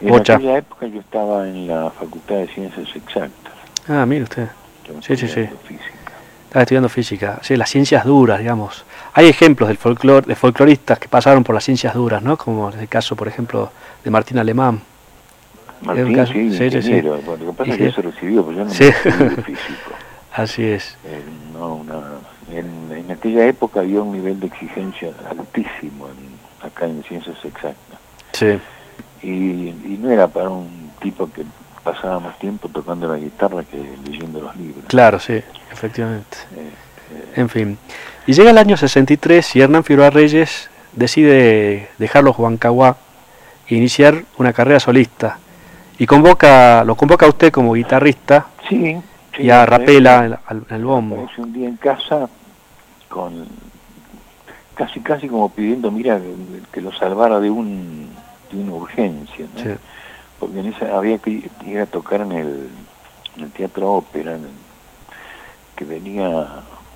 En 0.00 0.08
Bocha? 0.08 0.34
aquella 0.36 0.58
época 0.58 0.86
yo 0.86 1.00
estaba 1.00 1.46
en 1.46 1.66
la 1.66 1.90
Facultad 1.90 2.36
de 2.36 2.46
Ciencias 2.48 2.88
Exactas. 2.96 3.52
Ah, 3.88 4.06
mire 4.06 4.22
usted. 4.22 4.48
Estaba 4.82 5.02
Sí, 5.02 5.16
sí, 5.16 5.26
sí. 5.28 5.40
estudiando 5.40 5.58
física. 5.66 6.12
Estaba 6.46 6.62
estudiando 6.62 6.88
física. 6.88 7.38
Sí, 7.42 7.56
las 7.56 7.68
ciencias 7.70 8.04
duras, 8.04 8.38
digamos. 8.38 8.84
Hay 9.12 9.28
ejemplos 9.28 9.68
del 9.68 9.76
folclor, 9.76 10.24
de 10.24 10.34
folcloristas 10.34 10.98
que 10.98 11.08
pasaron 11.08 11.44
por 11.44 11.54
las 11.54 11.64
ciencias 11.64 11.92
duras, 11.94 12.22
¿no? 12.22 12.38
Como 12.38 12.70
el 12.70 12.88
caso, 12.88 13.16
por 13.16 13.28
ejemplo, 13.28 13.70
de 14.02 14.10
Martín 14.10 14.38
Alemán. 14.38 14.80
Martín, 15.82 16.26
sí, 16.26 16.50
sí, 16.50 16.58
sí, 16.58 16.70
sí. 16.70 16.76
ingeniero. 16.76 17.18
Bueno, 17.24 17.44
lo 17.44 17.52
que 17.52 17.56
pasa 17.58 17.70
es 17.72 17.76
que 17.78 17.88
Sí. 17.88 17.92
se 17.94 18.02
recibió, 18.02 18.44
pero 18.44 18.58
yo 18.58 18.64
no 18.64 18.70
Sí. 18.70 18.84
me 18.84 19.30
físico. 19.42 19.90
Así 20.34 20.64
es. 20.64 20.96
Eh, 21.04 21.20
no, 21.54 21.76
una- 21.76 22.02
en, 22.52 22.66
en 22.96 23.10
aquella 23.10 23.46
época 23.46 23.80
había 23.80 24.02
un 24.02 24.12
nivel 24.12 24.38
de 24.40 24.46
exigencia 24.48 25.12
altísimo 25.28 26.08
en- 26.08 26.66
acá 26.66 26.86
en 26.86 27.02
ciencias 27.04 27.36
exactas. 27.44 27.98
Sí. 28.32 28.58
Y, 29.22 29.30
y 29.30 29.98
no 30.00 30.10
era 30.10 30.28
para 30.28 30.48
un 30.50 30.90
tipo 31.00 31.30
que 31.32 31.42
pasaba 31.84 32.20
más 32.20 32.38
tiempo 32.38 32.68
tocando 32.68 33.08
la 33.10 33.18
guitarra 33.18 33.64
que 33.64 33.76
leyendo 34.04 34.40
los 34.42 34.56
libros. 34.56 34.84
Claro, 34.88 35.18
sí, 35.18 35.40
efectivamente. 35.72 36.36
Eh, 36.56 36.70
En 37.36 37.48
fin. 37.48 37.76
Y 38.26 38.32
llega 38.34 38.50
el 38.50 38.58
año 38.58 38.76
63 38.76 39.56
y 39.56 39.60
Hernán 39.62 39.82
Figueroa 39.82 40.10
Reyes 40.10 40.70
decide 40.92 41.88
dejar 41.98 42.22
los 42.22 42.38
Huancahuá 42.38 42.96
e 43.68 43.74
iniciar 43.74 44.22
una 44.38 44.52
carrera 44.52 44.78
solista. 44.78 45.38
Y 46.00 46.06
convoca, 46.06 46.82
lo 46.82 46.94
convoca 46.94 47.26
a 47.26 47.28
usted 47.28 47.52
como 47.52 47.74
guitarrista 47.74 48.46
Sí, 48.66 48.96
sí, 49.36 49.42
y 49.42 49.50
a 49.50 49.66
Rapela 49.66 50.24
en, 50.24 50.36
al- 50.46 50.64
el 50.70 50.82
bombo. 50.84 51.28
un 51.36 51.52
día 51.52 51.68
en 51.68 51.76
casa 51.76 52.26
con 53.10 53.46
casi 54.74 55.00
casi 55.00 55.28
como 55.28 55.50
pidiendo, 55.50 55.90
mira, 55.90 56.18
que, 56.72 56.80
lo 56.80 56.90
salvara 56.92 57.38
de 57.38 57.50
un 57.50 58.08
de 58.50 58.62
una 58.62 58.72
urgencia, 58.72 59.44
¿no? 59.54 59.62
Sí. 59.62 59.68
porque 60.38 60.60
en 60.60 60.66
esa 60.72 60.96
había 60.96 61.18
que 61.18 61.50
ir 61.66 61.78
a 61.80 61.84
tocar 61.86 62.22
en 62.22 62.32
el, 62.32 62.70
en 63.36 63.44
el 63.44 63.50
teatro 63.50 63.92
ópera, 63.92 64.36
en 64.36 64.44
el- 64.44 64.50
que 65.76 65.84
venía 65.84 66.46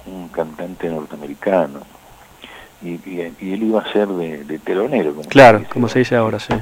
un 0.06 0.28
cantante 0.28 0.88
norteamericano 0.88 1.80
y, 2.82 2.92
y- 2.92 3.34
y 3.38 3.52
él 3.52 3.64
iba 3.64 3.82
a 3.82 3.92
ser 3.92 4.08
de, 4.08 4.44
de 4.44 4.58
telonero. 4.58 5.10
Como 5.10 5.24
se 5.24 5.28
Claro, 5.28 5.58
dice, 5.58 5.70
como 5.70 5.88
se 5.88 5.98
dice 5.98 6.16
ahora, 6.16 6.38
sí. 6.40 6.54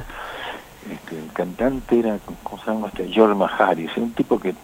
Este, 0.90 1.18
el 1.18 1.32
cantante 1.32 1.98
era, 2.00 2.18
¿cómo 2.42 2.62
se 2.62 2.70
llama? 2.70 2.88
Este, 2.88 3.08
George 3.08 3.34
Maharis, 3.34 3.90
un 3.96 4.12
tipo 4.12 4.38
que 4.38 4.54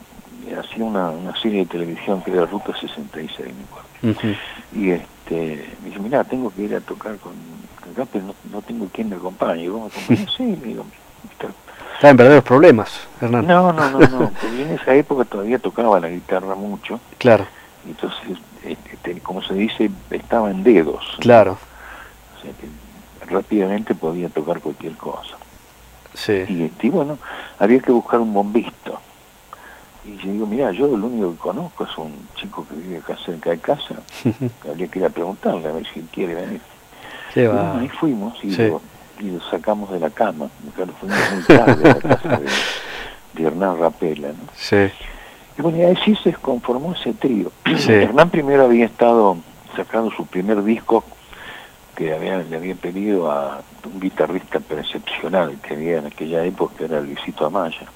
hacía 0.58 0.84
una, 0.84 1.10
una 1.10 1.38
serie 1.40 1.60
de 1.60 1.66
televisión 1.66 2.22
que 2.22 2.32
era 2.32 2.46
Ruta 2.46 2.72
66, 2.78 3.54
me 3.54 3.64
acuerdo. 3.64 4.38
Y 4.74 4.90
este, 4.90 5.68
me 5.82 5.88
dice, 5.90 6.00
mira, 6.00 6.24
tengo 6.24 6.50
que 6.54 6.62
ir 6.62 6.74
a 6.74 6.80
tocar 6.80 7.16
con 7.18 7.32
acá, 7.92 8.06
pero 8.12 8.26
no, 8.26 8.34
no 8.50 8.62
tengo 8.62 8.86
quien 8.88 9.08
me 9.10 9.16
acompañe. 9.16 9.64
¿Y 9.64 9.68
vos 9.68 9.82
me 9.82 9.88
acompañás? 9.88 10.34
sí, 10.36 10.44
le 10.56 10.66
digo, 10.68 10.84
"Está- 11.32 11.52
Está 11.94 12.10
en 12.10 12.16
verdaderos 12.16 12.44
problemas, 12.44 13.00
Hernán. 13.20 13.44
no, 13.46 13.72
no, 13.72 13.90
no, 13.90 13.98
no, 13.98 14.18
porque 14.40 14.62
en 14.62 14.70
esa 14.72 14.94
época 14.94 15.24
todavía 15.24 15.58
tocaba 15.58 15.98
la 15.98 16.08
guitarra 16.08 16.54
mucho, 16.54 17.00
Claro, 17.18 17.44
entonces, 17.86 18.38
este, 18.64 19.18
como 19.20 19.42
se 19.42 19.54
dice, 19.54 19.90
estaba 20.10 20.50
en 20.52 20.62
dedos, 20.62 21.04
claro. 21.18 21.58
o 22.38 22.42
sea 22.42 22.52
que 22.52 23.28
rápidamente 23.34 23.94
podía 23.96 24.28
tocar 24.28 24.60
cualquier 24.60 24.92
cosa. 24.96 25.36
Sí. 26.18 26.44
Y, 26.48 26.64
este, 26.64 26.88
y 26.88 26.90
bueno, 26.90 27.16
había 27.58 27.78
que 27.80 27.92
buscar 27.92 28.18
un 28.20 28.32
bombisto. 28.34 28.98
Y 30.04 30.16
yo 30.16 30.32
digo, 30.32 30.46
mira, 30.46 30.72
yo 30.72 30.86
lo 30.88 31.06
único 31.06 31.32
que 31.32 31.38
conozco 31.38 31.84
es 31.84 31.96
un 31.98 32.26
chico 32.34 32.66
que 32.68 32.74
vive 32.74 32.98
acá 32.98 33.16
cerca 33.24 33.50
de 33.50 33.58
casa, 33.58 33.96
que 34.22 34.34
habría 34.70 34.88
que 34.88 34.98
ir 34.98 35.04
a 35.04 35.10
preguntarle 35.10 35.68
a 35.68 35.72
ver 35.72 35.86
si 35.92 36.00
quiere 36.12 36.34
venir. 36.34 36.60
Va. 37.36 37.52
bueno, 37.52 37.78
ahí 37.80 37.88
fuimos 37.88 38.42
y, 38.42 38.52
Sí. 38.52 38.68
lo, 38.68 38.80
y 39.20 39.30
lo 39.30 39.40
sacamos 39.50 39.90
de 39.92 40.00
la 40.00 40.10
cama, 40.10 40.48
claro, 40.74 40.92
fuimos 40.98 41.18
muy 41.32 41.42
tarde 41.44 41.90
a 41.90 41.94
la 41.94 42.00
casa 42.00 42.36
de, 42.38 42.46
de 43.34 43.46
Hernán 43.46 43.78
Rapela, 43.78 44.28
¿no? 44.28 44.48
Sí. 44.56 44.90
Y 45.58 45.62
bueno, 45.62 45.78
y 45.78 45.82
así 45.82 46.16
se 46.16 46.32
conformó 46.34 46.94
ese 46.94 47.12
trío. 47.12 47.52
Hernán 47.64 48.30
primero 48.30 48.64
había 48.64 48.86
estado 48.86 49.36
sacando 49.76 50.10
su 50.12 50.24
primer 50.26 50.62
disco 50.64 51.04
que 51.98 52.14
había, 52.14 52.38
le 52.44 52.56
había 52.56 52.76
pedido 52.76 53.28
a 53.28 53.60
un 53.92 53.98
guitarrista 53.98 54.60
excepcional 54.70 55.58
que 55.60 55.74
había 55.74 55.98
en 55.98 56.06
aquella 56.06 56.44
época, 56.44 56.76
que 56.78 56.84
era 56.84 57.00
Luisito 57.00 57.44
Amaya. 57.44 57.88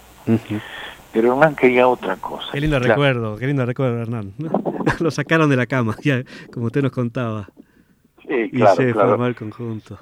Pero 1.13 1.33
Hernán 1.35 1.55
quería 1.55 1.87
otra 1.87 2.17
cosa. 2.17 2.49
Qué 2.53 2.61
lindo 2.61 2.79
Claro. 2.79 2.95
recuerdo, 2.95 3.37
qué 3.37 3.47
lindo 3.47 3.65
recuerdo, 3.65 4.01
Hernán. 4.03 4.33
Lo 5.01 5.11
sacaron 5.13 5.49
de 5.49 5.57
la 5.57 5.67
cama, 5.67 5.95
ya, 6.03 6.23
como 6.53 6.67
usted 6.67 6.83
nos 6.83 6.91
contaba. 6.91 7.49
Sí, 8.27 8.35
y 8.35 8.51
claro, 8.51 8.75
se 8.77 8.93
claro. 8.93 9.11
formó 9.11 9.27
el 9.27 9.37
conjunto. 9.37 9.99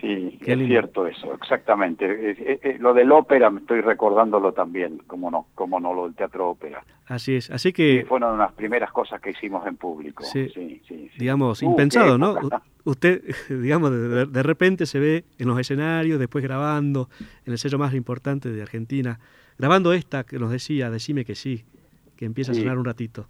Sí, 0.00 0.38
Qué 0.44 0.52
es 0.52 0.58
lindo. 0.58 0.66
cierto 0.72 1.06
eso, 1.08 1.34
exactamente. 1.34 2.04
Eh, 2.06 2.36
eh, 2.38 2.60
eh, 2.62 2.76
lo 2.78 2.94
del 2.94 3.10
ópera 3.10 3.50
me 3.50 3.58
estoy 3.60 3.80
recordándolo 3.80 4.52
también, 4.52 4.98
como 5.08 5.28
no, 5.28 5.46
como 5.56 5.80
no 5.80 5.92
lo 5.92 6.04
del 6.04 6.14
teatro 6.14 6.50
ópera. 6.50 6.84
Así 7.06 7.34
es. 7.34 7.50
Así 7.50 7.72
que, 7.72 8.04
Fueron 8.08 8.38
las 8.38 8.52
primeras 8.52 8.92
cosas 8.92 9.20
que 9.20 9.30
hicimos 9.30 9.66
en 9.66 9.76
público. 9.76 10.22
Sí. 10.22 10.48
Sí, 10.54 10.80
sí, 10.86 11.10
sí. 11.12 11.18
digamos, 11.18 11.62
Uh, 11.62 11.66
impensado, 11.70 12.16
¿no? 12.16 12.36
Usted, 12.88 13.22
digamos, 13.50 13.90
de, 13.90 14.08
de- 14.08 14.26
de 14.26 14.42
repente 14.42 14.86
se 14.86 14.98
ve 14.98 15.24
en 15.38 15.46
los 15.46 15.58
escenarios, 15.60 16.18
después 16.18 16.42
grabando, 16.42 17.10
en 17.44 17.52
el 17.52 17.58
sello 17.58 17.78
más 17.78 17.92
importante 17.94 18.50
de 18.50 18.62
Argentina, 18.62 19.18
grabando 19.58 19.92
esta 19.92 20.24
que 20.24 20.38
nos 20.38 20.50
decía, 20.50 20.90
decime 20.90 21.24
que 21.26 21.34
sí, 21.34 21.64
que 22.16 22.24
empieza 22.24 22.54
Sí. 22.54 22.60
a 22.60 22.62
sonar 22.62 22.78
un 22.78 22.84
ratito. 22.86 23.26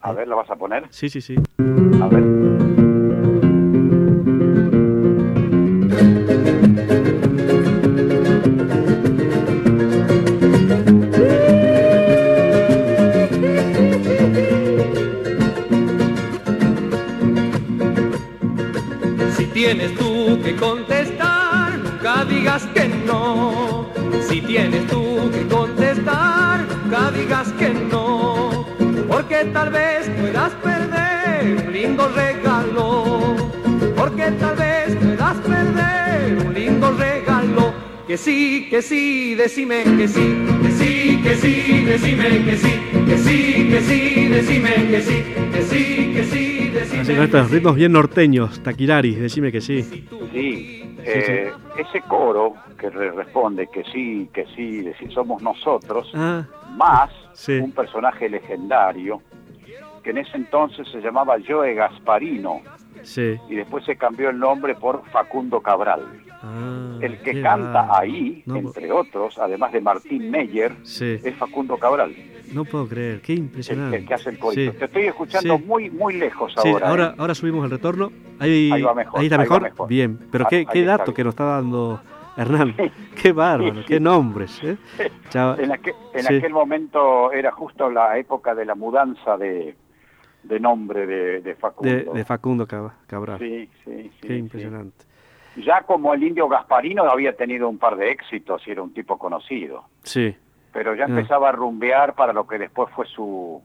A 0.00 0.12
ver, 0.12 0.26
¿la 0.28 0.34
vas 0.34 0.50
a 0.50 0.56
poner? 0.56 0.86
Sí, 0.90 1.08
sí, 1.08 1.20
sí. 1.20 1.36
A 2.00 2.08
ver. 2.08 2.43
Tal 29.54 29.70
vez 29.70 30.10
puedas 30.20 30.52
perder 30.56 31.66
un 31.66 31.72
lindo 31.72 32.08
regalo. 32.08 33.36
Porque 33.96 34.30
tal 34.32 34.56
vez 34.56 34.96
puedas 34.96 35.36
perder 35.38 36.46
un 36.46 36.52
lindo 36.52 36.92
regalo. 36.98 37.72
Que 38.06 38.18
sí, 38.18 38.66
que 38.68 38.82
sí, 38.82 39.34
decime 39.34 39.82
que 39.96 40.06
sí, 40.08 40.46
que 40.62 40.70
sí, 40.72 41.20
que 41.22 41.34
sí, 41.36 41.84
decime 41.86 42.44
que 42.44 42.56
sí, 42.58 42.80
que 43.06 43.16
sí, 43.18 43.68
que 43.70 43.80
sí, 43.80 44.28
decime 44.28 44.74
que 44.90 45.00
sí, 45.00 45.24
que 45.52 45.62
sí, 45.62 46.12
que 46.14 46.24
sí, 46.24 46.68
decime 46.68 47.00
Así 47.00 47.14
con 47.14 47.24
estos 47.24 47.50
ritmos 47.50 47.76
bien 47.76 47.92
norteños, 47.92 48.62
taquiraris, 48.62 49.18
decime 49.18 49.50
que 49.50 49.62
sí. 49.62 49.82
Sí, 49.82 50.96
eh, 51.06 51.50
ese 51.78 52.02
coro 52.02 52.54
que 52.78 52.90
re- 52.90 53.12
responde 53.12 53.68
que 53.72 53.82
sí, 53.84 54.28
que 54.34 54.44
sí, 54.54 54.82
de 54.82 54.94
si 54.98 55.08
somos 55.10 55.40
nosotros, 55.42 56.10
Ah, 56.14 56.44
más 56.76 57.10
Sí. 57.32 57.52
un 57.54 57.72
personaje 57.72 58.28
legendario 58.28 59.20
que 60.04 60.10
en 60.10 60.18
ese 60.18 60.36
entonces 60.36 60.86
se 60.92 61.00
llamaba 61.00 61.36
Joe 61.46 61.74
Gasparino 61.74 62.60
sí. 63.02 63.36
y 63.48 63.56
después 63.56 63.84
se 63.84 63.96
cambió 63.96 64.30
el 64.30 64.38
nombre 64.38 64.74
por 64.76 65.04
Facundo 65.10 65.60
Cabral. 65.60 66.02
Ah, 66.46 66.98
El 67.00 67.18
que 67.22 67.40
canta 67.40 67.88
ahí, 67.98 68.42
No, 68.44 68.56
entre 68.56 68.92
otros, 68.92 69.38
además 69.38 69.72
de 69.72 69.80
Martín 69.80 70.30
Meyer, 70.30 70.76
Sí. 70.82 71.18
es 71.24 71.34
Facundo 71.36 71.78
Cabral, 71.78 72.14
No 72.52 72.64
puedo 72.66 72.86
creer, 72.86 73.22
qué 73.22 73.32
impresionante. 73.32 73.96
el 73.96 74.06
que 74.06 74.14
hace 74.14 74.28
el 74.30 74.38
corito. 74.38 74.72
Sí. 74.72 74.78
Te 74.78 74.84
estoy 74.84 75.02
escuchando 75.06 75.58
muy 75.58 75.90
muy 75.90 76.14
lejos 76.14 76.54
ahora. 76.58 76.88
ahora, 76.88 77.04
¿eh? 77.06 77.14
ahora 77.18 77.34
subimos 77.34 77.64
el 77.64 77.70
retorno. 77.70 78.12
Ahí, 78.38 78.70
Ahí 78.72 78.82
va 78.82 78.92
mejor, 78.94 79.20
ahí 79.20 79.26
está 79.26 79.36
ahí 79.40 79.48
mejor. 79.48 79.88
Bien, 79.88 80.18
pero 80.30 80.44
qué, 80.48 80.66
qué 80.66 80.84
dato 80.84 81.14
que 81.14 81.24
nos 81.24 81.32
está 81.32 81.44
dando 81.44 82.00
Hernán. 82.36 82.74
Qué 83.22 83.32
bárbaro, 83.32 83.82
qué 83.86 83.98
nombres. 84.00 84.60
¿eh? 84.62 84.76
En, 85.34 85.72
aquel, 85.72 85.94
en 86.12 86.22
Sí. 86.24 86.34
aquel 86.36 86.52
momento 86.52 87.32
era 87.32 87.50
justo 87.52 87.88
la 87.90 88.18
época 88.18 88.54
de 88.54 88.64
la 88.66 88.74
mudanza 88.74 89.36
de, 89.38 89.74
de 90.44 90.60
nombre 90.60 91.06
de, 91.06 91.40
de 91.40 91.54
Facundo. 91.56 91.92
de, 91.94 92.04
de 92.04 92.24
Facundo 92.24 92.66
Cab- 92.66 92.92
Cabral. 93.06 93.38
Sí, 93.38 93.68
sí, 93.84 94.10
sí, 94.20 94.28
qué 94.28 94.36
impresionante. 94.36 95.04
Ya 95.56 95.82
como 95.82 96.12
el 96.14 96.22
indio 96.24 96.48
Gasparino 96.48 97.04
había 97.04 97.36
tenido 97.36 97.68
un 97.68 97.78
par 97.78 97.96
de 97.96 98.10
éxitos 98.10 98.66
y 98.66 98.70
era 98.72 98.82
un 98.82 98.92
tipo 98.92 99.18
conocido, 99.18 99.84
Sí, 100.02 100.36
pero 100.72 100.94
ya 100.94 101.04
Ah. 101.04 101.08
empezaba 101.08 101.48
a 101.50 101.52
rumbear 101.52 102.14
para 102.14 102.32
lo 102.32 102.46
que 102.46 102.58
después 102.58 102.90
fue 102.94 103.06
su 103.06 103.62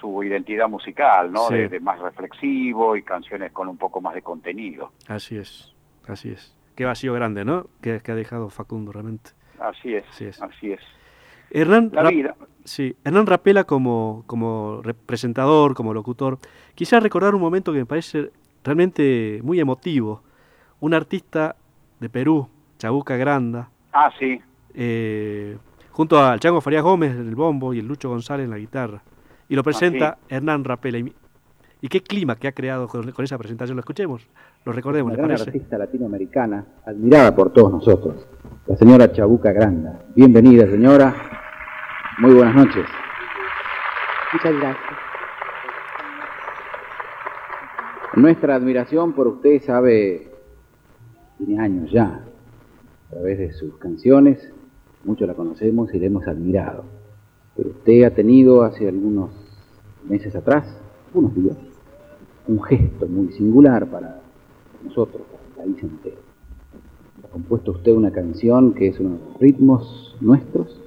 su 0.00 0.22
identidad 0.22 0.68
musical, 0.68 1.32
¿no? 1.32 1.48
Sí. 1.48 1.54
De, 1.54 1.68
de 1.70 1.80
más 1.80 1.98
reflexivo 2.00 2.96
y 2.96 3.02
canciones 3.02 3.50
con 3.52 3.66
un 3.66 3.78
poco 3.78 4.02
más 4.02 4.14
de 4.14 4.20
contenido. 4.20 4.92
así 5.08 5.38
es, 5.38 5.74
así 6.06 6.30
es. 6.32 6.54
Qué 6.74 6.84
vacío 6.84 7.14
grande, 7.14 7.46
¿no? 7.46 7.66
Que, 7.80 8.00
que 8.00 8.12
ha 8.12 8.14
dejado 8.14 8.50
Facundo 8.50 8.92
realmente. 8.92 9.30
Así 9.58 9.94
es, 9.94 10.04
Así 10.10 10.26
es. 10.26 10.42
así 10.42 10.72
es. 10.72 10.80
Hernán, 11.50 11.90
La 11.92 12.02
Ra- 12.04 12.10
vida. 12.10 12.34
Sí, 12.64 12.96
Hernán 13.04 13.26
Rapela 13.26 13.64
como, 13.64 14.24
como 14.26 14.80
representador, 14.82 15.74
como 15.74 15.94
locutor, 15.94 16.38
quisiera 16.74 17.00
recordar 17.00 17.34
un 17.34 17.40
momento 17.40 17.72
que 17.72 17.78
me 17.78 17.86
parece 17.86 18.30
realmente 18.64 19.40
muy 19.44 19.60
emotivo. 19.60 20.22
Un 20.80 20.92
artista 20.94 21.54
de 22.00 22.08
Perú, 22.08 22.48
Chabuca 22.78 23.16
Granda, 23.16 23.70
Ah, 23.92 24.10
sí. 24.18 24.40
eh, 24.74 25.56
junto 25.92 26.18
al 26.22 26.40
Chango 26.40 26.60
Farías 26.60 26.82
Gómez 26.82 27.12
en 27.12 27.28
el 27.28 27.34
bombo 27.36 27.72
y 27.72 27.78
el 27.78 27.86
Lucho 27.86 28.08
González 28.08 28.44
en 28.44 28.50
la 28.50 28.58
guitarra. 28.58 29.02
Y 29.48 29.54
lo 29.54 29.62
presenta 29.62 30.18
Hernán 30.28 30.64
Rapela. 30.64 30.98
Y 31.80 31.88
qué 31.88 32.00
clima 32.02 32.34
que 32.36 32.48
ha 32.48 32.52
creado 32.52 32.88
con, 32.88 33.10
con 33.12 33.24
esa 33.24 33.38
presentación. 33.38 33.76
Lo 33.76 33.80
escuchemos, 33.80 34.26
lo 34.66 34.72
recordemos, 34.72 35.12
Una 35.12 35.22
¿les 35.22 35.26
gran 35.28 35.38
parece? 35.38 35.50
artista 35.50 35.78
latinoamericana, 35.78 36.66
admirada 36.84 37.36
por 37.36 37.52
todos 37.52 37.70
nosotros, 37.70 38.26
la 38.66 38.76
señora 38.76 39.12
Chabuca 39.12 39.52
Granda. 39.52 40.00
Bienvenida, 40.16 40.66
señora. 40.66 41.14
Muy 42.18 42.34
buenas 42.34 42.56
noches. 42.56 42.84
Muchas 44.32 44.52
gracias. 44.54 44.84
Nuestra 48.16 48.56
admiración 48.56 49.12
por 49.12 49.28
usted, 49.28 49.62
sabe, 49.62 50.32
tiene 51.38 51.60
años 51.60 51.92
ya. 51.92 52.24
A 53.06 53.10
través 53.12 53.38
de 53.38 53.52
sus 53.52 53.76
canciones, 53.78 54.52
muchos 55.04 55.28
la 55.28 55.34
conocemos 55.34 55.94
y 55.94 56.00
la 56.00 56.06
hemos 56.06 56.26
admirado. 56.26 56.86
Pero 57.56 57.68
usted 57.70 58.02
ha 58.02 58.10
tenido 58.10 58.64
hace 58.64 58.88
algunos 58.88 59.30
meses 60.08 60.34
atrás, 60.34 60.76
unos 61.14 61.32
días, 61.36 61.56
un 62.48 62.60
gesto 62.64 63.06
muy 63.06 63.30
singular 63.32 63.86
para 63.86 64.25
nosotros, 64.86 65.22
el 65.48 65.62
país 65.62 65.82
entero. 65.82 66.16
Ha 67.24 67.28
compuesto 67.28 67.72
usted 67.72 67.92
una 67.92 68.10
canción 68.10 68.74
que 68.74 68.88
es 68.88 69.00
uno 69.00 69.16
de 69.16 69.24
los 69.24 69.40
ritmos 69.40 70.16
nuestros 70.20 70.80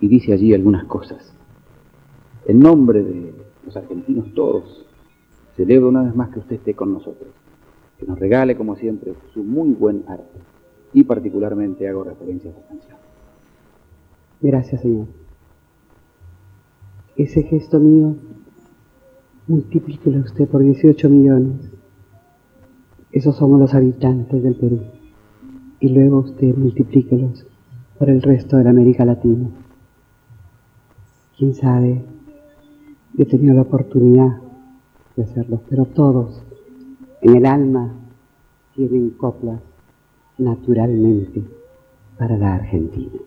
y 0.00 0.08
dice 0.08 0.32
allí 0.32 0.54
algunas 0.54 0.84
cosas. 0.84 1.32
En 2.46 2.60
nombre 2.60 3.02
de 3.02 3.34
los 3.64 3.76
argentinos 3.76 4.32
todos, 4.34 4.86
celebro 5.56 5.88
una 5.88 6.02
vez 6.02 6.14
más 6.14 6.30
que 6.30 6.40
usted 6.40 6.56
esté 6.56 6.74
con 6.74 6.92
nosotros, 6.92 7.30
que 7.98 8.06
nos 8.06 8.18
regale 8.18 8.56
como 8.56 8.76
siempre 8.76 9.14
su 9.32 9.42
muy 9.42 9.70
buen 9.70 10.04
arte 10.06 10.38
y 10.92 11.04
particularmente 11.04 11.88
hago 11.88 12.04
referencia 12.04 12.50
a 12.50 12.54
esta 12.54 12.68
canción. 12.68 12.96
Gracias, 14.40 14.82
Señor. 14.82 15.06
Ese 17.16 17.42
gesto 17.42 17.80
mío, 17.80 18.14
multiplíquelo 19.46 20.20
usted 20.20 20.46
por 20.46 20.62
18 20.62 21.08
millones. 21.08 21.75
Esos 23.16 23.36
somos 23.36 23.58
los 23.58 23.72
habitantes 23.72 24.42
del 24.42 24.56
Perú. 24.56 24.82
Y 25.80 25.88
luego 25.88 26.18
usted 26.18 26.54
multiplíquelos 26.54 27.46
por 27.98 28.10
el 28.10 28.20
resto 28.20 28.58
de 28.58 28.64
la 28.64 28.68
América 28.68 29.06
Latina. 29.06 29.48
Quién 31.38 31.54
sabe, 31.54 32.04
yo 33.14 33.22
he 33.22 33.26
tenido 33.26 33.54
la 33.54 33.62
oportunidad 33.62 34.36
de 35.16 35.22
hacerlo, 35.22 35.62
pero 35.66 35.86
todos 35.86 36.42
en 37.22 37.36
el 37.36 37.46
alma 37.46 37.94
tienen 38.74 39.08
coplas 39.12 39.62
naturalmente 40.36 41.42
para 42.18 42.36
la 42.36 42.56
Argentina. 42.56 43.18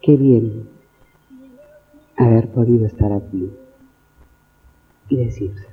Qué 0.00 0.16
bien 0.16 0.68
haber 2.16 2.52
podido 2.52 2.86
estar 2.86 3.12
aquí 3.12 3.50
y 5.08 5.16
decirse. 5.16 5.71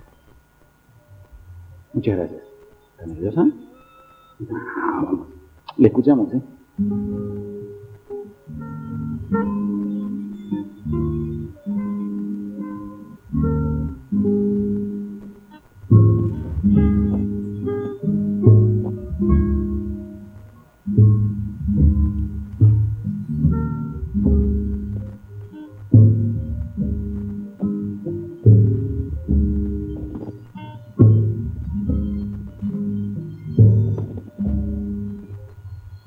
Muchas 1.93 2.17
gracias. 2.17 2.41
¿Está 2.91 3.05
nerviosa? 3.05 3.43
No, 3.43 3.53
vamos. 5.01 5.27
Le 5.77 5.87
escuchamos, 5.87 6.33
¿eh? 6.33 6.41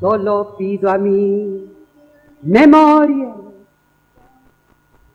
Solo 0.02 0.56
pido 0.58 0.90
a 0.90 0.98
mi 0.98 1.64
memoria 2.42 3.36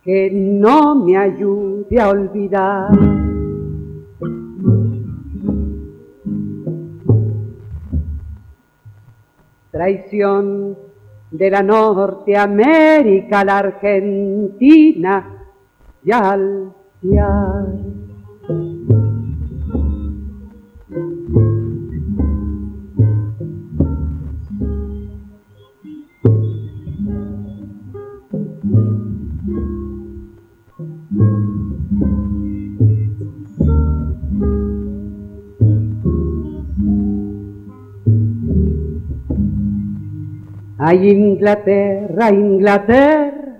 que 0.02 0.32
no 0.32 0.96
me 0.96 1.18
ayude 1.18 2.00
a 2.00 2.08
olvidar. 2.08 2.90
Traición 9.72 10.78
de 11.32 11.50
la 11.50 11.64
Norteamérica 11.64 13.44
la 13.44 13.58
Argentina 13.58 15.44
y 16.02 16.12
al 16.14 16.72
fiar. 17.02 17.87
Ay, 40.88 41.10
Inglaterra, 41.10 42.30
Inglaterra. 42.30 43.58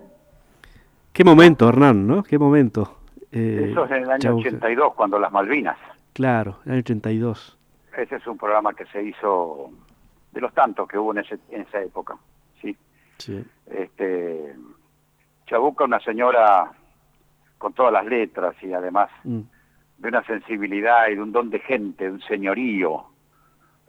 Qué 1.12 1.24
momento, 1.26 1.68
Hernán, 1.68 2.08
¿no? 2.08 2.24
Qué 2.24 2.38
momento. 2.40 3.00
Eh, 3.34 3.68
Eso 3.72 3.84
es 3.84 3.92
en 3.92 4.04
el 4.04 4.10
año 4.12 4.20
Chabuca. 4.20 4.48
82, 4.50 4.94
cuando 4.94 5.20
las 5.20 5.32
Malvinas. 5.34 5.78
Claro, 6.14 6.60
el 6.66 6.72
año 6.72 6.80
82. 6.80 7.58
ese 7.98 8.16
es 8.16 8.28
un 8.28 8.38
programa 8.38 8.74
que 8.74 8.86
se 8.86 9.04
hizo 9.04 9.70
de 10.32 10.40
los 10.40 10.54
tantos 10.54 10.88
que 10.88 10.98
hubo 10.98 11.12
en, 11.12 11.18
ese- 11.18 11.40
en 11.50 11.62
esa 11.64 11.82
época. 11.82 12.16
Sí. 12.62 12.78
Sí. 13.18 13.44
Este, 13.66 14.54
Chabuca, 15.48 15.84
una 15.84 16.00
señora 16.00 16.72
con 17.58 17.74
todas 17.74 17.92
las 17.92 18.06
letras 18.06 18.56
y 18.62 18.72
además 18.72 19.10
Mm. 19.26 19.40
de 19.98 20.08
una 20.08 20.24
sensibilidad 20.24 21.08
y 21.10 21.16
de 21.16 21.22
un 21.22 21.32
don 21.34 21.50
de 21.50 21.60
gente, 21.60 22.06
de 22.06 22.12
un 22.12 22.22
señorío 22.22 23.04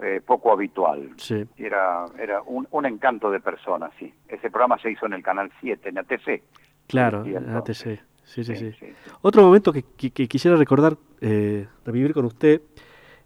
eh, 0.00 0.20
poco 0.24 0.52
habitual. 0.52 1.10
Sí. 1.16 1.44
Era, 1.56 2.04
era 2.18 2.42
un, 2.42 2.66
un 2.70 2.86
encanto 2.86 3.30
de 3.30 3.40
persona, 3.40 3.90
sí. 3.98 4.12
Ese 4.28 4.50
programa 4.50 4.78
se 4.78 4.90
hizo 4.90 5.06
en 5.06 5.12
el 5.14 5.22
Canal 5.22 5.50
7, 5.60 5.88
en 5.88 5.98
ATC. 5.98 6.42
Claro, 6.86 7.24
en. 7.24 7.50
ATC. 7.50 8.00
Sí, 8.24 8.44
sí, 8.44 8.56
sí. 8.56 8.72
sí. 8.78 8.86
Otro 9.22 9.42
momento 9.42 9.72
que, 9.72 9.82
que- 9.96 10.10
que 10.10 10.28
quisiera 10.28 10.56
recordar, 10.56 10.96
eh, 11.20 11.66
revivir 11.86 12.12
con 12.12 12.26
usted, 12.26 12.60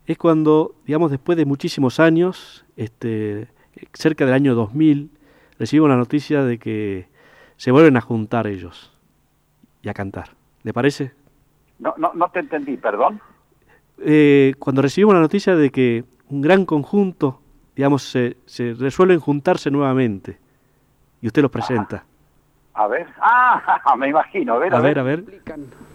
es 0.07 0.17
cuando, 0.17 0.77
digamos, 0.87 1.11
después 1.11 1.37
de 1.37 1.45
muchísimos 1.45 1.99
años, 2.01 2.65
este, 2.77 3.49
cerca 3.93 4.25
del 4.25 4.35
año 4.35 4.55
2000, 4.55 5.11
recibimos 5.59 5.91
la 5.91 5.97
noticia 5.97 6.45
de 6.45 6.59
que 6.59 7.09
se 7.57 7.71
vuelven 7.73 7.97
a 7.97 8.01
juntar 8.01 8.47
ellos 8.47 8.97
y 9.83 9.89
a 9.89 9.95
cantar. 9.95 10.31
¿Le 10.63 10.73
parece? 10.73 11.13
No, 11.81 11.95
no, 11.99 12.13
no 12.15 12.29
te 12.31 12.39
entendí, 12.41 12.77
perdón. 12.77 13.21
Eh, 13.99 14.55
cuando 14.59 14.83
recibimos 14.83 15.15
la 15.15 15.21
noticia 15.21 15.55
de 15.57 15.71
que 15.71 16.05
un 16.33 16.41
gran 16.41 16.65
conjunto, 16.65 17.41
digamos, 17.77 18.11
se, 18.11 18.39
se 18.47 18.73
resuelven 18.73 19.21
juntarse 19.21 19.71
nuevamente 19.71 20.39
y 21.21 21.27
usted 21.27 21.43
los 21.43 21.51
presenta. 21.51 22.05
A 22.75 22.87
ver. 22.87 23.07
Ah, 23.85 23.97
me 23.97 24.09
imagino. 24.09 24.55
A 24.55 24.59
ver, 24.59 24.75
A 24.75 24.81
ver, 24.81 24.99
a 24.99 25.03
ver. 25.03 25.25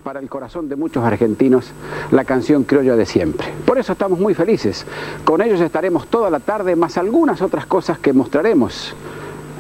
Para 0.03 0.19
el 0.19 0.29
corazón 0.29 0.69
de 0.69 0.75
muchos 0.75 1.03
argentinos, 1.03 1.73
la 2.11 2.23
canción 2.23 2.63
criolla 2.63 2.95
de 2.95 3.05
siempre. 3.05 3.47
Por 3.65 3.77
eso 3.77 3.93
estamos 3.93 4.19
muy 4.19 4.35
felices. 4.35 4.85
Con 5.25 5.41
ellos 5.41 5.59
estaremos 5.59 6.07
toda 6.07 6.29
la 6.29 6.39
tarde, 6.39 6.75
más 6.75 6.97
algunas 6.97 7.41
otras 7.41 7.65
cosas 7.65 7.97
que 7.97 8.13
mostraremos. 8.13 8.95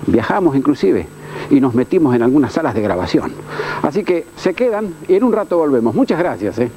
Viajamos 0.05 0.55
inclusive 0.55 1.07
y 1.49 1.59
nos 1.59 1.73
metimos 1.73 2.15
en 2.15 2.21
algunas 2.21 2.53
salas 2.53 2.75
de 2.75 2.81
grabación. 2.81 3.33
Así 3.81 4.03
que 4.03 4.27
se 4.35 4.53
quedan 4.53 4.93
y 5.07 5.15
en 5.15 5.23
un 5.23 5.33
rato 5.33 5.57
volvemos. 5.57 5.95
Muchas 5.95 6.19
gracias. 6.19 6.59
¿eh? 6.59 6.71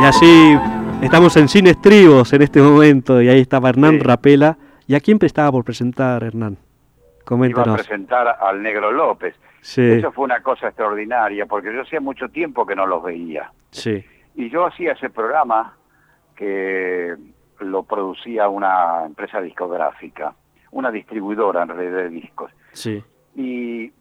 Y 0.00 0.04
así 0.04 0.56
estamos 1.02 1.36
en 1.36 1.48
Sin 1.48 1.66
Estribos 1.66 2.32
en 2.32 2.42
este 2.42 2.60
momento 2.60 3.20
y 3.22 3.28
ahí 3.28 3.40
estaba 3.40 3.68
Hernán 3.70 4.00
Rapela. 4.00 4.56
¿Y 4.86 4.94
a 4.94 5.00
quién 5.00 5.18
estaba 5.22 5.50
por 5.50 5.64
presentar, 5.64 6.22
Hernán? 6.22 6.52
Iba 6.52 7.20
a 7.20 7.24
Coméntanos. 7.24 7.76
presentar 7.76 8.28
al 8.40 8.62
Negro 8.62 8.92
López. 8.92 9.34
Sí, 9.60 9.82
Eso 9.82 10.12
fue 10.12 10.24
una 10.24 10.40
cosa 10.42 10.68
extraordinaria, 10.68 11.46
porque 11.46 11.74
yo 11.74 11.82
hacía 11.82 12.00
mucho 12.00 12.28
tiempo 12.28 12.64
que 12.64 12.76
no 12.76 12.86
los 12.86 13.02
veía. 13.02 13.50
sí, 13.70 14.04
Y 14.36 14.48
yo 14.48 14.64
hacía 14.66 14.92
ese 14.92 15.10
programa 15.10 15.74
que 16.36 17.16
lo 17.60 17.82
producía 17.82 18.48
una 18.48 19.04
empresa 19.06 19.40
discográfica, 19.40 20.34
una 20.70 20.92
distribuidora 20.92 21.62
en 21.62 21.68
realidad 21.70 21.96
de 22.04 22.08
discos. 22.10 22.52
sí. 22.72 23.02
Y 23.34 23.92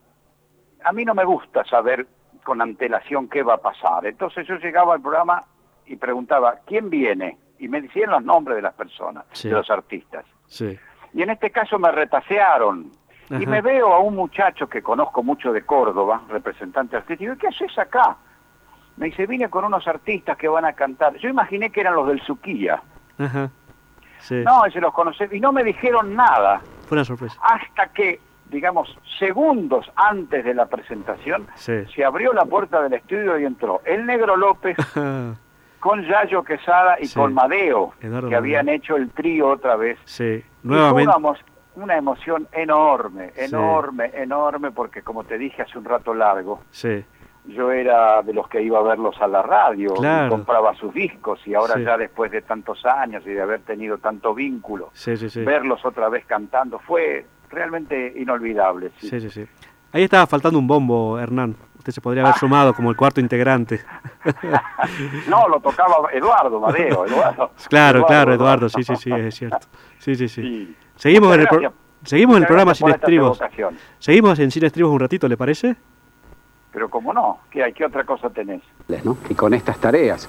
a 0.85 0.93
mí 0.93 1.03
no 1.03 1.13
me 1.15 1.25
gusta 1.25 1.65
saber 1.65 2.05
con 2.43 2.61
antelación 2.61 3.27
qué 3.27 3.41
va 3.43 3.55
a 3.55 3.57
pasar. 3.57 4.05
Entonces 4.05 4.47
yo 4.47 4.55
llegaba 4.57 4.93
al 4.93 5.01
programa 5.01 5.41
y 5.87 5.95
preguntaba, 5.97 6.55
¿quién 6.65 6.89
viene? 6.89 7.37
Y 7.59 7.67
me 7.67 7.81
decían 7.81 8.11
los 8.11 8.23
nombres 8.23 8.55
de 8.57 8.61
las 8.61 8.73
personas, 8.73 9.25
Sí. 9.31 9.49
de 9.49 9.55
los 9.55 9.69
artistas. 9.69 10.25
Sí. 10.47 10.77
Y 11.13 11.21
en 11.21 11.29
este 11.29 11.49
caso 11.51 11.79
me 11.79 11.91
retasearon. 11.91 12.91
Y 13.29 13.47
me 13.47 13.61
veo 13.61 13.91
a 13.91 13.99
un 13.99 14.15
muchacho 14.15 14.67
que 14.69 14.83
conozco 14.83 15.23
mucho 15.23 15.51
de 15.51 15.63
Córdoba, 15.65 16.21
representante 16.29 16.95
artístico, 16.95 17.33
y 17.33 17.37
¿qué 17.37 17.47
haces 17.47 17.75
acá? 17.79 18.17
Me 18.97 19.07
dice, 19.07 19.25
vine 19.25 19.49
con 19.49 19.65
unos 19.65 19.87
artistas 19.87 20.37
que 20.37 20.47
van 20.47 20.63
a 20.65 20.73
cantar. 20.73 21.15
Yo 21.17 21.27
imaginé 21.29 21.71
que 21.71 21.81
eran 21.81 21.95
los 21.95 22.07
del 22.07 22.21
Suquía. 22.21 22.81
Ajá. 23.17 23.49
Sí. 24.19 24.43
No, 24.45 24.61
se 24.71 24.79
los 24.79 24.93
conocí 24.93 25.23
y 25.31 25.39
no 25.39 25.51
me 25.51 25.63
dijeron 25.63 26.15
nada 26.15 26.61
Fue 26.87 26.97
una 26.97 27.03
sorpresa. 27.05 27.35
hasta 27.41 27.87
que, 27.93 28.19
digamos, 28.49 28.95
segundos 29.17 29.91
antes 29.95 30.45
de 30.45 30.53
la 30.53 30.67
presentación, 30.67 31.47
Sí. 31.55 31.83
se 31.95 32.05
abrió 32.05 32.31
la 32.31 32.45
puerta 32.45 32.81
del 32.83 32.93
estudio 32.93 33.39
y 33.39 33.45
entró 33.45 33.81
el 33.85 34.05
Negro 34.05 34.35
López 34.37 34.77
con 35.85 36.01
Yayo 36.03 36.43
Quesada 36.43 36.97
y 36.99 37.05
Sí. 37.05 37.13
con 37.19 37.31
Madeo, 37.35 37.93
Eduardo 38.01 38.27
que 38.27 38.35
habían 38.35 38.65
Madeo. 38.65 38.77
hecho 38.79 38.95
el 38.95 39.11
trío 39.11 39.49
otra 39.49 39.75
vez. 39.75 39.99
Sí. 40.05 40.43
Nuevamente. 40.63 41.13
Una, 41.15 41.35
una 41.75 41.95
emoción 41.95 42.47
enorme, 42.53 43.29
Sí. 43.35 43.45
enorme, 43.53 44.09
enorme, 44.15 44.71
porque 44.71 45.03
como 45.03 45.23
te 45.25 45.37
dije 45.37 45.61
hace 45.61 45.77
un 45.77 45.85
rato 45.85 46.15
largo, 46.15 46.61
Sí. 46.71 47.05
yo 47.45 47.71
era 47.71 48.23
de 48.23 48.33
los 48.33 48.47
que 48.47 48.63
iba 48.63 48.79
a 48.79 48.81
verlos 48.81 49.15
a 49.21 49.27
la 49.27 49.43
radio, 49.43 49.93
y 49.95 50.29
compraba 50.29 50.73
sus 50.73 50.91
discos 50.91 51.39
y 51.45 51.53
ahora 51.53 51.79
ya 51.79 51.95
después 51.97 52.31
de 52.31 52.41
tantos 52.41 52.83
años 52.83 53.21
y 53.27 53.29
de 53.29 53.41
haber 53.43 53.59
tenido 53.61 53.99
tanto 53.99 54.33
vínculo, 54.33 54.89
Sí, 54.93 55.15
sí, 55.15 55.29
sí. 55.29 55.43
verlos 55.43 55.85
otra 55.85 56.09
vez 56.09 56.25
cantando 56.25 56.79
fue 56.79 57.27
realmente 57.51 58.11
inolvidable. 58.15 58.89
sí. 58.97 59.07
Sí, 59.09 59.19
sí, 59.21 59.29
sí. 59.29 59.45
Ahí 59.93 60.03
estaba 60.05 60.25
faltando 60.25 60.57
un 60.57 60.65
bombo, 60.65 61.19
Hernán. 61.19 61.55
Usted 61.85 61.93
se 61.93 62.01
podría 62.01 62.23
haber 62.23 62.35
sumado 62.39 62.73
como 62.73 62.89
el 62.89 62.95
cuarto 62.97 63.21
integrante. 63.21 63.79
No, 65.29 65.47
lo 65.47 65.59
tocaba 65.59 66.09
Eduardo 66.11 66.59
Madeo, 66.59 67.05
Eduardo. 67.05 67.51
Claro, 67.69 68.05
claro, 68.07 68.33
Eduardo, 68.33 68.69
sí, 68.69 68.83
sí, 68.83 68.95
sí, 68.95 69.11
es 69.11 69.35
cierto. 69.35 69.67
Sí, 69.99 70.15
sí, 70.15 70.27
sí. 70.27 70.75
Seguimos 70.95 71.29
Muchas 71.29 71.35
en 71.35 71.41
el, 71.41 71.61
pro- 71.69 71.73
seguimos 72.03 72.37
en 72.37 72.41
el 72.43 72.47
programa 72.47 72.73
Sin 72.73 72.89
Estribos. 72.89 73.39
Seguimos 73.99 74.39
en 74.39 74.49
Sin 74.49 74.65
Estribos 74.65 74.91
un 74.91 74.99
ratito, 74.99 75.27
¿le 75.27 75.37
parece? 75.37 75.75
Pero 76.71 76.89
cómo 76.89 77.13
no, 77.13 77.39
¿qué 77.51 77.63
hay? 77.63 77.73
¿Qué 77.73 77.85
otra 77.85 78.03
cosa 78.03 78.31
tenés? 78.31 78.61
¿no? 79.03 79.15
y 79.29 79.35
con 79.35 79.53
estas 79.53 79.77
tareas. 79.77 80.27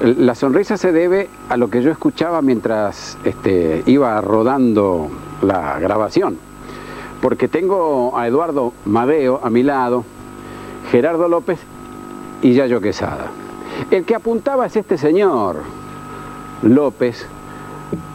La 0.00 0.36
sonrisa 0.36 0.76
se 0.76 0.92
debe 0.92 1.28
a 1.48 1.56
lo 1.56 1.68
que 1.68 1.82
yo 1.82 1.90
escuchaba 1.90 2.42
mientras 2.42 3.18
este, 3.24 3.82
iba 3.86 4.20
rodando 4.20 5.10
la 5.42 5.80
grabación, 5.80 6.38
porque 7.20 7.48
tengo 7.48 8.16
a 8.16 8.26
Eduardo 8.28 8.72
Madeo 8.84 9.40
a 9.42 9.50
mi 9.50 9.62
lado, 9.64 10.04
Gerardo 10.92 11.26
López 11.26 11.58
y 12.42 12.52
Yayo 12.52 12.78
Quesada. 12.82 13.30
El 13.90 14.04
que 14.04 14.14
apuntaba 14.14 14.66
es 14.66 14.76
este 14.76 14.98
señor, 14.98 15.62
López, 16.60 17.26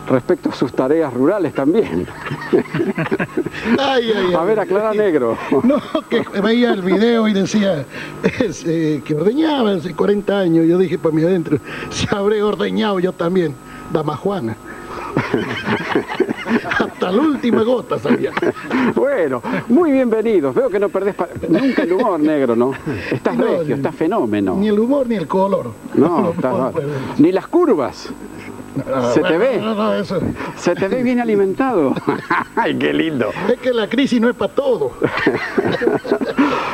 respecto 0.08 0.50
a 0.50 0.54
sus 0.54 0.72
tareas 0.74 1.12
rurales 1.12 1.56
también. 1.56 2.06
Ay, 3.80 4.14
ay, 4.16 4.34
A 4.36 4.44
ver, 4.44 4.60
aclara 4.60 4.94
negro. 4.94 5.36
No, 5.64 5.82
que 6.08 6.24
veía 6.40 6.72
el 6.72 6.84
video 6.84 7.28
y 7.28 7.34
decía 7.34 7.84
es, 8.40 8.64
eh, 8.68 9.02
que 9.04 9.16
ordeñaba 9.16 9.72
hace 9.72 9.96
40 9.96 10.40
años. 10.40 10.68
Yo 10.68 10.78
dije 10.78 11.00
para 11.00 11.16
mí 11.16 11.24
adentro, 11.24 11.58
si 11.90 12.06
habré 12.12 12.44
ordeñado 12.44 13.00
yo 13.00 13.12
también, 13.12 13.56
dama 13.92 14.16
Juana. 14.16 14.56
Hasta 16.80 17.12
la 17.12 17.22
última 17.22 17.64
gota 17.64 17.98
sabía. 18.00 18.32
Bueno, 18.96 19.42
muy 19.68 19.92
bienvenidos. 19.92 20.54
Veo 20.56 20.70
que 20.70 20.80
no 20.80 20.90
perdés 20.90 21.16
pa- 21.16 21.28
nunca 21.50 21.84
el 21.84 21.94
humor 21.94 22.20
negro, 22.20 22.56
¿no? 22.56 22.72
Estás 23.12 23.36
No, 23.38 23.46
regio, 23.46 23.76
estás 23.76 23.96
fenómeno. 23.96 24.56
Ni 24.56 24.68
el 24.68 24.80
humor 24.80 25.08
ni 25.08 25.16
el 25.16 25.28
color. 25.28 25.72
No, 25.96 26.32
estás 26.36 26.54
bárbaro. 26.54 26.88
Ni 27.18 27.32
las 27.32 27.48
curvas. 27.48 28.10
Ah, 28.94 29.12
Se 29.14 29.22
te 29.22 29.38
ve. 29.38 29.60
no, 29.62 29.76
no, 29.76 29.94
eso. 29.94 30.20
Se 30.56 30.76
te 30.76 30.88
ve 30.88 31.04
bien 31.04 31.20
alimentado. 31.20 31.94
Ay, 32.56 32.76
qué 32.78 32.94
lindo. 32.94 33.30
Es 33.52 33.60
que 33.60 33.74
la 33.74 33.88
crisis 33.88 34.20
no 34.22 34.30
es 34.30 34.36
para 34.36 34.54
todo. 34.54 34.92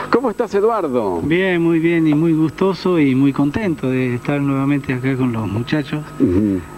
¿Cómo 0.09 0.30
estás, 0.30 0.53
Eduardo? 0.53 1.21
Bien, 1.21 1.61
muy 1.61 1.80
bien 1.80 2.07
y 2.07 2.13
muy 2.13 2.34
gustoso 2.34 2.99
y 2.99 3.15
muy 3.15 3.34
contento 3.34 3.89
de 3.89 4.15
estar 4.15 4.39
nuevamente 4.39 4.93
acá 4.93 5.15
con 5.17 5.34
los 5.34 5.47
muchachos. 5.47 6.03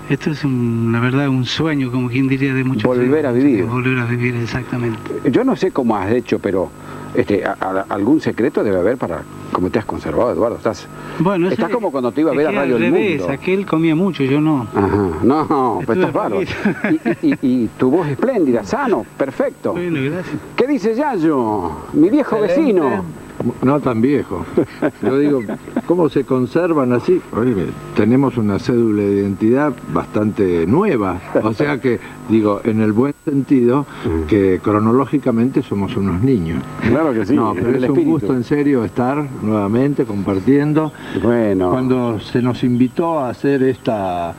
Esto 0.10 0.32
es 0.32 0.44
un- 0.44 0.90
la 0.92 1.00
verdad 1.00 1.28
un 1.30 1.46
sueño, 1.46 1.92
como 1.92 2.10
quien 2.10 2.28
diría, 2.28 2.54
de 2.54 2.64
muchos 2.64 2.84
Volver 2.84 3.26
a 3.26 3.32
vivir. 3.32 3.66
Volver 3.66 4.00
a 4.00 4.06
vivir, 4.06 4.36
exactamente. 4.36 5.00
Yo 5.32 5.44
no 5.44 5.56
sé 5.56 5.72
cómo 5.72 5.96
has 5.98 6.12
hecho, 6.12 6.40
pero 6.40 6.70
este, 7.18 7.46
a- 7.46 7.56
a- 7.60 7.86
algún 7.90 8.20
secreto 8.22 8.64
debe 8.64 8.78
haber 8.80 8.98
para 8.98 9.22
cómo 9.52 9.70
te 9.70 9.80
has 9.80 9.86
conservado, 9.86 10.32
Eduardo. 10.32 10.58
Estás, 10.58 10.88
Bueno, 11.20 11.50
estás 11.50 11.70
como 11.70 11.92
cuando 11.92 12.12
te 12.12 12.22
iba 12.22 12.32
a 12.32 12.36
ver 12.36 12.48
a 12.48 12.52
Radio 12.52 12.76
al 12.76 12.84
El 12.84 12.92
revés, 12.94 13.20
Mundo. 13.22 13.34
aquel 13.34 13.66
comía 13.66 13.96
mucho, 13.96 14.24
yo 14.24 14.40
no. 14.42 14.68
Ajá, 14.76 15.10
no, 15.24 15.82
pues 15.86 15.98
Estuve 15.98 16.06
estás 16.08 16.14
bárbaro. 16.14 16.42
Y, 16.42 17.28
y- 17.32 17.38
y 17.42 17.68
tu 17.78 17.90
voz 17.92 18.08
espléndida, 18.08 18.64
sano, 18.64 19.06
perfecto. 19.18 19.72
Bueno, 19.74 20.00
gracias. 20.12 20.36
¿Qué 20.56 20.68
dice 20.68 20.96
Yayo? 20.96 21.72
Mi 21.94 22.10
viejo 22.10 22.40
vecino. 22.42 23.04
No 23.62 23.80
tan 23.80 24.02
viejo. 24.02 24.46
Yo 25.02 25.18
digo, 25.18 25.42
¿cómo 25.86 26.10
se 26.10 26.24
conservan 26.24 26.94
así? 26.94 27.22
Oye, 27.36 27.68
tenemos 27.96 28.38
una 28.38 28.60
cédula 28.60 29.04
de 29.04 29.14
identidad 29.14 29.74
bastante 29.94 30.66
nueva. 30.66 31.20
O 31.44 31.54
sea 31.54 31.80
que, 31.80 32.00
digo, 32.30 32.62
en 32.64 32.82
el 32.82 32.94
buen 32.94 33.14
sentido, 33.26 33.86
que 34.28 34.60
cronológicamente 34.64 35.62
somos 35.62 35.96
unos 35.98 36.22
niños. 36.22 36.64
Claro 36.82 37.14
que 37.14 37.26
sí, 37.26 37.36
No, 37.36 37.54
pero 37.54 37.70
el 37.70 37.84
es 37.84 37.90
un 37.90 38.06
gusto 38.06 38.34
en 38.34 38.44
serio 38.44 38.84
estar 38.86 39.28
nuevamente 39.42 40.06
compartiendo. 40.06 40.92
Bueno. 41.22 41.70
Cuando 41.70 42.20
se 42.20 42.42
nos 42.42 42.64
invitó 42.64 43.20
a 43.20 43.30
hacer 43.30 43.64
esta 43.64 44.34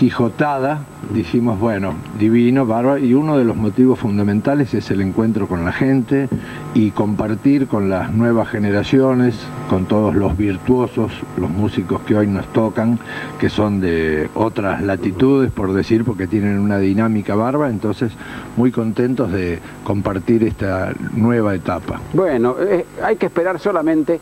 quijotada, 0.00 0.78
dijimos, 1.12 1.60
bueno, 1.60 1.92
divino, 2.18 2.64
bárbaro, 2.64 2.96
y 2.96 3.12
uno 3.12 3.36
de 3.36 3.44
los 3.44 3.54
motivos 3.54 3.98
fundamentales 3.98 4.72
es 4.72 4.90
el 4.90 5.02
encuentro 5.02 5.46
con 5.46 5.62
la 5.62 5.72
gente 5.72 6.26
y 6.72 6.92
compartir 6.92 7.66
con 7.66 7.90
las 7.90 8.10
nuevas 8.10 8.48
generaciones, 8.48 9.38
con 9.68 9.84
todos 9.84 10.14
los 10.14 10.38
virtuosos, 10.38 11.12
los 11.36 11.50
músicos 11.50 12.00
que 12.06 12.16
hoy 12.16 12.26
nos 12.28 12.50
tocan, 12.54 12.98
que 13.38 13.50
son 13.50 13.82
de 13.82 14.30
otras 14.34 14.80
latitudes, 14.80 15.52
por 15.52 15.74
decir, 15.74 16.02
porque 16.02 16.26
tienen 16.26 16.58
una 16.60 16.78
dinámica 16.78 17.34
barba, 17.34 17.68
entonces 17.68 18.10
muy 18.56 18.72
contentos 18.72 19.30
de 19.30 19.58
compartir 19.84 20.44
esta 20.44 20.94
nueva 21.12 21.54
etapa. 21.54 22.00
Bueno, 22.14 22.56
eh, 22.58 22.86
hay 23.04 23.16
que 23.16 23.26
esperar 23.26 23.58
solamente 23.58 24.18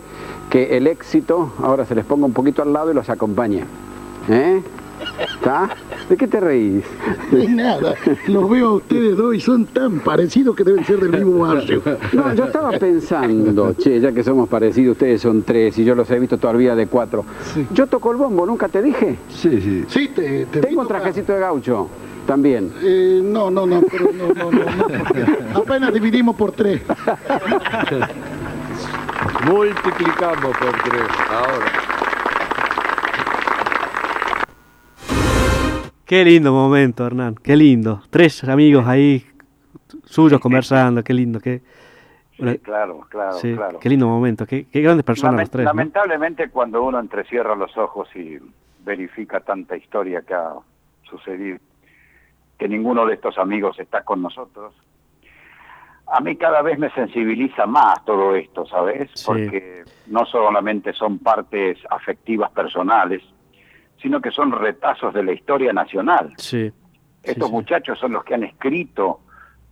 que 0.50 0.76
el 0.76 0.88
éxito 0.88 1.52
ahora 1.62 1.84
se 1.84 1.94
les 1.94 2.04
ponga 2.04 2.26
un 2.26 2.32
poquito 2.32 2.62
al 2.62 2.72
lado 2.72 2.90
y 2.90 2.94
los 2.94 3.08
acompañe. 3.08 3.62
¿Eh? 4.28 4.60
¿Está? 5.34 5.70
¿De 6.08 6.16
qué 6.16 6.26
te 6.26 6.40
reís? 6.40 6.84
De 7.30 7.48
nada, 7.48 7.94
los 8.26 8.48
veo 8.48 8.66
a 8.66 8.74
ustedes 8.74 9.16
dos 9.16 9.34
y 9.34 9.40
son 9.40 9.66
tan 9.66 10.00
parecidos 10.00 10.56
que 10.56 10.64
deben 10.64 10.84
ser 10.84 11.00
del 11.00 11.12
mismo 11.24 11.40
barrio. 11.46 11.82
No, 12.12 12.34
yo 12.34 12.44
estaba 12.44 12.70
pensando, 12.72 13.74
che, 13.74 14.00
ya 14.00 14.12
que 14.12 14.24
somos 14.24 14.48
parecidos, 14.48 14.92
ustedes 14.92 15.20
son 15.20 15.42
tres 15.42 15.78
y 15.78 15.84
yo 15.84 15.94
los 15.94 16.10
he 16.10 16.18
visto 16.18 16.38
todavía 16.38 16.74
de 16.74 16.86
cuatro. 16.86 17.24
Yo 17.72 17.86
toco 17.86 18.10
el 18.10 18.16
bombo, 18.16 18.46
¿nunca 18.46 18.68
te 18.68 18.82
dije? 18.82 19.16
Sí, 19.28 19.60
sí. 19.60 19.84
Sí, 19.88 20.08
te, 20.14 20.46
te 20.46 20.60
Tengo 20.60 20.82
un 20.82 20.88
trajecito 20.88 21.32
de 21.32 21.40
gaucho, 21.40 21.88
también. 22.26 22.72
Eh, 22.82 23.20
no, 23.22 23.50
no, 23.50 23.66
no, 23.66 23.82
pero 23.90 24.10
no, 24.12 24.28
no, 24.32 24.50
no, 24.50 25.58
apenas 25.58 25.92
dividimos 25.92 26.36
por 26.36 26.52
tres. 26.52 26.80
Multiplicamos 29.46 30.56
por 30.56 30.72
tres, 30.82 31.08
ahora. 31.30 32.07
Qué 36.08 36.24
lindo 36.24 36.52
momento, 36.52 37.06
Hernán. 37.06 37.34
Qué 37.34 37.54
lindo. 37.54 38.00
Tres 38.08 38.42
amigos 38.44 38.86
ahí 38.86 39.26
suyos 40.06 40.40
conversando. 40.40 41.04
Qué 41.04 41.12
lindo. 41.12 41.38
Qué, 41.38 41.60
Sí, 42.38 42.58
claro, 42.60 43.00
claro, 43.10 43.32
sí, 43.32 43.54
claro. 43.54 43.78
qué 43.78 43.88
lindo 43.90 44.06
momento. 44.06 44.46
Qué, 44.46 44.66
qué 44.68 44.80
grandes 44.80 45.04
personas 45.04 45.40
los 45.40 45.50
tres. 45.50 45.64
¿no? 45.64 45.70
Lamentablemente 45.70 46.48
cuando 46.48 46.82
uno 46.82 46.98
entrecierra 46.98 47.54
los 47.56 47.76
ojos 47.76 48.08
y 48.16 48.38
verifica 48.84 49.40
tanta 49.40 49.76
historia 49.76 50.22
que 50.22 50.32
ha 50.32 50.54
sucedido, 51.02 51.58
que 52.56 52.68
ninguno 52.68 53.04
de 53.04 53.14
estos 53.14 53.36
amigos 53.36 53.78
está 53.78 54.02
con 54.02 54.22
nosotros, 54.22 54.72
a 56.06 56.20
mí 56.20 56.36
cada 56.36 56.62
vez 56.62 56.78
me 56.78 56.90
sensibiliza 56.90 57.66
más 57.66 58.02
todo 58.06 58.34
esto, 58.34 58.64
¿sabes? 58.66 59.10
Sí. 59.14 59.24
Porque 59.26 59.82
no 60.06 60.24
solamente 60.24 60.94
son 60.94 61.18
partes 61.18 61.76
afectivas 61.90 62.50
personales, 62.52 63.22
sino 64.00 64.20
que 64.20 64.30
son 64.30 64.52
retazos 64.52 65.12
de 65.14 65.22
la 65.22 65.32
historia 65.32 65.72
nacional. 65.72 66.32
Sí. 66.36 66.72
Estos 67.22 67.50
muchachos 67.50 67.98
son 67.98 68.12
los 68.12 68.24
que 68.24 68.34
han 68.34 68.44
escrito 68.44 69.20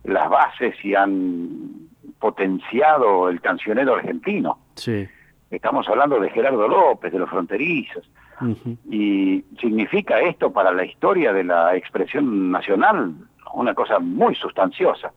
las 0.03 0.29
bases 0.29 0.75
y 0.83 0.95
han 0.95 1.87
potenciado 2.19 3.29
el 3.29 3.41
cancionero 3.41 3.95
argentino. 3.95 4.59
Sí. 4.75 5.07
Estamos 5.49 5.87
hablando 5.87 6.19
de 6.19 6.29
Gerardo 6.29 6.67
López, 6.67 7.11
de 7.11 7.19
los 7.19 7.29
fronterizos. 7.29 8.09
Y 8.91 9.43
significa 9.59 10.19
esto 10.19 10.51
para 10.51 10.71
la 10.71 10.85
historia 10.85 11.33
de 11.33 11.43
la 11.43 11.75
expresión 11.75 12.51
nacional 12.51 13.15
una 13.53 13.73
cosa 13.73 13.99
muy 13.99 14.35
sustanciosa. 14.35 15.11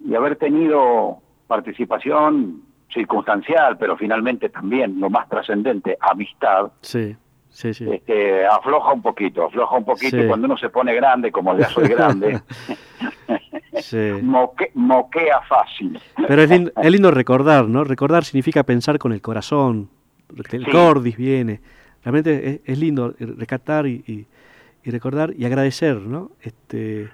Y 0.00 0.14
haber 0.14 0.36
tenido 0.36 1.18
participación 1.46 2.62
circunstancial, 2.92 3.76
pero 3.76 3.96
finalmente 3.96 4.48
también 4.48 4.98
lo 5.00 5.10
más 5.10 5.28
trascendente, 5.28 5.98
amistad, 6.00 6.70
Sí, 6.80 7.16
sí, 7.56 7.72
sí. 7.74 7.86
este, 7.90 8.46
afloja 8.46 8.92
un 8.92 9.02
poquito, 9.02 9.44
afloja 9.46 9.76
un 9.76 9.84
poquito 9.84 10.16
Sí. 10.16 10.22
y 10.22 10.26
cuando 10.28 10.46
uno 10.46 10.56
se 10.56 10.68
pone 10.68 10.94
grande, 10.94 11.32
como 11.32 11.56
ya 11.58 11.68
soy 11.70 11.88
grande, 11.88 12.40
moque- 14.22 14.70
moquea 14.74 15.40
fácil. 15.48 15.98
Pero 16.28 16.42
es 16.42 16.50
lindo, 16.50 16.72
es 16.80 16.90
lindo 16.90 17.10
recordar, 17.10 17.66
¿no? 17.68 17.84
Recordar 17.84 18.24
significa 18.24 18.62
pensar 18.62 18.98
con 18.98 19.12
el 19.12 19.20
corazón. 19.22 19.88
El 20.52 20.66
cordis 20.70 21.16
viene. 21.16 21.60
Realmente 22.04 22.50
es, 22.50 22.60
es 22.64 22.78
lindo 22.78 23.14
rescatar 23.18 23.86
y, 23.86 24.02
y- 24.06 24.26
y 24.84 24.90
recordar 24.90 25.32
y 25.36 25.44
agradecer, 25.44 25.96
¿no? 25.96 26.30
Este, 26.40 27.08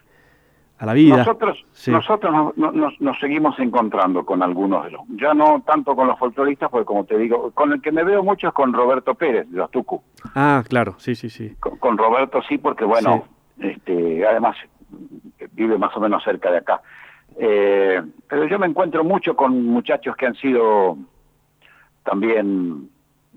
a 0.82 0.86
la 0.86 0.94
vida. 0.94 1.18
Nosotros, 1.18 1.64
Sí. 1.72 1.92
nosotros 1.92 2.32
nos, 2.32 2.56
no- 2.58 2.72
nos- 2.72 3.00
nos 3.00 3.16
seguimos 3.20 3.56
encontrando 3.60 4.24
con 4.26 4.42
algunos 4.42 4.84
de 4.84 4.90
los, 4.90 5.02
ya 5.10 5.32
no 5.32 5.62
tanto 5.64 5.94
con 5.94 6.08
los 6.08 6.18
folcloristas, 6.18 6.70
porque 6.70 6.84
como 6.86 7.04
te 7.04 7.16
digo, 7.16 7.52
con 7.52 7.72
el 7.72 7.80
que 7.80 7.92
me 7.92 8.02
veo 8.02 8.22
mucho 8.24 8.48
es 8.48 8.52
con 8.54 8.72
Roberto 8.72 9.14
Pérez, 9.14 9.48
de 9.48 9.58
los 9.58 9.70
Tucu. 9.70 10.02
Ah, 10.34 10.64
claro, 10.68 10.94
sí, 10.98 11.14
sí, 11.14 11.30
sí. 11.30 11.54
Con, 11.60 11.76
con 11.78 11.96
Roberto 11.96 12.40
sí, 12.48 12.58
porque 12.58 12.84
bueno, 12.84 13.24
este, 13.58 14.26
además 14.26 14.56
vive 15.52 15.78
más 15.78 15.96
o 15.96 16.00
menos 16.00 16.22
cerca 16.24 16.50
de 16.50 16.58
acá. 16.58 16.80
Eh, 17.38 18.02
pero 18.28 18.46
yo 18.46 18.58
me 18.58 18.66
encuentro 18.66 19.04
mucho 19.04 19.36
con 19.36 19.64
muchachos 19.64 20.16
que 20.16 20.26
han 20.26 20.34
sido 20.34 20.96
también 22.02 22.90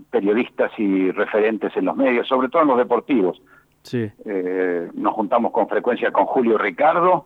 periodistas 0.10 0.72
y 0.78 1.12
referentes 1.12 1.76
en 1.78 1.86
los 1.86 1.96
medios, 1.96 2.28
sobre 2.28 2.50
todo 2.50 2.64
en 2.64 2.68
los 2.70 2.78
deportivos. 2.78 3.42
Sí. 3.84 4.10
Eh, 4.26 4.90
nos 4.96 5.14
juntamos 5.14 5.52
con 5.52 5.68
frecuencia 5.70 6.12
con 6.12 6.26
Julio 6.26 6.58
Ricardo, 6.58 7.26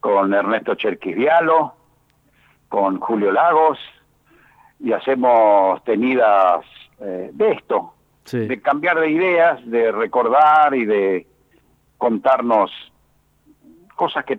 con 0.00 0.32
Ernesto 0.34 0.74
Cherquisvialo, 0.74 1.74
con 2.68 2.98
Julio 3.00 3.30
Lagos, 3.32 3.78
y 4.78 4.92
hacemos 4.92 5.82
tenidas 5.84 6.64
eh, 7.00 7.30
de 7.32 7.52
esto, 7.52 7.94
Sí. 8.24 8.46
de 8.46 8.60
cambiar 8.60 9.00
de 9.00 9.10
ideas, 9.10 9.58
de 9.68 9.90
recordar 9.92 10.74
y 10.74 10.84
de 10.84 11.26
contarnos 11.98 12.70
cosas 13.96 14.24
que, 14.24 14.38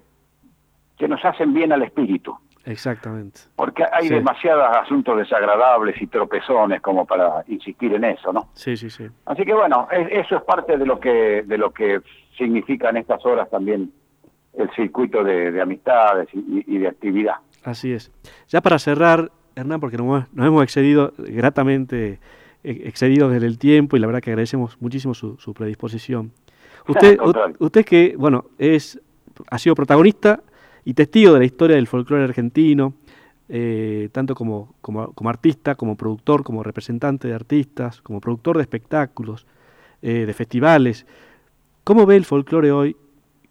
que 0.98 1.08
nos 1.08 1.24
hacen 1.26 1.54
bien 1.54 1.72
al 1.74 1.82
espíritu. 1.84 2.38
Exactamente. 2.66 3.42
Porque 3.56 3.84
hay 3.92 4.08
Sí. 4.08 4.14
demasiados 4.14 4.78
asuntos 4.78 5.18
desagradables 5.18 6.00
y 6.02 6.08
tropezones 6.08 6.80
como 6.82 7.06
para 7.06 7.44
insistir 7.48 7.94
en 7.96 8.04
eso, 8.04 8.32
¿no? 8.32 8.50
Sí, 8.54 8.78
sí, 8.78 8.90
sí. 8.90 9.08
Así 9.26 9.44
que 9.44 9.54
bueno, 9.54 9.88
es- 9.92 10.26
eso 10.26 10.38
es 10.38 10.44
parte 10.44 10.78
de 10.78 10.86
lo 10.86 11.00
que 11.00 11.42
de 11.44 11.58
lo 11.58 11.72
que 11.72 12.02
significa 12.38 12.90
en 12.90 12.98
estas 12.98 13.26
horas 13.26 13.50
también 13.50 13.92
el 14.58 14.70
circuito 14.76 15.24
de, 15.24 15.52
de 15.52 15.62
amistades 15.62 16.28
y, 16.34 16.64
y 16.68 16.78
de 16.80 16.88
actividad. 16.88 17.36
Así 17.64 17.92
es. 17.94 18.12
Ya 18.50 18.62
para 18.62 18.80
cerrar, 18.80 19.32
Hernán, 19.56 19.80
porque 19.80 19.98
nos, 19.98 20.06
hemos- 20.06 20.34
nos 20.34 20.48
hemos 20.48 20.64
excedido 20.64 21.14
gratamente, 21.18 22.20
eh, 22.64 22.82
excedido 22.86 23.30
desde 23.30 23.48
el 23.48 23.58
tiempo 23.58 23.96
y 23.98 24.00
la 24.00 24.08
verdad 24.08 24.22
que 24.22 24.32
agradecemos 24.32 24.78
muchísimo 24.82 25.14
su, 25.14 25.38
su 25.38 25.54
predisposición. 25.54 26.32
Usted, 26.88 27.18
usted 27.60 27.86
que, 27.86 28.16
bueno, 28.18 28.46
es, 28.58 29.00
ha 29.52 29.60
sido 29.60 29.76
protagonista 29.76 30.42
y 30.84 30.96
testigo 30.96 31.34
de 31.34 31.40
la 31.40 31.46
historia 31.46 31.76
del 31.76 31.86
folclore 31.86 32.24
argentino, 32.24 32.94
eh, 33.50 34.10
tanto 34.12 34.34
como, 34.34 34.74
como, 34.82 35.14
como 35.14 35.30
artista, 35.30 35.76
como 35.76 35.96
productor, 35.96 36.44
como 36.44 36.64
representante 36.64 37.28
de 37.28 37.36
artistas, 37.36 38.02
como 38.02 38.20
productor 38.20 38.56
de 38.58 38.64
espectáculos, 38.64 39.46
eh, 40.02 40.26
de 40.26 40.34
festivales. 40.34 41.06
¿Cómo 41.84 42.06
ve 42.08 42.16
el 42.16 42.26
folclore 42.26 42.72
hoy? 42.72 42.96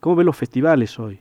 ¿Cómo 0.00 0.16
ve 0.16 0.24
los 0.24 0.36
festivales 0.36 0.98
hoy? 0.98 1.20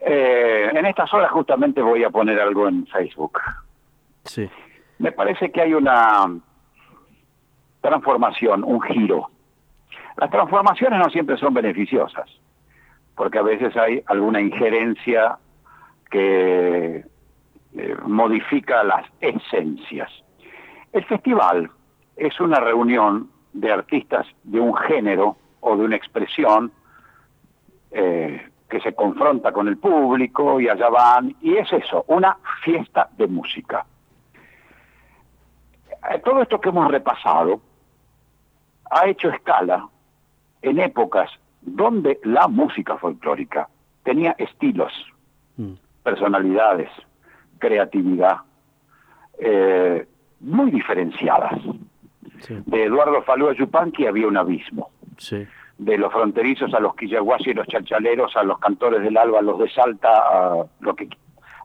Eh, 0.00 0.70
en 0.72 0.84
estas 0.84 1.12
horas 1.14 1.30
justamente 1.30 1.80
voy 1.80 2.04
a 2.04 2.10
poner 2.10 2.38
algo 2.40 2.68
en 2.68 2.86
Facebook. 2.88 3.40
Sí. 4.24 4.50
Me 4.98 5.12
parece 5.12 5.50
que 5.50 5.62
hay 5.62 5.74
una 5.74 6.26
transformación, 7.80 8.64
un 8.64 8.80
giro. 8.82 9.30
Las 10.16 10.30
transformaciones 10.30 10.98
no 10.98 11.10
siempre 11.10 11.36
son 11.36 11.54
beneficiosas, 11.54 12.28
porque 13.14 13.38
a 13.38 13.42
veces 13.42 13.76
hay 13.76 14.02
alguna 14.06 14.40
injerencia 14.40 15.38
que 16.10 17.04
eh, 17.76 17.96
modifica 18.06 18.82
las 18.84 19.06
esencias. 19.20 20.10
El 20.92 21.04
festival 21.04 21.70
es 22.16 22.38
una 22.40 22.60
reunión 22.60 23.30
de 23.52 23.72
artistas 23.72 24.26
de 24.44 24.60
un 24.60 24.74
género 24.76 25.36
o 25.64 25.76
de 25.76 25.84
una 25.84 25.96
expresión 25.96 26.70
eh, 27.90 28.50
que 28.68 28.80
se 28.80 28.94
confronta 28.94 29.50
con 29.52 29.66
el 29.66 29.78
público 29.78 30.60
y 30.60 30.68
allá 30.68 30.90
van, 30.90 31.34
y 31.40 31.56
es 31.56 31.72
eso, 31.72 32.04
una 32.08 32.36
fiesta 32.62 33.08
de 33.16 33.26
música. 33.26 33.86
Eh, 36.10 36.18
Todo 36.22 36.42
esto 36.42 36.60
que 36.60 36.68
hemos 36.68 36.90
repasado 36.90 37.60
ha 38.90 39.06
hecho 39.06 39.30
escala 39.30 39.88
en 40.60 40.78
épocas 40.80 41.30
donde 41.62 42.20
la 42.24 42.46
música 42.46 42.98
folclórica 42.98 43.68
tenía 44.02 44.32
estilos, 44.36 44.92
personalidades, 46.02 46.90
creatividad 47.58 48.38
eh, 49.38 50.06
muy 50.40 50.70
diferenciadas. 50.70 51.58
De 52.48 52.84
Eduardo 52.84 53.22
Falú 53.22 53.48
a 53.48 53.54
Yupanqui 53.54 54.06
había 54.06 54.28
un 54.28 54.36
abismo. 54.36 54.90
Sí. 55.18 55.46
De 55.78 55.98
los 55.98 56.12
fronterizos 56.12 56.72
a 56.74 56.80
los 56.80 56.94
quillaguasi 56.94 57.50
y 57.50 57.54
los 57.54 57.66
chalchaleros, 57.66 58.36
a 58.36 58.42
los 58.44 58.58
cantores 58.58 59.02
del 59.02 59.16
alba, 59.16 59.40
a 59.40 59.42
los 59.42 59.58
de 59.58 59.68
Salta, 59.70 60.08
a 60.10 60.64
lo 60.80 60.94
que 60.94 61.08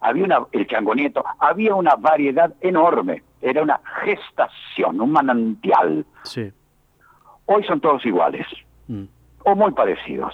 había 0.01 0.23
una, 0.23 0.39
el 0.51 0.65
changonieto, 0.67 1.23
había 1.39 1.75
una 1.75 1.95
variedad 1.95 2.53
enorme, 2.61 3.21
era 3.41 3.61
una 3.61 3.79
gestación, 4.03 4.99
un 5.01 5.11
manantial. 5.11 6.05
Sí. 6.23 6.51
Hoy 7.45 7.63
son 7.65 7.79
todos 7.81 8.05
iguales, 8.05 8.47
Mm. 8.87 9.03
o 9.43 9.55
muy 9.55 9.71
parecidos. 9.71 10.33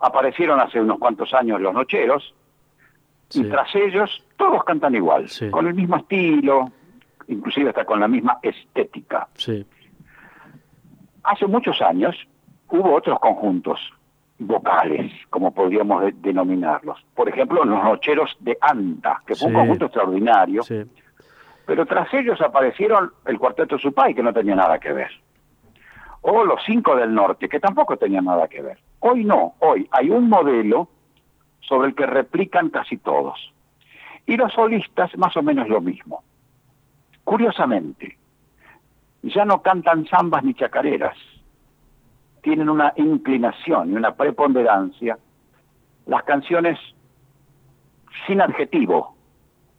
Aparecieron 0.00 0.60
hace 0.60 0.80
unos 0.80 0.98
cuantos 0.98 1.32
años 1.34 1.60
los 1.60 1.72
nocheros, 1.74 2.34
y 3.32 3.42
tras 3.44 3.74
ellos 3.74 4.22
todos 4.36 4.62
cantan 4.62 4.94
igual, 4.94 5.26
con 5.50 5.66
el 5.66 5.74
mismo 5.74 5.96
estilo, 5.96 6.70
inclusive 7.26 7.70
hasta 7.70 7.84
con 7.84 7.98
la 7.98 8.06
misma 8.06 8.38
estética. 8.42 9.26
Sí. 9.34 9.66
Hace 11.26 11.46
muchos 11.46 11.80
años 11.82 12.14
hubo 12.70 12.94
otros 12.94 13.18
conjuntos 13.20 13.80
vocales, 14.38 15.12
como 15.30 15.52
podríamos 15.52 16.02
de- 16.02 16.12
denominarlos. 16.12 17.04
Por 17.14 17.28
ejemplo, 17.28 17.64
los 17.64 17.82
nocheros 17.82 18.36
de 18.40 18.56
Anta, 18.60 19.22
que 19.26 19.34
fue 19.34 19.48
un 19.48 19.54
conjunto 19.54 19.86
extraordinario, 19.86 20.62
Sí. 20.62 20.82
pero 21.66 21.86
tras 21.86 22.12
ellos 22.14 22.40
aparecieron 22.40 23.10
el 23.24 23.38
cuarteto 23.38 23.78
Supay, 23.78 24.14
que 24.14 24.22
no 24.22 24.32
tenía 24.32 24.54
nada 24.54 24.78
que 24.78 24.92
ver. 24.92 25.10
O 26.20 26.44
los 26.44 26.60
cinco 26.66 26.96
del 26.96 27.14
norte, 27.14 27.48
que 27.48 27.60
tampoco 27.60 27.96
tenían 27.96 28.24
nada 28.26 28.46
que 28.48 28.60
ver. 28.62 28.78
Hoy 29.00 29.24
no, 29.24 29.54
hoy 29.60 29.88
hay 29.90 30.10
un 30.10 30.28
modelo 30.28 30.88
sobre 31.60 31.88
el 31.88 31.94
que 31.94 32.06
replican 32.06 32.68
casi 32.70 32.98
todos. 32.98 33.52
Y 34.26 34.36
los 34.36 34.52
solistas 34.52 35.16
más 35.16 35.36
o 35.36 35.42
menos 35.42 35.68
lo 35.68 35.80
mismo. 35.80 36.22
Curiosamente, 37.24 38.15
ya 39.22 39.44
no 39.44 39.62
cantan 39.62 40.06
zambas 40.06 40.44
ni 40.44 40.54
chacareras. 40.54 41.16
Tienen 42.42 42.68
una 42.68 42.92
inclinación 42.96 43.92
y 43.92 43.96
una 43.96 44.14
preponderancia. 44.14 45.18
Las 46.06 46.22
canciones 46.22 46.78
sin 48.26 48.40
adjetivo, 48.40 49.16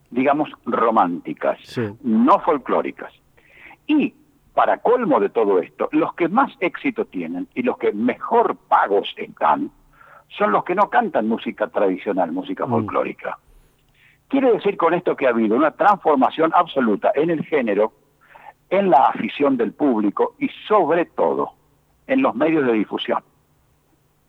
digamos 0.10 0.50
románticas, 0.66 1.58
no 2.02 2.40
folclóricas. 2.40 3.14
Y 3.88 4.14
para 4.54 4.80
colmo 4.80 5.20
de 5.20 5.30
todo 5.30 5.60
esto, 5.60 5.88
los 5.92 6.14
que 6.16 6.28
más 6.28 6.52
éxito 6.60 7.06
tienen 7.06 7.48
y 7.54 7.62
los 7.62 7.78
que 7.78 7.94
mejor 7.94 8.58
pagos 8.68 9.14
están 9.16 9.72
son 10.30 10.52
los 10.52 10.64
que 10.64 10.76
no 10.76 10.90
cantan 10.90 11.28
música 11.28 11.68
tradicional, 11.68 12.32
música 12.32 12.68
folclórica. 12.68 13.38
Quiere 14.28 14.52
decir 14.52 14.76
con 14.76 14.94
esto 14.94 15.16
que 15.16 15.26
ha 15.26 15.30
habido 15.30 15.56
una 15.56 15.72
transformación 15.72 16.52
absoluta 16.54 17.12
en 17.16 17.30
el 17.30 17.46
género, 17.46 17.94
en 18.70 18.90
la 18.90 19.06
afición 19.08 19.58
del 19.58 19.74
público 19.74 20.36
y 20.40 20.50
sobre 20.68 21.06
todo 21.06 21.52
en 22.08 22.22
los 22.22 22.36
medios 22.36 22.66
de 22.66 22.74
difusión, 22.74 23.24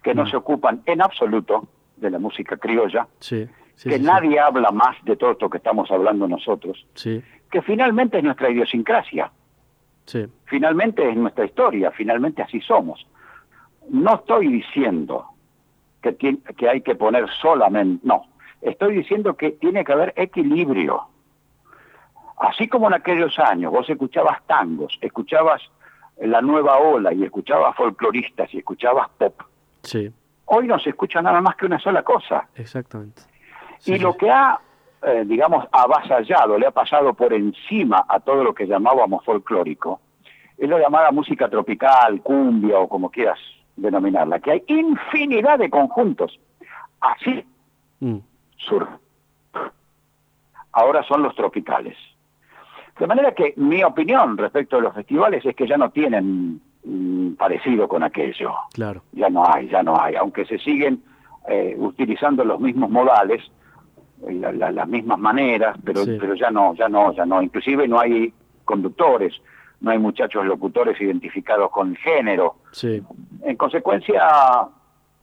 que 0.03 0.15
no 0.15 0.27
se 0.27 0.37
ocupan 0.37 0.83
en 0.87 1.03
absoluto 1.03 1.69
de 1.97 2.11
la 2.11 2.19
música 2.19 2.57
criolla, 2.57 3.07
Sí. 3.19 3.49
sí, 3.75 3.89
que 3.89 3.99
sí, 3.99 4.03
nadie 4.05 4.39
habla 4.41 4.71
más 4.71 4.97
de 5.05 5.17
todo 5.17 5.33
esto 5.33 5.51
que 5.51 5.59
estamos 5.59 5.91
hablando 5.91 6.27
nosotros, 6.29 6.87
que 7.51 7.63
finalmente 7.63 8.19
es 8.19 8.25
nuestra 8.25 8.51
idiosincrasia, 8.51 9.31
finalmente 10.45 11.09
es 11.09 11.17
nuestra 11.17 11.45
historia, 11.45 11.91
finalmente 11.91 12.43
así 12.43 12.61
somos. 12.61 13.07
No 13.91 14.17
estoy 14.17 14.49
diciendo 14.49 15.27
que, 16.01 16.17
que 16.17 16.69
hay 16.69 16.81
que 16.83 16.95
poner 16.95 17.29
solamente, 17.41 18.07
no, 18.07 18.27
estoy 18.63 18.95
diciendo 18.97 19.37
que 19.37 19.51
tiene 19.53 19.85
que 19.85 19.93
haber 19.93 20.13
equilibrio. 20.17 21.03
Así 22.41 22.69
como 22.69 22.87
en 22.89 22.95
aquellos 22.95 23.39
años 23.39 23.73
vos 23.73 23.89
escuchabas 23.91 24.43
tangos, 24.47 24.97
escuchabas 25.01 25.61
la 26.19 26.41
nueva 26.41 26.79
ola 26.79 27.13
y 27.13 27.25
escuchabas 27.25 27.75
folcloristas 27.77 28.53
y 28.55 28.59
escuchabas 28.59 29.09
pop, 29.19 29.41
Sí. 29.83 30.11
hoy 30.47 30.67
no 30.67 30.79
se 30.79 30.91
escucha 30.91 31.21
nada 31.23 31.41
más 31.41 31.57
que 31.57 31.67
una 31.67 31.79
sola 31.79 32.03
cosa. 32.03 32.49
Exactamente. 32.55 33.23
y 33.87 33.97
lo 33.99 34.17
que 34.17 34.29
ha, 34.29 34.59
eh, 35.03 35.23
digamos, 35.25 35.65
avasallado, 35.71 36.59
le 36.59 36.67
ha 36.67 36.73
pasado 36.73 37.15
por 37.15 37.33
encima 37.33 38.05
a 38.09 38.19
todo 38.19 38.43
lo 38.43 38.53
que 38.53 38.67
llamábamos 38.67 39.25
folclórico, 39.25 40.01
es 40.57 40.69
la 40.69 40.81
llamada 40.81 41.13
música 41.13 41.49
tropical, 41.49 42.21
cumbia 42.23 42.77
o 42.81 42.89
como 42.89 43.09
quieras 43.09 43.39
denominarla, 43.77 44.41
que 44.41 44.51
hay 44.51 44.65
infinidad 44.67 45.61
de 45.61 45.71
conjuntos. 45.71 46.39
Así 47.01 47.45
Mm. 48.01 48.19
sur. 48.57 48.89
Ahora 50.73 51.03
son 51.05 51.23
los 51.23 51.35
tropicales. 51.37 51.97
De 52.99 53.07
manera 53.07 53.33
que 53.33 53.55
mi 53.57 53.83
opinión 53.85 54.37
respecto 54.37 54.77
de 54.77 54.83
los 54.83 54.95
festivales 54.95 55.45
es 55.47 55.55
que 55.55 55.67
ya 55.69 55.77
no 55.77 55.91
tienen 55.91 56.61
mm, 56.85 57.35
parecido 57.35 57.87
con 57.89 58.03
aquello. 58.03 58.53
Claro. 58.73 59.03
Ya 59.13 59.29
no 59.31 59.45
hay, 59.47 59.69
ya 59.69 59.83
no 59.83 60.01
hay. 60.01 60.17
Aunque 60.17 60.45
se 60.47 60.59
siguen 60.59 61.03
eh, 61.49 61.75
utilizando 61.79 62.45
los 62.45 62.61
mismos 62.61 62.91
modales, 62.91 63.43
eh, 64.27 64.33
la- 64.35 64.53
la- 64.53 64.71
las 64.73 64.87
mismas 64.89 65.19
maneras, 65.19 65.77
pero, 65.85 66.05
Sí. 66.05 66.17
pero 66.21 66.35
ya 66.35 66.51
no, 66.51 66.75
ya 66.75 66.89
no, 66.89 67.13
ya 67.13 67.25
no. 67.25 67.41
Inclusive 67.41 67.89
no 67.89 67.99
hay 68.01 68.33
conductores, 68.65 69.33
no 69.81 69.91
hay 69.93 69.99
muchachos 69.99 70.45
locutores 70.45 71.01
identificados 71.01 71.71
con 71.71 71.95
género. 71.97 72.57
Sí. 72.73 73.03
En 73.45 73.57
consecuencia, 73.57 74.21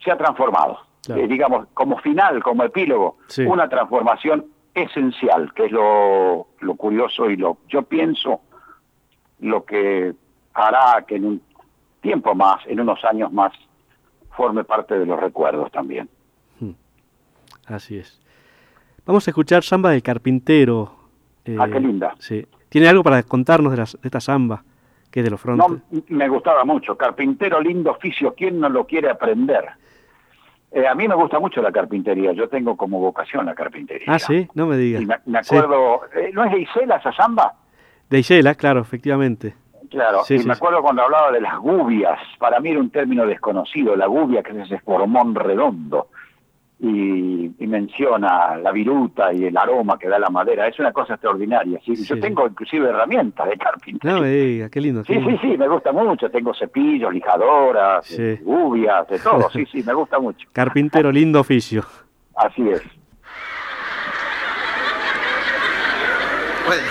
se 0.04 0.12
ha 0.12 0.18
transformado. 0.18 0.80
Claro. 1.06 1.22
Eh, 1.22 1.28
digamos, 1.28 1.68
como 1.76 1.98
final, 2.00 2.42
como 2.42 2.64
epílogo, 2.64 3.18
Sí. 3.28 3.44
una 3.44 3.70
transformación 3.70 4.46
esencial, 4.76 5.54
que 5.54 5.66
es 5.66 5.72
lo, 5.72 6.48
lo 6.60 6.76
curioso 6.76 7.30
y 7.30 7.38
lo, 7.38 7.58
yo 7.70 7.82
pienso, 7.84 8.42
lo 9.40 9.64
que 9.66 10.14
hará 10.54 11.04
que 11.08 11.16
en 11.16 11.26
un 11.26 11.42
tiempo 12.02 12.36
más, 12.36 12.66
en 12.68 12.80
unos 12.80 13.04
años 13.06 13.32
más, 13.32 13.54
forme 14.32 14.64
parte 14.64 15.00
de 15.00 15.06
los 15.06 15.20
recuerdos 15.20 15.72
también. 15.72 16.10
Así 17.68 17.98
es. 17.98 18.22
Vamos 19.06 19.28
a 19.28 19.32
escuchar 19.32 19.64
samba 19.64 19.90
del 19.92 20.04
carpintero. 20.04 20.92
eh, 21.46 21.58
Ah, 21.60 21.68
qué 21.72 21.80
linda. 21.80 22.14
Sí. 22.20 22.46
¿Tiene 22.70 22.88
algo 22.88 23.02
para 23.04 23.24
contarnos 23.24 23.72
de, 23.72 23.78
las- 23.78 23.94
de 24.02 24.08
esta 24.08 24.20
samba 24.20 24.64
que 25.10 25.22
es 25.22 25.24
de 25.24 25.32
los 25.32 25.40
frontes? 25.42 25.68
No, 25.92 26.02
me 26.10 26.28
gustaba 26.30 26.64
mucho. 26.66 26.96
Carpintero, 26.98 27.60
lindo 27.62 27.92
oficio, 27.92 28.34
¿quién 28.36 28.60
no 28.60 28.70
lo 28.70 28.86
quiere 28.86 29.10
aprender? 29.10 29.66
Eh, 30.72 30.88
a 30.88 30.94
mí 30.96 31.08
me 31.08 31.16
gusta 31.16 31.40
mucho 31.40 31.62
la 31.62 31.72
carpintería, 31.72 32.34
yo 32.34 32.50
tengo 32.50 32.76
como 32.76 33.00
vocación 33.00 33.46
la 33.46 33.56
carpintería. 33.56 34.06
ah, 34.10 34.20
sí, 34.20 34.48
no 34.56 34.66
me 34.68 34.76
digas. 34.78 35.02
Y 35.02 35.06
me, 35.06 35.16
me 35.26 35.44
Sí. 35.44 35.56
acuerdo, 35.56 36.02
eh, 36.16 36.32
¿no 36.34 36.44
es 36.44 36.52
de 36.52 36.60
Isela 36.62 36.98
esa 36.98 37.14
samba? 37.14 37.54
De 38.10 38.20
Isela, 38.20 38.56
claro, 38.56 38.82
efectivamente. 38.82 39.56
Claro, 39.90 40.24
Sí, 40.26 40.36
y 40.36 40.40
sí, 40.40 40.48
me 40.48 40.54
acuerdo 40.54 40.82
cuando 40.82 41.04
hablaba 41.04 41.32
de 41.32 41.40
las 41.40 41.58
gubias, 41.60 42.20
para 42.40 42.60
mí 42.60 42.72
era 42.72 42.80
un 42.80 42.90
término 42.90 43.26
desconocido, 43.26 43.96
la 43.96 44.08
gubia 44.08 44.44
que 44.44 44.52
es 44.52 44.58
ese 44.66 44.80
formón 44.80 45.34
redondo, 45.36 46.08
y, 46.80 47.52
y 47.58 47.68
menciona 47.68 48.58
la 48.58 48.72
viruta 48.72 49.32
y 49.34 49.46
el 49.46 49.58
aroma 49.58 49.98
que 49.98 50.08
da 50.10 50.20
la 50.20 50.30
madera, 50.30 50.68
es 50.68 50.78
una 50.80 50.92
cosa 50.92 51.14
extraordinaria. 51.14 51.80
¿sí? 51.86 51.96
Yo 52.04 52.20
tengo 52.20 52.46
inclusive 52.48 52.90
herramientas 52.90 53.48
de 53.50 53.58
carpintería. 53.58 54.16
No 54.18 54.22
qué 54.70 54.82
lindo. 54.82 55.04
qué 55.04 55.14
Sí, 55.14 55.20
lindo. 55.20 55.42
sí, 55.42 55.48
sí, 55.52 55.58
me 55.58 55.68
gusta 55.68 55.92
mucho, 55.94 56.30
tengo 56.30 56.54
cepillos, 56.54 57.14
lijadoras, 57.14 58.06
Sí. 58.06 58.22
eh, 58.22 58.40
gubias, 58.44 59.08
de 59.08 59.20
todo, 59.20 59.50
sí, 59.52 59.66
sí, 59.72 59.84
me 59.84 59.94
gusta 59.94 60.20
mucho. 60.20 60.48
Carpintero, 60.52 61.12
lindo 61.12 61.40
oficio. 61.40 61.84
Así 62.36 62.70
es. 62.70 62.82
Bueno, 66.66 66.82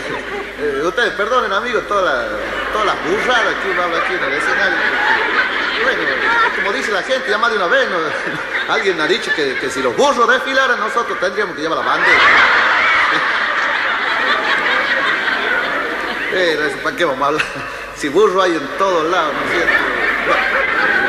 eh, 0.60 0.86
ustedes 0.86 1.10
perdonen 1.14 1.52
amigos 1.52 1.86
todas 1.88 2.04
las 2.04 2.72
todas 2.72 2.86
las 2.86 2.96
burradas 3.04 3.54
que 3.62 3.70
uno 3.70 3.82
habla 3.82 3.98
aquí 3.98 4.14
en 4.14 4.24
el 4.24 4.32
escenario. 4.38 4.78
Bueno, 5.82 6.02
como 6.56 6.72
dice 6.72 6.92
la 6.92 7.02
gente, 7.02 7.30
ya 7.30 7.38
más 7.38 7.50
de 7.50 7.56
una 7.56 7.66
vez, 7.66 7.88
alguien 8.68 9.00
ha 9.00 9.06
dicho 9.06 9.32
que, 9.34 9.56
que 9.56 9.70
si 9.70 9.82
los 9.82 9.96
burros 9.96 10.28
desfilaran 10.28 10.78
nosotros 10.78 11.18
tendríamos 11.20 11.56
que 11.56 11.62
llevar 11.62 11.78
la 11.78 11.84
bandera. 11.84 12.18
Eso, 16.34 16.78
¿para 16.82 16.96
qué 16.96 17.04
vamos 17.04 17.22
a 17.22 17.26
hablar? 17.28 17.44
Si 17.96 18.08
burro 18.08 18.42
hay 18.42 18.50
en 18.50 18.66
todos 18.76 19.08
lados, 19.08 19.32
¿no 19.32 19.44
es 19.44 19.50
cierto? 19.52 19.72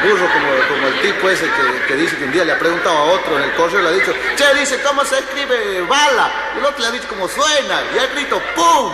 Burro 0.04 0.32
como, 0.32 0.48
como 0.70 0.88
el 0.88 1.02
tipo 1.02 1.30
ese 1.30 1.46
que, 1.46 1.86
que 1.88 1.96
dice 1.96 2.16
que 2.16 2.26
un 2.26 2.32
día 2.32 2.46
le 2.46 2.52
ha 2.52 2.60
preguntado 2.60 2.96
a 2.96 3.04
otro 3.06 3.36
en 3.38 3.44
el 3.44 3.52
correo, 3.54 3.82
le 3.82 3.90
ha 3.90 3.92
dicho, 3.92 4.14
che, 4.36 4.54
dice, 4.54 4.80
¿cómo 4.84 5.04
se 5.04 5.18
escribe 5.18 5.82
bala? 5.82 6.32
Y 6.56 6.60
el 6.60 6.66
otro 6.66 6.82
le 6.82 6.88
ha 6.88 6.92
dicho, 6.92 7.08
¿cómo 7.10 7.28
suena? 7.28 7.82
Y 7.96 7.98
ha 7.98 8.04
escrito, 8.04 8.40
¡pum! 8.56 8.94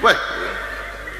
Bueno, 0.00 0.18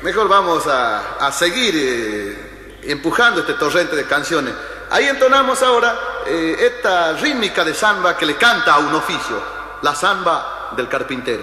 mejor 0.05 0.29
vamos 0.29 0.67
a, 0.67 1.17
a 1.17 1.33
seguir 1.33 1.75
eh, 1.75 2.81
empujando 2.83 3.41
este 3.41 3.55
torrente 3.55 3.97
de 3.97 4.05
canciones. 4.05 4.53
Ahí 4.91 5.07
entonamos 5.07 5.63
ahora 5.63 5.99
eh, 6.27 6.57
esta 6.61 7.15
rítmica 7.15 7.65
de 7.65 7.73
samba 7.73 8.15
que 8.15 8.27
le 8.27 8.37
canta 8.37 8.75
a 8.75 8.79
un 8.81 8.95
oficio, 8.95 9.43
la 9.81 9.95
samba 9.95 10.73
del 10.77 10.89
carpintero. 10.89 11.43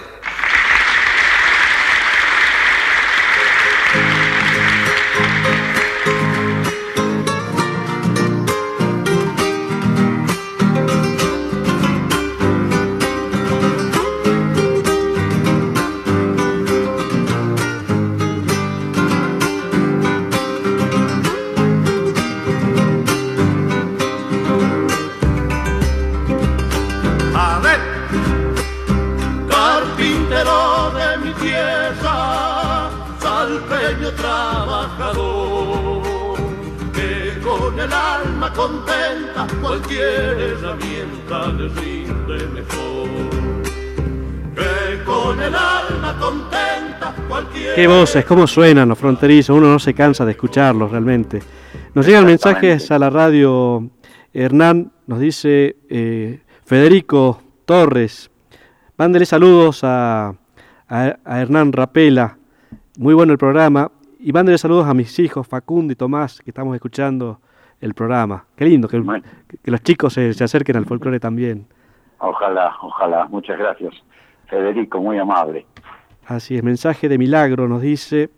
Cualquier 39.95 40.39
herramienta 40.39 41.47
le 41.53 41.67
rinde 41.69 42.47
mejor. 42.47 43.09
Que 44.55 45.03
con 45.03 45.41
el 45.41 45.53
alma 45.55 46.17
contenta 46.19 47.13
cualquier 47.27 47.75
Qué 47.75 47.87
voces, 47.87 48.25
cómo 48.25 48.47
suenan 48.47 48.89
los 48.89 48.97
fronterizos, 48.97 49.57
uno 49.57 49.67
no 49.67 49.79
se 49.79 49.93
cansa 49.93 50.25
de 50.25 50.31
escucharlos 50.31 50.91
realmente. 50.91 51.41
Nos 51.93 52.05
llegan 52.05 52.25
mensajes 52.25 52.89
a 52.91 52.99
la 52.99 53.09
radio, 53.09 53.89
Hernán 54.33 54.91
nos 55.07 55.19
dice 55.19 55.75
eh, 55.89 56.41
Federico 56.65 57.41
Torres, 57.65 58.29
mándele 58.97 59.25
saludos 59.25 59.83
a, 59.83 60.29
a- 60.87 61.17
a 61.25 61.41
Hernán 61.41 61.73
Rapela, 61.73 62.37
muy 62.97 63.13
bueno 63.13 63.33
el 63.33 63.37
programa, 63.39 63.91
y 64.19 64.31
mándele 64.31 64.57
saludos 64.57 64.87
a 64.87 64.93
mis 64.93 65.17
hijos 65.19 65.47
Facundo 65.47 65.91
y 65.91 65.95
Tomás, 65.95 66.39
que 66.41 66.51
estamos 66.51 66.75
escuchando 66.75 67.41
el 67.81 67.93
programa. 67.93 68.45
Qué 68.55 68.65
lindo 68.65 68.87
que, 68.87 69.03
que 69.63 69.71
los 69.71 69.81
chicos 69.81 70.13
se, 70.13 70.33
se 70.33 70.43
acerquen 70.43 70.77
al 70.77 70.85
folclore 70.85 71.19
también. 71.19 71.67
Ojalá, 72.19 72.75
ojalá. 72.81 73.27
Muchas 73.27 73.57
gracias. 73.57 73.93
Federico, 74.47 75.01
muy 75.01 75.17
amable. 75.17 75.65
Así 76.27 76.55
es, 76.55 76.63
mensaje 76.63 77.09
de 77.09 77.17
milagro 77.17 77.67
nos 77.67 77.81
dice, 77.81 78.29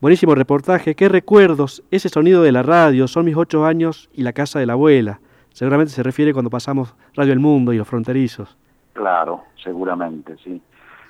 buenísimo 0.00 0.34
reportaje, 0.34 0.94
qué 0.94 1.08
recuerdos, 1.08 1.84
ese 1.90 2.08
sonido 2.08 2.42
de 2.42 2.50
la 2.50 2.62
radio, 2.62 3.06
son 3.06 3.26
mis 3.26 3.36
ocho 3.36 3.64
años 3.66 4.08
y 4.12 4.22
la 4.22 4.32
casa 4.32 4.58
de 4.58 4.66
la 4.66 4.72
abuela. 4.72 5.20
Seguramente 5.52 5.92
se 5.92 6.02
refiere 6.02 6.32
cuando 6.32 6.50
pasamos 6.50 6.96
Radio 7.14 7.32
El 7.32 7.40
Mundo 7.40 7.72
y 7.72 7.76
los 7.76 7.86
fronterizos. 7.86 8.56
Claro, 8.94 9.42
seguramente, 9.62 10.36
sí. 10.42 10.60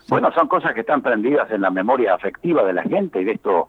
Bueno, 0.08 0.31
son 0.33 0.49
cosas 0.49 0.74
que 0.74 0.81
están 0.81 1.00
prendidas 1.00 1.50
en 1.50 1.62
la 1.62 1.70
memoria 1.70 2.15
afectiva 2.15 2.65
de 2.65 2.74
la 2.74 2.83
gente 2.83 3.23
y 3.23 3.24
de 3.24 3.33
esto 3.33 3.68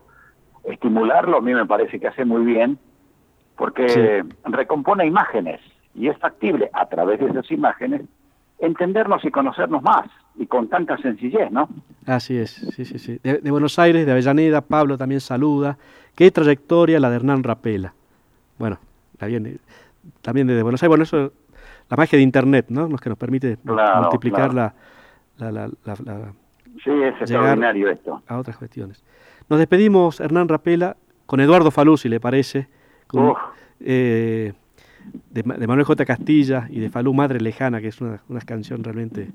estimularlo 0.66 1.38
a 1.38 1.42
mí 1.42 1.54
me 1.54 1.66
parece 1.66 2.00
que 2.00 2.08
hace 2.08 2.26
muy 2.26 2.44
bien 2.44 2.78
porque 3.58 4.24
recompone 4.46 5.06
imágenes 5.06 5.62
y 5.94 6.08
es 6.08 6.18
factible 6.18 6.70
a 6.74 6.86
través 6.88 7.20
de 7.20 7.28
esas 7.28 7.50
imágenes 7.52 8.02
entendernos 8.60 9.24
y 9.26 9.32
conocernos 9.32 9.82
más 9.84 10.06
y 10.36 10.46
con 10.48 10.68
tanta 10.70 10.98
sencillez, 10.98 11.52
¿no? 11.52 11.70
Así 12.06 12.38
es, 12.38 12.52
sí, 12.52 12.86
sí, 12.86 13.00
sí. 13.00 13.20
De, 13.24 13.40
de 13.40 13.52
Buenos 13.52 13.78
Aires, 13.80 14.06
de 14.06 14.12
Avellaneda, 14.12 14.62
Pablo 14.62 14.98
también 14.98 15.22
saluda. 15.22 15.78
Qué 16.16 16.32
trayectoria 16.32 17.00
la 17.00 17.10
de 17.10 17.16
Hernán 17.18 17.44
Rapela. 17.44 17.94
Bueno, 18.58 18.78
también, 19.18 19.60
también 20.22 20.48
desde 20.48 20.64
Buenos 20.64 20.82
Aires, 20.84 20.90
bueno, 20.90 21.04
eso, 21.04 21.34
la 21.90 21.98
magia 21.98 22.18
de 22.18 22.24
Internet, 22.24 22.66
¿no? 22.70 22.88
Lo 22.88 22.98
que 22.98 23.10
nos 23.10 23.18
permite 23.18 23.58
Claro, 23.66 24.02
multiplicar 24.04 24.52
claro. 24.52 24.74
la, 25.38 25.52
la, 25.52 25.68
la- 25.68 25.74
la- 25.86 26.14
la- 26.14 26.34
Sí, 26.84 26.92
es 26.92 27.16
extraordinario 27.22 27.90
esto. 27.90 28.22
a 28.28 28.38
otras 28.38 28.58
cuestiones. 28.58 29.04
Nos 29.50 29.60
despedimos, 29.60 30.20
Hernán 30.20 30.50
Rapela, 30.50 30.98
con 31.26 31.40
Eduardo 31.40 31.72
Falú, 31.72 31.96
si 31.98 32.10
le 32.10 32.20
parece, 32.20 32.68
con, 33.08 33.30
Uf. 33.30 33.38
eh, 33.80 34.54
de, 35.32 35.44
Ma- 35.44 35.56
de 35.56 35.68
Manuel 35.68 35.86
J. 35.86 36.06
Castilla 36.06 36.68
y 36.70 36.80
de 36.80 36.90
Falú, 36.90 37.14
Madre 37.14 37.40
Lejana, 37.40 37.82
que 37.82 37.88
es 37.90 38.02
una, 38.02 38.22
una 38.30 38.42
canción 38.42 38.84
realmente 38.84 39.30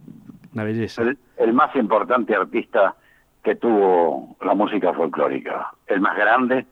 una 0.53 0.65
belleza. 0.65 1.03
El, 1.03 1.17
el 1.37 1.53
más 1.53 1.75
importante 1.77 2.35
artista 2.35 2.97
que 3.43 3.55
tuvo 3.55 4.37
la 4.43 4.55
música 4.55 4.93
folclórica. 4.93 5.71
El 5.87 6.01
más 6.01 6.17
grande, 6.17 6.67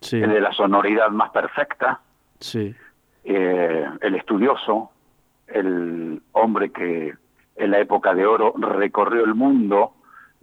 Sí, 0.00 0.16
el 0.16 0.30
de 0.30 0.40
la 0.40 0.52
sonoridad 0.52 1.08
más 1.10 1.30
perfecta, 1.30 2.00
sí, 2.38 2.74
eh, 3.24 3.86
el 4.02 4.14
estudioso, 4.16 4.90
el 5.46 6.20
hombre 6.32 6.70
que 6.72 7.14
en 7.56 7.70
la 7.70 7.78
época 7.78 8.12
de 8.14 8.26
oro 8.26 8.52
recorrió 8.58 9.24
el 9.24 9.34
mundo 9.34 9.94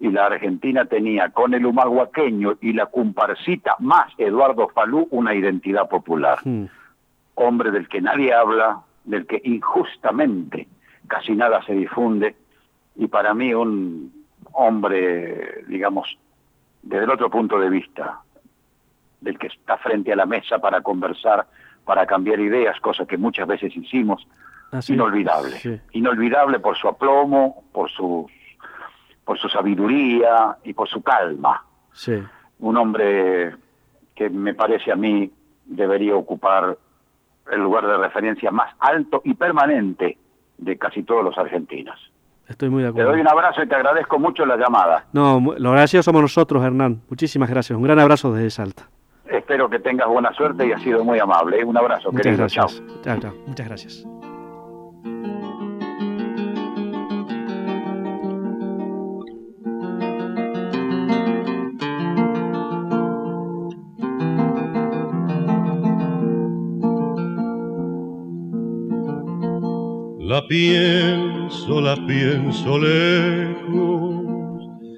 y 0.01 0.09
la 0.09 0.25
Argentina 0.25 0.85
tenía 0.85 1.29
con 1.29 1.53
el 1.53 1.63
humahuaqueño 1.63 2.57
y 2.59 2.73
la 2.73 2.87
comparsita 2.87 3.75
más 3.77 4.11
Eduardo 4.17 4.67
Falú 4.69 5.07
una 5.11 5.35
identidad 5.35 5.87
popular. 5.87 6.39
Mm. 6.43 6.65
Hombre 7.35 7.69
del 7.69 7.87
que 7.87 8.01
nadie 8.01 8.33
habla, 8.33 8.81
del 9.03 9.27
que 9.27 9.39
injustamente 9.43 10.67
casi 11.07 11.33
nada 11.33 11.63
se 11.67 11.73
difunde 11.73 12.35
y 12.95 13.07
para 13.07 13.35
mí 13.35 13.53
un 13.53 14.11
hombre, 14.53 15.65
digamos, 15.67 16.17
desde 16.81 17.03
el 17.03 17.11
otro 17.11 17.29
punto 17.29 17.59
de 17.59 17.69
vista, 17.69 18.21
del 19.21 19.37
que 19.37 19.47
está 19.47 19.77
frente 19.77 20.11
a 20.11 20.15
la 20.15 20.25
mesa 20.25 20.57
para 20.57 20.81
conversar, 20.81 21.45
para 21.85 22.07
cambiar 22.07 22.39
ideas, 22.39 22.79
cosa 22.79 23.05
que 23.05 23.17
muchas 23.17 23.45
veces 23.47 23.77
hicimos, 23.77 24.27
Así, 24.71 24.93
inolvidable. 24.93 25.51
sí. 25.57 25.79
Inolvidable 25.91 26.59
por 26.59 26.75
su 26.75 26.87
aplomo, 26.87 27.63
por 27.71 27.91
su, 27.91 28.27
por 29.31 29.39
su 29.39 29.47
sabiduría 29.47 30.57
y 30.65 30.73
por 30.73 30.89
su 30.89 31.01
calma. 31.01 31.63
sí. 31.93 32.21
Un 32.59 32.75
hombre 32.77 33.55
que 34.13 34.29
me 34.29 34.53
parece 34.53 34.91
a 34.91 34.95
mí 34.97 35.31
debería 35.65 36.15
ocupar 36.17 36.77
el 37.49 37.59
lugar 37.61 37.87
de 37.87 37.95
referencia 37.97 38.51
más 38.51 38.75
alto 38.79 39.21
y 39.23 39.33
permanente 39.35 40.17
de 40.57 40.77
casi 40.77 41.03
todos 41.03 41.23
los 41.23 41.37
argentinos. 41.37 41.97
Estoy 42.49 42.69
muy 42.69 42.83
de 42.83 42.89
Te 42.89 42.91
acuerdo. 42.91 43.11
doy 43.11 43.21
un 43.21 43.27
abrazo 43.29 43.63
y 43.63 43.67
te 43.69 43.73
agradezco 43.75 44.19
mucho 44.19 44.45
la 44.45 44.57
llamada. 44.57 45.05
No, 45.13 45.39
lo 45.57 45.69
agradecidos 45.69 46.03
somos 46.05 46.21
nosotros, 46.21 46.61
Hernán. 46.61 47.01
Muchísimas 47.09 47.49
gracias. 47.49 47.77
Un 47.77 47.83
gran 47.83 47.97
abrazo 47.99 48.33
desde 48.33 48.49
Salta. 48.49 48.89
Espero 49.25 49.69
que 49.69 49.79
tengas 49.79 50.09
buena 50.09 50.33
suerte 50.33 50.67
y 50.67 50.73
has 50.73 50.81
sido 50.81 51.05
muy 51.05 51.19
amable. 51.19 51.63
Un 51.63 51.77
abrazo, 51.77 52.11
Muchas 52.11 52.23
querido. 52.23 52.37
gracias. 52.39 52.83
Chao. 52.85 53.01
Chao, 53.03 53.19
chao. 53.21 53.33
Muchas 53.47 53.65
gracias. 53.67 54.30
La 70.31 70.47
pienso, 70.47 71.81
la 71.81 71.97
pienso 72.07 72.79
lejos, 72.79 74.15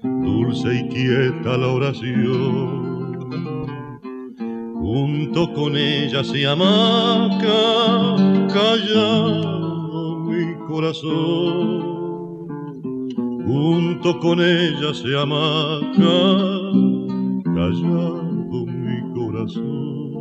dulce 0.04 0.76
y 0.76 0.88
quieta 0.90 1.58
la 1.58 1.70
oración. 1.70 3.18
Junto 4.76 5.52
con 5.54 5.76
ella 5.76 6.24
se 6.24 6.46
amaca, 6.46 7.50
callado 8.54 10.20
mi 10.20 10.54
corazón. 10.68 11.82
Junto 13.48 14.20
con 14.20 14.40
ella 14.40 14.94
se 14.94 15.18
amaca, 15.18 16.16
callado 17.44 18.66
mi 18.68 19.02
corazón. 19.16 20.14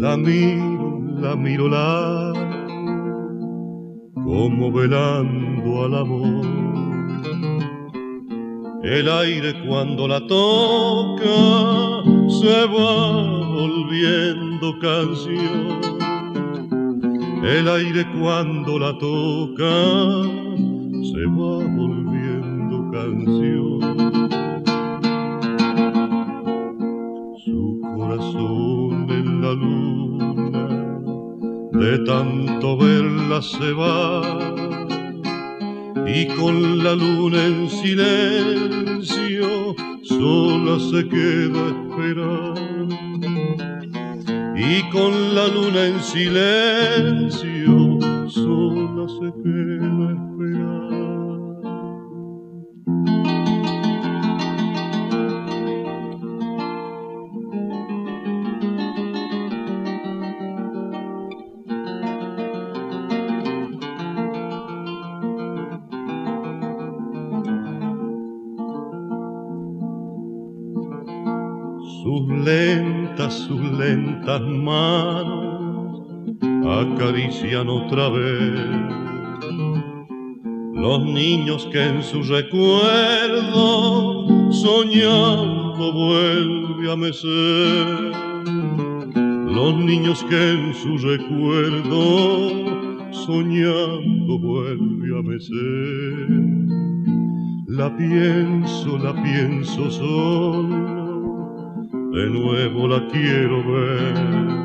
La 0.00 0.16
miro, 0.16 1.00
la 1.20 1.34
miro 1.34 1.66
la 1.66 2.51
como 4.32 4.72
velando 4.72 5.84
al 5.84 5.94
amor. 5.94 6.46
El 8.82 9.06
aire 9.06 9.52
cuando 9.66 10.08
la 10.08 10.26
toca 10.26 11.38
se 12.40 12.66
va 12.74 13.46
volviendo 13.58 14.78
canción. 14.78 15.80
El 17.44 17.68
aire 17.68 18.06
cuando 18.18 18.78
la 18.78 18.96
toca 18.96 19.74
se 21.10 21.26
va 21.38 21.54
volviendo 21.76 22.90
canción. 22.90 23.80
Su 27.44 27.80
corazón 27.96 29.10
en 29.10 29.42
la 29.42 29.52
luna 29.52 29.91
de 31.82 31.98
tanto 32.04 32.76
verla 32.76 33.42
se 33.42 33.72
va. 33.72 34.22
Y 36.06 36.26
con 36.38 36.84
la 36.84 36.94
luna 36.94 37.44
en 37.46 37.68
silencio 37.68 39.48
sola 40.02 40.78
se 40.78 41.08
queda 41.08 41.62
esperando. 41.74 42.94
Y 44.56 44.90
con 44.90 45.34
la 45.34 45.48
luna 45.48 45.86
en 45.86 46.00
silencio 46.00 47.74
sola 48.28 49.04
se 49.18 49.28
queda 49.42 50.04
esperando 50.12 50.81
sus 73.46 73.60
lentas 73.78 74.42
manos 74.42 76.02
acarician 76.64 77.68
otra 77.68 78.08
vez 78.08 79.02
los 80.82 81.04
niños 81.04 81.68
que 81.70 81.80
en 81.80 82.02
su 82.02 82.22
recuerdo 82.24 83.52
soñando 84.50 85.92
vuelve 85.92 86.92
a 86.92 86.96
mecer. 86.96 88.12
Los 89.14 89.76
niños 89.76 90.24
que 90.28 90.50
en 90.50 90.74
su 90.74 90.98
recuerdo 90.98 92.50
soñando 93.12 94.38
vuelve 94.40 95.18
a 95.18 95.22
mecer. 95.22 96.28
La 97.68 97.96
pienso, 97.96 98.98
la 98.98 99.14
pienso 99.22 99.88
solo, 99.88 101.01
de 102.12 102.28
nuevo 102.28 102.88
la 102.88 103.08
quiero 103.08 103.64
ver 103.64 104.62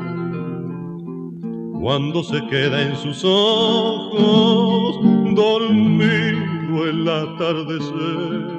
cuando 1.80 2.22
se 2.22 2.46
queda 2.48 2.82
en 2.82 2.96
sus 2.96 3.24
ojos 3.24 4.98
dormido 5.34 6.86
el 6.86 7.08
atardecer. 7.08 8.58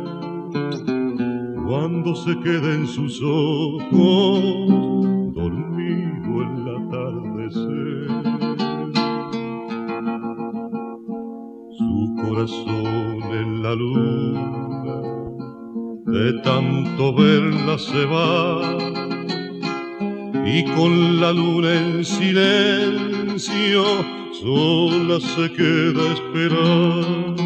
Cuando 1.68 2.16
se 2.16 2.40
queda 2.40 2.74
en 2.74 2.88
sus 2.88 3.22
ojos 3.22 4.42
dormido 5.36 6.42
el 6.42 6.68
atardecer. 6.78 8.08
Su 11.78 12.16
corazón 12.24 13.22
en 13.34 13.62
la 13.62 13.76
luna, 13.76 14.79
de 16.12 16.34
tanto 16.42 17.14
verla 17.14 17.78
se 17.78 18.06
va. 18.06 18.78
Y 20.46 20.64
con 20.76 21.20
la 21.22 21.32
luna 21.32 21.74
en 21.74 22.04
silencio 22.04 23.84
sola 24.42 25.20
se 25.20 25.52
queda 25.54 26.14
esperando 26.14 27.44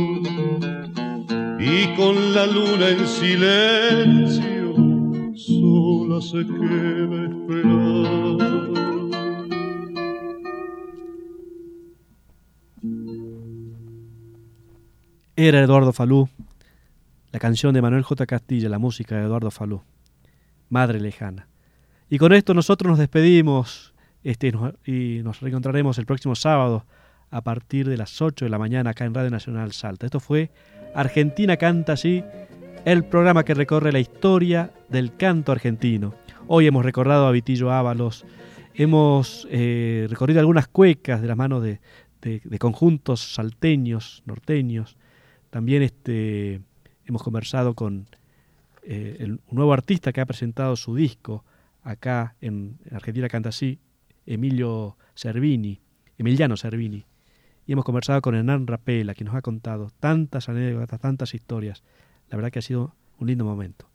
y 1.60 1.88
con 1.96 2.34
la 2.34 2.46
luna 2.46 2.90
en 2.90 3.08
silencio 3.08 4.76
sola 5.36 6.22
se 6.22 6.46
queda 6.46 7.24
esperando 7.26 8.14
Era 15.36 15.62
Eduardo 15.62 15.92
Falú, 15.94 16.30
la 17.34 17.40
canción 17.40 17.74
de 17.74 17.82
Manuel 17.82 18.04
J. 18.04 18.28
Castilla, 18.28 18.70
la 18.70 18.78
música 18.78 19.18
de 19.18 19.24
Eduardo 19.24 19.50
Falú, 19.50 19.82
Madre 20.70 21.00
Lejana. 21.00 21.48
Y 22.08 22.20
con 22.20 22.32
esto 22.32 22.54
nosotros 22.54 22.88
nos 22.92 23.00
despedimos 23.00 23.96
este, 24.24 24.54
y 24.86 25.22
nos 25.24 25.42
reencontraremos 25.42 25.98
el 25.98 26.06
próximo 26.06 26.36
sábado 26.36 26.86
a 27.32 27.42
partir 27.42 27.90
de 27.90 27.98
las 27.98 28.22
8 28.22 28.46
de 28.46 28.50
la 28.52 28.60
mañana 28.60 28.92
acá 28.92 29.06
en 29.06 29.16
Radio 29.16 29.32
Nacional 29.32 29.72
Salta. 29.72 30.06
Esto 30.06 30.20
fue 30.20 30.52
Argentina 30.94 31.58
Canta 31.58 31.94
Así, 31.94 32.24
el 32.86 33.04
programa 33.04 33.44
que 33.44 33.56
recorre 33.56 33.92
la 33.92 34.00
historia 34.00 34.72
del 34.90 35.18
canto 35.18 35.52
argentino. 35.52 36.14
Hoy 36.46 36.68
hemos 36.68 36.86
recordado 36.86 37.26
a 37.26 37.32
Vitillo 37.32 37.72
Ábalos, 37.72 38.28
hemos 38.76 39.48
eh, 39.50 40.06
recorrido 40.08 40.40
algunas 40.40 40.68
cuecas 40.68 41.20
de 41.20 41.28
las 41.30 41.38
manos 41.38 41.64
de, 41.64 41.80
conjuntos 42.60 43.22
salteños, 43.34 44.22
norteños. 44.28 44.98
También 45.50 45.82
este, 45.82 46.62
hemos 47.06 47.24
conversado 47.24 47.74
con 47.74 48.08
eh, 48.84 49.26
un 49.28 49.40
nuevo 49.52 49.74
artista 49.74 50.12
que 50.12 50.22
ha 50.22 50.26
presentado 50.26 50.76
su 50.76 50.96
disco 50.96 51.44
acá 51.84 52.36
en 52.42 52.78
Argentina 52.92 53.28
Canta 53.28 53.50
Así, 53.50 53.80
Emilio 54.26 54.98
Servini, 55.16 55.82
Emiliano 56.18 56.58
Servini. 56.58 57.06
Y 57.66 57.74
hemos 57.74 57.86
conversado 57.86 58.22
con 58.22 58.36
Hernán 58.36 58.68
Rapela, 58.68 59.14
que 59.14 59.24
nos 59.24 59.36
ha 59.36 59.42
contado 59.42 59.90
tantas 60.00 60.50
anécdotas, 60.50 61.00
tantas 61.00 61.34
historias. 61.34 61.84
La 62.30 62.36
verdad 62.36 62.52
que 62.52 62.60
ha 62.60 62.64
sido 62.64 62.96
un 63.20 63.28
lindo 63.28 63.46
momento. 63.46 63.90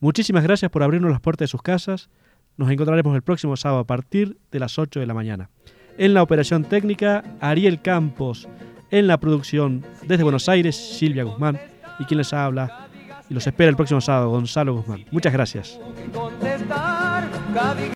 Muchísimas 0.00 0.42
gracias 0.42 0.70
por 0.70 0.82
abrirnos 0.82 1.10
las 1.10 1.20
puertas 1.20 1.46
de 1.46 1.50
sus 1.50 1.62
casas. 1.62 2.10
Nos 2.56 2.70
encontraremos 2.70 3.14
el 3.14 3.22
próximo 3.22 3.56
sábado 3.56 3.80
a 3.80 3.86
partir 3.86 4.36
de 4.50 4.60
las 4.60 4.78
8 4.78 5.00
de 5.00 5.06
la 5.06 5.14
mañana. 5.14 5.48
En 5.96 6.12
la 6.12 6.22
operación 6.22 6.64
técnica, 6.64 7.24
Ariel 7.40 7.80
Campos. 7.80 8.48
En 8.90 9.06
la 9.06 9.18
producción, 9.18 9.84
desde 10.06 10.22
Buenos 10.22 10.48
Aires, 10.48 10.76
Silvia 10.76 11.24
Guzmán. 11.24 11.58
Y 11.98 12.04
quien 12.04 12.18
les 12.18 12.32
habla 12.32 12.88
y 13.28 13.34
los 13.34 13.46
espera 13.46 13.70
el 13.70 13.76
próximo 13.76 14.00
sábado, 14.00 14.30
Gonzalo 14.30 14.74
Guzmán. 14.74 15.04
Muchas 15.10 15.32
gracias. 15.32 15.78